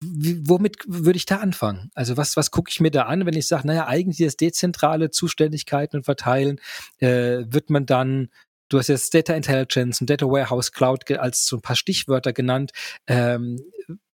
womit 0.00 0.78
würde 0.86 1.16
ich 1.16 1.26
da 1.26 1.36
anfangen? 1.36 1.90
Also 1.94 2.16
was, 2.16 2.36
was 2.36 2.50
gucke 2.50 2.70
ich 2.70 2.80
mir 2.80 2.90
da 2.90 3.02
an, 3.02 3.24
wenn 3.24 3.36
ich 3.36 3.46
sage, 3.46 3.66
naja, 3.66 3.86
eigentlich 3.86 4.18
das 4.18 4.36
dezentrale 4.36 5.10
Zuständigkeiten 5.10 5.98
und 5.98 6.04
Verteilen, 6.04 6.60
äh, 6.98 7.44
wird 7.46 7.70
man 7.70 7.86
dann 7.86 8.28
Du 8.68 8.78
hast 8.78 8.88
jetzt 8.88 9.12
Data 9.12 9.34
Intelligence 9.34 10.00
und 10.00 10.08
Data 10.08 10.24
Warehouse 10.24 10.72
Cloud 10.72 11.10
als 11.18 11.44
so 11.44 11.56
ein 11.56 11.60
paar 11.60 11.76
Stichwörter 11.76 12.32
genannt. 12.32 12.72
Ähm, 13.06 13.60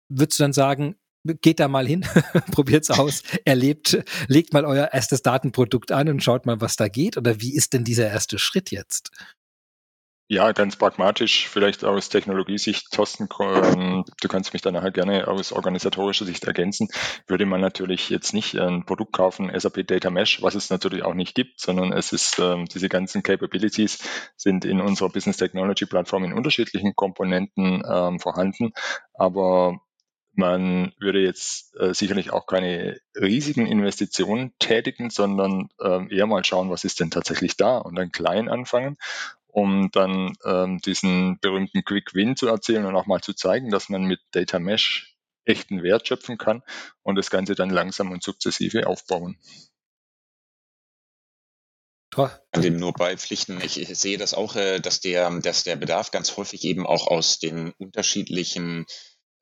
würdest 0.10 0.40
du 0.40 0.44
dann 0.44 0.54
sagen, 0.54 0.96
geht 1.42 1.60
da 1.60 1.68
mal 1.68 1.88
hin, 1.88 2.06
probiert's 2.52 2.92
aus, 2.92 3.24
erlebt, 3.46 4.04
legt 4.28 4.54
mal 4.54 4.66
euer 4.66 4.90
erstes 4.92 5.22
Datenprodukt 5.22 5.92
an 5.92 6.10
und 6.10 6.24
schaut 6.24 6.46
mal, 6.46 6.62
was 6.62 6.76
da 6.76 6.88
geht? 6.88 7.18
Oder 7.18 7.42
wie 7.42 7.56
ist 7.56 7.74
denn 7.74 7.84
dieser 7.84 8.08
erste 8.08 8.38
Schritt 8.40 8.72
jetzt? 8.72 9.12
Ja, 10.28 10.54
ganz 10.54 10.76
pragmatisch, 10.76 11.48
vielleicht 11.48 11.86
aus 11.86 12.10
Technologiesicht, 12.10 12.92
Thorsten, 12.92 13.30
ähm, 13.40 14.06
du 14.20 14.28
kannst 14.28 14.54
mich 14.54 14.64
dann 14.64 14.74
nachher 14.74 14.90
gerne 14.90 15.28
aus 15.28 15.52
organisatorischer 15.52 16.26
Sicht 16.26 16.46
ergänzen, 16.46 16.88
würde 17.28 17.46
man 17.46 17.62
natürlich 17.62 18.10
jetzt 18.10 18.34
nicht 18.34 18.56
ein 18.56 18.88
Produkt 18.88 19.14
kaufen, 19.14 19.52
SAP 19.56 19.86
Data 19.86 20.10
Mesh, 20.10 20.42
was 20.42 20.56
es 20.56 20.72
natürlich 20.72 21.04
auch 21.04 21.14
nicht 21.14 21.36
gibt, 21.36 21.62
sondern 21.62 21.94
es 21.94 22.12
ist, 22.12 22.40
ähm, 22.40 22.66
diese 22.66 22.90
ganzen 22.90 23.22
Capabilities 23.22 24.00
sind 24.36 24.66
in 24.66 24.82
unserer 24.82 25.10
Business 25.10 25.38
Technology 25.38 25.86
Plattform 25.86 26.24
in 26.24 26.34
unterschiedlichen 26.34 26.96
Komponenten 26.96 27.84
ähm, 27.88 28.20
vorhanden, 28.20 28.74
aber 29.14 29.80
man 30.38 30.94
würde 31.00 31.20
jetzt 31.20 31.76
äh, 31.80 31.94
sicherlich 31.94 32.32
auch 32.32 32.46
keine 32.46 33.00
riesigen 33.20 33.68
Investitionen 33.68 34.54
tätigen, 34.60 35.10
sondern 35.10 35.70
äh, 35.80 36.16
eher 36.16 36.28
mal 36.28 36.44
schauen, 36.44 36.70
was 36.70 36.84
ist 36.84 37.00
denn 37.00 37.12
tatsächlich 37.12 37.58
da 37.58 37.78
und 37.78 37.96
dann 37.96 38.12
klein 38.12 38.50
anfangen 38.50 38.98
um 39.56 39.90
dann 39.92 40.34
ähm, 40.44 40.80
diesen 40.80 41.40
berühmten 41.40 41.86
Quick 41.86 42.14
Win 42.14 42.36
zu 42.36 42.48
erzählen 42.48 42.86
und 42.86 42.96
auch 42.98 43.06
mal 43.06 43.22
zu 43.22 43.32
zeigen, 43.34 43.72
dass 43.72 43.88
man 43.88 44.04
mit 44.04 44.20
Data 44.32 44.60
Mesh 44.60 45.16
echten 45.46 45.82
Wert 45.82 46.06
schöpfen 46.06 46.38
kann 46.38 46.62
und 47.04 47.16
das 47.16 47.30
Ganze 47.30 47.56
dann 47.56 47.70
langsam 47.70 48.12
und 48.12 48.22
sukzessive 48.22 48.86
aufbauen. 48.86 49.38
Ich 52.12 52.52
kann 52.52 52.62
dem 52.62 52.78
nur 52.78 52.92
beipflichten. 52.92 53.62
Ich, 53.62 53.80
ich 53.80 53.98
sehe 53.98 54.18
das 54.18 54.34
auch, 54.34 54.58
äh, 54.58 54.80
dass 54.80 55.00
der, 55.00 55.30
dass 55.40 55.64
der 55.64 55.78
Bedarf 55.78 56.12
ganz 56.12 56.36
häufig 56.36 56.66
eben 56.66 56.86
auch 56.86 57.08
aus 57.08 57.40
den 57.40 57.72
unterschiedlichen 57.78 58.86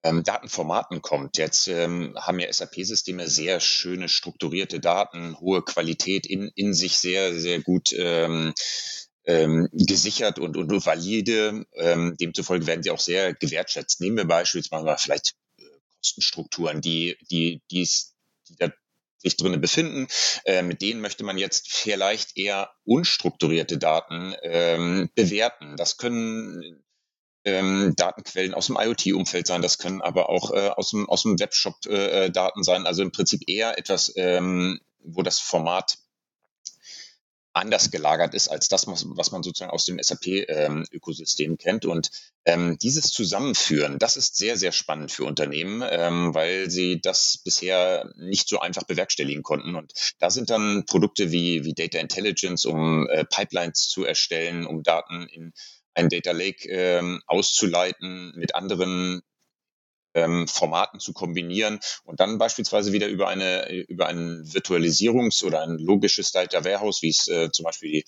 ähm, 0.03 0.23
Datenformaten 0.23 1.01
kommt. 1.01 1.37
Jetzt 1.37 1.67
ähm, 1.67 2.15
haben 2.19 2.39
ja 2.39 2.51
SAP-Systeme 2.51 3.27
sehr 3.27 3.59
schöne 3.59 4.09
strukturierte 4.09 4.79
Daten, 4.79 5.39
hohe 5.39 5.63
Qualität 5.63 6.25
in, 6.25 6.51
in 6.55 6.73
sich 6.73 6.97
sehr, 6.97 7.39
sehr 7.39 7.61
gut 7.61 7.93
ähm, 7.97 8.53
ähm, 9.25 9.69
gesichert 9.71 10.39
und, 10.39 10.57
und 10.57 10.85
valide. 10.85 11.65
Ähm, 11.75 12.15
demzufolge 12.19 12.67
werden 12.67 12.83
sie 12.83 12.91
auch 12.91 12.99
sehr 12.99 13.33
gewertschätzt. 13.33 14.01
Nehmen 14.01 14.17
wir 14.17 14.25
beispielsweise 14.25 14.95
vielleicht 14.97 15.35
äh, 15.57 15.63
Kostenstrukturen, 15.97 16.81
die, 16.81 17.17
die, 17.31 17.61
die, 17.71 17.87
die 18.49 18.55
da 18.57 18.69
sich 19.23 19.37
drinnen 19.37 19.61
befinden. 19.61 20.07
Äh, 20.43 20.61
mit 20.61 20.81
denen 20.81 20.99
möchte 20.99 21.23
man 21.23 21.37
jetzt 21.37 21.71
vielleicht 21.71 22.37
eher 22.37 22.71
unstrukturierte 22.83 23.77
Daten 23.77 24.35
ähm, 24.43 25.09
bewerten. 25.15 25.77
Das 25.77 25.97
können 25.97 26.82
ähm, 27.45 27.93
Datenquellen 27.95 28.53
aus 28.53 28.67
dem 28.67 28.77
IoT-Umfeld 28.79 29.47
sein, 29.47 29.61
das 29.61 29.77
können 29.77 30.01
aber 30.01 30.29
auch 30.29 30.51
äh, 30.51 30.69
aus 30.69 30.91
dem, 30.91 31.09
aus 31.09 31.23
dem 31.23 31.39
Webshop 31.39 31.85
äh, 31.85 32.29
Daten 32.29 32.63
sein. 32.63 32.85
Also 32.85 33.01
im 33.01 33.11
Prinzip 33.11 33.41
eher 33.47 33.77
etwas, 33.77 34.13
ähm, 34.15 34.79
wo 35.03 35.21
das 35.21 35.39
Format 35.39 35.97
anders 37.53 37.91
gelagert 37.91 38.33
ist 38.33 38.47
als 38.47 38.67
das, 38.67 38.87
was 38.87 39.31
man 39.31 39.43
sozusagen 39.43 39.71
aus 39.71 39.85
dem 39.85 39.99
SAP-Ökosystem 40.01 41.51
ähm, 41.51 41.57
kennt. 41.57 41.85
Und 41.85 42.09
ähm, 42.45 42.77
dieses 42.81 43.11
Zusammenführen, 43.11 43.99
das 43.99 44.17
ist 44.17 44.35
sehr, 44.35 44.57
sehr 44.57 44.71
spannend 44.71 45.11
für 45.11 45.25
Unternehmen, 45.25 45.83
ähm, 45.87 46.33
weil 46.33 46.69
sie 46.69 46.99
das 46.99 47.39
bisher 47.43 48.11
nicht 48.17 48.49
so 48.49 48.59
einfach 48.59 48.83
bewerkstelligen 48.83 49.43
konnten. 49.43 49.75
Und 49.75 49.93
da 50.19 50.31
sind 50.31 50.49
dann 50.49 50.85
Produkte 50.87 51.31
wie, 51.31 51.63
wie 51.63 51.73
Data 51.73 51.99
Intelligence, 51.99 52.65
um 52.65 53.07
äh, 53.07 53.23
Pipelines 53.23 53.87
zu 53.87 54.03
erstellen, 54.03 54.65
um 54.65 54.81
Daten 54.81 55.27
in 55.27 55.53
ein 55.93 56.09
Data 56.09 56.31
Lake 56.31 56.67
ähm, 56.69 57.21
auszuleiten, 57.27 58.33
mit 58.35 58.55
anderen 58.55 59.21
ähm, 60.13 60.47
Formaten 60.47 60.99
zu 60.99 61.13
kombinieren 61.13 61.79
und 62.03 62.19
dann 62.19 62.37
beispielsweise 62.37 62.93
wieder 62.93 63.07
über 63.07 63.27
eine 63.27 63.71
über 63.87 64.07
ein 64.07 64.43
Virtualisierungs- 64.45 65.43
oder 65.43 65.61
ein 65.61 65.77
logisches 65.79 66.31
Data 66.31 66.63
Warehouse, 66.63 67.01
wie 67.01 67.09
es 67.09 67.27
äh, 67.27 67.51
zum 67.51 67.63
Beispiel 67.63 67.91
die 67.91 68.05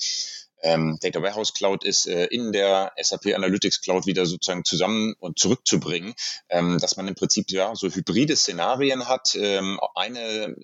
ähm, 0.62 0.98
Data 1.02 1.22
Warehouse 1.22 1.54
Cloud 1.54 1.84
ist, 1.84 2.08
äh, 2.08 2.26
in 2.26 2.52
der 2.52 2.94
SAP 3.00 3.28
Analytics 3.36 3.82
Cloud 3.82 4.06
wieder 4.06 4.26
sozusagen 4.26 4.64
zusammen 4.64 5.14
und 5.20 5.38
zurückzubringen, 5.38 6.14
ähm, 6.50 6.80
dass 6.80 6.98
man 6.98 7.08
im 7.08 7.16
Prinzip 7.16 7.52
ja 7.52 7.76
so 7.76 7.88
hybride 7.88 8.36
Szenarien 8.36 9.08
hat. 9.08 9.36
Ähm, 9.36 9.80
eine 9.96 10.56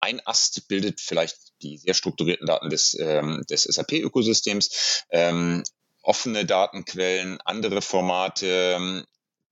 ein 0.00 0.20
Ast 0.26 0.68
bildet 0.68 1.00
vielleicht 1.00 1.38
die 1.62 1.78
sehr 1.78 1.94
strukturierten 1.94 2.46
Daten 2.46 2.68
des, 2.68 2.94
ähm, 3.00 3.42
des 3.48 3.62
SAP-Ökosystems, 3.62 5.06
ähm, 5.10 5.62
offene 6.04 6.44
Datenquellen, 6.44 7.40
andere 7.44 7.82
Formate, 7.82 8.46
ähm, 8.76 9.04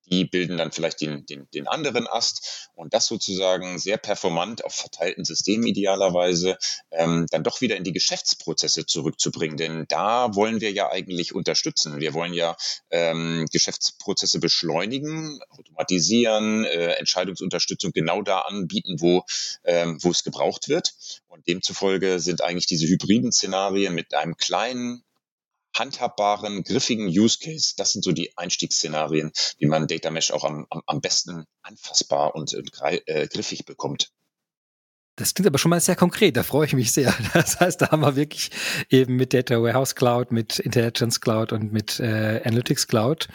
die 0.07 0.25
bilden 0.25 0.59
dann 0.59 0.73
vielleicht 0.73 1.01
den, 1.01 1.25
den, 1.27 1.49
den 1.55 1.69
anderen 1.69 2.07
Ast 2.07 2.71
und 2.75 2.93
das 2.93 3.07
sozusagen 3.07 3.79
sehr 3.79 3.97
performant 3.97 4.65
auf 4.65 4.75
verteilten 4.75 5.25
Systemen 5.25 5.67
idealerweise 5.67 6.59
ähm, 6.91 7.27
dann 7.31 7.45
doch 7.45 7.61
wieder 7.61 7.77
in 7.77 7.85
die 7.85 7.93
Geschäftsprozesse 7.93 8.85
zurückzubringen. 8.85 9.57
Denn 9.57 9.87
da 9.89 10.35
wollen 10.35 10.61
wir 10.61 10.73
ja 10.73 10.91
eigentlich 10.91 11.35
unterstützen. 11.35 12.01
Wir 12.01 12.15
wollen 12.15 12.35
ja 12.35 12.57
ähm, 12.91 13.47
Geschäftsprozesse 13.53 14.41
beschleunigen, 14.41 15.41
automatisieren, 15.51 16.65
äh, 16.65 16.95
Entscheidungsunterstützung 16.95 17.93
genau 17.93 18.23
da 18.23 18.41
anbieten, 18.41 18.97
wo, 19.01 19.25
ähm, 19.65 19.99
wo 20.03 20.11
es 20.11 20.25
gebraucht 20.25 20.69
wird. 20.69 20.95
Und 21.29 21.47
demzufolge 21.47 22.19
sind 22.19 22.43
eigentlich 22.43 22.67
diese 22.67 22.87
hybriden 22.87 23.33
Szenarien 23.33 23.95
mit 23.95 24.15
einem 24.15 24.37
kleinen 24.37 25.05
handhabbaren, 25.75 26.63
griffigen 26.65 27.07
Use 27.07 27.39
Case. 27.41 27.75
Das 27.77 27.93
sind 27.93 28.05
so 28.05 28.13
die 28.13 28.37
Einstiegsszenarien, 28.37 29.33
wie 29.59 29.67
man 29.67 29.87
Data 29.87 30.11
Mesh 30.11 30.31
auch 30.31 30.45
am, 30.45 30.67
am, 30.71 30.83
am 30.87 31.01
besten 31.01 31.45
anfassbar 31.63 32.35
und 32.35 32.55
äh, 32.55 33.29
griffig 33.29 33.65
bekommt. 33.65 34.13
Das 35.17 35.35
klingt 35.35 35.47
aber 35.47 35.59
schon 35.59 35.69
mal 35.69 35.81
sehr 35.81 35.95
konkret, 35.95 36.39
da 36.39 36.43
freue 36.43 36.65
ich 36.67 36.73
mich 36.73 36.93
sehr. 36.93 37.15
Das 37.35 37.61
heißt, 37.61 37.83
da 37.83 37.91
haben 37.91 38.01
wir 38.01 38.17
wirklich 38.17 38.51
eben 38.89 39.17
mit 39.17 39.35
Data 39.35 39.61
Warehouse 39.61 39.95
Cloud, 39.95 40.33
mit 40.33 40.59
Intelligence 40.59 41.21
Cloud 41.21 41.53
und 41.53 41.73
mit 41.73 42.01
äh, 42.01 42.41
Analytics 42.45 42.89
Cloud 42.89 43.29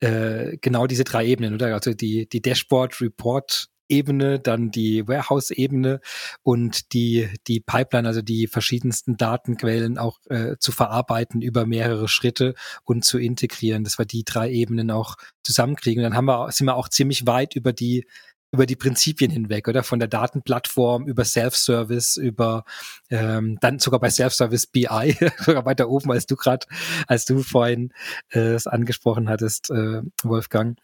äh, 0.00 0.56
genau 0.60 0.86
diese 0.86 1.04
drei 1.04 1.26
Ebenen, 1.26 1.54
oder? 1.54 1.72
Also 1.72 1.94
die, 1.94 2.28
die 2.28 2.42
Dashboard, 2.42 3.00
Report 3.00 3.68
Ebene, 3.94 4.40
dann 4.40 4.70
die 4.70 5.06
Warehouse-Ebene 5.06 6.00
und 6.42 6.92
die, 6.92 7.28
die 7.46 7.60
Pipeline, 7.60 8.08
also 8.08 8.22
die 8.22 8.46
verschiedensten 8.46 9.16
Datenquellen 9.16 9.98
auch 9.98 10.18
äh, 10.28 10.56
zu 10.58 10.72
verarbeiten 10.72 11.42
über 11.42 11.66
mehrere 11.66 12.08
Schritte 12.08 12.54
und 12.84 13.04
zu 13.04 13.18
integrieren, 13.18 13.84
dass 13.84 13.98
wir 13.98 14.06
die 14.06 14.24
drei 14.24 14.50
Ebenen 14.50 14.90
auch 14.90 15.16
zusammenkriegen. 15.42 16.02
dann 16.02 16.14
haben 16.14 16.26
wir, 16.26 16.50
sind 16.52 16.66
wir 16.66 16.76
auch 16.76 16.88
ziemlich 16.88 17.26
weit 17.26 17.54
über 17.54 17.72
die 17.72 18.06
über 18.54 18.66
die 18.66 18.76
Prinzipien 18.76 19.30
hinweg, 19.30 19.68
oder? 19.68 19.82
Von 19.82 19.98
der 19.98 20.08
Datenplattform 20.08 21.06
über 21.06 21.24
Self-Service, 21.24 22.16
über 22.16 22.64
ähm, 23.10 23.58
dann 23.60 23.78
sogar 23.78 24.00
bei 24.00 24.10
Self-Service 24.10 24.68
BI, 24.68 25.16
sogar 25.38 25.64
weiter 25.64 25.88
oben 25.88 26.10
als 26.12 26.26
du 26.26 26.36
gerade, 26.36 26.66
als 27.06 27.24
du 27.24 27.42
vorhin 27.42 27.92
äh, 28.32 28.54
es 28.54 28.66
angesprochen 28.66 29.28
hattest, 29.28 29.70
äh, 29.70 30.02
Wolfgang. 30.22 30.78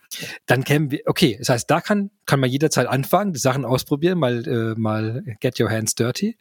Dann 0.47 0.65
kennen 0.65 0.91
wir, 0.91 1.01
okay, 1.07 1.37
das 1.39 1.49
heißt, 1.49 1.71
da 1.71 1.81
kann, 1.81 2.11
kann 2.27 2.41
man 2.41 2.51
jederzeit 2.51 2.87
anfangen, 2.87 3.33
die 3.33 3.41
Sachen 3.41 3.65
ausprobieren, 3.65 4.19
mal, 4.19 4.47
äh, 4.47 4.75
mal 4.79 5.23
get 5.41 5.61
your 5.61 5.71
hands 5.71 5.95
dirty. 5.95 6.37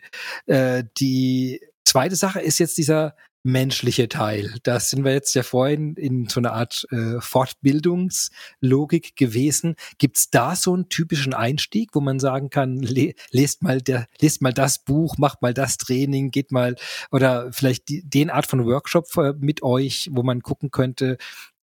Äh, 0.48 0.84
die 1.00 1.62
zweite 1.86 2.16
Sache 2.16 2.42
ist 2.42 2.60
jetzt 2.60 2.78
dieser 2.78 3.16
menschliche 3.44 4.10
Teil. 4.10 4.56
Da 4.64 4.80
sind 4.80 5.06
wir 5.06 5.14
jetzt 5.14 5.34
ja 5.34 5.44
vorhin 5.44 5.96
in 5.96 6.28
so 6.28 6.40
einer 6.40 6.54
Art 6.54 6.86
äh, 6.92 7.22
Fortbildungslogik 7.22 9.16
gewesen. 9.16 9.76
Gibt's 9.98 10.30
da 10.30 10.56
so 10.56 10.74
einen 10.74 10.90
typischen 10.90 11.34
Einstieg, 11.34 11.92
wo 11.94 12.02
man 12.02 12.20
sagen 12.20 12.50
kann, 12.50 12.78
le 12.78 13.14
lest 13.32 13.64
mal 13.64 13.82
der, 13.82 14.08
lest 14.20 14.42
mal 14.42 14.54
das 14.54 14.84
Buch, 14.84 15.18
macht 15.18 15.42
mal 15.42 15.54
das 15.54 15.78
Training, 15.78 16.32
geht 16.32 16.52
mal 16.52 16.76
oder 17.12 17.52
vielleicht 17.54 17.90
die, 17.90 18.04
den 18.04 18.30
Art 18.30 18.46
von 18.46 18.66
Workshop 18.66 19.06
äh, 19.18 19.34
mit 19.40 19.64
euch, 19.64 20.10
wo 20.12 20.24
man 20.24 20.42
gucken 20.42 20.72
könnte, 20.72 21.18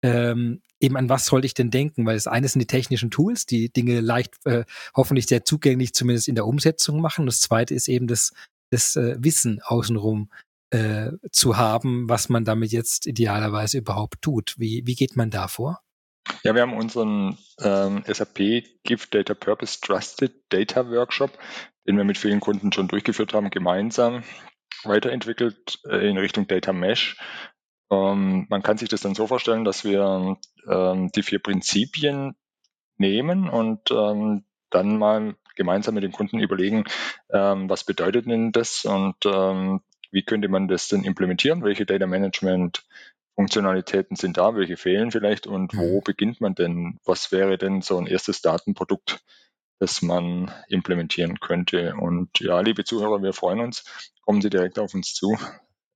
ähm, 0.03 0.61
eben 0.79 0.97
an 0.97 1.09
was 1.09 1.25
sollte 1.27 1.45
ich 1.45 1.53
denn 1.53 1.71
denken? 1.71 2.05
Weil 2.05 2.15
das 2.15 2.27
eine 2.27 2.47
sind 2.47 2.59
die 2.59 2.67
technischen 2.67 3.11
Tools, 3.11 3.45
die 3.45 3.71
Dinge 3.71 4.01
leicht, 4.01 4.33
äh, 4.45 4.65
hoffentlich 4.95 5.27
sehr 5.27 5.45
zugänglich 5.45 5.93
zumindest 5.93 6.27
in 6.27 6.35
der 6.35 6.47
Umsetzung 6.47 7.01
machen. 7.01 7.25
Das 7.25 7.39
zweite 7.39 7.73
ist 7.75 7.87
eben 7.87 8.07
das, 8.07 8.33
das 8.71 8.95
äh, 8.95 9.15
Wissen 9.19 9.61
außenrum 9.63 10.29
äh, 10.71 11.11
zu 11.31 11.57
haben, 11.57 12.09
was 12.09 12.29
man 12.29 12.45
damit 12.45 12.71
jetzt 12.71 13.05
idealerweise 13.05 13.77
überhaupt 13.77 14.21
tut. 14.21 14.55
Wie, 14.57 14.83
wie 14.85 14.95
geht 14.95 15.15
man 15.15 15.29
da 15.29 15.47
vor? 15.47 15.81
Ja, 16.43 16.55
wir 16.55 16.61
haben 16.61 16.77
unseren 16.77 17.37
ähm, 17.61 18.03
SAP 18.07 18.63
Give 18.83 19.07
Data 19.09 19.33
Purpose 19.33 19.79
Trusted 19.81 20.33
Data 20.49 20.89
Workshop, 20.89 21.37
den 21.87 21.97
wir 21.97 22.03
mit 22.03 22.17
vielen 22.17 22.39
Kunden 22.39 22.71
schon 22.71 22.87
durchgeführt 22.87 23.33
haben, 23.33 23.49
gemeinsam 23.49 24.23
weiterentwickelt 24.83 25.79
äh, 25.89 26.09
in 26.09 26.17
Richtung 26.17 26.47
Data 26.47 26.73
Mesh. 26.73 27.17
Ähm, 27.91 28.47
man 28.49 28.63
kann 28.63 28.77
sich 28.77 28.89
das 28.89 29.01
dann 29.01 29.15
so 29.15 29.27
vorstellen, 29.27 29.65
dass 29.65 29.83
wir 29.83 30.37
ähm, 30.67 31.11
die 31.13 31.23
vier 31.23 31.39
Prinzipien 31.39 32.35
nehmen 32.97 33.49
und 33.49 33.91
ähm, 33.91 34.45
dann 34.69 34.97
mal 34.97 35.35
gemeinsam 35.55 35.95
mit 35.95 36.03
den 36.03 36.13
Kunden 36.13 36.39
überlegen, 36.39 36.85
ähm, 37.29 37.69
was 37.69 37.83
bedeutet 37.83 38.25
denn 38.25 38.51
das 38.51 38.85
und 38.85 39.17
ähm, 39.25 39.81
wie 40.11 40.23
könnte 40.23 40.47
man 40.47 40.67
das 40.67 40.87
denn 40.87 41.03
implementieren? 41.03 41.63
Welche 41.63 41.85
Data 41.85 42.05
Management 42.05 42.83
Funktionalitäten 43.35 44.15
sind 44.15 44.37
da? 44.37 44.55
Welche 44.55 44.77
fehlen 44.77 45.11
vielleicht? 45.11 45.47
Und 45.47 45.75
wo 45.75 45.99
mhm. 45.99 46.03
beginnt 46.03 46.41
man 46.41 46.53
denn? 46.53 46.99
Was 47.05 47.31
wäre 47.31 47.57
denn 47.57 47.81
so 47.81 47.97
ein 47.97 48.07
erstes 48.07 48.41
Datenprodukt, 48.41 49.23
das 49.79 50.01
man 50.01 50.51
implementieren 50.67 51.39
könnte? 51.39 51.95
Und 51.95 52.39
ja, 52.39 52.59
liebe 52.59 52.83
Zuhörer, 52.83 53.23
wir 53.23 53.33
freuen 53.33 53.61
uns. 53.61 53.85
Kommen 54.25 54.41
Sie 54.41 54.49
direkt 54.49 54.79
auf 54.79 54.93
uns 54.93 55.13
zu. 55.13 55.37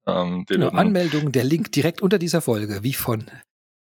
Ähm, 0.08 0.46
genau, 0.48 0.70
Anmeldung, 0.70 1.32
der 1.32 1.44
Link 1.44 1.72
direkt 1.72 2.02
unter 2.02 2.20
dieser 2.20 2.42
Folge, 2.42 2.84
wie 2.84 2.94
von 2.94 3.30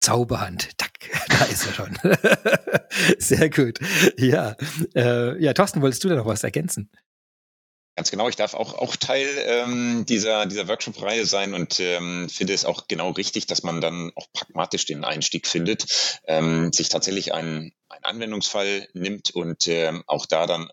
Zauberhand. 0.01 0.77
Tack, 0.77 0.93
da 1.29 1.45
ist 1.45 1.67
er 1.67 1.73
schon. 1.73 1.97
Sehr 3.17 3.49
gut. 3.49 3.79
Ja, 4.17 4.55
äh, 4.95 5.41
ja, 5.41 5.53
Thorsten, 5.53 5.81
wolltest 5.81 6.03
du 6.03 6.09
da 6.09 6.15
noch 6.15 6.25
was 6.25 6.43
ergänzen? 6.43 6.89
Ganz 7.97 8.11
genau, 8.11 8.29
ich 8.29 8.35
darf 8.35 8.53
auch, 8.53 8.75
auch 8.75 8.95
Teil 8.95 9.27
ähm, 9.47 10.05
dieser, 10.07 10.45
dieser 10.45 10.67
Workshop-Reihe 10.67 11.25
sein 11.25 11.55
und 11.55 11.79
ähm, 11.79 12.29
finde 12.29 12.53
es 12.53 12.63
auch 12.63 12.87
genau 12.87 13.09
richtig, 13.09 13.47
dass 13.47 13.63
man 13.63 13.81
dann 13.81 14.11
auch 14.13 14.27
pragmatisch 14.33 14.85
den 14.85 15.03
Einstieg 15.03 15.47
findet, 15.47 16.19
ähm, 16.27 16.71
sich 16.71 16.89
tatsächlich 16.89 17.33
einen, 17.33 17.71
einen 17.89 18.03
Anwendungsfall 18.03 18.87
nimmt 18.93 19.31
und 19.31 19.67
ähm, 19.67 20.03
auch 20.05 20.27
da 20.27 20.45
dann 20.45 20.69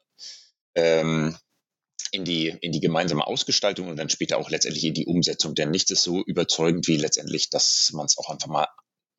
ähm, 0.75 1.35
in 2.13 2.27
die, 2.27 2.49
in 2.61 2.73
die 2.73 2.81
gemeinsame 2.81 3.27
Ausgestaltung 3.27 3.89
und 3.89 3.97
dann 3.97 4.11
später 4.11 4.37
auch 4.37 4.51
letztendlich 4.51 4.85
in 4.85 4.93
die 4.93 5.07
Umsetzung. 5.07 5.55
Denn 5.55 5.71
nichts 5.71 5.91
ist 5.91 6.03
so 6.03 6.23
überzeugend 6.23 6.87
wie 6.89 6.99
letztendlich, 6.99 7.49
dass 7.49 7.89
man 7.95 8.05
es 8.05 8.19
auch 8.19 8.29
einfach 8.29 8.49
mal 8.49 8.69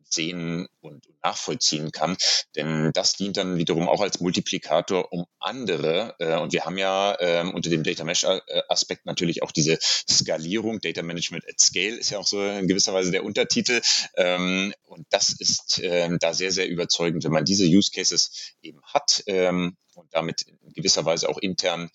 sehen 0.09 0.67
und 0.81 1.05
nachvollziehen 1.23 1.91
kann. 1.91 2.17
Denn 2.55 2.91
das 2.93 3.13
dient 3.13 3.37
dann 3.37 3.57
wiederum 3.57 3.89
auch 3.89 4.01
als 4.01 4.19
Multiplikator, 4.19 5.11
um 5.11 5.25
andere, 5.39 6.15
äh, 6.19 6.37
und 6.37 6.53
wir 6.53 6.65
haben 6.65 6.77
ja 6.77 7.17
ähm, 7.19 7.53
unter 7.53 7.69
dem 7.69 7.83
Data 7.83 8.03
Mesh 8.03 8.23
äh, 8.23 8.39
Aspekt 8.69 9.05
natürlich 9.05 9.43
auch 9.43 9.51
diese 9.51 9.77
Skalierung, 9.81 10.79
Data 10.79 11.01
Management 11.01 11.47
at 11.47 11.59
Scale 11.59 11.95
ist 11.95 12.11
ja 12.11 12.19
auch 12.19 12.27
so 12.27 12.43
in 12.43 12.67
gewisser 12.67 12.93
Weise 12.93 13.11
der 13.11 13.25
Untertitel. 13.25 13.81
Ähm, 14.15 14.73
und 14.83 15.05
das 15.09 15.29
ist 15.39 15.79
ähm, 15.83 16.17
da 16.19 16.33
sehr, 16.33 16.51
sehr 16.51 16.69
überzeugend, 16.69 17.23
wenn 17.23 17.31
man 17.31 17.45
diese 17.45 17.65
Use 17.65 17.91
Cases 17.91 18.53
eben 18.61 18.81
hat 18.83 19.23
ähm, 19.27 19.75
und 19.95 20.13
damit 20.13 20.43
in 20.43 20.73
gewisser 20.73 21.05
Weise 21.05 21.29
auch 21.29 21.37
intern 21.37 21.89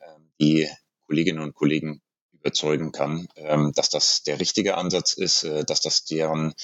ähm, 0.00 0.30
die 0.40 0.68
Kolleginnen 1.06 1.40
und 1.40 1.54
Kollegen 1.54 2.00
überzeugen 2.32 2.92
kann, 2.92 3.26
ähm, 3.36 3.72
dass 3.74 3.88
das 3.88 4.22
der 4.22 4.38
richtige 4.38 4.76
Ansatz 4.76 5.14
ist, 5.14 5.44
äh, 5.44 5.64
dass 5.64 5.80
das 5.80 6.04
deren 6.04 6.54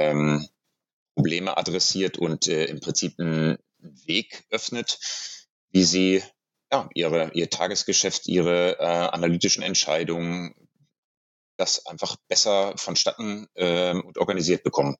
ähm, 0.00 0.48
Probleme 1.14 1.56
adressiert 1.56 2.18
und 2.18 2.48
äh, 2.48 2.64
im 2.64 2.80
Prinzip 2.80 3.18
einen 3.18 3.58
Weg 3.78 4.44
öffnet, 4.50 4.98
wie 5.70 5.84
sie 5.84 6.22
ja, 6.72 6.88
ihre, 6.94 7.30
ihr 7.34 7.50
Tagesgeschäft, 7.50 8.26
ihre 8.26 8.78
äh, 8.78 8.84
analytischen 8.84 9.62
Entscheidungen, 9.62 10.54
das 11.56 11.84
einfach 11.86 12.16
besser 12.28 12.74
vonstatten 12.76 13.48
äh, 13.54 13.92
und 13.92 14.18
organisiert 14.18 14.62
bekommen. 14.62 14.96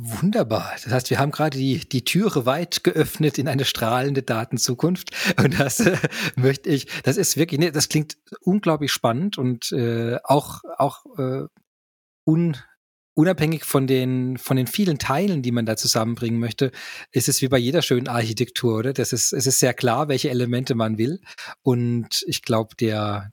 Wunderbar. 0.00 0.72
Das 0.74 0.92
heißt, 0.92 1.10
wir 1.10 1.18
haben 1.18 1.32
gerade 1.32 1.58
die, 1.58 1.80
die 1.88 2.04
Türe 2.04 2.46
weit 2.46 2.84
geöffnet 2.84 3.36
in 3.36 3.48
eine 3.48 3.64
strahlende 3.64 4.22
Datenzukunft. 4.22 5.10
Und 5.42 5.58
das 5.58 5.80
äh, 5.80 5.96
möchte 6.36 6.68
ich, 6.68 6.86
das 7.02 7.16
ist 7.16 7.36
wirklich, 7.36 7.58
ne, 7.58 7.72
das 7.72 7.88
klingt 7.88 8.16
unglaublich 8.42 8.92
spannend 8.92 9.38
und 9.38 9.72
äh, 9.72 10.18
auch, 10.22 10.60
auch 10.76 11.04
äh, 11.18 11.46
un, 12.24 12.56
unabhängig 13.18 13.64
von 13.64 13.88
den, 13.88 14.38
von 14.38 14.56
den 14.56 14.68
vielen 14.68 15.00
Teilen, 15.00 15.42
die 15.42 15.50
man 15.50 15.66
da 15.66 15.76
zusammenbringen 15.76 16.38
möchte, 16.38 16.70
ist 17.10 17.28
es 17.28 17.42
wie 17.42 17.48
bei 17.48 17.58
jeder 17.58 17.82
schönen 17.82 18.06
Architektur, 18.06 18.78
oder? 18.78 18.92
Das 18.92 19.12
ist, 19.12 19.32
es 19.32 19.44
ist 19.44 19.58
sehr 19.58 19.74
klar, 19.74 20.06
welche 20.06 20.30
Elemente 20.30 20.76
man 20.76 20.98
will. 20.98 21.20
Und 21.62 22.22
ich 22.28 22.42
glaube, 22.42 22.76
der, 22.76 23.32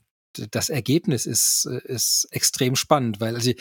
das 0.52 0.70
Ergebnis 0.70 1.26
ist, 1.26 1.66
ist 1.66 2.28
extrem 2.32 2.76
spannend, 2.76 3.20
weil 3.20 3.36
also 3.36 3.52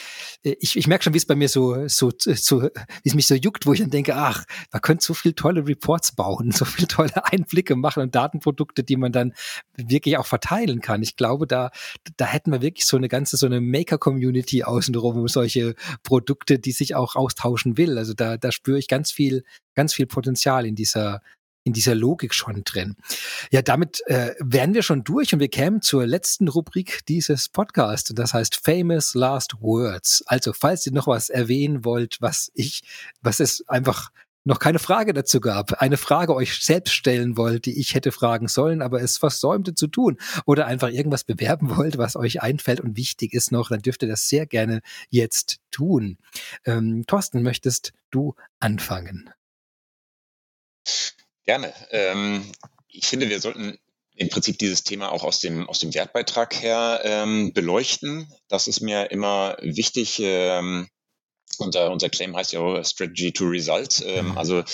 ich, 0.43 0.77
ich 0.77 0.87
merke 0.87 1.05
schon, 1.05 1.15
wie 1.15 1.19
es 1.19 1.27
bei 1.27 1.35
mir 1.35 1.49
so, 1.49 1.89
so, 1.89 2.13
so, 2.19 2.63
wie 2.63 2.71
es 3.05 3.15
mich 3.15 3.27
so 3.27 3.35
juckt, 3.35 3.67
wo 3.67 3.73
ich 3.73 3.81
dann 3.81 3.91
denke, 3.91 4.15
ach, 4.17 4.45
man 4.73 4.83
könnte 4.83 5.05
so 5.05 5.15
viel 5.15 5.33
tolle 5.33 5.67
Reports 5.67 6.13
bauen, 6.13 6.51
so 6.53 6.65
viel 6.65 6.87
tolle 6.87 7.25
Einblicke 7.25 7.77
machen 7.77 8.03
und 8.03 8.15
Datenprodukte, 8.15 8.83
die 8.83 8.97
man 8.97 9.13
dann 9.13 9.35
wirklich 9.77 10.17
auch 10.19 10.27
verteilen 10.27 10.81
kann. 10.81 11.03
Ich 11.03 11.17
glaube, 11.17 11.47
da, 11.47 11.71
da 12.17 12.27
hätten 12.27 12.53
wir 12.53 12.63
wirklich 12.63 12.87
so 12.87 12.97
eine 12.97 13.09
ganze, 13.09 13.37
so 13.37 13.47
eine 13.47 13.61
Maker-Community 13.61 14.65
außenrum 14.65 15.17
um 15.17 15.29
solche 15.29 15.75
Produkte, 16.03 16.59
die 16.59 16.73
sich 16.73 16.95
auch 16.95 17.17
austauschen 17.17 17.77
will. 17.77 17.99
Also 17.99 18.15
da, 18.15 18.37
da 18.37 18.53
spüre 18.53 18.79
ich 18.79 18.89
ganz 18.89 19.11
viel, 19.11 19.45
ganz 19.75 19.95
viel 19.95 20.07
Potenzial 20.07 20.67
in 20.67 20.75
dieser, 20.75 21.21
in 21.65 21.73
dieser 21.73 21.95
Logik 21.95 22.35
schon 22.35 22.63
drin. 22.65 22.97
Ja, 23.51 23.63
damit 23.63 24.03
äh, 24.07 24.35
wären 24.39 24.75
wir 24.75 24.83
schon 24.83 25.03
durch 25.03 25.33
und 25.33 25.41
wir 25.41 25.49
kämen 25.49 25.83
zur 25.83 26.07
letzten 26.07 26.49
Rubrik 26.49 27.05
dieses 27.07 27.49
Podcasts 27.49 28.11
und 28.11 28.19
das 28.19 28.35
heißt 28.35 28.57
Famous 28.57 29.15
Last 29.15 29.55
Words. 29.61 30.23
Also, 30.27 30.53
falls 30.53 30.87
ihr 30.87 30.93
noch 30.93 31.07
was 31.07 31.31
erwähnen 31.31 31.85
wollt, 31.85 32.19
was 32.21 32.53
ich, 32.55 32.83
was 33.23 33.41
es 33.41 33.67
einfach 33.67 34.11
noch 34.45 34.59
keine 34.59 34.79
Frage 34.79 35.15
dazu 35.15 35.41
gab, 35.41 35.81
eine 35.81 35.97
Frage 35.97 36.35
euch 36.35 36.63
selbst 36.63 36.93
stellen 36.93 37.37
wollt, 37.39 37.65
die 37.65 37.81
ich 37.81 37.95
hätte 37.95 38.13
fragen 38.13 38.47
sollen, 38.47 38.83
aber 38.83 39.01
es 39.01 39.17
versäumte 39.17 39.75
zu 39.75 39.87
tun 39.87 40.19
oder 40.45 40.67
einfach 40.67 40.91
irgendwas 40.91 41.25
bewerben 41.25 41.75
wollt, 41.77 41.97
was 41.97 42.15
euch 42.15 42.43
einfällt 42.43 42.81
und 42.81 42.97
wichtig 42.97 43.33
ist 43.33 43.53
noch, 43.53 43.71
dann 43.71 43.81
dürft 43.81 44.03
ihr 44.03 44.09
das 44.09 44.29
sehr 44.29 44.47
gerne 44.47 44.83
jetzt 45.09 45.61
tun. 45.71 46.19
Ähm, 46.67 47.05
Thorsten, 47.07 47.43
möchtest 47.43 47.93
du 48.11 48.35
anfangen? 48.61 49.31
Gerne. 51.45 51.73
Ähm, 51.91 52.51
ich 52.89 53.07
finde, 53.07 53.29
wir 53.29 53.41
sollten 53.41 53.79
im 54.17 54.29
Prinzip 54.29 54.59
dieses 54.59 54.85
Thema 54.85 55.11
auch 55.11 55.25
aus 55.25 55.41
dem, 55.41 55.69
aus 55.69 55.81
dem 55.81 55.93
Wertbeitrag 55.93 56.55
her 56.63 57.01
ähm, 57.05 57.53
beleuchten. 57.53 58.33
Das 58.49 58.69
ist 58.69 58.81
mir 58.81 59.11
immer 59.11 59.57
wichtig, 59.61 60.21
ähm, 60.23 60.89
unser, 61.61 61.91
unser 61.91 62.09
Claim 62.09 62.37
heißt 62.37 62.53
ja 62.53 62.61
auch 62.61 62.85
Strategy 62.85 63.33
to 63.33 63.47
Results. 63.47 64.03
Ähm, 64.07 64.31
mhm. 64.31 64.39
Also 64.39 64.57
wir 64.57 64.65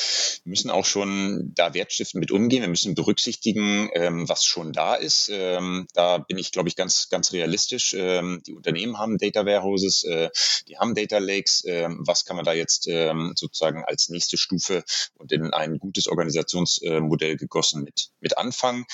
müssen 0.44 0.70
auch 0.70 0.84
schon 0.84 1.52
da 1.54 1.74
wertstiftend 1.74 2.20
mit 2.20 2.30
umgehen. 2.30 2.62
Wir 2.62 2.68
müssen 2.68 2.94
berücksichtigen, 2.94 3.90
ähm, 3.94 4.28
was 4.28 4.44
schon 4.44 4.72
da 4.72 4.94
ist. 4.94 5.30
Ähm, 5.32 5.86
da 5.94 6.18
bin 6.18 6.38
ich, 6.38 6.52
glaube 6.52 6.68
ich, 6.68 6.76
ganz, 6.76 7.08
ganz 7.08 7.32
realistisch. 7.32 7.94
Ähm, 7.96 8.42
die 8.46 8.54
Unternehmen 8.54 8.98
haben 8.98 9.18
Data 9.18 9.44
Warehouses, 9.44 10.04
äh, 10.04 10.30
die 10.68 10.78
haben 10.78 10.94
Data 10.94 11.18
Lakes. 11.18 11.64
Ähm, 11.66 12.00
was 12.06 12.24
kann 12.24 12.36
man 12.36 12.44
da 12.44 12.52
jetzt 12.52 12.86
ähm, 12.88 13.32
sozusagen 13.36 13.84
als 13.84 14.08
nächste 14.08 14.36
Stufe 14.36 14.84
und 15.14 15.32
in 15.32 15.52
ein 15.52 15.78
gutes 15.78 16.08
Organisationsmodell 16.08 17.36
gegossen 17.36 17.82
mit, 17.84 18.10
mit 18.20 18.38
anfangen? 18.38 18.86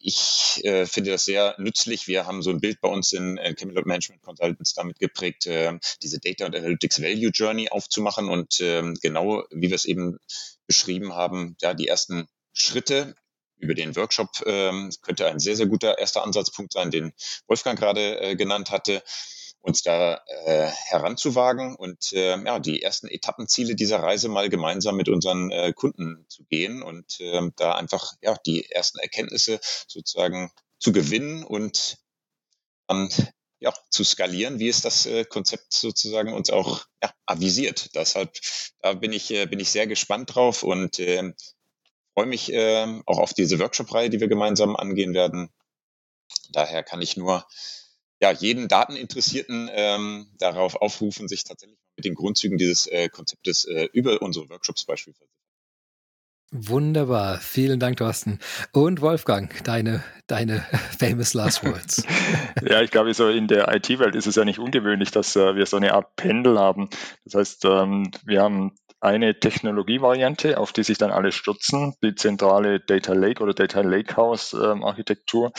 Ich 0.00 0.64
äh, 0.64 0.86
finde 0.86 1.12
das 1.12 1.24
sehr 1.24 1.54
nützlich. 1.58 2.08
Wir 2.08 2.26
haben 2.26 2.42
so 2.42 2.50
ein 2.50 2.60
Bild 2.60 2.80
bei 2.80 2.88
uns 2.88 3.12
in, 3.12 3.36
in 3.36 3.54
Camelot 3.54 3.86
Management 3.86 4.22
Consultants 4.22 4.74
damit 4.74 4.98
geprägt, 4.98 5.46
äh, 5.46 5.78
diese 6.02 6.18
Data 6.18 6.46
und 6.46 6.56
Analytics 6.56 6.85
Analytics 6.86 7.02
Value 7.02 7.30
Journey 7.30 7.68
aufzumachen 7.68 8.28
und 8.28 8.60
ähm, 8.60 8.96
genau, 9.00 9.44
wie 9.50 9.68
wir 9.68 9.74
es 9.74 9.84
eben 9.84 10.18
beschrieben 10.66 11.14
haben, 11.14 11.56
ja, 11.60 11.74
die 11.74 11.88
ersten 11.88 12.28
Schritte 12.52 13.14
über 13.58 13.74
den 13.74 13.96
Workshop 13.96 14.28
ähm, 14.44 14.90
könnte 15.02 15.26
ein 15.26 15.38
sehr, 15.38 15.56
sehr 15.56 15.66
guter 15.66 15.98
erster 15.98 16.22
Ansatzpunkt 16.22 16.72
sein, 16.72 16.90
den 16.90 17.12
Wolfgang 17.46 17.78
gerade 17.78 18.20
äh, 18.20 18.36
genannt 18.36 18.70
hatte, 18.70 19.02
uns 19.60 19.82
da 19.82 20.22
äh, 20.44 20.66
heranzuwagen 20.66 21.74
und 21.74 22.12
äh, 22.12 22.36
ja, 22.44 22.58
die 22.60 22.82
ersten 22.82 23.08
Etappenziele 23.08 23.74
dieser 23.74 24.00
Reise 24.00 24.28
mal 24.28 24.48
gemeinsam 24.48 24.96
mit 24.96 25.08
unseren 25.08 25.50
äh, 25.50 25.72
Kunden 25.72 26.24
zu 26.28 26.44
gehen 26.44 26.82
und 26.82 27.18
äh, 27.20 27.50
da 27.56 27.74
einfach 27.74 28.12
ja, 28.20 28.36
die 28.46 28.70
ersten 28.70 28.98
Erkenntnisse 28.98 29.58
sozusagen 29.88 30.52
zu 30.78 30.92
gewinnen 30.92 31.42
und 31.42 31.98
dann 32.86 33.08
ja, 33.58 33.72
zu 33.90 34.04
skalieren, 34.04 34.58
wie 34.58 34.68
es 34.68 34.82
das 34.82 35.06
äh, 35.06 35.24
Konzept 35.24 35.72
sozusagen 35.72 36.32
uns 36.32 36.50
auch 36.50 36.86
ja, 37.02 37.10
avisiert. 37.24 37.94
Deshalb 37.94 38.36
da 38.80 38.92
bin 38.94 39.12
ich, 39.12 39.30
äh, 39.30 39.46
bin 39.46 39.60
ich 39.60 39.70
sehr 39.70 39.86
gespannt 39.86 40.34
drauf 40.34 40.62
und 40.62 40.98
äh, 40.98 41.32
freue 42.14 42.26
mich 42.26 42.52
äh, 42.52 43.00
auch 43.06 43.18
auf 43.18 43.34
diese 43.34 43.58
Workshop-Reihe, 43.58 44.10
die 44.10 44.20
wir 44.20 44.28
gemeinsam 44.28 44.76
angehen 44.76 45.14
werden. 45.14 45.50
Daher 46.50 46.82
kann 46.82 47.02
ich 47.02 47.16
nur 47.16 47.46
ja, 48.20 48.30
jeden 48.30 48.68
Dateninteressierten 48.68 49.70
ähm, 49.72 50.30
darauf 50.38 50.76
aufrufen, 50.76 51.28
sich 51.28 51.44
tatsächlich 51.44 51.78
mit 51.96 52.04
den 52.04 52.14
Grundzügen 52.14 52.58
dieses 52.58 52.86
äh, 52.86 53.08
Konzeptes 53.08 53.64
äh, 53.64 53.88
über 53.92 54.22
unsere 54.22 54.48
Workshops 54.48 54.84
beispielsweise 54.84 55.30
Wunderbar. 56.52 57.40
Vielen 57.40 57.80
Dank, 57.80 57.96
Thorsten. 57.96 58.38
Und 58.72 59.00
Wolfgang, 59.00 59.52
deine, 59.64 60.04
deine 60.26 60.60
famous 60.98 61.34
last 61.34 61.64
words. 61.64 62.02
ja, 62.62 62.82
ich 62.82 62.90
glaube, 62.90 63.14
so 63.14 63.28
in 63.28 63.48
der 63.48 63.74
IT-Welt 63.74 64.14
ist 64.14 64.26
es 64.26 64.36
ja 64.36 64.44
nicht 64.44 64.58
ungewöhnlich, 64.58 65.10
dass 65.10 65.36
äh, 65.36 65.54
wir 65.54 65.66
so 65.66 65.76
eine 65.76 65.94
Art 65.94 66.16
Pendel 66.16 66.58
haben. 66.58 66.88
Das 67.24 67.34
heißt, 67.34 67.64
ähm, 67.64 68.10
wir 68.24 68.42
haben 68.42 68.72
eine 69.00 69.38
Technologievariante, 69.38 70.58
auf 70.58 70.72
die 70.72 70.82
sich 70.82 70.98
dann 70.98 71.10
alle 71.10 71.32
stürzen, 71.32 71.94
die 72.02 72.14
zentrale 72.14 72.80
Data 72.80 73.12
Lake 73.12 73.42
oder 73.42 73.54
Data 73.54 73.80
Lakehouse 73.82 74.54
ähm, 74.54 74.82
Architektur. 74.84 75.52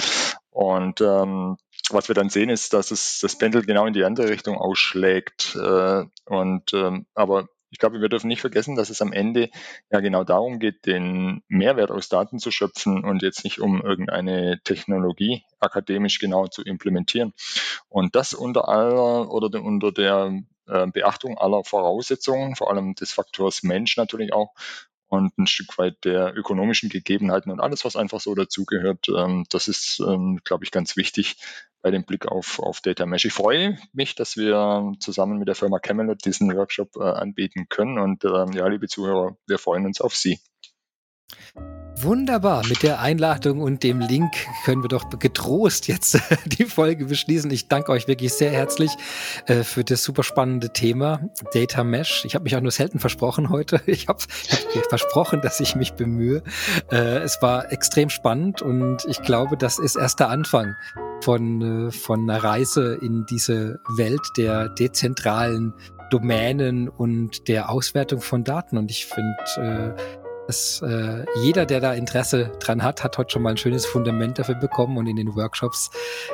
Und 0.50 1.02
ähm, 1.02 1.58
was 1.90 2.08
wir 2.08 2.16
dann 2.16 2.30
sehen, 2.30 2.50
ist, 2.50 2.74
dass 2.74 2.92
es 2.92 3.20
das 3.22 3.38
Pendel 3.38 3.64
genau 3.64 3.86
in 3.86 3.94
die 3.94 4.04
andere 4.04 4.30
Richtung 4.30 4.58
ausschlägt. 4.58 5.56
Äh, 5.56 6.04
und 6.26 6.74
ähm, 6.74 7.06
aber 7.14 7.48
ich 7.70 7.80
glaube, 7.80 8.02
wir 8.02 8.10
dürfen 8.10 8.28
nicht 8.28 8.42
vergessen, 8.42 8.76
dass 8.76 8.90
es 8.90 9.02
am 9.02 9.14
Ende 9.14 9.50
ja 9.92 10.00
genau 10.00 10.24
darum 10.24 10.60
geht, 10.60 10.86
den 10.86 11.44
Mehrwert 11.48 11.92
aus 11.92 12.10
Daten 12.10 12.40
zu 12.40 12.52
schöpfen 12.52 13.04
und 13.04 13.22
jetzt 13.22 13.44
nicht 13.44 13.60
um 13.60 13.82
irgendeine 13.82 14.62
Technologie 14.64 15.44
akademisch 15.60 16.20
genau 16.20 16.48
zu 16.48 16.64
implementieren. 16.64 17.34
Und 17.90 18.16
das 18.16 18.34
unter 18.34 18.70
aller 18.70 19.32
oder 19.32 19.62
unter 19.62 19.92
der 19.92 20.42
äh, 20.68 20.88
Beachtung 20.88 21.38
aller 21.38 21.64
Voraussetzungen, 21.64 22.56
vor 22.56 22.70
allem 22.70 22.96
des 22.96 23.12
Faktors 23.12 23.64
Mensch 23.64 23.98
natürlich 23.98 24.34
auch 24.34 24.54
und 25.10 25.38
ein 25.38 25.48
Stück 25.48 25.78
weit 25.78 26.04
der 26.04 26.36
ökonomischen 26.36 26.90
Gegebenheiten 26.90 27.52
und 27.52 27.62
alles, 27.62 27.86
was 27.86 27.96
einfach 27.96 28.20
so 28.20 28.36
dazugehört. 28.36 29.08
Ähm, 29.10 29.46
das 29.50 29.68
ist, 29.68 30.00
ähm, 30.00 30.40
glaube 30.44 30.66
ich, 30.66 30.72
ganz 30.72 30.98
wichtig 30.98 31.38
bei 31.88 31.92
dem 31.92 32.04
Blick 32.04 32.28
auf, 32.28 32.60
auf 32.60 32.82
Data 32.82 33.06
Mesh. 33.06 33.24
Ich 33.24 33.32
freue 33.32 33.78
mich, 33.94 34.14
dass 34.16 34.36
wir 34.36 34.92
zusammen 35.00 35.40
mit 35.40 35.48
der 35.48 35.56
Firma 35.56 35.80
Camelot 35.80 36.26
diesen 36.26 36.54
Workshop 36.54 36.98
äh, 36.98 37.04
anbieten 37.04 37.68
können 37.70 37.98
und 37.98 38.26
ähm, 38.26 38.52
ja, 38.52 38.68
liebe 38.68 38.90
Zuhörer, 38.90 39.38
wir 39.48 39.58
freuen 39.58 39.86
uns 39.86 40.02
auf 40.02 40.14
Sie. 40.14 40.38
Wunderbar. 42.00 42.64
Mit 42.68 42.84
der 42.84 43.00
Einladung 43.00 43.60
und 43.60 43.82
dem 43.82 44.02
Link 44.02 44.32
können 44.66 44.84
wir 44.84 44.88
doch 44.88 45.10
getrost 45.18 45.88
jetzt 45.88 46.20
die 46.46 46.66
Folge 46.66 47.06
beschließen. 47.06 47.50
Ich 47.50 47.70
danke 47.70 47.92
euch 47.92 48.08
wirklich 48.08 48.34
sehr 48.34 48.52
herzlich 48.52 48.92
äh, 49.48 49.64
für 49.64 49.84
das 49.84 50.04
super 50.04 50.22
spannende 50.22 50.72
Thema 50.72 51.22
Data 51.54 51.84
Mesh. 51.84 52.24
Ich 52.26 52.36
habe 52.36 52.44
mich 52.44 52.56
auch 52.56 52.62
nur 52.62 52.72
selten 52.72 53.00
versprochen 53.00 53.50
heute. 53.50 53.82
Ich 53.88 54.08
habe 54.08 54.20
hab 54.52 54.90
versprochen, 54.90 55.42
dass 55.42 55.60
ich 55.60 55.76
mich 55.76 55.94
bemühe. 55.94 56.44
Äh, 56.92 57.20
es 57.20 57.42
war 57.42 57.72
extrem 57.72 58.10
spannend 58.10 58.62
und 58.62 59.04
ich 59.08 59.22
glaube, 59.24 59.58
das 59.58 59.80
ist 59.80 59.96
erst 59.96 60.20
der 60.20 60.30
Anfang 60.30 60.76
von, 61.22 61.88
äh, 61.88 61.92
von 61.92 62.30
einer 62.30 62.44
Reise 62.44 63.00
in 63.02 63.26
diese 63.26 63.80
Welt 63.96 64.22
der 64.38 64.70
dezentralen 64.70 65.74
Domänen 66.12 66.90
und 66.90 67.48
der 67.48 67.72
Auswertung 67.72 68.22
von 68.22 68.44
Daten. 68.44 68.78
Und 68.78 68.92
ich 68.92 69.08
finde, 69.08 69.96
das, 70.48 70.82
äh, 70.82 71.26
jeder, 71.42 71.66
der 71.66 71.82
da 71.82 71.94
Interesse 71.94 72.52
dran 72.60 72.82
hat, 72.82 73.04
hat 73.04 73.18
heute 73.18 73.32
schon 73.32 73.42
mal 73.42 73.52
ein 73.52 73.58
schönes 73.58 73.86
Fundament 73.86 74.40
dafür 74.40 74.56
bekommen 74.56 74.98
und 74.98 75.06
in 75.08 75.18
den 75.18 75.36
Workshops 75.36 75.92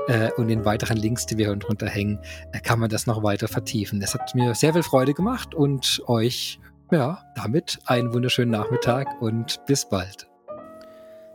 äh, 0.07 0.31
und 0.34 0.48
den 0.48 0.65
weiteren 0.65 0.98
Links, 0.98 1.26
die 1.26 1.38
wir 1.38 1.53
drunter 1.56 1.88
hängen, 1.88 2.19
äh, 2.52 2.60
kann 2.60 2.80
man 2.80 2.90
das 2.90 3.07
noch 3.07 3.23
weiter 3.23 3.48
vertiefen. 3.48 3.99
Das 3.99 4.14
hat 4.14 4.35
mir 4.35 4.53
sehr 4.53 4.73
viel 4.73 4.84
Freude 4.84 5.14
gemacht 5.14 5.56
und 5.56 6.02
euch, 6.07 6.60
ja, 6.91 7.23
damit 7.35 7.80
einen 7.85 8.14
wunderschönen 8.14 8.52
Nachmittag 8.52 9.07
und 9.19 9.65
bis 9.65 9.90
bald. 9.90 10.27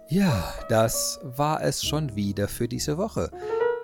Ja, 0.09 0.55
das 0.69 1.21
war 1.23 1.63
es 1.63 1.85
schon 1.85 2.15
wieder 2.17 2.49
für 2.49 2.69
diese 2.69 2.97
Woche. 2.97 3.31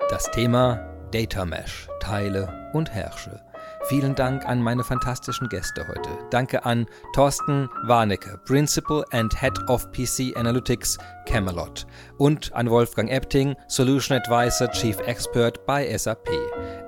Das 0.09 0.31
Thema 0.31 0.77
Data 1.11 1.45
Mesh, 1.45 1.89
Teile 2.01 2.71
und 2.73 2.95
Herrsche. 2.95 3.43
Vielen 3.87 4.15
Dank 4.15 4.47
an 4.47 4.63
meine 4.63 4.83
fantastischen 4.83 5.49
Gäste 5.49 5.87
heute. 5.87 6.09
Danke 6.31 6.65
an 6.65 6.87
Thorsten 7.15 7.69
Warnecke, 7.85 8.41
Principal 8.47 9.05
and 9.11 9.39
Head 9.39 9.59
of 9.69 9.91
PC 9.93 10.35
Analytics 10.37 10.97
Camelot 11.27 11.87
und 12.17 12.53
an 12.55 12.71
Wolfgang 12.71 13.11
Epting, 13.11 13.55
Solution 13.69 14.17
Advisor 14.17 14.71
Chief 14.71 14.99
Expert 15.01 15.67
bei 15.67 15.97
SAP. 15.97 16.29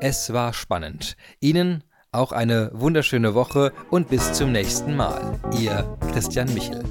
Es 0.00 0.32
war 0.32 0.52
spannend. 0.52 1.16
Ihnen 1.40 1.84
Auch 2.12 2.32
eine 2.32 2.70
wunderschöne 2.72 3.34
Woche 3.34 3.72
und 3.90 4.08
bis 4.08 4.32
zum 4.32 4.50
nächsten 4.50 4.96
Mal. 4.96 5.38
Ihr 5.52 5.84
Christian 6.12 6.52
Michel. 6.54 6.82